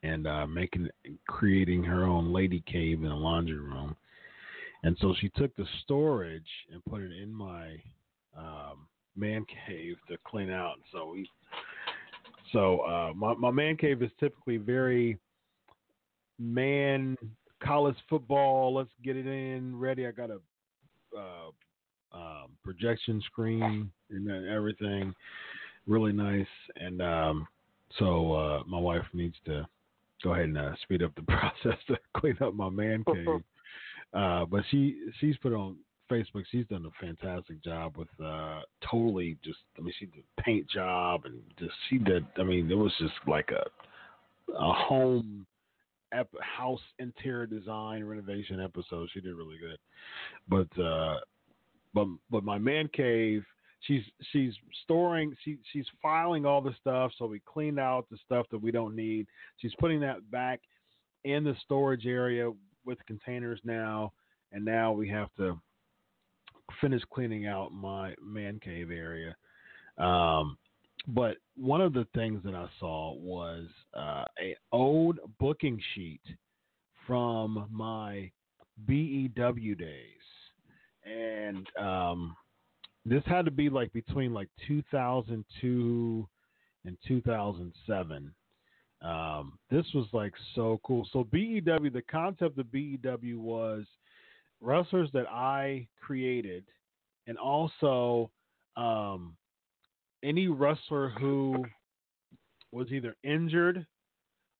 and 0.03 0.27
uh, 0.27 0.47
making 0.47 0.89
creating 1.29 1.83
her 1.83 2.05
own 2.05 2.33
lady 2.33 2.63
cave 2.67 3.03
in 3.03 3.09
the 3.09 3.15
laundry 3.15 3.59
room. 3.59 3.97
And 4.83 4.97
so 5.01 5.15
she 5.19 5.31
took 5.31 5.55
the 5.57 5.67
storage 5.83 6.43
and 6.71 6.85
put 6.85 7.01
it 7.01 7.11
in 7.11 7.33
my 7.33 7.77
um, 8.37 8.87
man 9.17 9.47
cave 9.67 9.97
to 10.09 10.19
clean 10.27 10.51
out. 10.51 10.77
So 10.93 11.13
we, 11.13 11.29
so 12.55 12.79
uh, 12.81 13.13
my 13.15 13.35
my 13.35 13.51
man 13.51 13.77
cave 13.77 14.03
is 14.03 14.11
typically 14.19 14.57
very 14.57 15.19
man 16.39 17.19
college 17.63 17.97
football. 18.09 18.75
Let's 18.75 18.91
get 19.03 19.17
it 19.17 19.27
in 19.27 19.79
ready. 19.79 20.07
I 20.07 20.13
got 20.13 20.31
a 20.31 20.39
uh, 21.17 21.51
um, 22.13 22.51
projection 22.63 23.21
screen 23.27 23.91
and 24.11 24.49
everything, 24.49 25.13
really 25.87 26.13
nice. 26.13 26.47
And 26.77 27.03
um, 27.03 27.47
so 27.99 28.33
uh, 28.33 28.63
my 28.67 28.79
wife 28.79 29.05
needs 29.13 29.37
to 29.47 29.67
go 30.23 30.33
ahead 30.33 30.45
and 30.47 30.59
uh, 30.59 30.73
speed 30.83 31.03
up 31.03 31.15
the 31.17 31.23
process 31.29 31.79
to 31.89 31.99
clean 32.17 32.37
up 32.41 32.55
my 32.55 32.71
man 32.71 33.05
cave. 33.13 33.43
uh, 34.15 34.45
but 34.45 34.63
she 34.71 34.97
she's 35.21 35.37
put 35.39 35.53
on 35.53 35.77
Facebook. 36.15 36.45
She's 36.51 36.67
done 36.67 36.87
a 36.87 37.05
fantastic 37.05 37.63
job 37.63 37.97
with 37.97 38.09
uh, 38.25 38.61
totally 38.91 39.37
just. 39.45 39.59
I 39.79 39.83
mean, 39.83 39.95
she 39.99 40.07
did 40.07 40.25
paint 40.41 40.69
job 40.69 41.23
and 41.25 41.41
just 41.59 41.73
she 41.89 41.99
did. 41.99 42.27
I 42.39 42.43
mean, 42.43 42.71
it 42.71 42.77
was 42.77 42.93
just 42.99 43.15
like 43.27 43.51
a 43.51 43.65
a 44.53 44.73
home 44.73 45.47
ep- 46.13 46.29
house 46.41 46.81
interior 46.99 47.47
design 47.47 48.05
renovation 48.05 48.61
episode. 48.61 49.09
She 49.13 49.21
did 49.21 49.35
really 49.35 49.59
good. 49.59 49.79
But 50.49 50.83
uh, 50.83 51.19
but 51.95 52.07
but 52.31 52.45
my 52.45 52.59
man 52.59 52.89
cave 52.93 53.45
she's 53.87 54.03
she's 54.33 54.53
storing 54.83 55.35
she 55.45 55.59
she's 55.73 55.87
filing 56.03 56.45
all 56.45 56.61
the 56.61 56.75
stuff 56.81 57.13
so 57.19 57.27
we 57.27 57.41
cleaned 57.41 57.79
out 57.79 58.07
the 58.11 58.19
stuff 58.25 58.47
that 58.51 58.61
we 58.61 58.71
don't 58.71 58.97
need 58.97 59.27
she's 59.59 59.75
putting 59.79 60.01
that 60.01 60.31
back 60.31 60.61
in 61.25 61.45
the 61.45 61.55
storage 61.65 62.07
area 62.07 62.51
with 62.85 62.99
containers 63.07 63.61
now 63.65 64.13
and 64.53 64.65
now 64.65 64.93
we 64.93 65.09
have 65.09 65.29
to 65.37 65.59
finish 66.81 67.03
cleaning 67.13 67.47
out 67.47 67.73
my 67.73 68.15
man 68.23 68.61
cave 68.63 68.91
area 68.91 69.35
um, 69.99 70.57
but 71.07 71.37
one 71.57 71.81
of 71.81 71.93
the 71.93 72.07
things 72.15 72.43
that 72.45 72.55
I 72.55 72.69
saw 72.81 73.15
was 73.15 73.67
uh, 73.95 74.25
a 74.41 74.57
old 74.73 75.19
booking 75.39 75.81
sheet 75.95 76.23
from 77.07 77.67
my 77.71 78.31
BEW 78.87 79.75
days, 79.75 80.25
and 81.05 81.67
um, 81.79 82.35
this 83.05 83.23
had 83.27 83.45
to 83.45 83.51
be 83.51 83.69
like 83.69 83.93
between 83.93 84.33
like 84.33 84.49
2002 84.67 86.29
and 86.87 86.97
2007. 87.07 88.35
Um, 89.03 89.59
this 89.71 89.85
was 89.95 90.07
like 90.15 90.33
so 90.55 90.81
cool. 90.83 91.07
So 91.13 91.25
BEW, 91.25 91.91
the 91.91 92.03
concept 92.11 92.59
of 92.59 92.73
BEW 92.73 93.39
was 93.39 93.85
wrestlers 94.61 95.11
that 95.13 95.29
I 95.29 95.87
created, 96.01 96.65
and 97.27 97.39
also 97.39 98.31
um, 98.77 99.37
any 100.23 100.49
wrestler 100.49 101.11
who 101.11 101.65
was 102.73 102.89
either 102.91 103.15
injured 103.23 103.87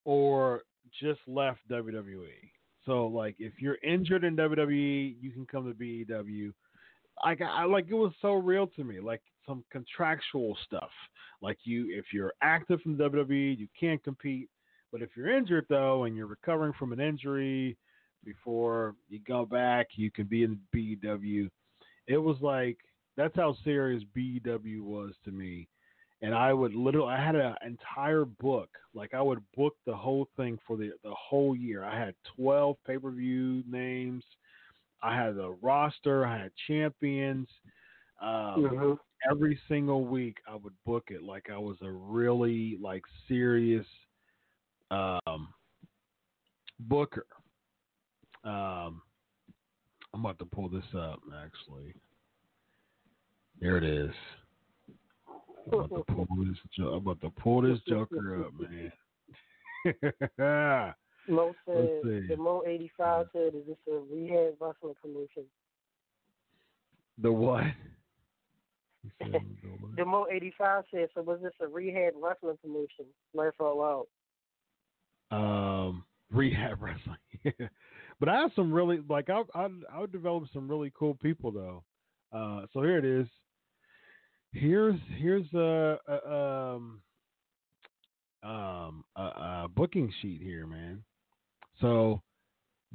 or 0.05 0.63
just 1.01 1.21
left 1.27 1.61
WWE. 1.71 2.29
So 2.85 3.07
like 3.07 3.35
if 3.39 3.55
you're 3.61 3.79
injured 3.83 4.25
in 4.25 4.37
WWE, 4.37 5.17
you 5.21 5.31
can 5.31 5.47
come 5.47 5.67
to 5.67 5.75
BEW 5.75 6.53
like 7.23 7.41
I 7.41 7.65
like 7.65 7.87
it 7.89 7.95
was 7.95 8.13
so 8.21 8.35
real 8.35 8.67
to 8.69 8.85
me, 8.85 9.01
like 9.01 9.23
some 9.47 9.65
contractual 9.71 10.57
stuff. 10.67 10.91
Like 11.43 11.59
you, 11.65 11.87
if 11.91 12.07
you're 12.13 12.33
active 12.43 12.81
from 12.81 12.97
WWE, 12.97 13.59
you 13.59 13.69
can't 13.79 14.03
compete. 14.03 14.49
But 14.91 15.03
if 15.03 15.11
you're 15.17 15.37
injured 15.37 15.67
though, 15.69 16.05
and 16.05 16.17
you're 16.17 16.27
recovering 16.27 16.73
from 16.79 16.93
an 16.93 17.01
injury 17.01 17.77
before 18.25 18.95
you 19.09 19.21
go 19.27 19.45
back, 19.45 19.89
you 19.97 20.11
can 20.11 20.27
be 20.27 20.43
in 20.43 20.59
BEW. 20.73 21.49
It 22.07 22.19
was 22.19 22.37
like 22.41 22.79
that's 23.17 23.37
how 23.37 23.57
serious 23.65 24.03
BEW 24.15 24.83
was 24.83 25.13
to 25.25 25.31
me. 25.31 25.69
And 26.23 26.35
I 26.35 26.55
would 26.55 26.75
literally, 26.75 27.13
I 27.13 27.23
had 27.23 27.37
an 27.37 27.55
entire 27.67 28.25
book. 28.25 28.71
Like 28.95 29.13
I 29.15 29.21
would 29.21 29.43
book 29.57 29.75
the 29.87 29.95
whole 29.95 30.29
thing 30.37 30.59
for 30.67 30.77
the 30.77 30.93
the 31.03 31.15
whole 31.15 31.55
year. 31.55 31.85
I 31.85 31.99
had 31.99 32.15
twelve 32.37 32.77
pay 32.87 32.99
per 32.99 33.11
view 33.11 33.63
names 33.71 34.25
I 35.05 35.15
had 35.15 35.37
a 35.37 35.55
roster. 35.61 36.27
I 36.27 36.39
had 36.39 36.51
champions. 36.67 37.47
Um, 38.23 38.31
mm-hmm. 38.31 38.93
Every 39.31 39.59
single 39.69 40.07
week, 40.07 40.39
I 40.51 40.57
would 40.57 40.73
book 40.87 41.05
it 41.09 41.23
like 41.23 41.51
I 41.53 41.59
was 41.59 41.77
a 41.83 41.91
really 41.91 42.79
like 42.81 43.03
serious 43.29 43.87
um, 44.91 45.49
booker. 46.81 47.27
Um, 48.45 49.03
I'm 50.13 50.21
about 50.21 50.39
to 50.39 50.45
pull 50.45 50.69
this 50.69 50.85
up. 50.97 51.21
Actually, 51.35 51.95
there 53.61 53.77
it 53.79 53.85
is. 53.85 54.11
I'm 55.73 55.81
about 55.81 56.07
to 56.07 56.15
pull 56.15 56.27
this. 56.45 56.57
I'm 56.79 56.93
about 56.95 57.21
to 57.23 57.31
pull 57.31 57.63
this 57.63 57.79
Joker 57.89 58.45
up, 58.45 58.53
man. 58.61 58.93
Mo 61.27 61.55
said, 61.67 62.01
the 62.29 62.37
Mo 62.39 62.63
85 62.67 63.27
said, 63.33 63.55
is 63.55 63.67
this 63.67 63.77
a 63.91 63.99
rehab 64.13 64.55
wrestling 64.61 64.95
promotion? 65.01 65.45
The 67.19 67.33
what? 67.33 67.65
the 69.97 70.05
Mo 70.05 70.27
85 70.31 70.85
said, 70.93 71.09
so 71.15 71.23
was 71.23 71.41
this 71.43 71.53
a 71.63 71.67
rehab 71.67 72.13
wrestling 72.21 72.59
promotion? 72.63 73.07
Laugh 73.33 73.55
out 73.61 73.77
loud. 73.77 74.07
Um, 75.31 76.05
rehab 76.31 76.83
wrestling. 76.83 77.17
but 78.21 78.29
I 78.29 78.41
have 78.41 78.53
some 78.55 78.73
really, 78.73 79.01
like, 79.09 79.31
I, 79.31 79.43
I, 79.55 79.69
I 79.93 80.01
would 80.01 80.13
develop 80.13 80.45
some 80.53 80.69
really 80.69 80.93
cool 80.99 81.15
people, 81.15 81.51
though. 81.51 81.85
Uh, 82.33 82.67
so 82.73 82.83
here 82.83 82.99
it 82.99 83.05
is. 83.05 83.27
Here's, 84.53 84.99
here's 85.19 85.53
a, 85.55 85.99
a 86.09 86.33
um, 86.33 87.01
um, 88.45 89.05
a, 89.17 89.23
a 89.23 89.67
booking 89.75 90.13
sheet 90.21 90.41
here, 90.43 90.67
man. 90.67 91.03
So 91.81 92.23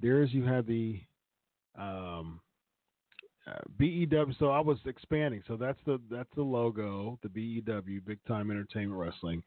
there's 0.02 0.32
you 0.34 0.46
have 0.46 0.66
the 0.68 1.02
um, 1.78 2.40
uh, 3.48 3.60
BEW. 3.78 4.34
So 4.38 4.50
I 4.50 4.60
was 4.60 4.78
expanding. 4.86 5.42
So 5.48 5.58
that's 5.58 5.80
the 5.86 6.00
that's 6.10 6.30
the 6.36 6.44
logo, 6.44 7.20
the 7.24 7.30
BEW, 7.30 8.02
Big 8.06 8.20
Time 8.28 8.52
Entertainment 8.52 9.00
Wrestling, 9.00 9.44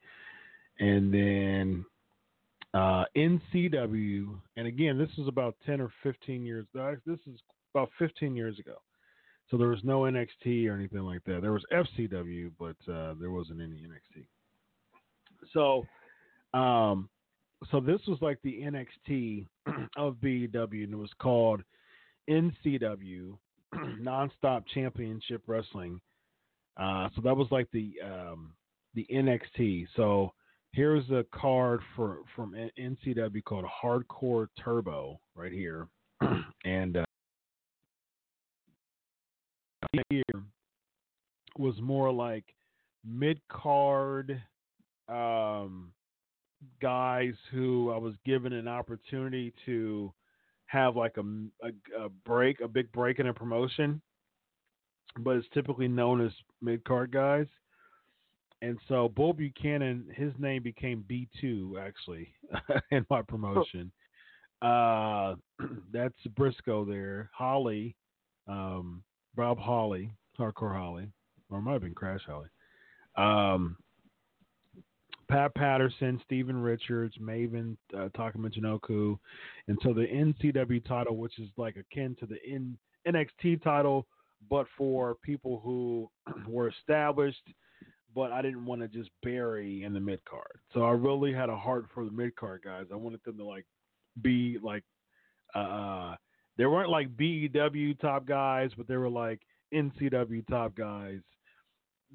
and 0.79 1.13
then 1.13 1.85
uh, 2.73 3.05
NCW. 3.15 4.35
And 4.57 4.67
again, 4.67 4.97
this 4.97 5.09
was 5.17 5.27
about 5.27 5.55
ten 5.65 5.81
or 5.81 5.91
fifteen 6.01 6.45
years. 6.45 6.65
This 6.73 7.19
is 7.27 7.39
about 7.73 7.89
fifteen 7.99 8.35
years 8.35 8.59
ago. 8.59 8.75
So 9.51 9.57
there 9.57 9.67
was 9.67 9.83
no 9.83 10.01
NXT 10.01 10.67
or 10.67 10.73
anything 10.73 11.01
like 11.01 11.23
that. 11.25 11.41
There 11.41 11.51
was 11.51 11.63
FCW, 11.71 12.51
but 12.57 12.75
uh, 12.91 13.13
there 13.19 13.31
wasn't 13.31 13.61
any 13.61 13.75
NXT. 13.75 14.25
So, 15.53 15.85
um, 16.57 17.09
so 17.69 17.79
this 17.79 17.99
was 18.07 18.17
like 18.21 18.39
the 18.43 18.61
NXT 18.61 19.45
of 19.97 20.19
BEW, 20.21 20.47
and 20.83 20.93
it 20.93 20.97
was 20.97 21.11
called 21.19 21.61
NCW, 22.29 23.37
Nonstop 24.01 24.63
Championship 24.73 25.43
Wrestling. 25.45 25.99
Uh, 26.77 27.09
so 27.15 27.21
that 27.21 27.35
was 27.35 27.47
like 27.51 27.67
the 27.71 27.93
um, 28.03 28.53
the 28.95 29.05
NXT. 29.13 29.87
So 29.95 30.33
here's 30.73 31.09
a 31.11 31.25
card 31.33 31.79
for 31.95 32.19
from 32.35 32.53
NCW 32.77 33.43
called 33.43 33.65
Hardcore 33.83 34.47
Turbo 34.63 35.19
right 35.35 35.51
here, 35.51 35.87
and 36.65 36.97
uh, 36.97 37.05
here 40.09 40.23
was 41.57 41.75
more 41.81 42.11
like 42.11 42.45
mid 43.05 43.39
card 43.49 44.41
um, 45.07 45.91
guys 46.81 47.33
who 47.51 47.91
I 47.91 47.97
was 47.97 48.13
given 48.25 48.53
an 48.53 48.67
opportunity 48.67 49.53
to 49.65 50.11
have 50.65 50.95
like 50.95 51.17
a, 51.17 51.21
a, 51.65 52.05
a 52.05 52.09
break, 52.25 52.61
a 52.61 52.67
big 52.67 52.91
break 52.91 53.19
in 53.19 53.27
a 53.27 53.33
promotion, 53.33 54.01
but 55.19 55.35
it's 55.35 55.47
typically 55.53 55.87
known 55.87 56.25
as 56.25 56.31
mid 56.61 56.83
card 56.83 57.11
guys. 57.11 57.45
And 58.63 58.79
so 58.87 59.09
Bull 59.09 59.33
Buchanan, 59.33 60.05
his 60.15 60.31
name 60.39 60.63
became 60.63 61.03
B 61.05 61.27
two 61.41 61.77
actually 61.81 62.33
in 62.91 63.05
my 63.09 63.21
promotion. 63.21 63.91
Uh, 64.61 65.35
that's 65.91 66.15
Briscoe 66.37 66.85
there. 66.85 67.29
Holly, 67.35 67.93
um, 68.47 69.03
Holly, 69.37 70.13
Hardcore 70.39 70.73
Holly, 70.73 71.09
or 71.49 71.61
might 71.61 71.73
have 71.73 71.81
been 71.81 71.93
Crash 71.93 72.21
Holly. 72.25 72.47
Um, 73.17 73.75
Pat 75.29 75.53
Patterson, 75.55 76.21
Steven 76.23 76.55
Richards, 76.55 77.15
Maven, 77.21 77.75
uh, 77.97 78.07
Taka 78.15 78.37
Michinoku, 78.37 79.17
and 79.67 79.77
so 79.83 79.93
the 79.93 80.05
NCW 80.05 80.85
title, 80.85 81.17
which 81.17 81.37
is 81.37 81.49
like 81.57 81.75
akin 81.75 82.15
to 82.21 82.25
the 82.25 82.37
N- 82.49 82.77
NXT 83.05 83.61
title, 83.61 84.07
but 84.49 84.67
for 84.77 85.15
people 85.15 85.59
who 85.65 86.09
were 86.47 86.69
established, 86.69 87.41
but 88.15 88.31
I 88.31 88.41
didn't 88.41 88.65
want 88.65 88.81
to 88.81 88.87
just 88.87 89.09
bury 89.21 89.83
in 89.83 89.93
the 89.93 89.99
mid 89.99 90.23
card. 90.25 90.59
So 90.73 90.83
I 90.83 90.91
really 90.91 91.33
had 91.33 91.49
a 91.49 91.55
heart 91.55 91.85
for 91.93 92.05
the 92.05 92.11
mid 92.11 92.35
card 92.35 92.61
guys. 92.63 92.85
I 92.91 92.95
wanted 92.95 93.21
them 93.25 93.37
to 93.37 93.45
like 93.45 93.65
be 94.21 94.57
like, 94.61 94.83
uh, 95.55 95.59
uh 95.59 96.15
they 96.55 96.67
weren't 96.67 96.89
like 96.89 97.17
BEW 97.17 97.95
top 97.95 98.27
guys, 98.27 98.69
but 98.77 98.87
they 98.87 98.97
were 98.97 99.09
like 99.09 99.41
NCW 99.73 100.45
top 100.47 100.75
guys 100.75 101.19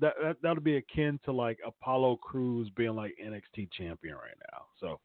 that, 0.00 0.14
that 0.22 0.36
that'll 0.42 0.62
be 0.62 0.76
akin 0.76 1.18
to 1.24 1.32
like 1.32 1.58
Apollo 1.66 2.16
Crews 2.16 2.70
being 2.76 2.94
like 2.94 3.14
NXT 3.24 3.68
champion 3.72 4.14
right 4.14 4.38
now. 4.52 4.98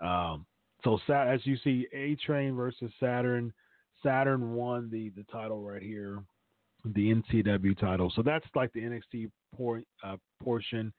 So, 0.00 0.06
um, 0.06 0.46
so 0.84 0.98
as 1.12 1.40
you 1.44 1.56
see, 1.64 1.86
A 1.92 2.14
Train 2.16 2.54
versus 2.54 2.90
Saturn. 3.00 3.52
Saturn 4.02 4.54
won 4.54 4.88
the 4.90 5.10
the 5.10 5.24
title 5.24 5.60
right 5.62 5.82
here, 5.82 6.22
the 6.84 7.14
NCW 7.14 7.78
title. 7.78 8.12
So 8.14 8.22
that's 8.22 8.46
like 8.54 8.72
the 8.72 8.80
NXT 8.80 9.30
por- 9.56 9.82
uh, 10.04 10.16
portion. 10.42 10.92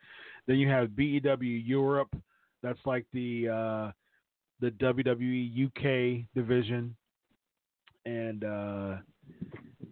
Then 0.48 0.58
you 0.58 0.70
have 0.70 0.96
BEW 0.96 1.42
Europe. 1.42 2.16
That's 2.62 2.80
like 2.86 3.06
the 3.14 3.48
uh, 3.50 3.92
the 4.60 4.72
WWE 4.72 5.68
UK 5.68 6.26
division, 6.36 6.96
and 8.06 8.44
uh, 8.44 8.96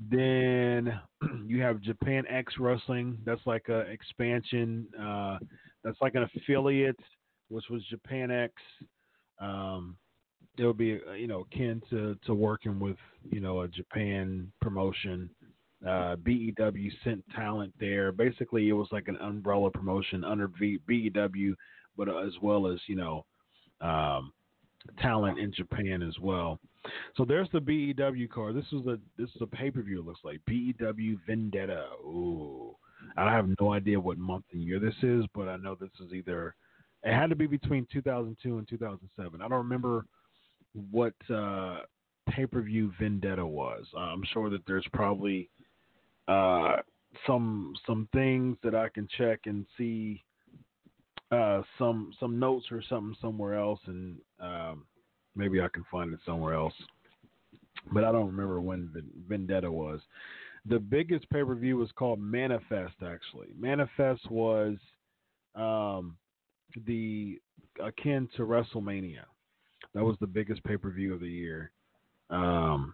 then 0.10 1.00
you 1.46 1.62
have 1.62 1.82
Japan 1.82 2.24
X 2.30 2.54
Wrestling. 2.60 3.18
That's 3.26 3.46
like 3.46 3.70
a 3.70 3.80
expansion. 3.82 4.88
Uh, 5.00 5.38
that's 5.84 5.98
like 6.02 6.16
an 6.16 6.28
affiliate, 6.36 7.00
which 7.50 7.66
was 7.70 7.84
Japan 7.86 8.32
X. 8.32 8.54
Um, 9.40 9.96
it 10.58 10.66
would 10.66 10.78
be 10.78 11.00
uh, 11.08 11.14
you 11.14 11.28
know 11.28 11.46
akin 11.52 11.82
to 11.90 12.18
to 12.26 12.34
working 12.34 12.80
with 12.80 12.98
you 13.30 13.40
know 13.40 13.62
a 13.62 13.68
Japan 13.68 14.52
promotion. 14.62 15.30
Uh, 15.86 16.16
BEW 16.16 16.90
sent 17.04 17.24
talent 17.36 17.74
there. 17.80 18.12
Basically, 18.12 18.70
it 18.70 18.74
was 18.74 18.88
like 18.92 19.08
an 19.08 19.18
umbrella 19.18 19.70
promotion 19.70 20.24
under 20.24 20.48
v- 20.48 20.80
BEW, 20.88 21.56
but 21.96 22.10
uh, 22.10 22.18
as 22.18 22.34
well 22.42 22.68
as 22.68 22.80
you 22.88 22.96
know 22.96 23.26
um, 23.82 24.34
talent 25.00 25.38
in 25.38 25.54
Japan 25.54 26.02
as 26.02 26.18
well. 26.20 26.60
So 27.16 27.26
there's 27.26 27.50
the 27.54 27.60
BEW 27.60 28.28
card. 28.28 28.56
This 28.56 28.66
is 28.72 28.86
a 28.88 28.98
this 29.18 29.30
is 29.36 29.42
a 29.42 29.48
pay 29.48 29.70
per 29.70 29.82
view. 29.82 30.00
It 30.00 30.06
looks 30.06 30.22
like 30.24 30.42
BEW 30.48 31.20
Vendetta. 31.28 31.86
Ooh, 32.04 32.76
I 33.16 33.32
have 33.32 33.48
no 33.60 33.74
idea 33.74 34.00
what 34.00 34.18
month 34.18 34.46
and 34.54 34.64
year 34.64 34.80
this 34.80 34.96
is, 35.04 35.26
but 35.36 35.48
I 35.48 35.58
know 35.58 35.76
this 35.76 35.90
is 36.04 36.14
either. 36.14 36.56
It 37.04 37.14
had 37.14 37.30
to 37.30 37.36
be 37.36 37.46
between 37.46 37.88
2002 37.92 38.58
and 38.58 38.68
2007. 38.68 39.42
I 39.42 39.48
don't 39.48 39.58
remember 39.58 40.06
what 40.92 41.14
uh, 41.34 41.80
pay 42.30 42.46
per 42.46 42.62
view 42.62 42.92
Vendetta 43.00 43.46
was. 43.46 43.86
I'm 43.96 44.24
sure 44.34 44.50
that 44.50 44.66
there's 44.66 44.86
probably 44.94 45.50
uh, 46.28 46.78
some 47.26 47.74
some 47.86 48.08
things 48.14 48.58
that 48.64 48.76
I 48.76 48.90
can 48.90 49.08
check 49.18 49.42
and 49.46 49.66
see 49.78 50.24
uh, 51.32 51.62
some 51.78 52.14
some 52.20 52.40
notes 52.40 52.66
or 52.72 52.82
something 52.88 53.16
somewhere 53.22 53.56
else, 53.56 53.80
and 53.88 54.18
um, 54.40 54.86
maybe 55.36 55.62
I 55.62 55.68
can 55.74 55.86
find 55.92 56.14
it 56.14 56.20
somewhere 56.26 56.54
else. 56.54 56.74
But 57.92 58.04
I 58.04 58.12
don't 58.12 58.28
remember 58.28 58.60
when 58.62 58.92
Vendetta 59.28 59.72
was. 59.72 60.02
The 60.66 60.80
biggest 60.80 61.30
pay 61.30 61.44
per 61.44 61.56
view 61.56 61.78
was 61.78 61.90
called 61.94 62.20
Manifest. 62.20 62.96
Actually, 63.06 63.48
Manifest 63.58 64.30
was 64.30 64.76
um, 65.56 66.18
the 66.86 67.40
akin 67.82 68.28
to 68.36 68.44
WrestleMania. 68.44 69.24
That 69.94 70.04
was 70.04 70.18
the 70.20 70.28
biggest 70.28 70.64
pay 70.64 70.78
per 70.78 70.90
view 70.90 71.14
of 71.14 71.22
the 71.22 71.30
year. 71.30 71.72
Um, 72.30 72.94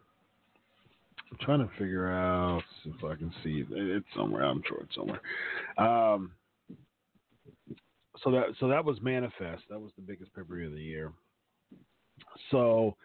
I'm 1.34 1.46
trying 1.46 1.68
to 1.68 1.74
figure 1.80 2.12
out 2.12 2.62
if 2.86 3.04
I 3.04 3.16
can 3.16 3.34
see 3.44 3.62
it. 3.62 3.68
It's 3.72 4.06
somewhere. 4.16 4.44
I'm 4.44 4.62
sure 4.68 4.84
it's 4.84 4.96
somewhere. 4.96 5.22
Um, 5.80 6.32
so 8.24 8.30
that 8.32 8.54
so 8.60 8.68
that 8.68 8.86
was 8.86 9.02
Manifest. 9.02 9.64
That 9.70 9.80
was 9.80 9.92
the 9.96 10.04
biggest 10.04 10.34
pay 10.36 10.44
per 10.44 10.56
view 10.56 10.68
of 10.68 10.74
the 10.74 10.82
year. 10.82 11.12
So 12.52 12.96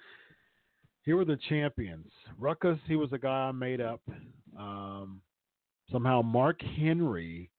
here 1.04 1.16
were 1.16 1.24
the 1.24 1.38
champions. 1.48 2.10
Ruckus, 2.38 2.78
he 2.86 2.96
was 2.96 3.12
a 3.14 3.18
guy 3.18 3.48
I 3.48 3.52
made 3.52 3.80
up. 3.80 4.02
Um, 4.58 5.22
somehow 5.90 6.20
Mark 6.20 6.60
Henry. 6.76 7.50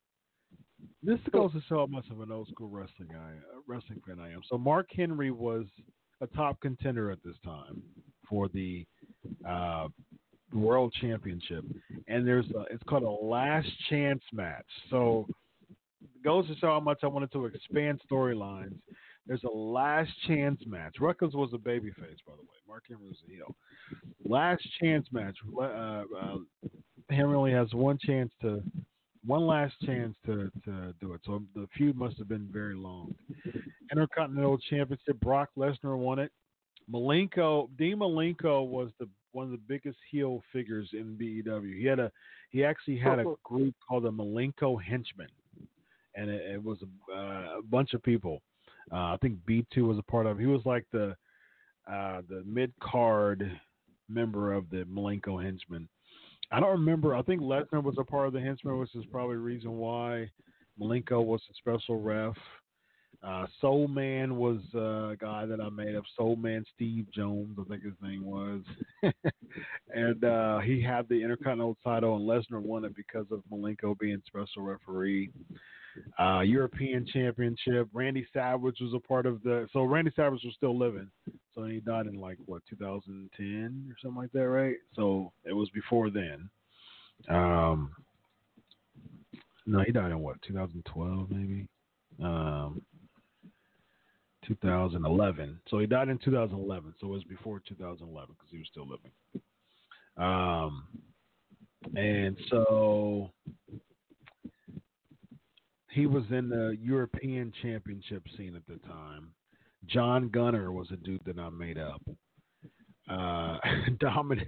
This 1.01 1.19
goes 1.31 1.51
to 1.53 1.61
show 1.67 1.79
how 1.79 1.85
much 1.87 2.05
of 2.11 2.21
an 2.21 2.31
old 2.31 2.47
school 2.49 2.69
wrestling 2.69 3.09
guy, 3.11 3.31
wrestling 3.67 4.01
fan 4.05 4.19
I 4.19 4.31
am. 4.31 4.41
So 4.47 4.57
Mark 4.57 4.87
Henry 4.95 5.31
was 5.31 5.65
a 6.21 6.27
top 6.27 6.61
contender 6.61 7.09
at 7.09 7.19
this 7.23 7.35
time 7.43 7.81
for 8.29 8.47
the 8.49 8.85
uh, 9.47 9.87
World 10.53 10.93
Championship, 10.99 11.63
and 12.07 12.27
there's 12.27 12.49
a, 12.51 12.61
it's 12.71 12.84
called 12.88 13.03
a 13.03 13.26
last 13.26 13.69
chance 13.89 14.21
match. 14.34 14.65
So 14.89 15.27
goes 16.23 16.47
to 16.47 16.55
show 16.55 16.67
how 16.67 16.80
much 16.80 16.99
I 17.03 17.07
wanted 17.07 17.31
to 17.34 17.45
expand 17.45 18.01
storylines. 18.09 18.76
There's 19.27 19.43
a 19.43 19.55
last 19.55 20.11
chance 20.27 20.59
match. 20.65 20.95
Ruckus 20.99 21.34
was 21.34 21.51
a 21.53 21.57
babyface, 21.57 22.17
by 22.26 22.34
the 22.35 22.41
way. 22.41 22.57
Mark 22.67 22.84
Henry 22.88 23.07
was 23.07 23.17
a 23.27 23.31
heel. 23.31 23.55
Last 24.26 24.63
chance 24.81 25.07
match. 25.11 25.35
Uh, 25.55 25.61
uh, 25.61 26.38
Henry 27.09 27.35
only 27.35 27.51
has 27.51 27.71
one 27.73 27.97
chance 28.03 28.31
to, 28.41 28.63
one 29.26 29.45
last 29.45 29.76
chance 29.85 30.15
to 30.26 30.51
to 30.65 30.93
do 30.99 31.13
it. 31.13 31.21
So 31.26 31.43
the 31.53 31.67
feud 31.76 31.95
must 31.95 32.17
have 32.17 32.27
been 32.27 32.47
very 32.51 32.76
long. 32.76 33.13
Intercontinental 33.91 34.57
Championship. 34.69 35.19
Brock 35.19 35.49
Lesnar 35.57 35.97
won 35.97 36.19
it. 36.19 36.31
Malenko, 36.91 37.69
Dean 37.77 37.97
Malenko 37.97 38.65
was 38.65 38.89
the 38.99 39.07
one 39.31 39.45
of 39.45 39.51
the 39.51 39.60
biggest 39.68 39.97
heel 40.10 40.41
figures 40.51 40.89
in 40.93 41.15
BEW. 41.15 41.76
He 41.77 41.85
had 41.85 41.99
a 41.99 42.11
he 42.49 42.64
actually 42.64 42.97
had 42.97 43.19
a 43.19 43.26
group 43.43 43.76
called 43.88 44.03
the 44.03 44.11
Malenko 44.11 44.81
Henchmen, 44.81 45.30
and 46.15 46.30
it, 46.30 46.41
it 46.53 46.64
was 46.64 46.80
a, 46.81 47.15
uh, 47.15 47.60
a 47.60 47.61
bunch 47.64 47.93
of 47.93 48.03
people. 48.03 48.41
Uh, 48.91 49.14
I 49.14 49.18
think 49.22 49.38
B 49.45 49.65
two 49.73 49.85
was 49.85 49.97
a 49.97 50.11
part 50.11 50.26
of. 50.26 50.39
He 50.39 50.45
was 50.45 50.61
like 50.65 50.85
the 50.91 51.15
uh, 51.91 52.22
the 52.30 52.43
mid 52.45 52.72
card 52.81 53.60
member 54.07 54.53
of 54.53 54.69
the 54.69 54.85
Malenko 54.85 55.43
Henchmen. 55.43 55.88
I 56.51 56.60
don't 56.60 56.72
remember. 56.72 57.15
I 57.15 57.22
think 57.22 57.41
Lesnar 57.41 57.84
was 57.84 57.95
a 57.99 58.03
part 58.03 58.27
of 58.27 58.34
the 58.34 58.41
Henchmen, 58.41 58.80
which 58.80 58.95
is 58.95 59.06
probably 59.11 59.35
the 59.35 59.41
reason 59.41 59.73
why 59.73 60.30
Malenko 60.81 61.23
was 61.23 61.41
a 61.49 61.53
special 61.56 62.01
ref. 62.01 62.35
Uh, 63.21 63.45
Soul 63.59 63.89
Man 63.89 64.37
was 64.37 64.59
a 64.73 65.15
guy 65.19 65.45
that 65.45 65.59
I 65.59 65.69
made 65.69 65.95
up. 65.95 66.05
Soul 66.15 66.37
Man 66.37 66.63
Steve 66.73 67.05
Jones, 67.13 67.57
I 67.59 67.63
think 67.67 67.83
his 67.83 67.93
name 68.01 68.23
was. 68.23 68.61
and 69.93 70.23
uh, 70.23 70.59
he 70.59 70.81
had 70.81 71.07
the 71.09 71.21
Intercontinental 71.21 71.77
title, 71.83 72.15
and 72.15 72.25
Lesnar 72.25 72.61
won 72.61 72.85
it 72.85 72.95
because 72.95 73.25
of 73.31 73.43
Malenko 73.51 73.97
being 73.99 74.21
special 74.25 74.63
referee. 74.63 75.31
Uh, 76.17 76.41
European 76.41 77.05
Championship. 77.11 77.89
Randy 77.91 78.25
Savage 78.31 78.77
was 78.79 78.93
a 78.93 79.05
part 79.05 79.25
of 79.25 79.43
the. 79.43 79.67
So 79.73 79.83
Randy 79.83 80.11
Savage 80.15 80.41
was 80.45 80.53
still 80.55 80.77
living. 80.77 81.09
So 81.55 81.65
he 81.65 81.81
died 81.81 82.07
in 82.07 82.15
like 82.15 82.37
what 82.45 82.61
2010 82.69 83.89
or 83.89 83.95
something 84.01 84.21
like 84.21 84.31
that, 84.31 84.47
right? 84.47 84.75
So 84.95 85.33
it 85.43 85.53
was 85.53 85.69
before 85.71 86.09
then. 86.09 86.49
Um, 87.27 87.91
no, 89.65 89.81
he 89.85 89.91
died 89.91 90.11
in 90.11 90.19
what 90.19 90.41
2012 90.43 91.29
maybe. 91.29 91.67
Um, 92.23 92.81
2011. 94.49 95.59
So 95.69 95.77
he 95.80 95.85
died 95.85 96.09
in 96.09 96.17
2011. 96.17 96.95
So 96.99 97.07
it 97.07 97.11
was 97.11 97.23
before 97.26 97.61
2011 97.67 98.35
because 98.35 98.51
he 98.51 98.57
was 98.57 98.67
still 98.69 98.88
living. 98.88 99.11
Um, 100.17 100.88
and 101.95 102.35
so 102.49 103.31
he 105.91 106.07
was 106.07 106.23
in 106.31 106.49
the 106.49 106.76
European 106.81 107.53
Championship 107.61 108.23
scene 108.35 108.55
at 108.55 108.65
the 108.67 108.80
time. 108.88 109.31
John 109.85 110.30
Gunner 110.30 110.71
was 110.71 110.88
a 110.91 110.97
dude 110.97 111.21
that 111.26 111.39
I 111.39 111.49
made 111.49 111.77
up. 111.77 112.01
Uh, 113.09 113.57
Dominic 113.99 114.47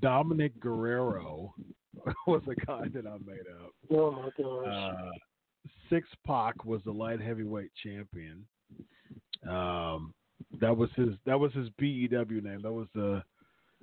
Dominic 0.00 0.58
Guerrero 0.60 1.54
was 2.26 2.42
a 2.46 2.66
guy 2.66 2.84
that 2.94 3.06
I 3.06 3.16
made 3.24 3.46
up. 3.62 3.72
Oh 3.90 4.12
my 4.12 4.28
gosh. 4.38 4.66
Uh, 4.68 5.10
Six 5.90 6.08
Pac 6.26 6.64
was 6.64 6.80
the 6.84 6.92
light 6.92 7.20
heavyweight 7.20 7.70
champion. 7.82 8.46
Um, 9.48 10.14
that 10.60 10.76
was 10.76 10.90
his. 10.96 11.10
That 11.24 11.38
was 11.38 11.52
his 11.52 11.68
BEW 11.78 12.40
name. 12.42 12.60
That 12.62 12.72
was 12.72 12.88
the. 12.94 13.22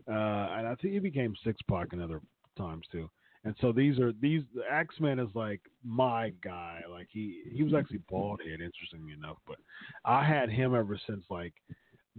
Uh, 0.07 0.47
and 0.57 0.67
I 0.67 0.75
think 0.81 0.93
he 0.93 0.99
became 0.99 1.35
Six 1.43 1.59
Pac 1.69 1.93
in 1.93 2.01
other 2.01 2.21
times 2.57 2.85
too. 2.91 3.09
And 3.45 3.55
so 3.59 3.71
these 3.71 3.99
are 3.99 4.13
these. 4.21 4.43
The 4.55 4.63
Axeman 4.69 5.19
is 5.19 5.30
like 5.34 5.61
my 5.84 6.31
guy. 6.43 6.81
Like 6.89 7.07
he 7.11 7.41
he 7.51 7.63
was 7.63 7.73
actually 7.73 7.99
bald 8.09 8.41
head, 8.41 8.61
interestingly 8.61 9.13
enough. 9.13 9.38
But 9.45 9.57
I 10.05 10.23
had 10.23 10.49
him 10.49 10.73
ever 10.75 10.99
since 11.07 11.23
like 11.30 11.53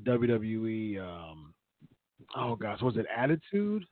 WWE. 0.03 1.01
Um, 1.01 1.55
oh 2.37 2.57
gosh, 2.57 2.83
was 2.83 2.97
it 2.97 3.07
Attitude 3.15 3.87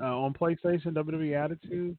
uh, 0.00 0.18
on 0.18 0.32
PlayStation? 0.32 0.94
WWE 0.94 1.36
Attitude 1.36 1.98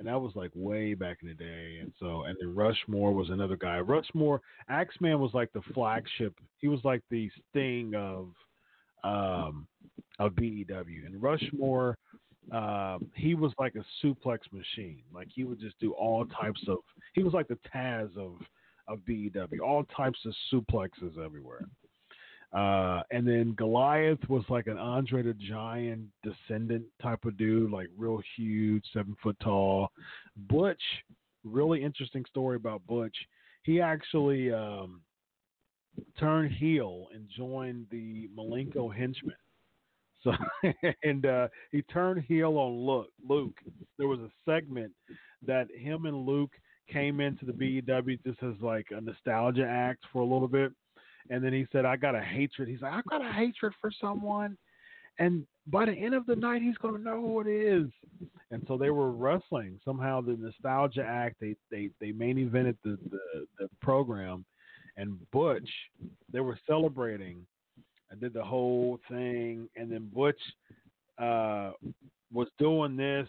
and 0.00 0.08
that 0.08 0.18
was 0.18 0.32
like 0.34 0.50
way 0.54 0.94
back 0.94 1.18
in 1.20 1.28
the 1.28 1.34
day. 1.34 1.76
And 1.80 1.92
so, 2.00 2.22
and 2.22 2.34
then 2.40 2.54
Rushmore 2.54 3.12
was 3.12 3.28
another 3.28 3.56
guy. 3.56 3.78
Rushmore, 3.80 4.40
Axeman 4.70 5.20
was 5.20 5.34
like 5.34 5.52
the 5.52 5.60
flagship. 5.74 6.34
He 6.56 6.68
was 6.68 6.80
like 6.84 7.02
the 7.10 7.30
sting 7.50 7.94
of 7.94 8.28
um 9.04 9.66
of 10.18 10.34
BEW, 10.34 11.04
and 11.04 11.22
Rushmore. 11.22 11.96
Um, 12.50 13.10
he 13.14 13.34
was 13.34 13.52
like 13.58 13.74
a 13.76 13.84
suplex 14.04 14.38
machine. 14.52 15.02
Like 15.14 15.28
he 15.32 15.44
would 15.44 15.60
just 15.60 15.78
do 15.80 15.92
all 15.92 16.24
types 16.26 16.62
of. 16.66 16.78
He 17.12 17.22
was 17.22 17.34
like 17.34 17.48
the 17.48 17.58
Taz 17.72 18.16
of 18.16 18.32
of 18.88 19.04
BEW. 19.04 19.60
All 19.62 19.84
types 19.94 20.18
of 20.24 20.34
suplexes 20.50 21.22
everywhere. 21.22 21.66
Uh, 22.52 23.02
and 23.12 23.26
then 23.26 23.54
Goliath 23.56 24.18
was 24.28 24.42
like 24.48 24.66
an 24.66 24.76
Andre 24.76 25.22
the 25.22 25.34
Giant 25.34 26.06
descendant 26.24 26.84
type 27.00 27.24
of 27.24 27.36
dude, 27.36 27.70
like 27.70 27.86
real 27.96 28.20
huge, 28.36 28.84
seven 28.92 29.16
foot 29.22 29.36
tall. 29.40 29.88
Butch, 30.48 30.82
really 31.44 31.82
interesting 31.82 32.24
story 32.28 32.56
about 32.56 32.84
Butch. 32.88 33.16
He 33.62 33.80
actually 33.80 34.52
um, 34.52 35.00
turned 36.18 36.52
heel 36.52 37.06
and 37.14 37.28
joined 37.36 37.86
the 37.90 38.28
Malenko 38.36 38.92
henchmen. 38.94 39.36
So 40.24 40.32
and 41.04 41.24
uh, 41.24 41.48
he 41.70 41.82
turned 41.82 42.24
heel 42.24 42.58
on 42.58 42.84
Luke. 42.84 43.12
Luke. 43.26 43.58
There 43.96 44.08
was 44.08 44.20
a 44.20 44.30
segment 44.44 44.92
that 45.46 45.68
him 45.74 46.06
and 46.06 46.26
Luke 46.26 46.52
came 46.90 47.20
into 47.20 47.44
the 47.44 47.52
BEW 47.52 48.16
just 48.26 48.42
as 48.42 48.60
like 48.60 48.86
a 48.90 49.00
nostalgia 49.00 49.66
act 49.66 50.04
for 50.12 50.20
a 50.20 50.24
little 50.26 50.48
bit 50.48 50.72
and 51.28 51.44
then 51.44 51.52
he 51.52 51.66
said, 51.70 51.84
I 51.84 51.96
got 51.96 52.14
a 52.14 52.20
hatred. 52.20 52.68
He's 52.68 52.80
like, 52.80 52.92
I've 52.92 53.04
got 53.06 53.24
a 53.24 53.32
hatred 53.32 53.72
for 53.80 53.90
someone. 54.00 54.56
And 55.18 55.46
by 55.66 55.84
the 55.84 55.92
end 55.92 56.14
of 56.14 56.24
the 56.26 56.36
night, 56.36 56.62
he's 56.62 56.78
going 56.78 56.96
to 56.96 57.02
know 57.02 57.20
who 57.20 57.40
it 57.40 57.48
is. 57.48 57.90
And 58.50 58.64
so 58.66 58.76
they 58.76 58.90
were 58.90 59.10
wrestling. 59.12 59.78
Somehow 59.84 60.20
the 60.20 60.36
Nostalgia 60.38 61.04
Act, 61.04 61.36
they, 61.40 61.54
they, 61.70 61.90
they 62.00 62.12
main 62.12 62.36
evented 62.36 62.76
the, 62.82 62.98
the, 63.10 63.46
the 63.58 63.68
program. 63.82 64.44
And 64.96 65.18
Butch, 65.30 65.68
they 66.32 66.40
were 66.40 66.58
celebrating. 66.66 67.46
I 68.10 68.16
did 68.16 68.32
the 68.32 68.42
whole 68.42 68.98
thing. 69.08 69.68
And 69.76 69.90
then 69.90 70.10
Butch 70.12 70.40
uh, 71.18 71.72
was 72.32 72.48
doing 72.58 72.96
this 72.96 73.28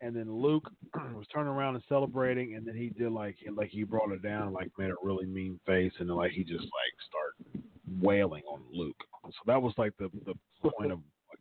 and 0.00 0.14
then 0.14 0.32
Luke 0.32 0.70
was 1.14 1.26
turning 1.32 1.52
around 1.52 1.74
and 1.74 1.84
celebrating, 1.88 2.54
and 2.54 2.66
then 2.66 2.74
he 2.74 2.90
did 2.90 3.12
like 3.12 3.36
like 3.54 3.70
he 3.70 3.84
brought 3.84 4.12
it 4.12 4.22
down, 4.22 4.52
like 4.52 4.70
made 4.78 4.90
a 4.90 4.94
really 5.02 5.26
mean 5.26 5.58
face, 5.66 5.92
and 5.98 6.08
then 6.08 6.16
like 6.16 6.32
he 6.32 6.42
just 6.42 6.64
like 6.64 6.94
started 7.08 7.64
wailing 8.00 8.42
on 8.48 8.62
Luke. 8.72 8.96
So 9.24 9.38
that 9.46 9.60
was 9.60 9.74
like 9.76 9.92
the 9.98 10.10
the 10.26 10.34
point 10.62 10.92
of 10.92 10.98
Butch. 11.30 11.40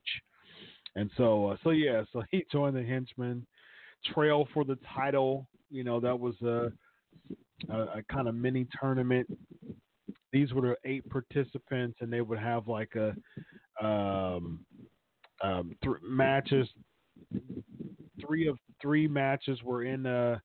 And 0.96 1.10
so 1.18 1.50
uh, 1.50 1.58
so 1.64 1.70
yeah, 1.72 2.04
so 2.12 2.24
he 2.32 2.46
joined 2.52 2.76
the 2.76 2.84
Henchmen. 2.84 3.46
Trail 4.14 4.48
for 4.54 4.64
the 4.64 4.78
title, 4.96 5.46
you 5.70 5.84
know, 5.84 6.00
that 6.00 6.18
was 6.18 6.36
a 6.42 6.72
a, 7.70 7.82
a 7.98 8.04
kind 8.10 8.28
of 8.28 8.36
mini 8.36 8.66
tournament. 8.80 9.28
These 10.32 10.54
were 10.54 10.62
the 10.62 10.76
eight 10.90 11.10
participants, 11.10 11.98
and 12.00 12.12
they 12.12 12.22
would 12.22 12.40
have 12.40 12.68
like 12.68 12.94
a 12.96 13.14
um, 13.86 14.66
um, 15.42 15.76
th- 15.84 15.98
matches 16.02 16.68
three 18.26 18.48
of 18.48 18.58
three 18.82 19.08
matches 19.08 19.62
were 19.64 19.84
in 19.84 20.06
uh, 20.06 20.40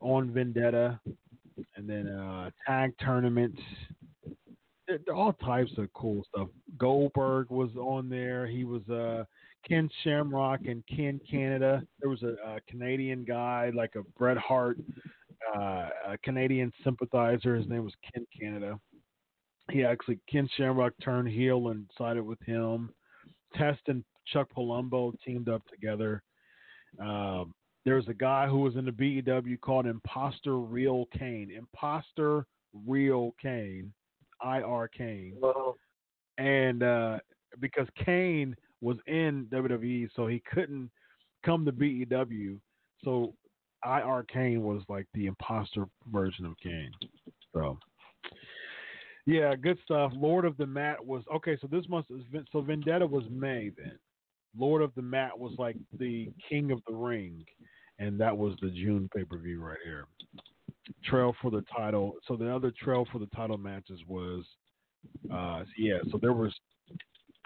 on 0.00 0.32
Vendetta, 0.32 1.00
and 1.76 1.88
then 1.88 2.08
uh, 2.08 2.50
tag 2.66 2.92
tournaments. 3.02 3.60
All 5.14 5.34
types 5.34 5.72
of 5.76 5.92
cool 5.92 6.24
stuff. 6.28 6.48
Goldberg 6.78 7.50
was 7.50 7.68
on 7.76 8.08
there. 8.08 8.46
He 8.46 8.64
was 8.64 8.88
uh, 8.88 9.24
Ken 9.68 9.88
Shamrock 10.02 10.60
and 10.66 10.82
Ken 10.86 11.20
Canada. 11.30 11.82
There 12.00 12.08
was 12.08 12.22
a, 12.22 12.36
a 12.48 12.60
Canadian 12.68 13.24
guy 13.24 13.70
like 13.74 13.96
a 13.96 14.02
Bret 14.18 14.38
Hart, 14.38 14.78
uh, 15.54 15.88
a 16.06 16.18
Canadian 16.22 16.72
sympathizer. 16.84 17.54
His 17.54 17.68
name 17.68 17.84
was 17.84 17.92
Ken 18.12 18.26
Canada. 18.38 18.80
He 19.70 19.84
actually 19.84 20.18
Ken 20.30 20.48
Shamrock 20.56 20.94
turned 21.02 21.28
heel 21.28 21.68
and 21.68 21.84
sided 21.98 22.22
with 22.22 22.40
him. 22.46 22.90
Test 23.54 23.80
and 23.88 24.02
Chuck 24.26 24.48
Palumbo 24.56 25.12
teamed 25.24 25.48
up 25.48 25.62
together. 25.68 26.22
Um, 27.00 27.54
there's 27.84 28.08
a 28.08 28.14
guy 28.14 28.46
who 28.46 28.58
was 28.58 28.76
in 28.76 28.84
the 28.84 28.92
BEW 28.92 29.56
called 29.58 29.86
Imposter 29.86 30.58
Real 30.58 31.06
Kane. 31.16 31.50
Imposter 31.56 32.44
Real 32.86 33.34
Kane, 33.40 33.92
IR 34.44 34.90
Kane. 34.96 35.34
Uh-huh. 35.42 35.72
And 36.38 36.82
uh, 36.82 37.18
because 37.60 37.86
Kane 38.04 38.54
was 38.80 38.98
in 39.06 39.46
WWE, 39.52 40.08
so 40.14 40.26
he 40.26 40.42
couldn't 40.52 40.90
come 41.44 41.64
to 41.64 41.72
BEW. 41.72 42.60
So 43.04 43.34
IR 43.84 44.24
Kane 44.32 44.62
was 44.62 44.82
like 44.88 45.06
the 45.14 45.26
imposter 45.26 45.86
version 46.12 46.44
of 46.44 46.54
Kane. 46.62 46.90
So 47.54 47.78
yeah, 49.26 49.54
good 49.54 49.78
stuff. 49.84 50.12
Lord 50.14 50.44
of 50.44 50.56
the 50.56 50.66
Mat 50.66 51.04
was 51.04 51.22
okay. 51.34 51.56
So 51.60 51.68
this 51.70 51.84
must 51.88 52.08
so 52.52 52.60
Vendetta 52.60 53.06
was 53.06 53.24
May 53.30 53.70
then. 53.76 53.98
Lord 54.56 54.82
of 54.82 54.94
the 54.94 55.02
Mat 55.02 55.38
was 55.38 55.54
like 55.58 55.76
the 55.98 56.30
King 56.48 56.70
of 56.70 56.80
the 56.86 56.94
Ring, 56.94 57.44
and 57.98 58.18
that 58.20 58.36
was 58.36 58.54
the 58.60 58.70
June 58.70 59.08
pay 59.14 59.24
per 59.24 59.38
view 59.38 59.60
right 59.60 59.78
here. 59.84 60.06
Trail 61.04 61.34
for 61.42 61.50
the 61.50 61.64
title. 61.76 62.14
So 62.26 62.36
the 62.36 62.54
other 62.54 62.72
trail 62.82 63.06
for 63.12 63.18
the 63.18 63.26
title 63.26 63.58
matches 63.58 64.00
was, 64.06 64.44
uh, 65.32 65.64
yeah. 65.76 65.98
So 66.10 66.18
there 66.20 66.32
was 66.32 66.54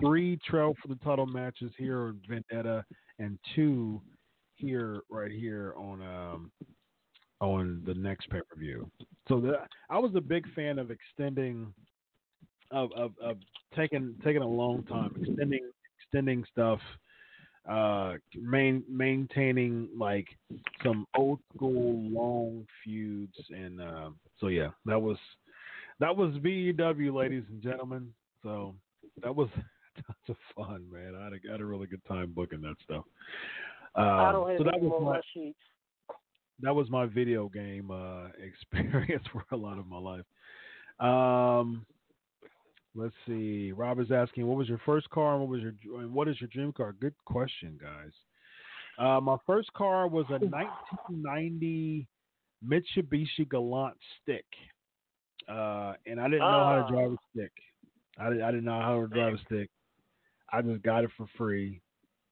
three 0.00 0.38
trail 0.46 0.74
for 0.80 0.88
the 0.88 1.00
title 1.04 1.26
matches 1.26 1.72
here 1.76 2.02
on 2.02 2.20
Vendetta, 2.28 2.84
and 3.18 3.38
two 3.54 4.00
here 4.56 5.00
right 5.10 5.32
here 5.32 5.74
on 5.76 6.02
um 6.02 6.52
on 7.40 7.82
the 7.84 7.94
next 7.94 8.30
pay 8.30 8.38
per 8.38 8.56
view. 8.56 8.88
So 9.28 9.40
the, 9.40 9.54
I 9.90 9.98
was 9.98 10.12
a 10.14 10.20
big 10.20 10.44
fan 10.54 10.78
of 10.78 10.90
extending, 10.90 11.74
of, 12.70 12.90
of 12.96 13.12
of 13.22 13.36
taking 13.76 14.14
taking 14.24 14.42
a 14.42 14.48
long 14.48 14.84
time 14.84 15.14
extending 15.20 15.68
extending 16.12 16.44
stuff, 16.52 16.78
uh, 17.68 18.14
main, 18.40 18.82
maintaining 18.88 19.88
like 19.98 20.26
some 20.84 21.06
old 21.16 21.38
school 21.54 22.00
long 22.10 22.66
feuds, 22.84 23.32
and 23.50 23.80
uh, 23.80 24.10
so 24.38 24.48
yeah, 24.48 24.68
that 24.84 25.00
was 25.00 25.16
that 26.00 26.14
was 26.14 26.34
BEW, 26.42 27.16
ladies 27.16 27.44
and 27.48 27.62
gentlemen. 27.62 28.08
So 28.42 28.74
that 29.22 29.34
was 29.34 29.48
tons 29.94 30.28
of 30.28 30.36
fun, 30.54 30.84
man. 30.92 31.14
I 31.18 31.24
had 31.24 31.32
a, 31.32 31.50
had 31.50 31.60
a 31.60 31.64
really 31.64 31.86
good 31.86 32.04
time 32.06 32.32
booking 32.34 32.60
that 32.62 32.76
stuff. 32.84 33.04
Uh, 33.96 34.00
I 34.00 34.32
don't 34.32 34.48
have 34.50 34.58
so 34.58 34.64
that 34.64 34.80
was 34.80 35.02
my 35.02 35.20
sheets. 35.32 35.58
that 36.60 36.74
was 36.74 36.90
my 36.90 37.06
video 37.06 37.48
game 37.48 37.90
uh, 37.90 38.28
experience 38.42 39.24
for 39.32 39.44
a 39.52 39.56
lot 39.56 39.78
of 39.78 39.86
my 39.86 39.98
life. 39.98 40.24
Um, 41.00 41.86
Let's 42.94 43.14
see. 43.26 43.72
Rob 43.72 44.00
is 44.00 44.10
asking, 44.10 44.46
what 44.46 44.58
was 44.58 44.68
your 44.68 44.80
first 44.84 45.08
car 45.10 45.32
and 45.32 45.40
what 45.40 45.48
was 45.48 45.62
your 45.62 46.00
and 46.00 46.12
what 46.12 46.28
is 46.28 46.40
your 46.40 46.48
dream 46.48 46.72
car? 46.72 46.94
Good 47.00 47.14
question, 47.24 47.78
guys. 47.80 48.12
Uh, 48.98 49.20
my 49.20 49.36
first 49.46 49.72
car 49.72 50.06
was 50.06 50.26
a 50.28 50.38
1990 50.38 52.06
Mitsubishi 52.66 53.48
Galant 53.50 53.96
stick, 54.22 54.44
uh, 55.48 55.94
and 56.06 56.20
I 56.20 56.24
didn't 56.24 56.40
know 56.40 56.64
how 56.64 56.86
to 56.86 56.92
drive 56.92 57.12
a 57.12 57.16
stick. 57.34 57.52
I, 58.18 58.26
I 58.26 58.50
didn't 58.50 58.64
know 58.64 58.80
how 58.80 59.00
to 59.00 59.06
drive 59.08 59.34
a 59.34 59.38
stick. 59.46 59.70
I 60.52 60.60
just 60.60 60.82
got 60.82 61.04
it 61.04 61.10
for 61.16 61.26
free. 61.38 61.80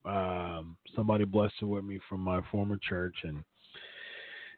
Um, 0.04 0.76
somebody 0.94 1.24
blessed 1.24 1.54
it 1.62 1.64
with 1.64 1.84
me 1.84 1.98
from 2.08 2.20
my 2.20 2.40
former 2.52 2.78
church, 2.86 3.16
and 3.24 3.42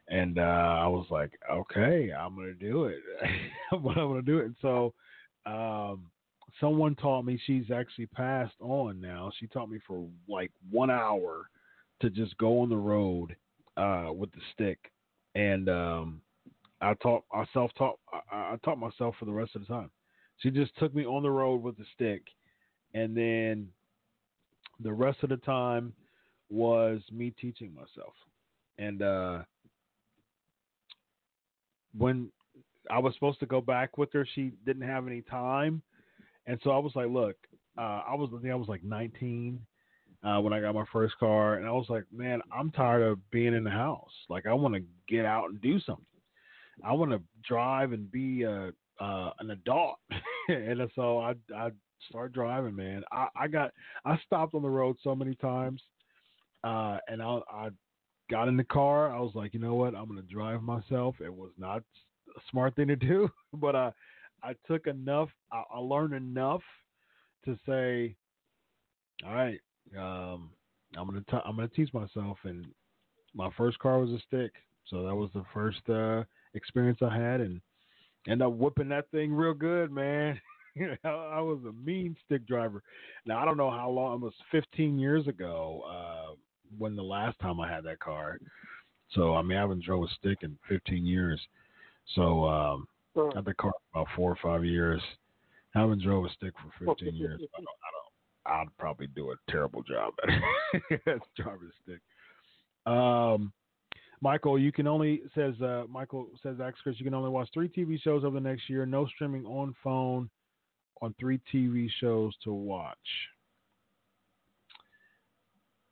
and 0.09 0.37
uh, 0.37 0.41
I 0.81 0.87
was 0.87 1.07
like, 1.09 1.31
okay, 1.51 2.11
I'm 2.11 2.35
gonna 2.35 2.53
do 2.53 2.85
it. 2.85 2.99
I'm 3.71 3.83
gonna 3.83 4.21
do 4.21 4.39
it. 4.39 4.45
And 4.45 4.55
so, 4.61 4.93
um, 5.45 6.05
someone 6.59 6.95
taught 6.95 7.23
me. 7.23 7.39
She's 7.45 7.71
actually 7.71 8.07
passed 8.07 8.55
on 8.59 9.01
now. 9.01 9.31
She 9.39 9.47
taught 9.47 9.69
me 9.69 9.79
for 9.85 10.07
like 10.27 10.51
one 10.69 10.89
hour 10.89 11.49
to 12.01 12.09
just 12.09 12.37
go 12.37 12.61
on 12.61 12.69
the 12.69 12.77
road 12.77 13.35
uh, 13.77 14.09
with 14.13 14.31
the 14.31 14.41
stick, 14.53 14.91
and 15.35 15.69
um, 15.69 16.21
I 16.81 16.93
taught 16.95 17.23
I 17.33 17.45
self 17.53 17.71
taught 17.77 17.99
I, 18.11 18.35
I 18.35 18.57
taught 18.63 18.77
myself 18.77 19.15
for 19.19 19.25
the 19.25 19.31
rest 19.31 19.55
of 19.55 19.61
the 19.61 19.67
time. 19.67 19.89
She 20.37 20.49
just 20.49 20.75
took 20.77 20.93
me 20.93 21.05
on 21.05 21.23
the 21.23 21.31
road 21.31 21.61
with 21.61 21.77
the 21.77 21.85
stick, 21.93 22.23
and 22.93 23.15
then 23.15 23.67
the 24.79 24.93
rest 24.93 25.19
of 25.23 25.29
the 25.29 25.37
time 25.37 25.93
was 26.49 27.01
me 27.11 27.33
teaching 27.39 27.73
myself. 27.73 28.13
And 28.77 29.01
uh, 29.01 29.39
when 31.97 32.31
I 32.89 32.99
was 32.99 33.13
supposed 33.13 33.39
to 33.39 33.45
go 33.45 33.61
back 33.61 33.97
with 33.97 34.11
her, 34.13 34.27
she 34.35 34.51
didn't 34.65 34.87
have 34.87 35.07
any 35.07 35.21
time, 35.21 35.81
and 36.47 36.59
so 36.63 36.71
I 36.71 36.77
was 36.77 36.93
like, 36.95 37.07
"Look, 37.07 37.35
uh, 37.77 38.01
I 38.07 38.15
was 38.15 38.29
I 38.35 38.41
think 38.41 38.51
I 38.51 38.55
was 38.55 38.67
like 38.67 38.83
19 38.83 39.59
uh, 40.23 40.39
when 40.39 40.53
I 40.53 40.61
got 40.61 40.75
my 40.75 40.85
first 40.91 41.17
car, 41.17 41.55
and 41.55 41.67
I 41.67 41.71
was 41.71 41.87
like, 41.89 42.03
man, 42.11 42.41
I'm 42.51 42.71
tired 42.71 43.01
of 43.01 43.31
being 43.31 43.53
in 43.53 43.63
the 43.63 43.69
house. 43.69 44.11
Like, 44.29 44.45
I 44.45 44.53
want 44.53 44.75
to 44.75 44.83
get 45.07 45.25
out 45.25 45.49
and 45.49 45.61
do 45.61 45.79
something. 45.81 46.05
I 46.83 46.93
want 46.93 47.11
to 47.11 47.21
drive 47.47 47.91
and 47.91 48.11
be 48.11 48.43
a 48.43 48.71
uh, 48.99 49.31
an 49.39 49.51
adult." 49.51 49.95
and 50.47 50.81
so 50.95 51.19
I 51.19 51.35
I 51.55 51.71
started 52.09 52.33
driving, 52.33 52.75
man. 52.75 53.03
I, 53.11 53.27
I 53.35 53.47
got 53.47 53.71
I 54.05 54.17
stopped 54.25 54.53
on 54.55 54.61
the 54.61 54.69
road 54.69 54.97
so 55.03 55.15
many 55.15 55.35
times, 55.35 55.81
uh, 56.63 56.97
and 57.07 57.21
I 57.21 57.39
I 57.51 57.69
got 58.29 58.47
in 58.47 58.57
the 58.57 58.63
car. 58.63 59.13
I 59.13 59.19
was 59.19 59.33
like, 59.35 59.53
you 59.53 59.59
know 59.59 59.75
what? 59.75 59.95
I'm 59.95 60.07
gonna 60.07 60.21
drive 60.21 60.61
myself. 60.61 61.15
It 61.21 61.33
was 61.33 61.51
not 61.57 61.83
a 62.35 62.41
smart 62.49 62.75
thing 62.75 62.87
to 62.87 62.95
do, 62.95 63.29
but 63.53 63.75
I 63.75 63.91
I 64.43 64.53
took 64.67 64.87
enough. 64.87 65.29
I, 65.51 65.63
I 65.73 65.79
learned 65.79 66.13
enough 66.13 66.61
to 67.45 67.57
say, 67.65 68.15
all 69.25 69.33
right, 69.33 69.59
um, 69.97 70.49
I'm 70.97 71.07
gonna 71.07 71.23
t- 71.29 71.37
I'm 71.45 71.55
gonna 71.55 71.67
teach 71.69 71.93
myself. 71.93 72.37
And 72.43 72.65
my 73.33 73.49
first 73.57 73.79
car 73.79 73.99
was 73.99 74.11
a 74.11 74.19
stick, 74.27 74.51
so 74.85 75.03
that 75.03 75.15
was 75.15 75.29
the 75.33 75.45
first 75.53 75.87
uh, 75.89 76.23
experience 76.53 76.99
I 77.01 77.15
had, 77.15 77.41
and 77.41 77.61
end 78.27 78.41
up 78.41 78.53
whipping 78.53 78.89
that 78.89 79.09
thing 79.11 79.33
real 79.33 79.53
good, 79.53 79.91
man. 79.91 80.39
I 81.03 81.39
was 81.39 81.59
a 81.67 81.73
mean 81.85 82.15
stick 82.25 82.47
driver. 82.47 82.81
Now 83.25 83.39
I 83.39 83.45
don't 83.45 83.57
know 83.57 83.71
how 83.71 83.89
long. 83.89 84.15
It 84.15 84.21
was 84.21 84.33
15 84.51 84.97
years 84.97 85.27
ago 85.27 85.83
uh, 85.87 86.33
when 86.77 86.95
the 86.95 87.03
last 87.03 87.37
time 87.39 87.59
I 87.59 87.71
had 87.71 87.83
that 87.85 87.99
car. 87.99 88.39
So 89.11 89.35
I 89.35 89.41
mean, 89.41 89.57
I 89.57 89.61
haven't 89.61 89.83
drove 89.83 90.03
a 90.03 90.07
stick 90.19 90.39
in 90.41 90.57
15 90.67 91.05
years. 91.05 91.39
So 92.15 92.45
um, 92.45 92.87
I've 93.35 93.45
been 93.45 93.55
car 93.59 93.71
about 93.93 94.07
four 94.15 94.31
or 94.31 94.37
five 94.41 94.65
years. 94.65 95.01
I 95.75 95.79
haven't 95.79 96.03
drove 96.03 96.25
a 96.25 96.29
stick 96.29 96.53
for 96.77 96.95
15 96.95 97.15
years. 97.15 97.41
I 97.41 97.57
don't, 97.57 97.67
I 97.67 98.55
don't. 98.57 98.61
I'd 98.61 98.77
probably 98.77 99.07
do 99.07 99.31
a 99.31 99.35
terrible 99.49 99.81
job 99.83 100.13
at 100.91 101.19
driving 101.35 101.69
a 101.69 101.83
stick. 101.83 102.01
Um, 102.85 103.53
Michael, 104.21 104.59
you 104.59 104.71
can 104.71 104.87
only 104.87 105.21
says 105.35 105.53
uh, 105.61 105.83
Michael 105.89 106.27
says 106.41 106.57
Ask 106.61 106.77
Chris, 106.83 106.95
you 106.97 107.05
can 107.05 107.13
only 107.13 107.29
watch 107.29 107.49
three 107.53 107.69
TV 107.69 108.01
shows 108.01 108.23
over 108.23 108.39
the 108.39 108.49
next 108.49 108.69
year. 108.69 108.85
No 108.85 109.05
streaming 109.07 109.45
on 109.45 109.75
phone 109.83 110.29
on 111.01 111.15
three 111.19 111.39
TV 111.53 111.89
shows 111.99 112.33
to 112.43 112.53
watch. 112.53 112.97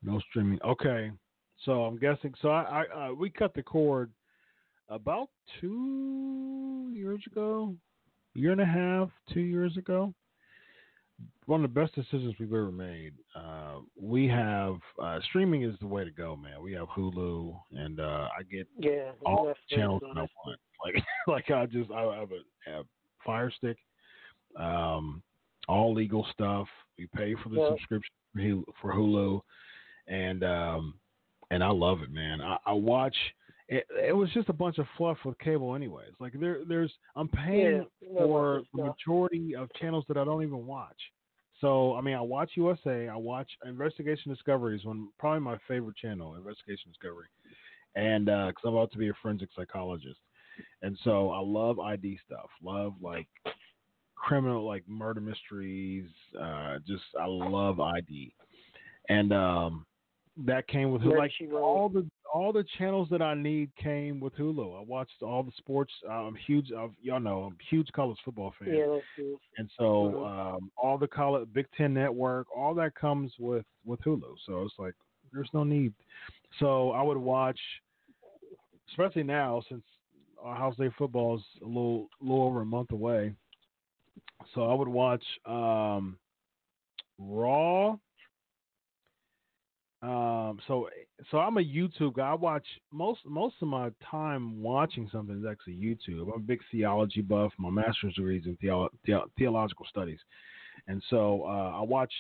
No 0.03 0.19
streaming. 0.29 0.59
Okay, 0.65 1.11
so 1.65 1.83
I'm 1.83 1.97
guessing. 1.97 2.33
So 2.41 2.49
I, 2.49 2.85
I 2.95 3.07
uh, 3.09 3.13
we 3.13 3.29
cut 3.29 3.53
the 3.53 3.63
cord 3.63 4.09
about 4.91 5.29
two 5.59 6.91
years 6.93 7.23
ago, 7.25 7.75
year 8.33 8.51
and 8.51 8.61
a 8.61 8.65
half, 8.65 9.09
two 9.33 9.41
years 9.41 9.77
ago. 9.77 10.13
One 11.45 11.63
of 11.63 11.73
the 11.73 11.79
best 11.79 11.93
decisions 11.95 12.35
we've 12.39 12.53
ever 12.53 12.71
made. 12.71 13.13
Uh, 13.35 13.79
we 13.99 14.27
have 14.27 14.77
uh, 15.01 15.19
streaming 15.29 15.63
is 15.63 15.75
the 15.79 15.87
way 15.87 16.03
to 16.03 16.11
go, 16.11 16.35
man. 16.35 16.61
We 16.61 16.73
have 16.73 16.87
Hulu, 16.87 17.55
and 17.71 17.99
uh, 17.99 18.27
I 18.37 18.43
get 18.51 18.67
yeah, 18.77 19.11
all 19.25 19.53
channels 19.69 20.01
I 20.15 20.19
want. 20.19 20.59
Like, 20.83 21.03
like 21.27 21.51
I 21.51 21.67
just 21.67 21.91
I 21.91 22.01
have 22.01 22.29
a 22.31 22.83
Fire 23.23 23.51
Stick 23.55 23.77
um, 24.57 25.21
all 25.67 25.93
legal 25.93 26.25
stuff. 26.33 26.67
We 26.97 27.07
pay 27.15 27.35
for 27.41 27.49
the 27.49 27.57
yeah. 27.57 27.69
subscription 27.69 28.63
for 28.81 28.93
Hulu, 28.93 29.41
and 30.07 30.43
um, 30.43 30.95
and 31.49 31.63
I 31.63 31.69
love 31.69 32.01
it, 32.01 32.11
man. 32.11 32.41
I, 32.41 32.57
I 32.65 32.73
watch. 32.73 33.15
It, 33.71 33.87
it, 34.09 34.11
was 34.11 34.29
just 34.33 34.49
a 34.49 34.53
bunch 34.53 34.79
of 34.79 34.85
fluff 34.97 35.17
with 35.23 35.39
cable, 35.39 35.75
anyways. 35.75 36.11
Like 36.19 36.33
there, 36.37 36.59
there's 36.67 36.91
I'm 37.15 37.29
paying 37.29 37.85
yeah, 38.01 38.19
for 38.19 38.63
the 38.73 38.83
majority 38.83 39.55
of 39.55 39.69
channels 39.79 40.03
that 40.09 40.17
I 40.17 40.25
don't 40.25 40.43
even 40.43 40.65
watch. 40.65 40.97
So 41.61 41.95
I 41.95 42.01
mean, 42.01 42.15
I 42.15 42.21
watch 42.21 42.51
USA. 42.55 43.07
I 43.07 43.15
watch 43.15 43.49
Investigation 43.65 44.29
Discovery 44.29 44.75
is 44.75 44.83
one 44.83 45.07
probably 45.17 45.39
my 45.39 45.57
favorite 45.69 45.95
channel, 45.95 46.35
Investigation 46.35 46.91
Discovery, 46.91 47.27
and 47.95 48.25
because 48.25 48.53
uh, 48.65 48.67
I'm 48.67 48.75
about 48.75 48.91
to 48.91 48.97
be 48.97 49.07
a 49.07 49.13
forensic 49.21 49.47
psychologist, 49.55 50.19
and 50.81 50.97
so 51.05 51.29
I 51.29 51.39
love 51.39 51.79
ID 51.79 52.19
stuff. 52.25 52.49
Love 52.61 52.95
like 53.01 53.27
criminal 54.15 54.67
like 54.67 54.83
murder 54.85 55.21
mysteries. 55.21 56.09
Uh, 56.37 56.79
just 56.85 57.03
I 57.17 57.25
love 57.25 57.79
ID, 57.79 58.33
and 59.07 59.31
um, 59.31 59.85
that 60.45 60.67
came 60.67 60.91
with. 60.91 61.03
Like 61.03 61.31
all 61.53 61.87
the 61.87 62.05
all 62.33 62.53
the 62.53 62.63
channels 62.77 63.09
that 63.11 63.21
I 63.21 63.33
need 63.33 63.71
came 63.75 64.19
with 64.19 64.35
Hulu. 64.37 64.79
I 64.79 64.83
watched 64.83 65.21
all 65.21 65.43
the 65.43 65.51
sports. 65.57 65.91
I'm 66.09 66.35
huge. 66.47 66.71
Uh, 66.71 66.87
y'all 67.01 67.19
know 67.19 67.43
I'm 67.43 67.57
huge 67.69 67.89
college 67.93 68.17
football 68.23 68.53
fan. 68.57 68.73
Yeah, 68.73 68.85
that's 68.89 69.05
true. 69.15 69.37
And 69.57 69.69
so 69.77 70.25
um, 70.25 70.71
all 70.77 70.97
the 70.97 71.07
college 71.07 71.49
Big 71.53 71.67
Ten 71.77 71.93
Network, 71.93 72.47
all 72.55 72.73
that 72.75 72.95
comes 72.95 73.33
with 73.37 73.65
with 73.85 73.99
Hulu. 74.01 74.35
So 74.45 74.61
it's 74.61 74.75
like 74.79 74.93
there's 75.33 75.49
no 75.53 75.63
need. 75.63 75.93
So 76.59 76.91
I 76.91 77.01
would 77.01 77.17
watch, 77.17 77.59
especially 78.91 79.23
now 79.23 79.61
since 79.67 79.83
Ohio 80.43 80.73
State 80.73 80.91
football 80.97 81.35
is 81.35 81.43
a 81.61 81.67
little 81.67 82.07
little 82.21 82.43
over 82.43 82.61
a 82.61 82.65
month 82.65 82.91
away. 82.91 83.33
So 84.55 84.69
I 84.69 84.73
would 84.73 84.87
watch 84.87 85.23
um, 85.45 86.17
Raw. 87.19 87.97
Um, 90.01 90.59
so 90.67 90.89
so 91.29 91.37
I'm 91.37 91.57
a 91.57 91.61
YouTube 91.61 92.15
guy. 92.15 92.31
I 92.31 92.33
watch 92.33 92.65
most 92.91 93.19
most 93.25 93.55
of 93.61 93.67
my 93.67 93.91
time 94.09 94.61
watching 94.61 95.09
something 95.11 95.37
is 95.39 95.45
actually 95.49 95.75
YouTube. 95.75 96.33
I'm 96.33 96.41
a 96.41 96.45
big 96.45 96.59
theology 96.71 97.21
buff. 97.21 97.51
My 97.57 97.69
master's 97.69 98.15
degree 98.15 98.39
is 98.39 98.45
in 98.45 98.57
theolo- 98.57 98.89
the- 99.05 99.29
theological 99.37 99.85
studies, 99.89 100.19
and 100.87 101.01
so 101.09 101.43
uh, 101.45 101.79
I 101.79 101.81
watch 101.81 102.11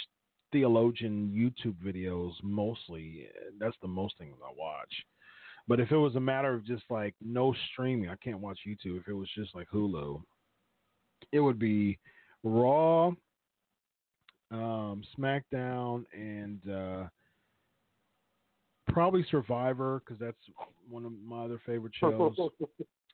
theologian 0.51 1.31
YouTube 1.33 1.75
videos 1.83 2.33
mostly. 2.43 3.27
That's 3.59 3.77
the 3.81 3.87
most 3.87 4.17
things 4.17 4.35
I 4.43 4.51
watch. 4.55 4.93
But 5.67 5.79
if 5.79 5.91
it 5.91 5.97
was 5.97 6.15
a 6.15 6.19
matter 6.19 6.53
of 6.53 6.65
just 6.65 6.83
like 6.89 7.15
no 7.21 7.55
streaming, 7.71 8.09
I 8.09 8.15
can't 8.15 8.39
watch 8.39 8.59
YouTube. 8.67 8.99
If 8.99 9.07
it 9.07 9.13
was 9.13 9.29
just 9.35 9.55
like 9.55 9.67
Hulu, 9.73 10.21
it 11.31 11.39
would 11.39 11.59
be 11.59 11.97
Raw, 12.43 13.07
um, 14.51 15.03
SmackDown, 15.17 16.03
and 16.13 16.59
uh, 16.69 17.07
probably 18.93 19.25
Survivor 19.29 20.01
because 20.05 20.19
that's 20.19 20.37
one 20.89 21.05
of 21.05 21.11
my 21.23 21.45
other 21.45 21.59
favorite 21.65 21.93
shows. 21.99 22.35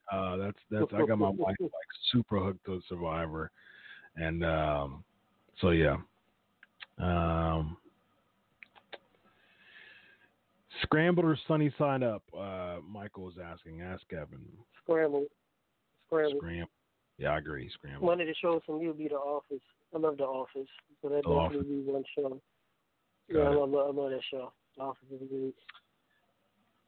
Uh, 0.10 0.38
that's 0.38 0.58
that's 0.72 0.86
I 0.94 1.06
got 1.06 1.20
my 1.20 1.28
wife 1.28 1.58
like 1.60 1.72
super 2.14 2.40
hooked 2.40 2.66
to 2.66 2.82
Survivor, 2.88 3.52
and 4.16 4.42
um, 4.46 5.04
so 5.60 5.72
yeah. 5.72 5.98
Um, 6.98 7.76
Scrambled 10.84 11.26
or 11.26 11.38
sunny 11.48 11.74
side 11.78 12.04
up? 12.04 12.24
Uh, 12.38 12.78
Michael 12.88 13.24
was 13.24 13.36
asking. 13.44 13.82
Ask 13.82 14.08
Kevin. 14.10 14.40
Scrambled. 14.84 15.28
Scrambled. 16.08 16.38
Scrambled. 16.38 16.70
Yeah, 17.18 17.30
I 17.30 17.38
agree. 17.40 17.70
Scramble. 17.74 18.08
One 18.08 18.22
of 18.22 18.28
the 18.28 18.36
shows 18.42 18.62
from 18.66 18.80
you 18.80 18.90
would 18.90 18.98
be 18.98 19.08
The 19.08 19.16
Office. 19.16 19.62
I 19.94 19.98
love 19.98 20.18
The 20.18 20.24
Office. 20.24 20.70
So 21.02 21.10
that 21.10 21.24
the 21.24 21.34
definitely 21.34 21.76
be 21.76 21.92
one 21.92 22.04
show. 22.16 22.42
Got 23.32 23.40
yeah, 23.40 23.50
I 23.50 23.54
love, 23.54 23.74
I 23.74 24.02
love 24.02 24.12
that 24.12 24.22
show. 24.30 24.54
The 24.78 24.84
Office 24.84 25.08
is 25.12 25.22
great. 25.30 25.56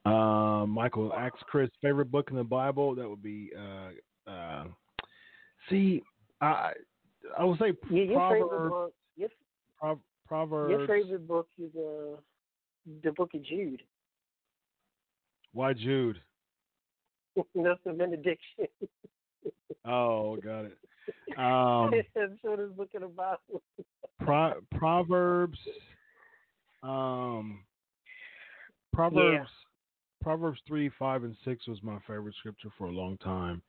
Uh, 0.05 0.65
Michael 0.65 1.13
asks 1.13 1.39
Chris 1.47 1.69
favorite 1.81 2.11
book 2.11 2.29
in 2.29 2.37
the 2.37 2.43
Bible. 2.43 2.95
That 2.95 3.09
would 3.09 3.21
be 3.21 3.51
uh, 3.57 4.29
uh, 4.29 4.65
see, 5.69 6.01
I 6.41 6.71
I 7.37 7.43
would 7.43 7.59
say 7.59 7.73
your, 7.89 8.05
your 8.05 8.29
favorite 8.31 8.47
Proverbs. 8.47 8.71
book. 8.71 8.93
Your, 9.17 9.29
Pro- 9.79 9.99
Proverbs. 10.27 10.71
your 10.71 10.87
favorite 10.87 11.27
book 11.27 11.47
is 11.61 11.69
uh, 11.75 12.15
the 13.03 13.11
Book 13.11 13.31
of 13.33 13.43
Jude. 13.43 13.81
Why 15.53 15.73
Jude? 15.73 16.21
That's 17.35 17.79
the 17.85 17.93
benediction. 17.93 18.67
Oh, 19.85 20.35
got 20.35 20.65
it. 20.65 20.77
Um, 21.37 21.91
That's 22.13 22.31
what 22.41 22.59
it's 22.59 22.77
looking 22.77 23.03
about. 23.03 23.39
Pro- 24.19 24.59
Proverbs. 24.75 25.57
Um, 26.83 27.61
Proverbs. 28.99 29.49
Proverbs 30.21 30.59
three, 30.67 30.91
five, 30.99 31.23
and 31.23 31.35
six 31.45 31.65
was 31.67 31.81
my 31.81 31.97
favorite 32.05 32.35
scripture 32.37 32.69
for 32.77 32.87
a 32.87 32.91
long 32.91 33.17
time, 33.19 33.61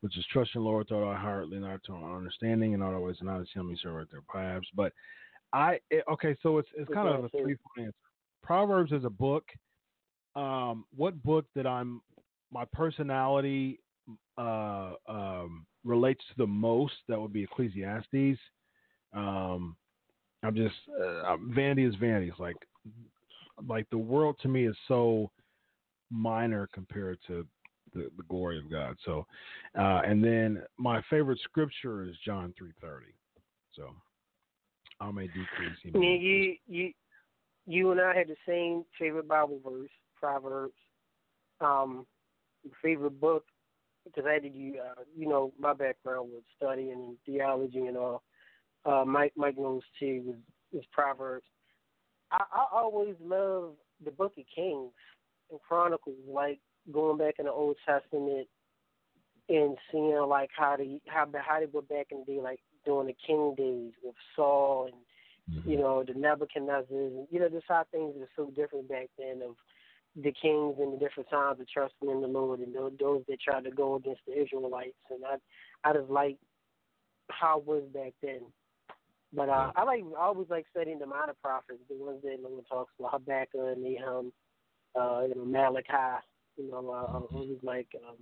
which 0.00 0.18
is 0.18 0.26
trust 0.32 0.50
in 0.56 0.62
the 0.62 0.68
Lord 0.68 0.86
with 0.86 0.92
all 0.92 1.04
our 1.04 1.16
heart, 1.16 1.48
lean 1.48 1.60
not 1.60 1.84
to 1.84 1.92
our 1.92 2.16
understanding, 2.16 2.74
and 2.74 2.82
not 2.82 2.92
always 2.92 3.16
acknowledge 3.18 3.52
Him, 3.52 3.70
He 3.70 3.76
shall 3.76 3.92
right 3.92 4.06
their 4.10 4.22
paths. 4.32 4.66
But 4.74 4.92
I 5.52 5.78
it, 5.90 6.04
okay, 6.10 6.36
so 6.42 6.58
it's 6.58 6.68
it's 6.76 6.92
kind 6.92 7.06
of 7.06 7.24
a 7.24 7.28
three 7.28 7.54
point 7.54 7.86
answer. 7.86 7.94
Proverbs 8.42 8.90
is 8.90 9.04
a 9.04 9.10
book. 9.10 9.44
Um, 10.34 10.84
what 10.96 11.22
book 11.22 11.44
that 11.54 11.66
I'm 11.66 12.00
my 12.50 12.64
personality 12.72 13.78
uh, 14.36 14.94
um, 15.06 15.64
relates 15.84 16.24
to 16.30 16.34
the 16.38 16.46
most? 16.46 16.94
That 17.08 17.20
would 17.20 17.32
be 17.32 17.44
Ecclesiastes. 17.44 18.40
Um, 19.14 19.76
I'm 20.42 20.56
just 20.56 20.74
uh, 21.00 21.36
vanity 21.54 21.84
is 21.84 21.94
vanity. 21.94 22.30
It's 22.30 22.40
like 22.40 22.56
like 23.66 23.88
the 23.90 23.98
world 23.98 24.36
to 24.42 24.48
me 24.48 24.66
is 24.66 24.76
so 24.88 25.30
minor 26.10 26.68
compared 26.72 27.18
to 27.26 27.46
the, 27.94 28.10
the 28.16 28.22
glory 28.28 28.58
of 28.58 28.70
God. 28.70 28.96
So, 29.04 29.26
uh, 29.78 30.02
and 30.04 30.22
then 30.22 30.62
my 30.78 31.02
favorite 31.10 31.40
scripture 31.44 32.04
is 32.04 32.16
John 32.24 32.54
three 32.56 32.72
thirty. 32.80 33.14
So, 33.74 33.90
I 35.00 35.10
may 35.10 35.26
decrease. 35.26 35.78
he 35.82 35.90
Yeah, 35.90 36.00
may 36.00 36.16
you 36.16 36.56
you 36.66 36.92
you 37.66 37.90
and 37.90 38.00
I 38.00 38.16
had 38.16 38.28
the 38.28 38.36
same 38.46 38.84
favorite 38.98 39.28
Bible 39.28 39.60
verse, 39.64 39.90
Proverbs. 40.16 40.74
Um, 41.60 42.06
favorite 42.82 43.20
book 43.20 43.44
because 44.04 44.24
I 44.28 44.34
had 44.34 44.42
to 44.42 44.50
do. 44.50 44.74
Uh, 44.78 45.02
you 45.16 45.28
know, 45.28 45.52
my 45.58 45.72
background 45.72 46.30
was 46.30 46.42
studying 46.56 47.16
theology 47.24 47.86
and 47.86 47.96
all. 47.96 48.22
Uh, 48.84 49.04
Mike 49.04 49.32
Mike 49.36 49.58
knows 49.58 49.82
too 49.98 50.22
was 50.24 50.36
was 50.72 50.84
Proverbs. 50.92 51.46
I, 52.32 52.44
I 52.52 52.66
always 52.72 53.14
love 53.22 53.74
the 54.04 54.10
Book 54.10 54.32
of 54.38 54.44
Kings 54.54 54.92
and 55.50 55.60
Chronicles, 55.60 56.16
like 56.26 56.58
going 56.90 57.18
back 57.18 57.34
in 57.38 57.44
the 57.44 57.52
Old 57.52 57.76
Testament 57.86 58.48
and 59.48 59.76
seeing 59.90 60.16
like 60.28 60.50
how 60.56 60.76
they 60.76 61.00
how 61.06 61.26
how 61.46 61.60
they 61.60 61.66
were 61.66 61.82
back 61.82 62.08
in 62.10 62.24
the 62.26 62.34
day, 62.34 62.40
like 62.40 62.60
during 62.84 63.06
the 63.06 63.16
King 63.26 63.54
days 63.56 63.92
with 64.02 64.14
Saul 64.34 64.86
and 64.86 65.58
mm-hmm. 65.58 65.70
you 65.70 65.78
know, 65.78 66.04
the 66.04 66.12
Nebuchadnezzars, 66.12 66.88
and, 66.90 67.26
you 67.30 67.40
know, 67.40 67.48
just 67.48 67.66
how 67.68 67.84
things 67.90 68.14
are 68.20 68.28
so 68.36 68.50
different 68.50 68.88
back 68.88 69.08
then 69.18 69.42
of 69.42 69.56
the 70.16 70.32
kings 70.32 70.76
and 70.78 70.92
the 70.92 70.98
different 70.98 71.30
times 71.30 71.58
of 71.60 71.68
trusting 71.68 72.10
in 72.10 72.20
the 72.20 72.26
Lord 72.26 72.60
and 72.60 72.74
those, 72.74 72.92
those 73.00 73.22
that 73.28 73.40
tried 73.40 73.64
to 73.64 73.70
go 73.70 73.94
against 73.94 74.20
the 74.26 74.40
Israelites. 74.40 74.96
And 75.10 75.24
I, 75.24 75.88
I 75.88 75.94
just 75.94 76.10
like 76.10 76.36
how 77.30 77.58
it 77.58 77.66
was 77.66 77.82
back 77.94 78.12
then. 78.22 78.40
But 79.34 79.48
uh, 79.48 79.70
I 79.74 79.84
like, 79.84 80.04
I 80.18 80.22
always 80.22 80.48
like 80.50 80.66
studying 80.70 80.98
the 80.98 81.06
minor 81.06 81.34
prophets, 81.42 81.80
the 81.88 81.96
ones 81.96 82.20
that 82.22 82.38
no 82.42 82.50
one 82.50 82.64
talks 82.64 82.92
about, 82.98 83.12
Habakkuk 83.12 83.54
and 83.54 83.82
Nahum, 83.82 84.32
uh, 84.98 85.22
you 85.26 85.34
know, 85.34 85.44
Malachi. 85.44 86.22
You 86.56 86.70
know, 86.70 86.90
uh, 86.90 87.16
I 87.16 87.20
always 87.34 87.58
like, 87.62 87.88
um, 88.06 88.16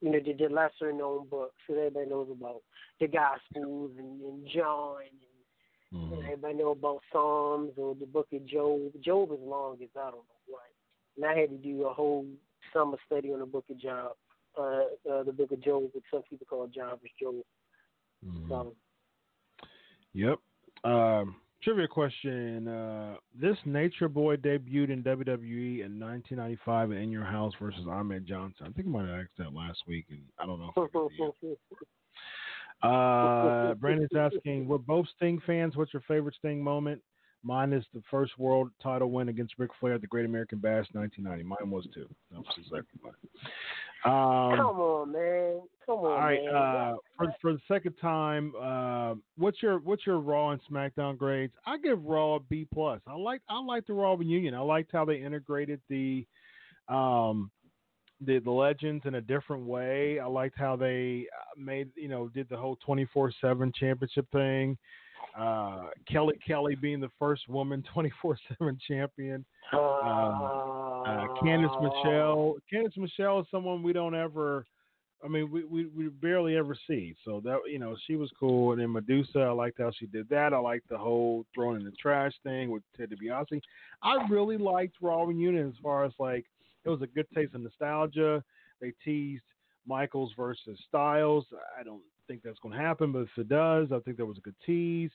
you 0.00 0.10
know, 0.10 0.20
the, 0.24 0.32
the 0.32 0.52
lesser 0.52 0.92
known 0.92 1.26
books 1.28 1.54
that 1.68 1.76
everybody 1.76 2.08
knows 2.08 2.28
about, 2.30 2.62
the 3.00 3.08
Gospels 3.08 3.90
and, 3.98 4.20
and 4.22 4.48
John 4.48 4.96
and 5.00 5.18
Mm-hmm. 5.94 6.12
and 6.14 6.22
everybody 6.22 6.54
know 6.54 6.70
about 6.70 7.00
Psalms 7.12 7.72
or 7.76 7.94
the 7.94 8.06
book 8.06 8.28
of 8.32 8.46
Job. 8.46 8.80
Job 9.02 9.30
is 9.32 9.38
long 9.42 9.74
as 9.82 9.88
I 9.96 10.04
don't 10.04 10.24
know 10.24 10.42
what. 10.46 10.62
And 11.16 11.26
I 11.26 11.38
had 11.38 11.50
to 11.50 11.56
do 11.58 11.86
a 11.86 11.92
whole 11.92 12.24
summer 12.72 12.96
study 13.06 13.32
on 13.32 13.40
the 13.40 13.46
book 13.46 13.64
of 13.70 13.78
Job, 13.78 14.12
uh, 14.58 14.84
uh, 15.10 15.22
the 15.22 15.32
book 15.32 15.52
of 15.52 15.62
Job, 15.62 15.90
which 15.92 16.04
some 16.10 16.22
people 16.22 16.46
call 16.48 16.66
Job 16.68 17.00
is 17.04 17.10
Job. 17.20 17.34
Mhm. 18.24 18.48
So, 18.48 18.74
Yep. 20.14 20.38
Um, 20.84 21.36
trivia 21.62 21.88
question: 21.88 22.68
uh, 22.68 23.16
This 23.40 23.56
Nature 23.64 24.08
Boy 24.08 24.36
debuted 24.36 24.90
in 24.90 25.02
WWE 25.02 25.84
in 25.84 26.00
1995 26.00 26.92
in 26.92 27.10
Your 27.10 27.24
House 27.24 27.52
versus 27.60 27.86
Ahmed 27.88 28.26
Johnson. 28.26 28.66
I 28.68 28.70
think 28.70 28.88
I 28.88 28.90
might 28.90 29.08
have 29.08 29.20
asked 29.20 29.38
that 29.38 29.54
last 29.54 29.82
week, 29.86 30.06
and 30.10 30.22
I 30.38 30.46
don't 30.46 30.58
know. 30.58 30.70
If 30.76 30.78
I 30.78 30.98
got 30.98 31.10
the 31.16 31.24
answer. 31.24 31.56
Uh, 32.82 33.74
Brandon's 33.74 34.10
asking, 34.18 34.66
we're 34.66 34.78
both 34.78 35.06
Sting 35.16 35.40
fans. 35.46 35.76
What's 35.76 35.92
your 35.92 36.02
favorite 36.08 36.34
Sting 36.38 36.62
moment? 36.62 37.00
Mine 37.44 37.72
is 37.72 37.84
the 37.92 38.02
first 38.10 38.38
world 38.38 38.70
title 38.82 39.10
win 39.10 39.28
against 39.28 39.54
Ric 39.58 39.70
Flair 39.80 39.94
at 39.94 40.00
the 40.00 40.06
Great 40.06 40.24
American 40.24 40.58
Bash 40.58 40.86
1990. 40.92 41.44
Mine 41.44 41.70
was 41.70 41.86
too. 41.92 42.08
That 42.30 42.38
was 42.38 42.54
exactly 42.56 43.00
mine. 43.02 43.14
Um, 44.04 44.56
come 44.56 44.80
on, 44.80 45.12
man. 45.12 45.60
Come 45.86 45.98
on, 45.98 46.04
all 46.04 46.18
right. 46.18 46.38
Uh, 46.46 46.96
for 47.16 47.34
for 47.40 47.52
the 47.52 47.60
second 47.68 47.94
time, 48.00 48.52
uh, 48.60 49.14
what's 49.36 49.62
your 49.62 49.78
what's 49.78 50.06
your 50.06 50.18
Raw 50.18 50.50
and 50.50 50.60
SmackDown 50.70 51.16
grades? 51.16 51.52
I 51.66 51.78
give 51.78 52.04
Raw 52.04 52.36
a 52.36 52.40
B 52.40 52.66
plus. 52.72 53.00
I 53.06 53.14
like 53.14 53.42
I 53.48 53.60
like 53.60 53.86
the 53.86 53.92
Raw 53.92 54.14
reunion. 54.14 54.54
I 54.54 54.60
liked 54.60 54.90
how 54.92 55.04
they 55.04 55.16
integrated 55.16 55.80
the 55.88 56.26
um 56.88 57.50
the, 58.24 58.38
the 58.38 58.50
legends 58.50 59.04
in 59.06 59.16
a 59.16 59.20
different 59.20 59.64
way. 59.66 60.18
I 60.20 60.26
liked 60.26 60.56
how 60.56 60.76
they 60.76 61.26
uh, 61.36 61.60
made 61.60 61.90
you 61.96 62.08
know 62.08 62.28
did 62.28 62.48
the 62.48 62.56
whole 62.56 62.76
twenty 62.84 63.06
four 63.12 63.32
seven 63.40 63.72
championship 63.74 64.26
thing. 64.32 64.78
Uh, 65.36 65.88
Kelly 66.10 66.34
Kelly 66.46 66.74
being 66.74 67.00
the 67.00 67.10
first 67.18 67.48
woman 67.48 67.82
twenty 67.92 68.12
four 68.20 68.38
seven 68.48 68.78
champion. 68.86 69.44
Uh, 69.72 71.26
Candice 71.42 71.82
Michelle. 71.82 72.56
Candice 72.72 72.96
Michelle 72.96 73.40
is 73.40 73.46
someone 73.50 73.82
we 73.82 73.92
don't 73.92 74.14
ever. 74.14 74.66
I 75.24 75.28
mean, 75.28 75.50
we, 75.50 75.64
we 75.64 75.86
we 75.86 76.08
barely 76.08 76.56
ever 76.56 76.76
see. 76.86 77.14
So 77.24 77.40
that 77.44 77.58
you 77.66 77.78
know, 77.78 77.96
she 78.06 78.16
was 78.16 78.30
cool. 78.38 78.72
And 78.72 78.80
then 78.80 78.92
Medusa, 78.92 79.38
I 79.38 79.50
liked 79.50 79.78
how 79.78 79.92
she 79.96 80.06
did 80.06 80.28
that. 80.30 80.52
I 80.52 80.58
liked 80.58 80.88
the 80.88 80.98
whole 80.98 81.46
throwing 81.54 81.78
in 81.78 81.84
the 81.84 81.92
trash 81.92 82.32
thing 82.42 82.70
with 82.70 82.82
Ted 82.96 83.10
DiBiase. 83.10 83.60
I 84.02 84.26
really 84.28 84.58
liked 84.58 84.96
Raw 85.00 85.22
reunion 85.22 85.68
as 85.68 85.80
far 85.82 86.04
as 86.04 86.12
like 86.18 86.44
it 86.84 86.88
was 86.88 87.02
a 87.02 87.06
good 87.06 87.26
taste 87.34 87.54
of 87.54 87.60
nostalgia. 87.60 88.42
They 88.80 88.92
teased 89.04 89.44
Michaels 89.86 90.32
versus 90.36 90.78
Styles. 90.88 91.46
I 91.78 91.82
don't 91.84 92.02
think 92.26 92.42
that's 92.42 92.58
going 92.60 92.76
to 92.76 92.80
happen, 92.80 93.12
but 93.12 93.20
if 93.20 93.28
it 93.36 93.48
does, 93.48 93.88
I 93.92 93.98
think 94.00 94.16
that 94.16 94.26
was 94.26 94.38
a 94.38 94.42
good 94.42 94.54
tease. 94.64 95.10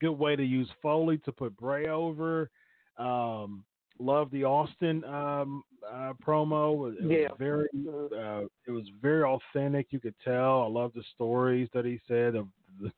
Good 0.00 0.12
way 0.12 0.36
to 0.36 0.44
use 0.44 0.68
Foley 0.82 1.18
to 1.18 1.32
put 1.32 1.56
Bray 1.56 1.88
over. 1.88 2.50
Um, 2.98 3.64
love 3.98 4.30
the 4.30 4.44
Austin 4.44 5.04
um, 5.04 5.62
uh, 5.88 6.12
promo. 6.26 6.92
It, 6.92 7.10
Yeah. 7.10 7.28
was 7.28 7.38
very, 7.38 7.68
uh, 8.16 8.46
it 8.66 8.70
was 8.70 8.84
very 9.00 9.22
authentic. 9.22 9.88
You 9.90 10.00
could 10.00 10.14
tell. 10.24 10.62
I 10.62 10.66
love 10.66 10.92
the 10.94 11.04
stories 11.14 11.68
that 11.74 11.84
he 11.84 12.00
said 12.08 12.34
of 12.34 12.48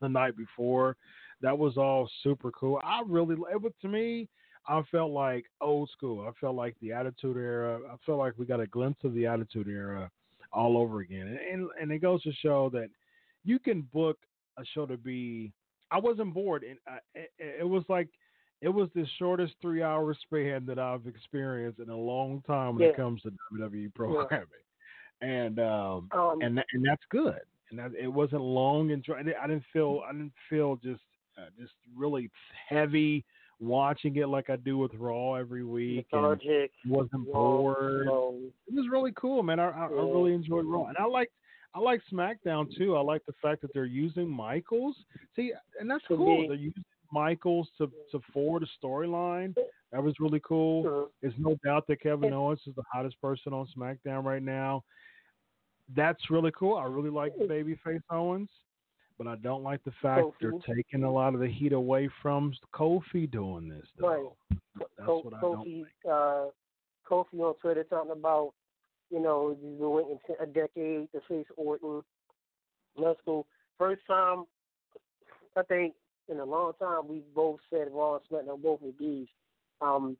the 0.01 0.09
night 0.09 0.35
before. 0.35 0.95
That 1.41 1.57
was 1.57 1.77
all 1.77 2.09
super 2.23 2.51
cool. 2.51 2.79
I 2.83 3.03
really, 3.05 3.35
it 3.51 3.61
was 3.61 3.73
to 3.83 3.87
me. 3.87 4.27
I 4.67 4.81
felt 4.91 5.11
like 5.11 5.45
old 5.61 5.89
school. 5.91 6.27
I 6.27 6.31
felt 6.41 6.55
like 6.55 6.75
the 6.81 6.91
Attitude 6.91 7.37
Era. 7.37 7.79
I 7.89 7.95
felt 8.05 8.17
like 8.19 8.33
we 8.37 8.45
got 8.45 8.59
a 8.59 8.67
glimpse 8.67 9.03
of 9.03 9.13
the 9.13 9.25
Attitude 9.25 9.67
Era 9.67 10.11
all 10.51 10.77
over 10.77 10.99
again. 10.99 11.27
And 11.27 11.39
and, 11.39 11.69
and 11.79 11.91
it 11.91 11.99
goes 11.99 12.21
to 12.23 12.33
show 12.33 12.69
that 12.71 12.89
you 13.47 13.59
can 13.59 13.81
book 13.93 14.17
a 14.57 14.63
show 14.73 14.85
to 14.85 14.97
be. 14.97 15.51
I 15.89 15.99
wasn't 15.99 16.33
bored, 16.33 16.63
and 16.63 16.77
I, 16.85 16.97
it, 17.15 17.31
it 17.61 17.67
was 17.67 17.83
like 17.87 18.09
it 18.61 18.69
was 18.69 18.89
the 18.93 19.05
shortest 19.17 19.53
three 19.61 19.81
hour 19.81 20.15
span 20.25 20.65
that 20.65 20.77
I've 20.77 21.07
experienced 21.07 21.79
in 21.79 21.89
a 21.89 21.97
long 21.97 22.43
time 22.45 22.75
when 22.75 22.89
it 22.89 22.95
comes 22.95 23.21
to 23.21 23.31
WWE 23.53 23.93
programming. 23.95 24.47
And 25.21 25.59
um, 25.59 26.09
Um, 26.11 26.41
and 26.41 26.63
and 26.73 26.85
that's 26.85 27.03
good. 27.09 27.39
And 27.69 27.79
that, 27.79 27.91
it 27.99 28.07
wasn't 28.07 28.41
long 28.41 28.91
and 28.91 29.03
dry. 29.03 29.19
I 29.19 29.47
didn't 29.47 29.63
feel 29.71 30.01
I 30.07 30.11
didn't 30.11 30.33
feel 30.49 30.75
just 30.77 31.01
uh, 31.37 31.49
just 31.59 31.73
really 31.95 32.29
heavy 32.67 33.23
watching 33.59 34.15
it 34.17 34.27
like 34.27 34.49
I 34.49 34.57
do 34.57 34.77
with 34.77 34.93
Raw 34.95 35.33
every 35.33 35.63
week. 35.63 36.07
And 36.11 36.21
lethargic. 36.21 36.71
wasn't 36.87 37.27
long, 37.27 37.63
bored. 37.63 38.07
It 38.67 38.73
was 38.75 38.87
really 38.91 39.13
cool, 39.15 39.41
man. 39.43 39.59
I, 39.59 39.69
I, 39.69 39.85
I 39.85 39.89
really 39.89 40.33
enjoyed 40.33 40.65
Raw, 40.65 40.85
and 40.85 40.97
I 40.97 41.05
like 41.05 41.31
I 41.77 41.79
like 41.79 42.01
SmackDown 42.11 42.75
too. 42.75 42.95
I 42.95 43.01
like 43.01 43.23
the 43.27 43.33
fact 43.39 43.61
that 43.61 43.71
they're 43.73 43.85
using 43.85 44.27
Michaels. 44.27 44.95
See, 45.35 45.53
and 45.79 45.89
that's 45.89 46.03
cool. 46.07 46.41
be- 46.41 46.47
They're 46.47 46.57
using 46.57 46.83
Michaels 47.11 47.69
to 47.77 47.91
to 48.11 48.19
forward 48.33 48.63
a 48.63 48.85
storyline. 48.85 49.55
That 49.91 50.03
was 50.03 50.15
really 50.19 50.41
cool. 50.43 50.87
Uh, 50.87 51.09
There's 51.21 51.35
no 51.37 51.55
doubt 51.63 51.85
that 51.87 52.01
Kevin 52.01 52.33
Owens 52.33 52.61
is 52.65 52.73
the 52.75 52.83
hottest 52.91 53.21
person 53.21 53.53
on 53.53 53.67
SmackDown 53.77 54.23
right 54.23 54.41
now. 54.41 54.83
That's 55.95 56.29
really 56.29 56.51
cool. 56.57 56.75
I 56.77 56.85
really 56.85 57.09
like 57.11 57.33
babyface 57.37 58.01
Owens, 58.09 58.49
but 59.17 59.27
I 59.27 59.35
don't 59.37 59.63
like 59.63 59.81
the 59.85 59.93
fact 60.01 60.21
they're 60.41 60.51
taking 60.75 61.03
a 61.03 61.11
lot 61.11 61.33
of 61.35 61.39
the 61.39 61.47
heat 61.47 61.71
away 61.73 62.09
from 62.21 62.53
Kofi 62.73 63.29
doing 63.31 63.69
this. 63.69 63.85
Though. 63.97 64.35
That's 64.75 65.05
Co- 65.05 65.21
what 65.21 65.33
I 65.35 65.41
don't 65.41 65.65
Kofi, 65.65 65.85
uh, 66.09 66.49
Kofi 67.09 67.39
on 67.39 67.53
Twitter 67.61 67.83
talking 67.85 68.11
about, 68.11 68.53
you 69.09 69.21
know, 69.21 69.57
been 69.61 69.89
waiting 69.89 70.19
t- 70.27 70.33
a 70.39 70.45
decade 70.45 71.11
to 71.11 71.21
face 71.27 71.47
Orton. 71.55 72.01
That's 73.01 73.19
cool. 73.25 73.45
First 73.77 74.01
time 74.07 74.45
I 75.55 75.63
think 75.63 75.93
in 76.29 76.39
a 76.39 76.45
long 76.45 76.73
time 76.79 77.07
we 77.07 77.21
both 77.35 77.59
said 77.69 77.87
Raw 77.91 78.15
and 78.17 78.23
SmackDown 78.29 78.61
both 78.61 78.81
of 78.81 78.93
these. 78.99 79.27
Um, 79.81 80.17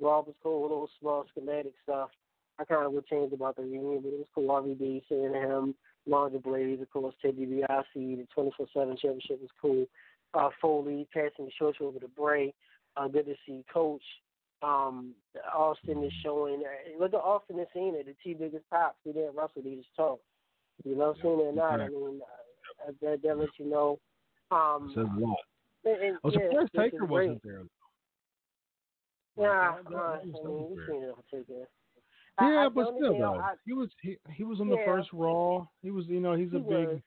Raw 0.00 0.20
was 0.20 0.34
cool, 0.42 0.62
little 0.62 0.90
small 1.00 1.24
schematic 1.30 1.74
stuff. 1.82 2.10
I 2.58 2.64
kind 2.64 2.86
of 2.86 2.92
would 2.92 3.06
change 3.06 3.32
about 3.32 3.56
the 3.56 3.62
reunion, 3.62 4.00
but 4.02 4.12
it 4.12 4.18
was 4.18 4.28
cool. 4.34 4.48
RVD, 4.48 5.02
seeing 5.08 5.34
him, 5.34 5.74
Alundra 6.08 6.40
Blayze, 6.42 6.82
of 6.82 6.90
course, 6.90 7.14
Ted 7.20 7.36
DiBiase, 7.36 7.84
the 7.94 8.26
24 8.34 8.66
7 8.72 8.96
championship 8.96 9.40
was 9.40 9.50
cool. 9.60 9.86
Uh, 10.34 10.50
Foley 10.60 11.06
passing 11.12 11.46
the 11.46 11.50
shorts 11.58 11.78
over 11.80 11.98
to 11.98 12.08
Bray. 12.08 12.54
Uh, 12.96 13.08
good 13.08 13.26
to 13.26 13.34
see 13.46 13.64
Coach. 13.72 14.02
Um, 14.64 15.14
Austin 15.54 16.02
is 16.04 16.12
showing. 16.22 16.62
Uh, 16.62 17.02
look 17.02 17.12
at 17.12 17.20
Austin 17.20 17.58
and 17.58 17.68
Cena, 17.74 17.98
the 18.04 18.14
two 18.22 18.34
biggest 18.38 18.64
pops. 18.70 18.96
They 19.04 19.12
didn't 19.12 19.36
wrestle, 19.36 19.62
they 19.62 19.74
just 19.74 19.94
talk. 19.96 20.20
You 20.84 20.96
know, 20.96 21.14
Cena 21.20 21.28
or 21.34 21.52
not, 21.52 21.80
I 21.80 21.88
mean, 21.88 22.20
uh, 22.86 22.92
that, 23.02 23.22
that 23.22 23.38
lets 23.38 23.52
you 23.58 23.68
know. 23.68 23.98
Um, 24.50 24.92
says 24.94 25.06
a 25.16 25.20
lot. 25.20 25.36
And, 25.84 26.02
and, 26.02 26.16
I 26.16 26.26
was 26.26 26.34
yeah, 26.34 26.48
surprised 26.66 26.92
Taker 26.92 27.04
wasn't 27.04 27.42
there. 27.42 27.62
Yeah, 29.36 29.74
uh, 29.92 29.98
I 29.98 30.24
mean, 30.24 30.66
we've 30.70 30.78
seen 30.88 31.12
Taker. 31.30 31.66
Yeah, 32.40 32.66
I- 32.66 32.68
but 32.68 32.94
still, 32.96 33.18
though, 33.18 33.34
I- 33.34 33.54
he 33.64 33.72
was 33.72 33.88
he, 34.02 34.16
he 34.32 34.44
was 34.44 34.60
on 34.60 34.68
the 34.68 34.78
first 34.84 35.08
Raw. 35.12 35.66
He 35.82 35.90
was, 35.90 36.06
you 36.06 36.20
know, 36.20 36.34
he's 36.34 36.52
a 36.52 36.58
He 36.58 36.62
big 36.62 36.88
was. 36.88 37.00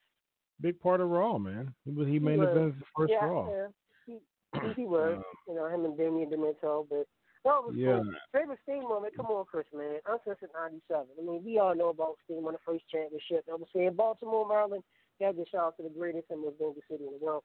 big 0.61 0.79
part 0.79 1.01
of 1.01 1.09
Raw, 1.09 1.37
man. 1.37 1.73
He 1.85 1.91
was 1.91 2.07
he 2.07 2.19
main 2.19 2.39
was. 2.39 2.49
event 2.49 2.79
the 2.79 2.85
first 2.95 3.11
yeah, 3.13 3.25
Raw. 3.25 3.49
Yeah, 3.49 3.67
he, 4.05 4.17
he, 4.61 4.73
he 4.81 4.85
was. 4.85 5.17
Um, 5.17 5.23
you 5.47 5.55
know, 5.55 5.67
him 5.67 5.85
and 5.85 5.97
Damien 5.97 6.29
Demento, 6.29 6.85
but 6.89 7.07
that 7.43 7.63
was 7.63 7.75
Yeah. 7.75 8.01
cool. 8.03 8.13
Favorite 8.31 8.59
Sting 8.63 8.81
moment? 8.83 9.15
Come 9.15 9.27
on, 9.27 9.45
Chris, 9.45 9.65
man. 9.73 9.99
Uncensored 10.05 10.51
'97. 10.53 11.07
I 11.17 11.21
mean, 11.21 11.43
we 11.43 11.57
all 11.59 11.75
know 11.75 11.89
about 11.89 12.17
Sting 12.25 12.43
won 12.43 12.53
the 12.53 12.59
first 12.59 12.87
championship. 12.89 13.45
I 13.49 13.55
was 13.55 13.69
saying 13.73 13.93
Baltimore, 13.93 14.47
Maryland. 14.47 14.83
Got 15.19 15.35
to 15.35 15.45
shout 15.49 15.61
out 15.61 15.77
to 15.77 15.83
the 15.83 15.89
greatest 15.89 16.29
and 16.29 16.41
most 16.41 16.59
dangerous 16.59 16.85
city 16.89 17.05
in 17.05 17.11
the 17.13 17.25
world. 17.25 17.43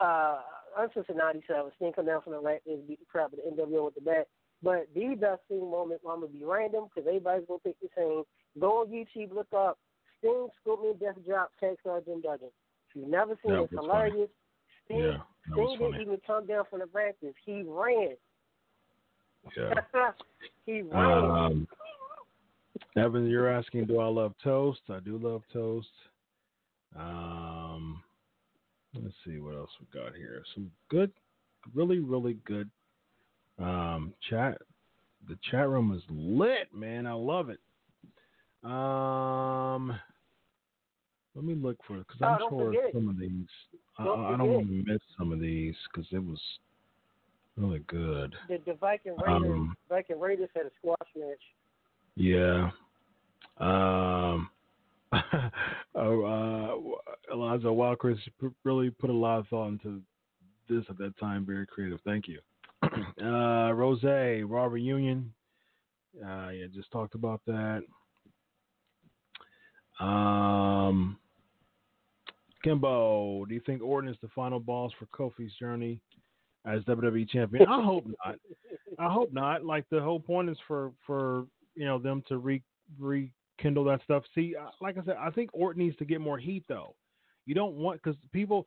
Uh, 0.00 0.42
Uncensored 0.76 1.16
'97. 1.16 1.72
Sting 1.76 1.92
come 1.92 2.06
down 2.06 2.22
from 2.22 2.32
the 2.32 2.40
rack 2.40 2.62
and 2.66 2.86
beat 2.86 3.00
the 3.00 3.06
crap 3.06 3.32
out 3.32 3.38
of 3.38 3.56
the 3.56 3.62
NWO 3.62 3.84
with 3.86 3.94
the 3.94 4.00
bat. 4.00 4.28
But 4.62 4.88
the 4.94 5.14
best 5.14 5.42
Sting 5.46 5.70
moment, 5.70 6.00
I'm 6.08 6.20
gonna 6.20 6.32
be 6.32 6.44
random 6.44 6.86
because 6.88 7.06
everybody's 7.06 7.46
gonna 7.46 7.60
pick 7.60 7.78
the 7.80 7.88
same. 7.96 8.24
Go 8.58 8.80
on 8.80 8.88
YouTube, 8.88 9.32
look 9.32 9.52
up 9.52 9.78
Sting 10.18 10.48
Scorpion 10.60 10.96
Death 10.98 11.16
Drop 11.26 11.50
Tag 11.60 11.76
Star 11.80 12.00
Jim 12.00 12.20
Duggan. 12.20 12.50
If 12.88 12.96
you've 12.96 13.08
never 13.08 13.38
seen 13.42 13.52
That 13.52 13.60
it, 13.60 13.64
it's 13.64 13.72
hilarious. 13.74 14.30
Sting, 14.84 14.98
Yeah, 14.98 15.18
that 15.48 15.52
Sting 15.54 15.78
didn't 15.78 16.00
even 16.00 16.20
come 16.26 16.46
down 16.46 16.64
from 16.68 16.80
the 16.80 16.86
rafters. 16.86 17.34
He 17.44 17.62
ran. 17.62 18.16
Yeah. 19.56 19.74
he 20.66 20.82
ran. 20.82 21.24
Um, 21.24 21.68
Evan, 22.96 23.26
you're 23.26 23.48
asking, 23.48 23.86
do 23.86 23.98
I 23.98 24.06
love 24.06 24.34
toast? 24.42 24.80
I 24.88 25.00
do 25.00 25.18
love 25.18 25.42
toast. 25.52 25.88
Um, 26.96 28.02
let's 28.94 29.14
see 29.26 29.38
what 29.38 29.56
else 29.56 29.70
we 29.80 30.00
got 30.00 30.14
here. 30.14 30.42
Some 30.54 30.70
good, 30.88 31.10
really, 31.74 31.98
really 31.98 32.34
good 32.44 32.70
um, 33.58 34.14
chat. 34.30 34.58
The 35.28 35.38
chat 35.50 35.68
room 35.68 35.92
is 35.94 36.02
lit, 36.08 36.68
man. 36.72 37.06
I 37.06 37.14
love 37.14 37.48
it. 37.48 37.60
Um, 38.62 39.98
let 41.34 41.44
me 41.44 41.54
look 41.54 41.76
for 41.86 41.96
it 41.96 42.06
because 42.06 42.20
Oh, 42.22 42.26
I'm 42.26 42.38
don't 42.38 42.50
sure 42.50 42.74
some 42.92 43.08
of 43.08 43.18
these. 43.18 43.46
I, 43.98 44.04
I 44.04 44.36
don't 44.36 44.52
want 44.52 44.66
to 44.66 44.92
miss 44.92 45.00
some 45.18 45.32
of 45.32 45.40
these 45.40 45.74
because 45.92 46.06
it 46.12 46.24
was 46.24 46.40
really 47.56 47.80
good. 47.86 48.34
the, 48.48 48.58
the 48.66 48.74
Viking 48.74 49.16
Raiders, 49.24 49.50
Um, 49.50 49.76
Viking 49.88 50.20
Raiders 50.20 50.48
had 50.54 50.66
a 50.66 50.70
squash 50.78 51.08
match. 51.16 51.42
Yeah. 52.16 52.70
Um. 53.58 54.50
oh, 55.94 56.24
uh, 57.30 57.32
Eliza 57.32 57.96
Chris 57.98 58.18
really 58.64 58.90
put 58.90 59.10
a 59.10 59.12
lot 59.12 59.38
of 59.38 59.46
thought 59.48 59.68
into 59.68 60.02
this 60.68 60.84
at 60.88 60.98
that 60.98 61.16
time. 61.18 61.46
Very 61.46 61.66
creative. 61.66 62.00
Thank 62.04 62.26
you. 62.26 62.40
uh, 63.22 63.72
Rose 63.72 64.02
Raw 64.02 64.64
reunion. 64.64 65.32
Uh, 66.20 66.48
yeah, 66.48 66.66
just 66.74 66.90
talked 66.90 67.14
about 67.14 67.40
that. 67.46 67.82
Um. 70.00 71.18
Kimbo, 72.64 73.44
do 73.44 73.54
you 73.54 73.60
think 73.66 73.82
Orton 73.82 74.08
is 74.08 74.16
the 74.22 74.28
final 74.34 74.58
boss 74.58 74.90
for 74.98 75.04
Kofi's 75.06 75.52
journey 75.60 76.00
as 76.66 76.82
WWE 76.84 77.28
champion? 77.28 77.66
I 77.68 77.82
hope 77.82 78.06
not. 78.24 78.36
I 78.98 79.12
hope 79.12 79.32
not. 79.32 79.64
Like 79.64 79.84
the 79.90 80.00
whole 80.00 80.20
point 80.20 80.48
is 80.48 80.58
for 80.66 80.92
for 81.06 81.46
you 81.74 81.84
know 81.84 81.98
them 81.98 82.22
to 82.28 82.38
re 82.38 82.62
rekindle 82.98 83.84
that 83.84 84.00
stuff. 84.04 84.24
See, 84.34 84.54
like 84.80 84.98
I 84.98 85.04
said, 85.04 85.16
I 85.18 85.30
think 85.30 85.50
Orton 85.52 85.82
needs 85.82 85.96
to 85.98 86.04
get 86.04 86.20
more 86.20 86.38
heat 86.38 86.64
though. 86.68 86.94
You 87.46 87.54
don't 87.54 87.74
want 87.74 88.02
because 88.02 88.18
people 88.32 88.66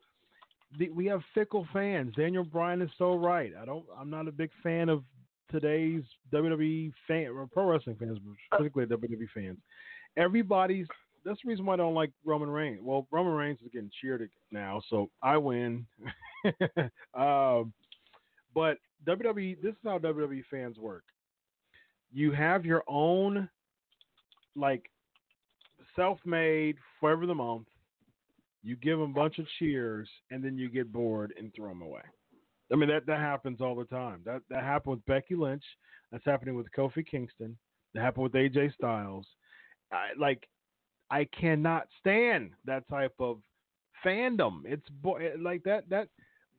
the, 0.78 0.90
we 0.90 1.06
have 1.06 1.22
fickle 1.34 1.66
fans. 1.72 2.14
Daniel 2.16 2.44
Bryan 2.44 2.82
is 2.82 2.90
so 2.98 3.14
right. 3.14 3.52
I 3.60 3.64
don't. 3.64 3.84
I'm 3.98 4.10
not 4.10 4.28
a 4.28 4.32
big 4.32 4.50
fan 4.62 4.88
of 4.88 5.02
today's 5.50 6.02
WWE 6.32 6.92
fan 7.06 7.28
or 7.28 7.46
pro 7.46 7.64
wrestling 7.64 7.96
fans, 7.98 8.18
but 8.18 8.58
particularly 8.58 8.94
WWE 8.94 9.28
fans. 9.34 9.58
Everybody's. 10.16 10.86
That's 11.24 11.40
the 11.42 11.48
reason 11.48 11.66
why 11.66 11.74
I 11.74 11.78
don't 11.78 11.94
like 11.94 12.12
Roman 12.24 12.48
Reigns. 12.48 12.80
Well, 12.82 13.06
Roman 13.10 13.34
Reigns 13.34 13.58
is 13.60 13.68
getting 13.72 13.90
cheered 14.00 14.28
now, 14.50 14.80
so 14.88 15.10
I 15.22 15.36
win. 15.36 15.86
um, 17.14 17.72
but 18.54 18.78
WWE, 19.06 19.60
this 19.62 19.72
is 19.72 19.78
how 19.84 19.98
WWE 19.98 20.42
fans 20.50 20.78
work. 20.78 21.04
You 22.12 22.32
have 22.32 22.64
your 22.64 22.82
own, 22.88 23.48
like, 24.56 24.90
self-made 25.94 26.76
forever 27.00 27.26
the 27.26 27.34
month. 27.34 27.66
You 28.62 28.76
give 28.76 28.98
them 28.98 29.10
a 29.10 29.14
bunch 29.14 29.38
of 29.38 29.46
cheers, 29.58 30.08
and 30.30 30.42
then 30.42 30.58
you 30.58 30.68
get 30.68 30.92
bored 30.92 31.32
and 31.38 31.52
throw 31.54 31.68
them 31.68 31.82
away. 31.82 32.02
I 32.72 32.76
mean 32.76 32.88
that 32.90 33.06
that 33.06 33.20
happens 33.20 33.60
all 33.60 33.74
the 33.74 33.84
time. 33.84 34.20
That 34.24 34.42
that 34.50 34.62
happened 34.62 34.96
with 34.96 35.06
Becky 35.06 35.34
Lynch. 35.34 35.64
That's 36.12 36.24
happening 36.24 36.54
with 36.54 36.66
Kofi 36.76 37.06
Kingston. 37.06 37.56
That 37.94 38.02
happened 38.02 38.24
with 38.24 38.32
AJ 38.32 38.74
Styles. 38.74 39.26
I, 39.92 40.08
like, 40.18 40.46
I 41.10 41.26
cannot 41.38 41.88
stand 41.98 42.50
that 42.66 42.86
type 42.88 43.14
of 43.18 43.40
fandom. 44.04 44.62
It's 44.64 44.88
bo- 45.02 45.18
like 45.38 45.62
that 45.64 45.88
that 45.88 46.08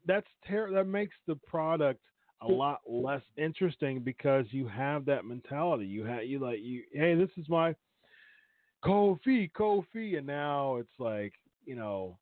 that's 0.05 0.27
ter- 0.47 0.71
that 0.71 0.85
makes 0.85 1.15
the 1.27 1.35
product 1.47 1.99
a 2.41 2.47
lot 2.47 2.79
less 2.87 3.21
interesting 3.37 3.99
because 3.99 4.45
you 4.51 4.67
have 4.67 5.05
that 5.05 5.25
mentality. 5.25 5.85
You 5.85 6.05
have 6.05 6.25
you 6.25 6.39
like 6.39 6.59
you 6.61 6.83
hey 6.93 7.15
this 7.15 7.29
is 7.37 7.49
my 7.49 7.75
Kofi 8.83 9.51
Kofi 9.51 10.17
and 10.17 10.25
now 10.25 10.77
it's 10.77 10.99
like 10.99 11.33
you 11.65 11.75
know 11.75 12.17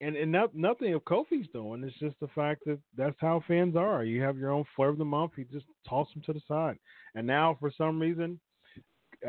and 0.00 0.16
and 0.16 0.30
not, 0.30 0.54
nothing 0.54 0.94
of 0.94 1.02
Kofi's 1.04 1.48
doing. 1.52 1.82
It's 1.82 1.98
just 1.98 2.18
the 2.20 2.28
fact 2.28 2.62
that 2.66 2.78
that's 2.96 3.16
how 3.20 3.42
fans 3.48 3.74
are. 3.74 4.04
You 4.04 4.22
have 4.22 4.38
your 4.38 4.50
own 4.50 4.64
flavor 4.76 4.90
of 4.90 4.98
the 4.98 5.04
month. 5.04 5.32
You 5.36 5.44
just 5.52 5.66
toss 5.88 6.08
them 6.12 6.22
to 6.26 6.32
the 6.32 6.42
side. 6.46 6.78
And 7.14 7.26
now 7.26 7.56
for 7.58 7.72
some 7.76 8.00
reason, 8.00 8.38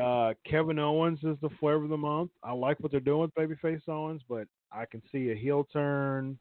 uh, 0.00 0.34
Kevin 0.48 0.78
Owens 0.78 1.18
is 1.24 1.36
the 1.42 1.50
flavor 1.58 1.82
of 1.82 1.90
the 1.90 1.96
month. 1.96 2.30
I 2.44 2.52
like 2.52 2.78
what 2.78 2.92
they're 2.92 3.00
doing 3.00 3.22
with 3.22 3.34
Babyface 3.34 3.88
Owens, 3.88 4.22
but 4.28 4.46
I 4.72 4.84
can 4.84 5.02
see 5.10 5.30
a 5.30 5.34
heel 5.34 5.66
turn 5.72 6.38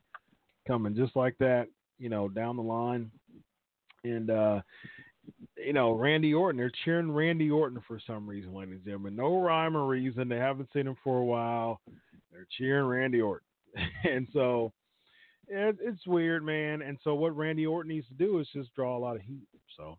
coming 0.69 0.95
just 0.95 1.15
like 1.15 1.37
that. 1.39 1.67
You 1.97 2.09
know, 2.09 2.29
down 2.29 2.55
the 2.55 2.61
line. 2.61 3.11
And 4.03 4.29
uh, 4.29 4.61
you 5.57 5.73
know, 5.73 5.91
Randy 5.91 6.33
Orton, 6.33 6.57
they're 6.57 6.71
cheering 6.85 7.11
Randy 7.11 7.49
Orton 7.49 7.81
for 7.87 7.99
some 8.05 8.27
reason, 8.27 8.53
ladies 8.53 8.75
and 8.75 8.85
gentlemen. 8.85 9.15
No 9.15 9.41
rhyme 9.41 9.75
or 9.75 9.87
reason. 9.87 10.29
They 10.29 10.37
haven't 10.37 10.69
seen 10.73 10.87
him 10.87 10.95
for 11.03 11.17
a 11.17 11.25
while. 11.25 11.81
They're 12.31 12.47
cheering 12.57 12.85
Randy 12.85 13.21
Orton. 13.21 13.47
and 14.09 14.27
so 14.31 14.71
it, 15.47 15.77
it's 15.81 16.05
weird, 16.07 16.45
man. 16.45 16.81
And 16.81 16.97
so 17.03 17.15
what 17.15 17.35
Randy 17.35 17.65
Orton 17.65 17.91
needs 17.91 18.07
to 18.07 18.13
do 18.13 18.39
is 18.39 18.47
just 18.53 18.73
draw 18.75 18.97
a 18.97 18.99
lot 18.99 19.15
of 19.15 19.21
heat. 19.21 19.47
So, 19.75 19.97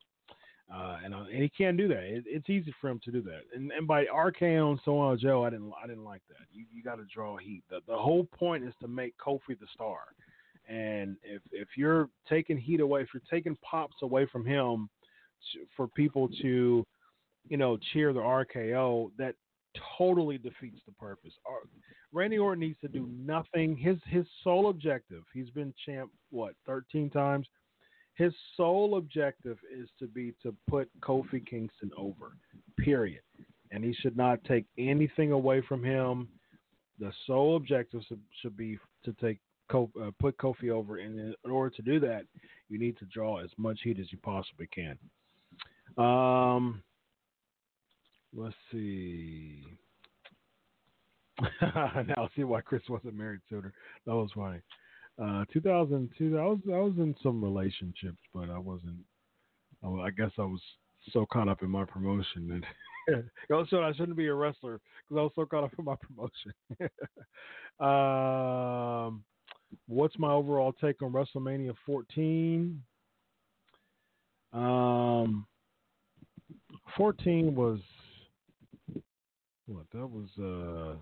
uh, 0.73 0.99
and, 1.05 1.15
uh, 1.15 1.25
and 1.33 1.43
he 1.43 1.49
can't 1.49 1.77
do 1.77 1.89
that. 1.89 2.03
It, 2.03 2.25
it's 2.27 2.49
easy 2.49 2.73
for 2.81 2.89
him 2.89 3.01
to 3.05 3.11
do 3.11 3.21
that. 3.23 3.43
And, 3.55 3.73
and 3.73 3.87
by 3.87 4.05
RKO 4.05 4.71
and 4.71 4.81
so 4.85 4.99
on, 4.99 5.19
Joe, 5.19 5.45
I 5.45 5.51
didn't, 5.51 5.73
I 5.83 5.87
didn't 5.87 6.05
like 6.05 6.23
that. 6.29 6.47
You, 6.53 6.65
you 6.73 6.83
got 6.83 6.97
to 6.97 7.05
draw 7.13 7.37
heat. 7.37 7.63
The, 7.69 7.81
the 7.87 7.97
whole 7.97 8.25
point 8.25 8.65
is 8.65 8.75
to 8.81 8.89
make 8.89 9.15
Kofi 9.19 9.59
the 9.59 9.67
star. 9.75 9.99
And 10.71 11.17
if, 11.25 11.43
if 11.51 11.69
you're 11.77 12.09
taking 12.29 12.57
heat 12.57 12.81
away, 12.81 13.03
if 13.03 13.09
you're 13.13 13.23
taking 13.29 13.57
pops 13.69 13.97
away 14.03 14.27
from 14.31 14.47
him 14.47 14.89
for 15.77 15.89
people 15.89 16.29
to, 16.43 16.87
you 17.49 17.57
know, 17.57 17.77
cheer 17.93 18.13
the 18.13 18.21
RKO, 18.21 19.11
that 19.19 19.35
totally 19.99 20.39
defeats 20.39 20.81
the 20.87 20.93
purpose. 20.93 21.33
R- 21.45 21.69
Randy 22.13 22.39
Orton 22.39 22.61
needs 22.61 22.79
to 22.83 22.89
do 22.89 23.09
nothing. 23.13 23.77
His 23.77 23.99
his 24.07 24.27
sole 24.45 24.71
objective. 24.71 25.25
He's 25.35 25.51
been 25.51 25.75
champ 25.85 26.11
what 26.31 26.55
thirteen 26.67 27.11
times. 27.11 27.49
His 28.15 28.33
sole 28.57 28.97
objective 28.97 29.59
is 29.77 29.89
to 29.99 30.07
be 30.07 30.35
to 30.43 30.55
put 30.69 30.89
Kofi 31.01 31.45
Kingston 31.47 31.91
over. 31.97 32.37
Period. 32.79 33.23
And 33.73 33.83
he 33.83 33.95
should 33.95 34.17
not 34.17 34.43
take 34.45 34.67
anything 34.79 35.33
away 35.33 35.63
from 35.67 35.83
him. 35.83 36.29
The 36.99 37.13
sole 37.27 37.57
objective 37.57 38.03
should, 38.43 38.57
be 38.57 38.79
to 39.05 39.13
take 39.15 39.39
uh, 39.75 40.11
put 40.19 40.37
Kofi 40.39 40.71
over. 40.71 40.99
And 40.99 41.35
in 41.45 41.51
order 41.51 41.75
to 41.77 41.83
do 41.83 42.01
that, 42.01 42.23
you 42.69 42.79
need 42.79 42.99
to 42.99 43.05
draw 43.07 43.39
as 43.39 43.51
much 43.57 43.81
heat 43.83 43.99
as 43.99 44.11
you 44.13 44.19
possibly 44.19 44.69
can. 44.69 44.99
Um, 45.99 46.83
let's 48.35 48.55
see. 48.71 49.65
now 51.63 52.15
I 52.17 52.29
see 52.37 52.45
why 52.45 52.61
Chris 52.61 52.83
wasn't 52.89 53.15
married 53.15 53.41
sooner. 53.49 53.73
That 54.07 54.15
was 54.15 54.31
funny. 54.35 54.61
Uh, 55.21 55.45
2002. 55.53 56.39
I 56.39 56.43
was 56.45 56.59
I 56.67 56.79
was 56.79 56.95
in 56.99 57.15
some 57.23 57.43
relationships, 57.43 58.19
but 58.33 58.49
I 58.51 58.59
wasn't. 58.59 58.99
I, 59.83 59.89
I 59.89 60.11
guess 60.11 60.31
I 60.39 60.43
was 60.43 60.61
so 61.13 61.27
caught 61.31 61.49
up 61.49 61.63
in 61.63 61.71
my 61.71 61.85
promotion 61.85 62.63
that 63.09 63.25
also 63.55 63.83
I 63.83 63.93
shouldn't 63.93 64.17
be 64.17 64.27
a 64.27 64.35
wrestler 64.35 64.81
because 65.03 65.19
I 65.19 65.23
was 65.23 65.33
so 65.35 65.47
caught 65.47 65.65
up 65.65 65.73
in 65.79 65.85
my 65.85 65.97
promotion. 65.97 66.53
um, 67.81 69.25
what's 69.87 70.19
my 70.19 70.33
overall 70.33 70.73
take 70.73 71.03
on 71.03 71.13
WrestleMania 71.13 71.75
14? 71.87 72.83
Um, 74.53 75.47
14 76.97 77.55
was 77.55 77.79
what? 79.67 79.87
That 79.93 80.07
was 80.07 80.29
uh 80.39 80.97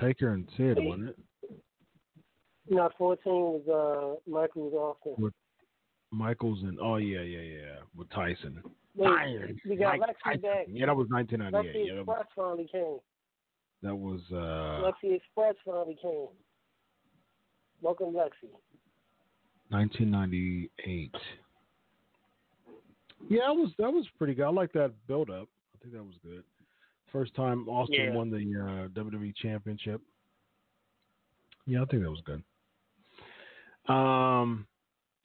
Taker 0.00 0.30
and 0.30 0.48
Sid, 0.56 0.78
wasn't 0.80 1.10
it? 1.10 1.18
No, 2.68 2.88
14 2.96 3.32
was 3.32 4.18
uh, 4.26 4.30
Michaels 4.30 4.72
Austin. 4.72 5.14
With 5.18 5.34
Michaels 6.12 6.60
and 6.62 6.78
oh 6.80 6.96
yeah, 6.96 7.22
yeah, 7.22 7.40
yeah, 7.40 7.74
with 7.96 8.08
Tyson. 8.10 8.62
Wait, 8.94 9.56
we 9.68 9.76
got 9.76 9.98
Mike 9.98 10.10
Lexi 10.10 10.14
Tyson. 10.24 10.40
back. 10.42 10.66
Yeah, 10.68 10.86
that 10.86 10.96
was 10.96 11.08
1998. 11.10 11.74
Lexi 11.74 11.88
Yeah, 11.88 11.94
that 11.94 12.06
was, 12.06 12.16
Express 12.20 12.26
finally 12.36 12.68
came. 12.70 12.98
that 13.82 13.96
was 13.96 14.20
uh 14.30 14.90
Lexi 14.90 15.16
Express 15.16 15.54
finally 15.64 15.98
came. 16.00 16.28
Welcome, 17.82 18.12
Lexi. 18.14 18.48
1998. 19.70 21.14
Yeah, 23.28 23.40
that 23.46 23.52
was 23.54 23.70
that 23.78 23.90
was 23.92 24.06
pretty 24.18 24.34
good. 24.34 24.44
I 24.44 24.50
like 24.50 24.72
that 24.72 24.92
build 25.06 25.30
up. 25.30 25.48
I 25.74 25.78
think 25.82 25.94
that 25.94 26.02
was 26.04 26.14
good. 26.22 26.44
First 27.12 27.34
time 27.34 27.68
Austin 27.68 28.06
Yeah. 28.06 28.14
won 28.14 28.30
the 28.30 28.36
uh, 28.38 28.88
WWE 29.00 29.34
Championship. 29.36 30.00
Yeah, 31.66 31.82
I 31.82 31.84
think 31.86 32.02
that 32.02 32.10
was 32.10 32.22
good. 32.24 32.42
Um, 33.92 34.66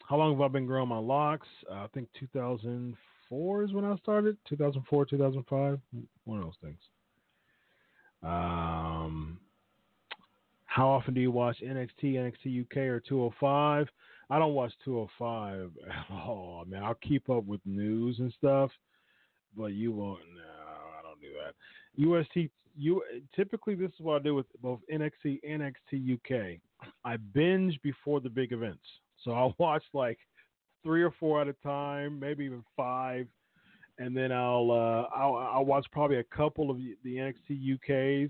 how 0.06 0.18
long 0.18 0.32
have 0.34 0.42
I 0.42 0.48
been 0.48 0.66
growing 0.66 0.90
my 0.90 0.98
locks? 0.98 1.48
Uh, 1.70 1.76
I 1.76 1.88
think 1.94 2.08
2004 2.20 3.64
is 3.64 3.74
when 3.74 3.86
I 3.86 3.96
started. 3.98 4.38
2004, 4.48 5.06
2005, 5.06 5.80
one 6.26 6.38
of 6.40 6.44
those 6.46 6.54
things. 6.62 6.80
Um, 8.24 9.27
how 10.78 10.90
often 10.90 11.16
do 11.16 11.20
you 11.20 11.32
watch 11.32 11.58
NXT, 11.66 12.04
NXT 12.04 12.62
UK, 12.62 12.78
or 12.78 13.00
205? 13.00 13.88
I 14.30 14.38
don't 14.38 14.54
watch 14.54 14.72
205 14.86 15.72
at 15.90 16.12
all. 16.12 16.64
I 16.64 16.70
mean, 16.70 16.84
I'll 16.84 16.94
keep 16.94 17.32
up 17.32 17.46
with 17.46 17.62
news 17.66 18.20
and 18.20 18.32
stuff, 18.38 18.70
but 19.58 19.74
you 19.74 19.92
won't. 19.92 20.20
No, 20.36 20.44
I 20.44 21.02
don't 21.02 21.20
do 21.20 21.30
that. 21.44 21.56
UST, 22.00 22.52
you 22.78 23.02
typically 23.36 23.74
this 23.74 23.90
is 23.90 24.02
what 24.02 24.22
I 24.22 24.24
do 24.24 24.36
with 24.36 24.46
both 24.62 24.80
NXT 24.94 25.40
and 25.44 25.64
NXT 25.64 26.14
UK. 26.14 26.60
I 27.04 27.18
binge 27.18 27.82
before 27.82 28.22
the 28.22 28.30
big 28.30 28.52
events, 28.52 28.86
so 29.24 29.32
I'll 29.32 29.56
watch 29.58 29.84
like 29.94 30.20
three 30.84 31.02
or 31.02 31.12
four 31.20 31.42
at 31.42 31.48
a 31.48 31.54
time, 31.54 32.20
maybe 32.20 32.46
even 32.46 32.64
five, 32.76 33.26
and 33.98 34.16
then 34.16 34.32
I'll 34.32 34.70
uh, 34.70 35.10
I'll, 35.18 35.38
I'll 35.38 35.66
watch 35.66 35.88
probably 35.92 36.18
a 36.18 36.24
couple 36.24 36.70
of 36.70 36.78
the 36.78 37.16
NXT 37.16 37.80
UKs 37.80 38.30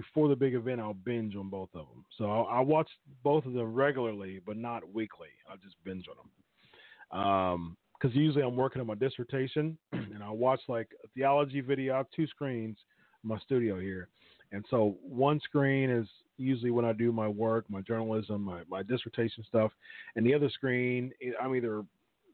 before 0.00 0.28
the 0.28 0.36
big 0.36 0.54
event. 0.54 0.80
I'll 0.80 0.94
binge 0.94 1.36
on 1.36 1.48
both 1.48 1.70
of 1.74 1.86
them, 1.86 2.04
so 2.16 2.24
I'll 2.24 2.64
watch 2.64 2.88
both 3.22 3.44
of 3.46 3.52
them 3.52 3.74
regularly, 3.74 4.40
but 4.44 4.56
not 4.56 4.82
weekly. 4.92 5.28
I'll 5.50 5.56
just 5.56 5.76
binge 5.84 6.06
on 6.08 6.16
them. 6.16 7.20
Um, 7.20 7.76
because 7.98 8.14
usually 8.14 8.44
I'm 8.44 8.56
working 8.56 8.80
on 8.80 8.86
my 8.86 8.94
dissertation 8.94 9.78
and 9.92 10.22
I 10.22 10.30
watch 10.30 10.60
like 10.68 10.88
a 11.02 11.08
theology 11.14 11.60
video. 11.60 11.94
I 11.94 11.98
have 11.98 12.06
two 12.14 12.26
screens 12.26 12.76
in 13.22 13.28
my 13.28 13.38
studio 13.38 13.80
here. 13.80 14.08
And 14.52 14.64
so 14.70 14.96
one 15.02 15.40
screen 15.40 15.90
is 15.90 16.06
usually 16.38 16.70
when 16.70 16.84
I 16.84 16.92
do 16.92 17.10
my 17.10 17.26
work, 17.26 17.64
my 17.68 17.80
journalism, 17.80 18.42
my, 18.42 18.60
my 18.68 18.82
dissertation 18.82 19.44
stuff. 19.48 19.72
And 20.14 20.26
the 20.26 20.34
other 20.34 20.50
screen, 20.50 21.10
I'm 21.42 21.54
either 21.54 21.84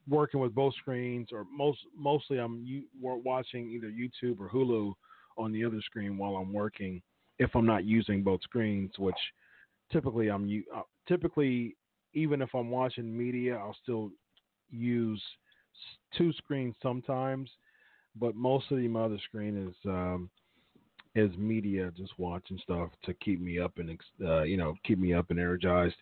working 0.07 0.39
with 0.39 0.53
both 0.53 0.73
screens 0.75 1.29
or 1.31 1.45
most 1.51 1.79
mostly 1.97 2.37
I'm 2.37 2.85
watching 3.01 3.69
either 3.69 3.87
YouTube 3.87 4.39
or 4.39 4.49
Hulu 4.49 4.93
on 5.37 5.51
the 5.51 5.63
other 5.63 5.81
screen 5.81 6.17
while 6.17 6.35
I'm 6.35 6.51
working 6.51 7.01
if 7.39 7.55
I'm 7.55 7.65
not 7.65 7.85
using 7.85 8.23
both 8.23 8.41
screens, 8.43 8.91
which 8.97 9.15
typically 9.91 10.29
I'm 10.29 10.63
uh, 10.75 10.81
typically 11.07 11.75
even 12.13 12.41
if 12.41 12.53
I'm 12.53 12.69
watching 12.69 13.15
media, 13.15 13.55
I'll 13.55 13.75
still 13.81 14.11
use 14.69 15.21
two 16.17 16.31
screens 16.33 16.75
sometimes, 16.81 17.49
but 18.15 18.35
mostly 18.35 18.87
my 18.87 19.03
other 19.03 19.19
screen 19.25 19.67
is 19.67 19.75
um, 19.85 20.29
is 21.15 21.35
media, 21.37 21.91
just 21.95 22.13
watching 22.17 22.59
stuff 22.63 22.89
to 23.03 23.13
keep 23.15 23.39
me 23.39 23.59
up 23.59 23.77
and 23.77 23.99
uh, 24.23 24.43
you 24.43 24.57
know 24.57 24.75
keep 24.83 24.99
me 24.99 25.13
up 25.13 25.29
and 25.29 25.39
energized. 25.39 25.95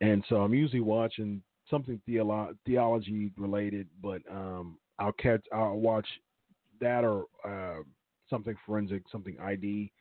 And 0.00 0.24
so 0.28 0.36
I'm 0.36 0.54
usually 0.54 0.80
watching 0.80 1.42
something 1.68 2.00
theolo- 2.08 2.56
theology 2.66 3.30
related, 3.36 3.86
but 4.02 4.22
um, 4.30 4.78
I'll 4.98 5.12
catch 5.12 5.44
I'll 5.52 5.76
watch 5.78 6.06
that 6.80 7.04
or 7.04 7.26
uh, 7.46 7.82
something 8.28 8.56
forensic, 8.66 9.02
something 9.10 9.36
ID. 9.40 9.92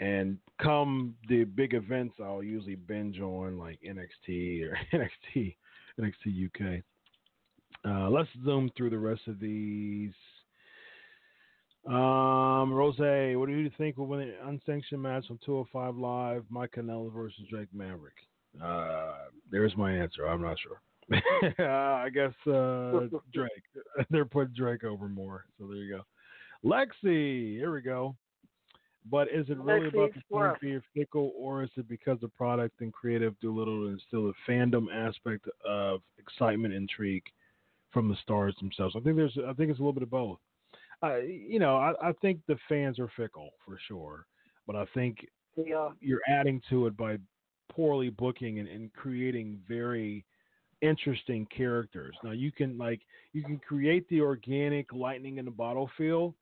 And 0.00 0.38
come 0.60 1.14
the 1.28 1.44
big 1.44 1.74
events, 1.74 2.14
I'll 2.22 2.42
usually 2.42 2.74
binge 2.74 3.20
on 3.20 3.58
like 3.58 3.78
NXT 3.86 4.62
or 4.62 4.78
NXT, 4.92 5.54
NXT 6.00 6.46
UK. 6.46 6.82
Uh, 7.84 8.10
let's 8.10 8.28
zoom 8.44 8.70
through 8.76 8.90
the 8.90 8.98
rest 8.98 9.22
of 9.28 9.38
these. 9.38 10.12
Um, 11.86 12.72
Rose, 12.72 12.98
what 12.98 13.46
do 13.46 13.52
you 13.52 13.70
think 13.78 13.96
will 13.96 14.06
win 14.06 14.20
an 14.20 14.34
unsanctioned 14.46 15.00
match 15.00 15.26
on 15.30 15.38
205 15.44 15.96
Live? 15.96 16.44
Mike 16.50 16.72
Kanellis 16.76 17.12
versus 17.12 17.40
Drake 17.50 17.68
Maverick. 17.72 18.16
Uh, 18.62 19.14
there's 19.50 19.76
my 19.76 19.92
answer. 19.92 20.26
I'm 20.26 20.42
not 20.42 20.56
sure. 20.58 20.80
I 21.58 22.08
guess 22.10 22.32
uh, 22.46 23.06
Drake. 23.32 23.50
They're 24.10 24.24
putting 24.24 24.54
Drake 24.54 24.84
over 24.84 25.08
more. 25.08 25.46
So 25.58 25.66
there 25.66 25.76
you 25.76 25.96
go. 25.96 26.02
Lexi, 26.64 27.56
here 27.56 27.72
we 27.72 27.80
go. 27.80 28.14
But 29.08 29.28
is 29.28 29.48
it 29.48 29.58
really 29.58 29.86
about 29.86 30.10
the 30.14 30.22
team 30.30 30.52
being 30.60 30.82
fickle, 30.94 31.32
or 31.36 31.62
is 31.62 31.70
it 31.76 31.88
because 31.88 32.18
the 32.20 32.28
product 32.28 32.80
and 32.80 32.92
creative 32.92 33.38
do 33.40 33.56
little 33.56 33.86
to 33.86 33.92
instill 33.92 34.28
a 34.28 34.50
fandom 34.50 34.86
aspect 34.92 35.48
of 35.64 36.02
excitement, 36.18 36.74
intrigue 36.74 37.24
from 37.92 38.08
the 38.08 38.16
stars 38.22 38.54
themselves? 38.60 38.94
I 38.96 39.00
think 39.00 39.16
there's, 39.16 39.38
I 39.38 39.54
think 39.54 39.70
it's 39.70 39.78
a 39.78 39.82
little 39.82 39.94
bit 39.94 40.02
of 40.02 40.10
both. 40.10 40.38
Uh, 41.02 41.16
you 41.18 41.58
know, 41.58 41.76
I, 41.76 42.10
I 42.10 42.12
think 42.20 42.40
the 42.46 42.58
fans 42.68 42.98
are 42.98 43.10
fickle 43.16 43.50
for 43.64 43.78
sure, 43.88 44.26
but 44.66 44.76
I 44.76 44.84
think 44.92 45.26
Yeah. 45.56 45.90
you're 46.00 46.20
adding 46.28 46.60
to 46.68 46.86
it 46.86 46.96
by 46.96 47.16
poorly 47.70 48.10
booking 48.10 48.58
and, 48.58 48.68
and 48.68 48.92
creating 48.92 49.60
very 49.66 50.24
interesting 50.82 51.46
characters. 51.46 52.14
Now 52.22 52.32
you 52.32 52.52
can 52.52 52.76
like 52.76 53.00
you 53.32 53.42
can 53.42 53.58
create 53.58 54.08
the 54.08 54.20
organic 54.20 54.92
lightning 54.92 55.38
in 55.38 55.44
the 55.44 55.50
bottle 55.50 55.90
feel, 55.96 56.34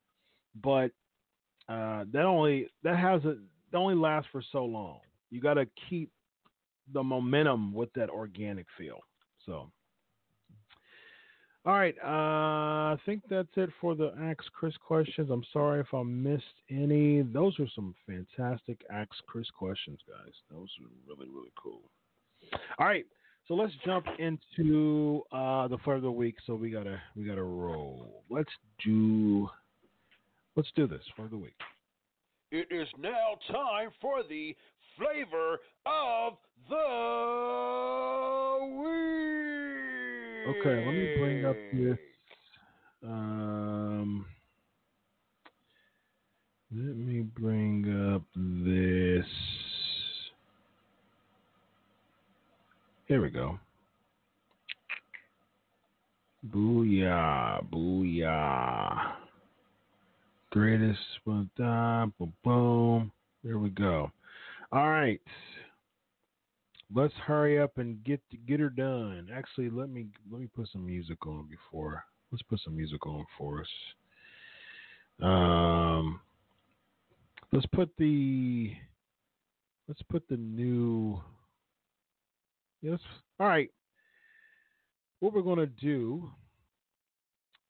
but 0.62 0.90
uh, 1.68 2.04
that 2.12 2.24
only 2.24 2.68
that 2.82 2.98
has 2.98 3.24
a 3.24 3.36
that 3.70 3.78
only 3.78 3.94
lasts 3.94 4.28
for 4.32 4.42
so 4.52 4.64
long. 4.64 5.00
You 5.30 5.40
got 5.40 5.54
to 5.54 5.66
keep 5.88 6.10
the 6.92 7.02
momentum 7.02 7.74
with 7.74 7.92
that 7.94 8.08
organic 8.08 8.66
feel. 8.76 9.00
So. 9.44 9.70
All 11.66 11.74
right, 11.74 11.94
uh, 12.02 12.94
I 12.94 12.96
think 13.04 13.24
that's 13.28 13.48
it 13.56 13.68
for 13.78 13.94
the 13.94 14.14
Ask 14.22 14.50
Chris 14.58 14.72
questions. 14.82 15.28
I'm 15.30 15.44
sorry 15.52 15.80
if 15.80 15.92
I 15.92 16.02
missed 16.02 16.44
any. 16.70 17.20
Those 17.20 17.58
are 17.60 17.66
some 17.74 17.94
fantastic 18.06 18.80
Ask 18.90 19.10
Chris 19.26 19.48
questions, 19.50 19.98
guys. 20.08 20.32
Those 20.50 20.68
are 20.80 20.88
really, 21.06 21.28
really 21.30 21.52
cool. 21.62 21.82
All 22.78 22.86
right, 22.86 23.04
so 23.48 23.54
let's 23.54 23.72
jump 23.84 24.06
into 24.18 25.22
uh, 25.30 25.68
the 25.68 25.76
flavor 25.78 25.96
of 25.96 26.02
the 26.02 26.10
week. 26.10 26.36
So 26.46 26.54
we 26.54 26.70
gotta 26.70 27.02
we 27.14 27.24
gotta 27.24 27.42
roll. 27.42 28.22
Let's 28.30 28.52
do 28.82 29.50
let's 30.58 30.68
do 30.74 30.88
this 30.88 31.04
for 31.14 31.28
the 31.28 31.36
week. 31.36 31.54
It 32.50 32.66
is 32.72 32.88
now 32.98 33.38
time 33.48 33.90
for 34.00 34.24
the 34.28 34.56
flavor 34.96 35.60
of 35.86 36.32
the 36.68 36.76
week. 38.76 40.56
Okay, 40.56 40.84
let 40.84 40.94
me 40.94 41.16
bring 41.20 41.44
up 41.44 41.56
this. 41.72 41.98
Um, 43.04 44.26
let 46.74 46.96
me 46.96 47.20
bring 47.20 48.14
up 48.16 48.22
this. 48.34 49.26
Here 53.06 53.22
we 53.22 53.30
go. 53.30 53.60
Booyah, 56.52 57.64
booyah. 57.70 59.27
Greatest, 60.50 61.00
boom, 61.24 61.50
boom. 62.44 63.12
There 63.44 63.58
we 63.58 63.70
go. 63.70 64.10
All 64.72 64.88
right. 64.88 65.20
Let's 66.94 67.14
hurry 67.14 67.60
up 67.60 67.76
and 67.76 68.02
get 68.02 68.20
get 68.46 68.60
her 68.60 68.70
done. 68.70 69.28
Actually, 69.34 69.68
let 69.68 69.90
me 69.90 70.06
let 70.30 70.40
me 70.40 70.48
put 70.54 70.68
some 70.72 70.86
music 70.86 71.26
on 71.26 71.48
before. 71.48 72.02
Let's 72.32 72.42
put 72.42 72.60
some 72.64 72.76
music 72.76 73.06
on 73.06 73.26
for 73.36 73.60
us. 73.60 73.68
Um, 75.22 76.20
let's 77.52 77.66
put 77.66 77.90
the 77.98 78.72
let's 79.86 80.02
put 80.08 80.26
the 80.28 80.36
new 80.36 81.20
Yes. 82.80 83.00
All 83.40 83.48
right. 83.48 83.70
What 85.20 85.32
we're 85.32 85.42
gonna 85.42 85.66
do? 85.66 86.30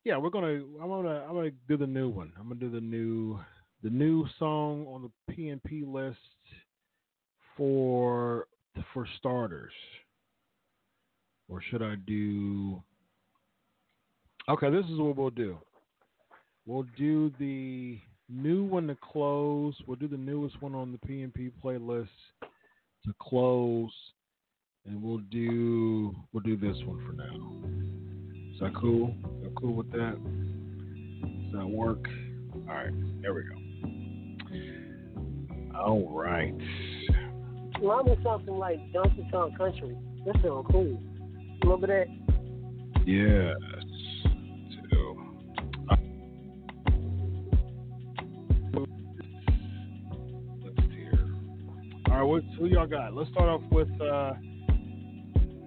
Yeah, 0.08 0.16
we're 0.16 0.30
gonna. 0.30 0.62
I'm 0.82 0.88
gonna. 0.88 1.22
I'm 1.28 1.34
gonna 1.34 1.50
do 1.68 1.76
the 1.76 1.86
new 1.86 2.08
one. 2.08 2.32
I'm 2.40 2.48
gonna 2.48 2.58
do 2.58 2.70
the 2.70 2.80
new, 2.80 3.38
the 3.82 3.90
new 3.90 4.26
song 4.38 4.86
on 4.86 5.02
the 5.02 5.34
PNP 5.34 5.86
list 5.86 6.16
for 7.54 8.46
for 8.94 9.06
starters. 9.18 9.74
Or 11.50 11.60
should 11.60 11.82
I 11.82 11.96
do? 12.06 12.82
Okay, 14.48 14.70
this 14.70 14.86
is 14.86 14.98
what 14.98 15.14
we'll 15.14 15.28
do. 15.28 15.58
We'll 16.64 16.86
do 16.96 17.30
the 17.38 17.98
new 18.30 18.64
one 18.64 18.86
to 18.86 18.96
close. 19.02 19.74
We'll 19.86 19.96
do 19.96 20.08
the 20.08 20.16
newest 20.16 20.62
one 20.62 20.74
on 20.74 20.90
the 20.90 21.06
PNP 21.06 21.52
playlist 21.62 22.08
to 23.04 23.14
close, 23.20 23.92
and 24.86 25.02
we'll 25.02 25.18
do 25.30 26.14
we'll 26.32 26.44
do 26.44 26.56
this 26.56 26.78
one 26.86 27.06
for 27.06 27.12
now. 27.12 28.07
Is 28.58 28.62
that 28.62 28.74
cool? 28.74 29.14
Is 29.36 29.44
that 29.44 29.54
cool 29.54 29.72
with 29.72 29.92
that? 29.92 30.16
Does 30.20 31.52
that 31.52 31.64
work? 31.68 32.04
All 32.68 32.74
right, 32.74 32.90
there 33.22 33.32
we 33.32 33.42
go. 33.44 33.54
All 35.78 36.08
right. 36.10 36.52
Allow 37.80 38.02
me 38.02 38.16
something 38.24 38.58
like 38.58 38.80
Donkey 38.92 39.28
Kong 39.30 39.54
Country. 39.56 39.96
That 40.26 40.34
sounds 40.42 40.66
cool. 40.72 41.00
Remember 41.62 41.86
that? 41.86 42.08
Yes. 43.06 43.54
So, 44.90 44.96
let's 50.64 50.80
see 50.80 50.96
here. 50.96 51.28
All 52.10 52.16
right, 52.16 52.22
what 52.24 52.42
who 52.58 52.66
y'all 52.66 52.88
got? 52.88 53.14
Let's 53.14 53.30
start 53.30 53.48
off 53.48 53.62
with. 53.70 53.88
uh 54.00 54.32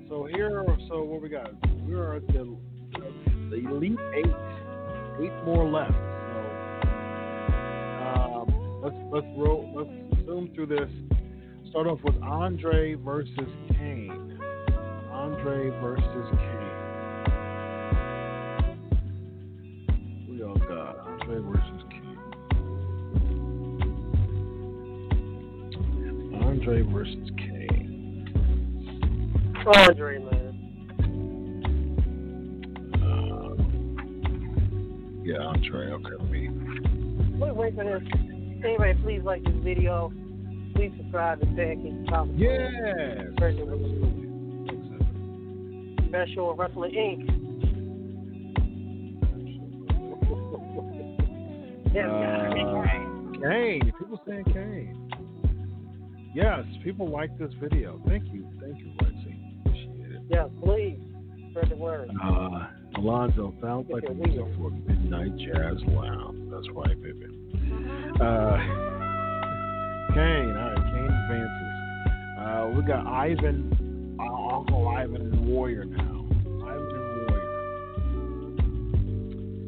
So 0.09 0.25
here, 0.35 0.65
so 0.89 1.03
what 1.03 1.21
we 1.21 1.29
got? 1.29 1.51
We 1.87 1.93
are 1.93 2.15
at 2.15 2.27
the 2.27 2.57
the 3.51 3.57
elite 3.57 3.99
eight. 4.15 4.33
Eight 5.21 5.43
more 5.43 5.69
left. 5.69 5.91
So 5.91 6.39
um, 8.07 8.47
let's 8.81 8.95
let's 9.11 9.27
roll. 9.37 9.69
Let's 9.75 9.91
zoom 10.25 10.49
through 10.55 10.67
this. 10.67 10.89
Start 11.69 11.87
off 11.87 11.99
with 12.03 12.15
Andre 12.23 12.95
versus 12.95 13.49
Kane. 13.73 14.39
Andre 15.11 15.69
versus 15.81 16.29
Kane. 16.31 16.71
We 20.29 20.43
all 20.43 20.57
got 20.57 20.99
Andre 20.99 21.39
versus 21.39 21.83
Kane. 21.89 22.17
Andre 26.41 26.81
versus 26.83 27.29
Kane. 27.37 28.33
Andre, 29.75 30.19
man. 30.19 30.40
Yeah, 35.31 35.39
Andre. 35.39 35.91
Okay, 35.91 36.23
me. 36.31 36.49
Wait, 37.39 37.55
wait 37.55 37.75
for 37.75 37.83
this. 37.83 38.03
Anyway, 38.63 38.97
please 39.01 39.21
like 39.23 39.43
this 39.43 39.53
video. 39.63 40.11
Please 40.75 40.91
subscribe 40.97 41.39
to 41.39 41.45
Pop. 42.07 42.27
Yes. 42.35 43.27
Special 46.09 46.55
Wrestling 46.55 46.91
Inc. 46.91 47.37
Yeah, 51.93 52.07
Uh, 52.11 53.49
Kane. 53.49 53.91
People 53.99 54.21
saying 54.27 54.45
Kane. 54.45 55.09
Yes, 56.33 56.63
people 56.83 57.09
like 57.09 57.37
this 57.37 57.51
video. 57.59 57.99
Thank 58.07 58.25
you. 58.31 58.47
Thank 58.61 58.77
you, 58.79 58.91
Lexi. 59.01 59.65
Appreciate 59.65 60.11
it. 60.15 60.21
yeah, 60.29 60.47
please 60.63 60.99
spread 61.49 61.69
the 61.69 61.75
word. 61.75 62.09
Uh, 62.23 62.67
Alonzo 62.97 63.53
sounds 63.61 63.89
like 63.89 64.03
a 64.09 64.13
music 64.13 64.45
for 64.57 64.71
Midnight 65.11 65.37
Jazz 65.37 65.77
Lounge. 65.87 66.49
That's 66.49 66.69
right, 66.73 67.01
baby. 67.01 67.25
Uh, 68.21 68.57
Kane. 70.13 70.55
All 70.55 70.71
right, 70.71 70.85
Kane 70.87 71.11
advances. 71.11 71.71
Uh, 72.39 72.71
we 72.75 72.81
got 72.83 73.05
Ivan, 73.05 74.17
uh, 74.19 74.55
Uncle 74.55 74.87
Ivan 74.87 75.21
and 75.21 75.45
Warrior 75.47 75.83
now. 75.83 76.25
Ivan 76.65 76.95
and 76.95 77.07
Warrior. 77.27 77.51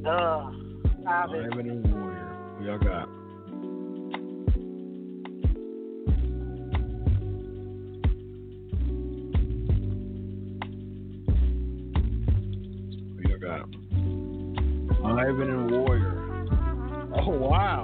Uh, 0.08 0.52
Ivan. 1.10 1.52
Ivan 1.52 1.70
and 1.70 1.94
Warrior. 1.94 2.30
Who 2.60 2.66
y'all 2.66 2.80
got? 2.80 3.10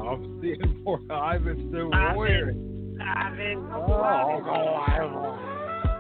I'm 0.10 0.42
seeing 0.42 0.84
more 0.84 1.00
Ivan 1.12 1.72
than 1.72 1.94
Ivan. 1.94 2.98
Ivan. 3.00 3.70
Oh, 3.72 3.94
Uncle 4.34 4.76
Ivan. 4.88 5.14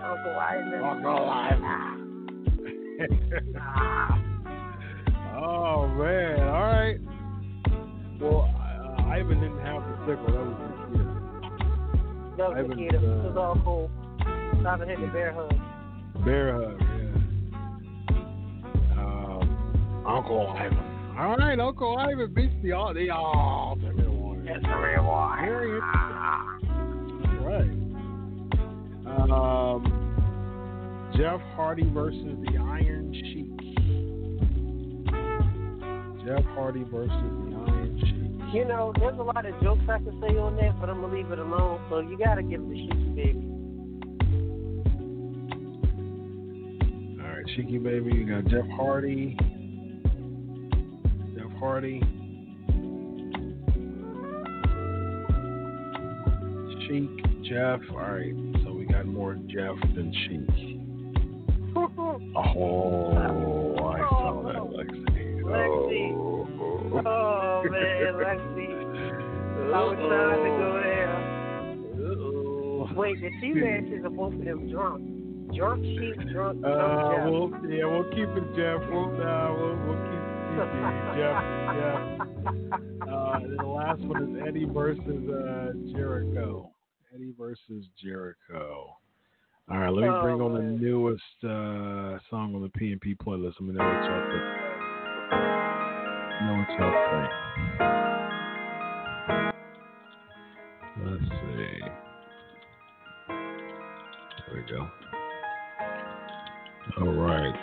Uncle 0.03 0.35
Ivan. 0.39 0.81
Uncle 0.83 1.29
Ivan. 1.29 1.29
Uncle 1.29 1.29
Ivan. 1.29 1.99
oh 5.37 5.87
man, 5.89 6.39
all 6.41 6.63
right. 6.63 6.99
Well, 8.19 8.49
uh, 8.49 9.03
Ivan 9.03 9.39
didn't 9.41 9.59
have 9.59 9.83
the 9.83 9.95
sickle. 10.07 10.33
That 10.35 10.45
was 10.49 10.57
the 10.57 10.95
kid. 10.97 11.05
That 12.37 12.47
was 12.49 12.55
the 12.57 12.61
Ivan, 12.63 12.77
kid. 12.77 12.93
It 12.95 12.97
uh, 12.97 13.29
was 13.29 13.37
all 13.37 13.57
cool. 13.63 13.91
Ivan 14.65 14.89
hit 14.89 14.99
the 14.99 15.07
bear 15.07 15.31
hug. 15.33 15.53
Bear 16.25 16.53
hug, 16.53 16.81
yeah. 16.81 17.13
Um, 18.99 20.03
Uncle 20.07 20.47
Ivan. 20.57 20.89
All 21.19 21.35
right, 21.35 21.59
Uncle 21.59 21.97
Ivan 21.97 22.33
beats 22.33 22.55
the 22.63 22.71
all 22.71 22.93
the 22.93 23.09
ultimate 23.09 23.68
warrior. 24.49 24.61
That's 24.61 24.65
the 24.65 24.75
real 24.75 25.05
one. 25.05 25.39
Very 25.45 25.79
Right. 27.41 27.71
Um, 29.05 29.81
Jeff 31.15 31.41
Hardy 31.55 31.89
versus 31.89 32.37
the 32.45 32.57
Iron 32.57 33.13
Sheik. 33.13 33.47
Jeff 36.25 36.43
Hardy 36.55 36.83
versus 36.83 37.11
the 37.11 37.55
Iron 37.67 37.99
Sheik. 37.99 38.53
You 38.53 38.65
know, 38.65 38.93
there's 38.99 39.19
a 39.19 39.23
lot 39.23 39.45
of 39.45 39.59
jokes 39.61 39.81
I 39.89 39.97
can 39.97 40.19
say 40.21 40.37
on 40.37 40.55
that, 40.57 40.79
but 40.79 40.89
I'm 40.89 41.01
gonna 41.01 41.13
leave 41.13 41.31
it 41.31 41.39
alone. 41.39 41.79
So 41.89 41.99
you 41.99 42.17
gotta 42.17 42.43
give 42.43 42.61
it 42.61 42.67
to 42.67 42.73
Sheiky 42.73 43.15
Baby. 43.15 43.45
All 47.21 47.29
right, 47.29 47.45
Cheeky 47.55 47.77
Baby. 47.77 48.11
You 48.15 48.25
got 48.25 48.45
Jeff 48.45 48.67
Hardy. 48.75 49.37
Jeff 51.35 51.51
Hardy. 51.59 52.18
Sheik, 56.89 57.43
Jeff. 57.43 57.79
All 57.91 57.97
right, 57.97 58.33
so 58.65 58.73
we 58.73 58.85
got 58.85 59.05
more 59.05 59.35
Jeff 59.47 59.75
than 59.95 60.11
Sheik. 60.27 60.49
Oh, 62.35 63.75
I 63.77 63.99
saw 64.09 64.41
that, 64.43 64.63
Lexi. 64.75 65.41
Lexi. 65.43 66.13
Oh, 66.17 66.47
Oh 67.05 67.63
man, 67.69 68.13
Lexi. 68.15 68.69
I 69.71 69.83
was 69.83 69.97
trying 70.09 70.43
to 70.43 70.51
go 70.57 70.69
there. 70.83 71.17
Uh-oh. 72.09 72.89
Wait, 72.95 73.17
the 73.21 73.29
two 73.39 73.53
matches 73.55 74.03
are 74.03 74.09
both 74.09 74.33
of 74.33 74.43
them 74.43 74.69
drunk. 74.71 75.01
Drunk 75.55 75.83
Sheik, 75.85 76.15
drunk, 76.31 76.61
drunk 76.61 76.65
Uh, 76.65 77.15
Jeff. 77.15 77.25
we'll, 77.29 77.49
yeah, 77.69 77.85
we'll 77.85 78.09
keep 78.11 78.29
it 78.29 78.47
Jeff. 78.55 78.81
We'll, 78.89 79.09
uh, 79.21 79.53
we'll, 79.53 79.77
we'll 79.85 80.01
keep 80.09 80.23
it 80.25 80.69
Jeff. 81.17 81.37
Jeff. 81.77 82.01
Uh, 83.09 83.39
and 83.41 83.57
the 83.57 83.63
last 83.65 84.01
one 84.01 84.21
is 84.37 84.43
Eddie 84.47 84.65
versus 84.65 84.99
uh, 85.29 85.71
Jericho. 85.95 86.71
Eddie 87.13 87.33
versus 87.37 87.85
Jericho. 88.01 88.95
All 89.71 89.77
right, 89.77 89.89
let 89.93 90.03
me 90.03 90.09
Oh, 90.09 90.21
bring 90.21 90.41
on 90.41 90.53
the 90.53 90.59
man. 90.61 90.79
newest 90.81 91.43
uh, 91.43 92.17
song 92.29 92.55
on 92.55 92.61
the 92.61 92.69
PNP 92.69 93.17
playlist. 93.17 93.53
Let 93.59 93.61
me 93.61 93.73
know 93.73 93.83
what 93.85 94.03
y'all 94.03 94.29
think. 94.31 94.43
Know 96.41 96.55
what 96.57 96.69
y'all 96.79 96.95
think. 97.11 97.31
Let's 101.05 101.27
see. 101.29 101.79
There 104.47 104.53
we 104.55 104.61
go. 104.71 104.81
All 106.99 107.13
right. 107.13 107.59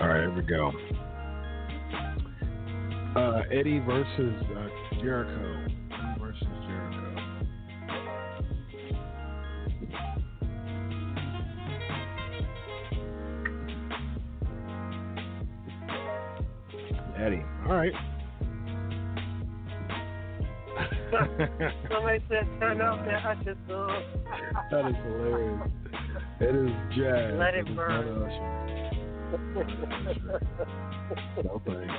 All 0.00 0.08
right, 0.08 0.20
here 0.20 0.34
we 0.34 0.42
go. 0.42 0.72
Uh, 3.42 3.54
Eddie 3.54 3.80
versus 3.80 4.34
uh, 4.56 4.68
Jericho. 5.00 5.66
Eddie 5.90 6.20
versus 6.20 6.46
Jericho. 6.66 7.08
Eddie. 17.16 17.42
All 17.66 17.74
right. 17.74 17.92
Somebody 21.90 22.22
said, 22.28 22.46
turn 22.60 22.80
off 22.80 23.04
that 23.06 23.24
Usher 23.24 23.56
song. 23.68 24.02
that 24.70 24.86
is 24.88 24.94
hilarious. 25.04 25.68
It 26.40 26.54
is 26.54 26.70
jazz. 26.96 27.34
Let 27.38 27.54
it 27.54 27.66
burn. 27.74 28.20
not 28.20 28.30
No 31.44 31.60
thanks. 31.66 31.94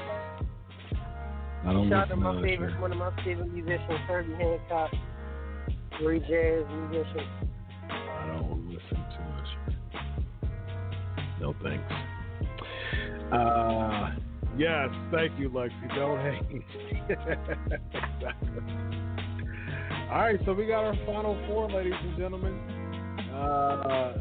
I 1.66 1.72
don't 1.72 1.90
Shout 1.90 2.04
out 2.04 2.10
to 2.10 2.16
my 2.18 2.42
favorite, 2.42 2.78
one 2.82 2.92
of 2.92 2.98
my 2.98 3.16
favorite 3.24 3.54
musicians, 3.54 4.00
Herbie 4.06 4.34
Hancock, 4.34 4.92
great 5.98 6.22
jazz 6.28 6.66
musician. 6.70 7.26
I 7.90 8.28
don't 8.38 8.68
listen 8.68 8.98
to 8.98 9.20
much. 9.30 9.48
No 11.40 11.56
thanks. 11.64 11.90
Uh, 13.32 14.12
yes, 14.58 14.90
thank 15.12 15.40
you, 15.40 15.50
Lexi. 15.50 15.96
Don't 15.96 16.20
hate. 16.20 16.64
All 20.12 20.20
right, 20.20 20.40
so 20.46 20.54
we 20.54 20.66
got 20.68 20.84
our 20.84 20.96
final 21.06 21.38
four, 21.48 21.72
ladies 21.72 21.94
and 22.02 22.18
gentlemen. 22.18 22.60
Uh, 23.34 24.18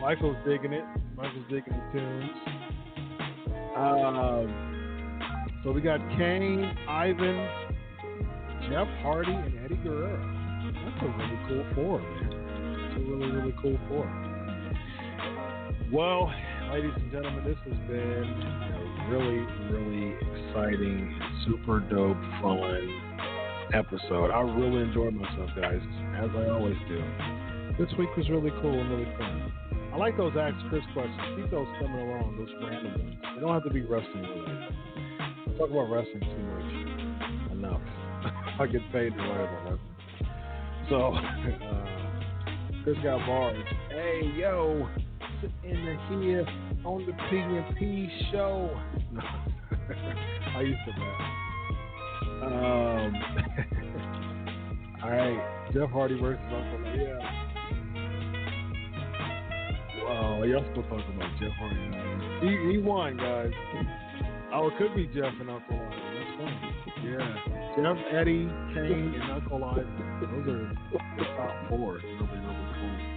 Michael's 0.00 0.36
digging 0.46 0.72
it. 0.72 0.84
Michael's 1.16 1.44
digging 1.48 1.72
the 1.72 1.82
tunes. 1.98 2.30
Um, 3.76 4.71
so 5.64 5.72
we 5.72 5.80
got 5.80 6.00
Kane, 6.16 6.76
Ivan, 6.88 7.48
Jeff 8.68 8.88
Hardy, 9.02 9.32
and 9.32 9.64
Eddie 9.64 9.76
Guerrero. 9.76 10.18
That's 10.84 11.02
a 11.02 11.06
really 11.06 11.38
cool 11.48 11.64
four, 11.74 11.98
man. 12.00 12.32
It's 12.90 12.96
a 12.96 13.10
really, 13.10 13.30
really 13.30 13.54
cool 13.60 13.78
four. 13.88 14.06
Well, 15.92 16.32
ladies 16.72 16.92
and 16.96 17.12
gentlemen, 17.12 17.44
this 17.44 17.58
has 17.64 17.78
been 17.86 18.00
a 18.00 19.10
really, 19.10 19.44
really 19.70 20.14
exciting, 20.48 21.20
super 21.46 21.80
dope, 21.80 22.16
fun 22.40 23.12
episode. 23.74 24.30
I 24.30 24.40
really 24.40 24.82
enjoyed 24.82 25.14
myself, 25.14 25.50
guys, 25.56 25.80
as 26.16 26.30
I 26.34 26.48
always 26.50 26.76
do. 26.88 27.02
This 27.78 27.92
week 27.98 28.08
was 28.16 28.28
really 28.30 28.50
cool 28.62 28.78
and 28.78 28.90
really 28.90 29.10
fun. 29.18 29.52
I 29.92 29.96
like 29.96 30.16
those 30.16 30.32
Ask 30.38 30.56
Chris 30.70 30.82
questions. 30.94 31.20
Keep 31.36 31.50
those 31.50 31.66
coming 31.80 32.00
along, 32.00 32.36
those 32.38 32.48
random 32.62 32.92
ones. 32.92 33.16
They 33.34 33.40
don't 33.40 33.52
have 33.52 33.64
to 33.64 33.70
be 33.70 33.82
wrestling 33.82 34.22
related. 34.22 34.91
Talk 35.62 35.70
about 35.70 35.90
wrestling 35.92 36.18
too 36.18 36.42
much. 36.42 37.52
Enough. 37.52 37.80
I 38.58 38.66
get 38.66 38.82
paid 38.90 39.10
to 39.10 39.16
write 39.16 39.42
about 39.42 39.62
wrestling. 39.62 39.94
So, 40.88 41.14
uh, 41.14 42.82
Chris 42.82 42.96
got 43.04 43.24
bars. 43.24 43.64
Hey, 43.88 44.32
yo, 44.36 44.88
sitting 45.40 45.86
in 45.86 46.20
here 46.20 46.44
on 46.84 47.06
the 47.06 47.12
P&P 47.30 48.10
show. 48.32 48.76
No. 49.12 49.20
I 50.56 50.62
used 50.62 50.80
to 50.86 50.90
rap. 51.00 51.20
Um, 52.42 53.12
all 55.02 55.10
right, 55.10 55.70
Jeff 55.72 55.90
Hardy 55.90 56.18
versus 56.18 56.42
Uncle 56.46 56.96
Yeah. 56.96 57.18
Wow, 60.04 60.42
y'all 60.42 60.64
still 60.72 60.82
talking 60.84 61.14
about 61.14 61.30
Jeff 61.38 61.52
Hardy? 61.58 62.46
He, 62.46 62.72
he 62.72 62.78
won, 62.78 63.16
guys. 63.16 63.52
Oh, 64.54 64.68
it 64.68 64.76
could 64.76 64.94
be 64.94 65.06
Jeff 65.06 65.32
and 65.40 65.48
Uncle 65.48 65.76
Ivan. 65.76 65.88
That's 66.12 66.32
funny. 66.36 66.58
Yeah, 67.08 67.34
Jeff, 67.76 67.96
Eddie, 68.12 68.46
Kane, 68.74 69.14
and 69.20 69.32
Uncle 69.32 69.64
Ivan. 69.64 69.88
Those 70.20 70.46
are 70.48 70.68
the 71.16 71.24
top 71.36 71.68
four. 71.70 71.96
It's 71.96 72.04
really, 72.04 72.38
really 72.38 72.66
cool. 72.76 73.12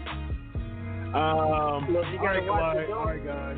Um, 1.16 1.94
Look, 1.94 2.06
all 2.06 2.26
right, 2.26 2.46
guys. 2.46 2.88
All 2.94 3.06
right, 3.06 3.26
guys. 3.26 3.58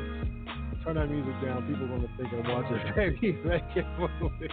Turn 0.84 0.94
that 0.96 1.08
music 1.10 1.34
down. 1.42 1.66
People 1.66 1.84
are 1.84 1.88
gonna 1.88 2.08
think 2.16 2.32
I'm 2.32 2.46
watching 2.50 2.80
Baby 2.96 3.38
Making 3.44 3.88
movie. 3.98 4.48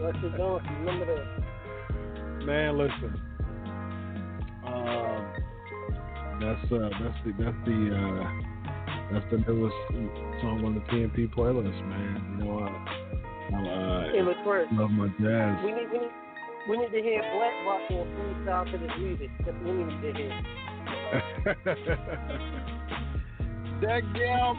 What 0.00 0.14
you 0.22 0.30
doing? 0.30 0.64
Remember 0.84 1.06
that. 1.06 1.26
Man, 2.46 2.78
listen. 2.78 3.20
Um, 4.66 5.20
that's 6.40 6.72
uh, 6.72 6.88
that's 7.00 7.18
the 7.24 7.32
that's 7.38 7.60
the 7.66 7.78
uh, 7.96 8.49
that's 9.12 9.24
the 9.30 9.38
newest 9.38 9.76
song 10.40 10.64
on 10.64 10.74
the 10.74 10.80
PNP 10.82 11.28
playlist, 11.34 11.86
man. 11.88 12.36
You 12.38 12.44
know, 12.44 12.58
I, 12.60 12.62
I 13.56 13.58
first. 14.44 14.72
love 14.72 14.90
my 14.90 15.08
jazz. 15.20 15.58
We 15.64 15.72
need, 15.72 15.88
we 15.92 15.98
need, 15.98 16.10
we 16.68 16.76
need 16.78 16.92
to 16.92 17.02
hear 17.02 17.22
Black 17.34 17.52
Rock 17.66 17.80
and 17.90 18.08
freestyle 18.14 18.64
to 18.70 18.78
this 18.78 18.90
music. 19.00 19.30
That's 19.44 19.56
what 19.62 19.74
we 19.74 19.84
need 19.84 20.02
to 20.02 20.12
hear. 20.12 20.32
Dadgum. 23.82 24.58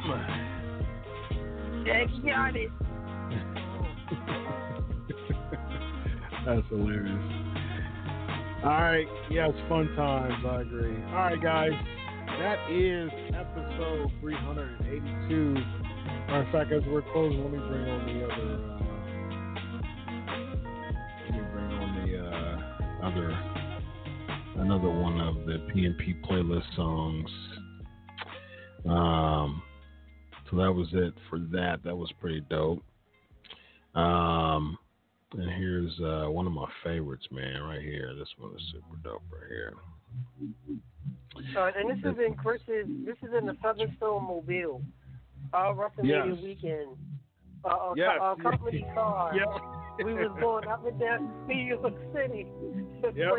Jack 1.86 2.08
got 2.26 2.56
it. 2.56 2.72
That's 6.46 6.68
hilarious. 6.70 7.22
All 8.64 8.70
right, 8.70 9.08
yes, 9.32 9.50
fun 9.70 9.88
times. 9.96 10.34
I 10.46 10.62
agree. 10.62 10.96
All 11.08 11.14
right, 11.14 11.42
guys, 11.42 11.72
that 12.42 12.72
is 12.72 13.12
episode 13.36 14.12
382. 14.20 15.54
Matter 15.54 16.42
of 16.42 16.52
fact, 16.52 16.72
as 16.72 16.82
we're 16.88 17.04
closing, 17.14 17.40
let 17.44 17.52
me 17.52 17.60
bring 17.60 17.88
on 17.88 18.06
the 18.08 18.26
other. 18.26 18.56
Uh, 18.66 18.96
let 21.28 21.36
me 21.36 21.42
bring 21.54 21.66
on 21.66 21.90
the 22.04 22.18
uh, 22.18 23.06
other, 23.06 23.30
another 24.60 24.90
one 24.90 25.22
of 25.22 25.46
the 25.46 25.58
PNP 25.72 26.20
playlist 26.26 26.76
songs. 26.76 27.30
Um, 28.90 29.62
so 30.50 30.58
that 30.58 30.72
was 30.72 30.88
it 30.94 31.14
for 31.30 31.38
that. 31.38 31.82
That 31.84 31.96
was 31.96 32.12
pretty 32.20 32.42
dope. 32.50 32.82
Um, 33.94 34.80
and 35.34 35.48
here's 35.52 35.94
uh, 36.00 36.26
one 36.32 36.48
of 36.48 36.54
my 36.54 36.68
favorites, 36.84 37.28
man, 37.30 37.62
right 37.62 37.84
here. 37.84 38.16
This 38.18 38.30
one 38.40 38.56
is 38.56 38.64
super 38.72 38.98
dope 39.04 39.22
right 39.32 39.48
here. 39.48 39.74
And 41.36 41.90
this 41.90 41.98
is 42.12 42.18
in 42.26 42.36
Chris's. 42.36 42.88
This 43.06 43.16
is 43.24 43.30
in 43.38 43.46
the 43.46 43.56
Southern 43.64 43.96
Stone 43.98 44.26
Mobile. 44.28 44.82
Uh, 45.54 45.74
WrestleMania 45.74 46.36
Yes. 46.36 46.44
weekend. 46.44 46.90
Uh, 47.64 47.68
uh, 47.68 47.94
Yes. 47.96 48.18
uh, 48.22 48.36
company 48.36 48.86
car. 48.94 49.32
Yep. 49.36 50.06
We 50.06 50.14
was 50.14 50.36
going 50.40 50.68
up 50.68 50.86
and 50.86 51.00
down 51.00 51.30
New 51.48 51.56
York 51.56 51.94
City. 52.14 52.48
Yep. 53.16 53.34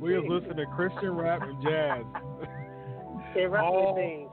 We 0.00 0.18
was 0.18 0.24
listening 0.28 0.56
to 0.56 0.66
Christian 0.74 1.10
rap 1.16 1.42
and 1.42 1.62
jazz 1.62 2.04
And 3.36 3.52
wrestling 3.52 3.94
things. 3.96 4.30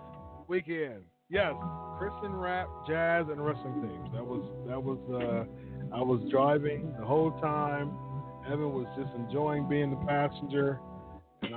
weekend. 0.48 1.04
Yes, 1.30 1.54
Christian 2.00 2.34
rap, 2.36 2.68
jazz, 2.88 3.26
and 3.30 3.44
wrestling 3.46 3.82
themes. 3.82 4.10
That 4.14 4.26
was 4.26 4.44
that 4.68 4.82
was. 4.82 4.98
Uh, 5.12 5.46
I 5.96 6.02
was 6.02 6.22
driving 6.32 6.94
the 7.00 7.06
whole 7.06 7.32
time. 7.42 7.92
Evan 8.48 8.72
was 8.74 8.88
just 8.98 9.14
enjoying 9.16 9.68
being 9.68 9.90
the 9.90 10.06
passenger, 10.08 10.80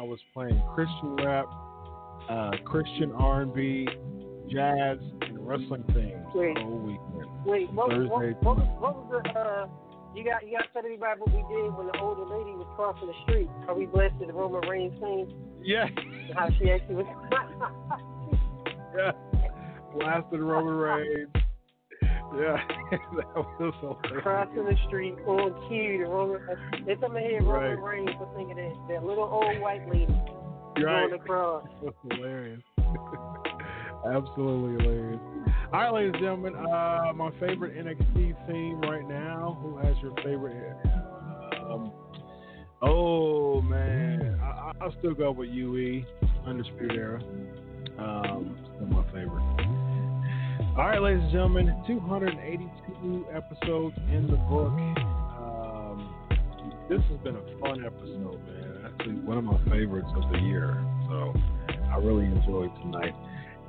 I 0.01 0.02
was 0.02 0.18
playing 0.32 0.62
Christian 0.74 1.14
rap, 1.16 1.44
uh, 2.31 2.52
Christian 2.64 3.12
R&B, 3.12 3.86
jazz, 4.51 4.97
and 5.20 5.47
wrestling 5.47 5.85
themes 5.93 6.24
Wait. 6.35 6.55
the 6.55 6.62
whole 6.62 6.78
weekend. 6.78 7.28
Wait, 7.44 7.70
what, 7.74 7.89
what, 7.89 7.90
Thursday. 7.90 8.39
what, 8.40 8.56
was, 8.56 8.68
what 8.81 8.97
was 8.97 9.22
the, 9.22 9.39
uh, 9.39 9.66
you 10.16 10.24
got, 10.24 10.43
you 10.47 10.56
got 10.56 10.62
to 10.62 10.72
tell 10.72 10.85
everybody 10.86 11.20
what 11.20 11.28
we 11.28 11.44
did 11.55 11.77
when 11.77 11.89
the 11.89 11.98
older 12.01 12.22
lady 12.22 12.56
was 12.56 12.66
crossing 12.77 13.09
the 13.09 13.14
street. 13.24 13.51
Are 13.68 13.74
we 13.74 13.85
blasted 13.85 14.27
the 14.27 14.32
Roman 14.32 14.66
Reigns 14.70 14.98
thing. 15.01 15.36
Yeah, 15.62 15.85
and 15.85 16.32
How 16.35 16.48
she 16.59 16.70
actually 16.70 16.94
was. 16.94 17.06
yeah. 18.97 19.12
Blasted 19.98 20.40
Roman 20.40 20.74
Reigns. 20.81 21.28
Yeah, 22.32 22.57
that 23.16 23.27
was 23.35 23.74
hilarious. 23.81 24.23
crossing 24.23 24.65
the 24.65 24.77
street 24.86 25.15
on 25.27 25.69
cue. 25.69 25.98
The 26.05 26.11
Roman, 26.11 26.40
they 26.86 26.94
come 26.97 27.16
in 27.16 27.23
here, 27.24 27.43
Roman 27.43 27.78
Right. 27.81 28.07
Reigns. 28.07 28.11
Thinking 28.36 28.57
that 28.57 28.73
that 28.94 29.05
little 29.05 29.24
old 29.24 29.61
white 29.61 29.89
lady 29.90 30.07
Right. 30.77 31.09
going 31.11 31.12
across. 31.15 31.66
That's 31.85 31.97
hilarious. 32.12 32.62
Absolutely 34.07 34.82
hilarious. 34.85 35.20
All 35.73 35.81
right, 35.81 35.93
ladies 35.93 36.12
and 36.15 36.23
gentlemen, 36.23 36.55
uh, 36.57 37.12
my 37.15 37.31
favorite 37.39 37.77
NXT 37.77 38.47
theme 38.47 38.81
right 38.82 39.07
now. 39.07 39.59
Who 39.62 39.77
has 39.78 39.94
your 40.02 40.15
favorite? 40.16 40.77
Um, 41.61 41.93
oh 42.82 43.61
man, 43.62 44.39
I, 44.43 44.47
I- 44.47 44.73
I'll 44.81 44.94
still 44.98 45.15
go 45.15 45.31
with 45.32 45.51
UE, 45.51 46.02
Undisputed 46.47 46.93
Era. 46.97 47.23
Um, 47.98 48.57
still 48.77 48.86
my 48.86 49.05
favorite. 49.12 49.44
All 50.81 50.86
right, 50.86 51.02
ladies 51.02 51.23
and 51.24 51.31
gentlemen, 51.31 51.66
282 51.86 53.27
episodes 53.35 53.94
in 54.11 54.27
the 54.27 54.39
book. 54.48 54.73
Um, 55.36 56.09
this 56.89 57.02
has 57.11 57.20
been 57.20 57.36
a 57.36 57.61
fun 57.61 57.85
episode, 57.85 58.40
man. 58.48 58.86
Actually, 58.86 59.16
one 59.16 59.36
of 59.36 59.44
my 59.44 59.59
favorites 59.69 60.09
of 60.16 60.32
the 60.32 60.39
year. 60.39 60.82
So 61.07 61.35
I 61.69 61.98
really 61.98 62.24
enjoyed 62.24 62.70
tonight. 62.81 63.12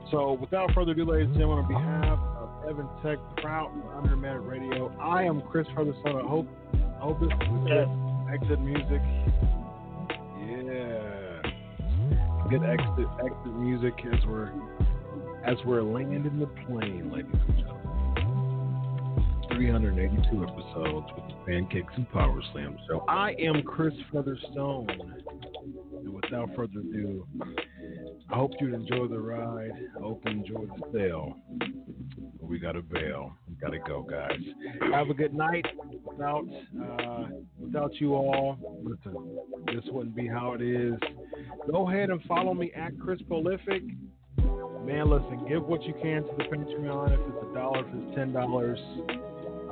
So 0.10 0.38
without 0.40 0.72
further 0.74 0.94
ado, 0.94 1.04
ladies 1.04 1.28
and 1.28 1.36
gentlemen, 1.36 1.66
on 1.66 1.68
behalf 1.68 2.18
of 2.40 2.70
Evan 2.70 2.88
Tech 3.04 3.18
Prout 3.44 3.74
and 3.74 3.84
Undermatted 3.84 4.48
Radio, 4.48 4.88
I 4.98 5.24
am 5.24 5.42
Chris 5.42 5.68
Ferguson. 5.76 6.16
I 6.16 6.22
hope 6.22 6.48
I 6.74 7.04
hope 7.04 7.20
this 7.20 7.28
is 7.28 7.90
exit 8.32 8.62
music. 8.62 9.02
Yeah. 10.48 11.42
Good 12.50 12.64
exit 12.64 13.08
exit 13.20 13.54
music 13.60 13.96
as 14.14 14.26
we're 14.26 14.50
as 15.46 15.58
we're 15.66 15.82
landing 15.82 16.40
the 16.40 16.48
plane, 16.66 17.12
ladies 17.12 17.32
and 17.34 17.58
gentlemen. 17.58 17.82
382 19.56 20.44
episodes 20.44 21.08
with 21.16 21.28
the 21.28 21.36
Pancakes 21.46 21.94
and 21.96 22.10
Power 22.12 22.42
Slam 22.52 22.78
Show. 22.88 23.04
I 23.08 23.36
am 23.40 23.62
Chris 23.64 23.94
Featherstone. 24.12 24.88
And 26.00 26.10
without 26.14 26.50
further 26.56 26.80
ado, 26.80 27.28
I 28.32 28.36
hope 28.36 28.52
you 28.60 28.74
enjoy 28.74 29.08
the 29.08 29.20
ride. 29.20 29.72
I 29.98 30.00
hope 30.00 30.22
you 30.26 30.32
enjoy 30.32 30.66
the. 30.92 31.34
But 32.40 32.50
we 32.50 32.60
got 32.60 32.72
to 32.74 32.82
bail. 32.82 33.34
We 33.48 33.56
got 33.56 33.72
to 33.72 33.80
go, 33.80 34.02
guys. 34.02 34.40
Have 34.94 35.10
a 35.10 35.14
good 35.14 35.34
night. 35.34 35.66
Without 36.06 36.46
uh, 36.82 37.28
without 37.60 37.94
you 38.00 38.16
all, 38.16 38.58
listen, 38.84 39.38
this 39.68 39.84
wouldn't 39.92 40.16
be 40.16 40.28
how 40.28 40.54
it 40.54 40.62
is. 40.62 40.96
Go 41.70 41.90
ahead 41.90 42.10
and 42.10 42.22
follow 42.24 42.54
me 42.54 42.72
at 42.74 42.98
Chris 43.00 43.22
Prolific. 43.28 43.84
Man, 44.38 45.10
listen, 45.10 45.46
give 45.48 45.64
what 45.64 45.84
you 45.84 45.94
can 46.02 46.24
to 46.24 46.30
the 46.38 46.44
Patreon. 46.44 47.14
If 47.14 47.20
it's 47.20 47.50
a 47.50 47.54
dollar, 47.54 47.80
if 47.80 47.94
it's 47.94 48.16
ten 48.16 48.34
dollars, 48.34 48.80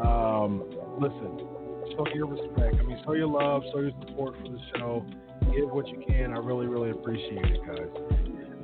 um, 0.03 0.63
listen, 0.99 1.39
show 1.95 2.05
your 2.13 2.27
respect. 2.27 2.75
I 2.79 2.83
mean, 2.83 3.01
show 3.05 3.13
your 3.13 3.27
love, 3.27 3.63
show 3.71 3.79
your 3.79 3.91
support 4.05 4.35
for 4.41 4.49
the 4.49 4.59
show. 4.75 5.05
Give 5.55 5.69
what 5.71 5.87
you 5.87 6.03
can. 6.07 6.33
I 6.33 6.37
really, 6.37 6.67
really 6.67 6.91
appreciate 6.91 7.45
it, 7.45 7.61
guys. 7.65 7.89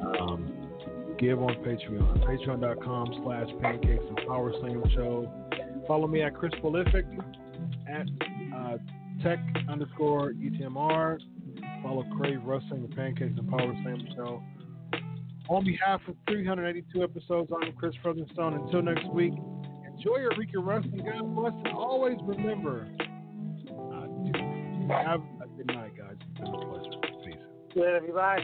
Um, 0.02 0.70
give 1.18 1.42
on 1.42 1.56
Patreon. 1.56 2.24
Patreon.com 2.26 3.22
slash 3.24 3.48
pancakes 3.62 4.04
and 4.08 4.18
power 4.28 4.54
slam 4.60 4.84
show. 4.94 5.32
Follow 5.88 6.08
me 6.08 6.22
at 6.22 6.36
Chris 6.36 6.54
Prolific 6.62 7.06
at 7.88 8.08
uh, 8.56 8.78
tech 9.24 9.40
underscore 9.70 10.34
ETMR. 10.34 11.20
Follow 11.82 12.04
Crave 12.18 12.42
Wrestling, 12.44 12.88
the 12.88 12.96
Pancakes 12.96 13.38
and 13.38 13.50
Power 13.50 13.74
Slam 13.84 14.08
show. 14.16 14.42
On 15.48 15.64
behalf 15.64 16.02
of 16.08 16.16
382 16.28 17.04
episodes, 17.04 17.52
I'm 17.54 17.72
Chris 17.74 17.94
Featherstone. 18.04 18.56
Until 18.56 18.82
next 18.82 19.08
week, 19.10 19.34
enjoy 19.86 20.18
your 20.18 20.32
weekend 20.38 20.66
wrestling. 20.66 21.02
God 21.06 21.36
bless, 21.36 21.54
and 21.66 21.68
always 21.68 22.18
remember 22.24 22.88
uh, 23.70 24.08
to 24.32 24.88
have 24.90 25.22
a 25.44 25.48
good 25.56 25.68
night, 25.68 25.96
guys. 25.96 26.16
It's 26.32 26.40
been 26.40 26.48
a 26.48 26.66
pleasure. 26.66 26.90
Peace. 27.24 27.36
Good, 27.76 27.96
everybody. 27.96 28.44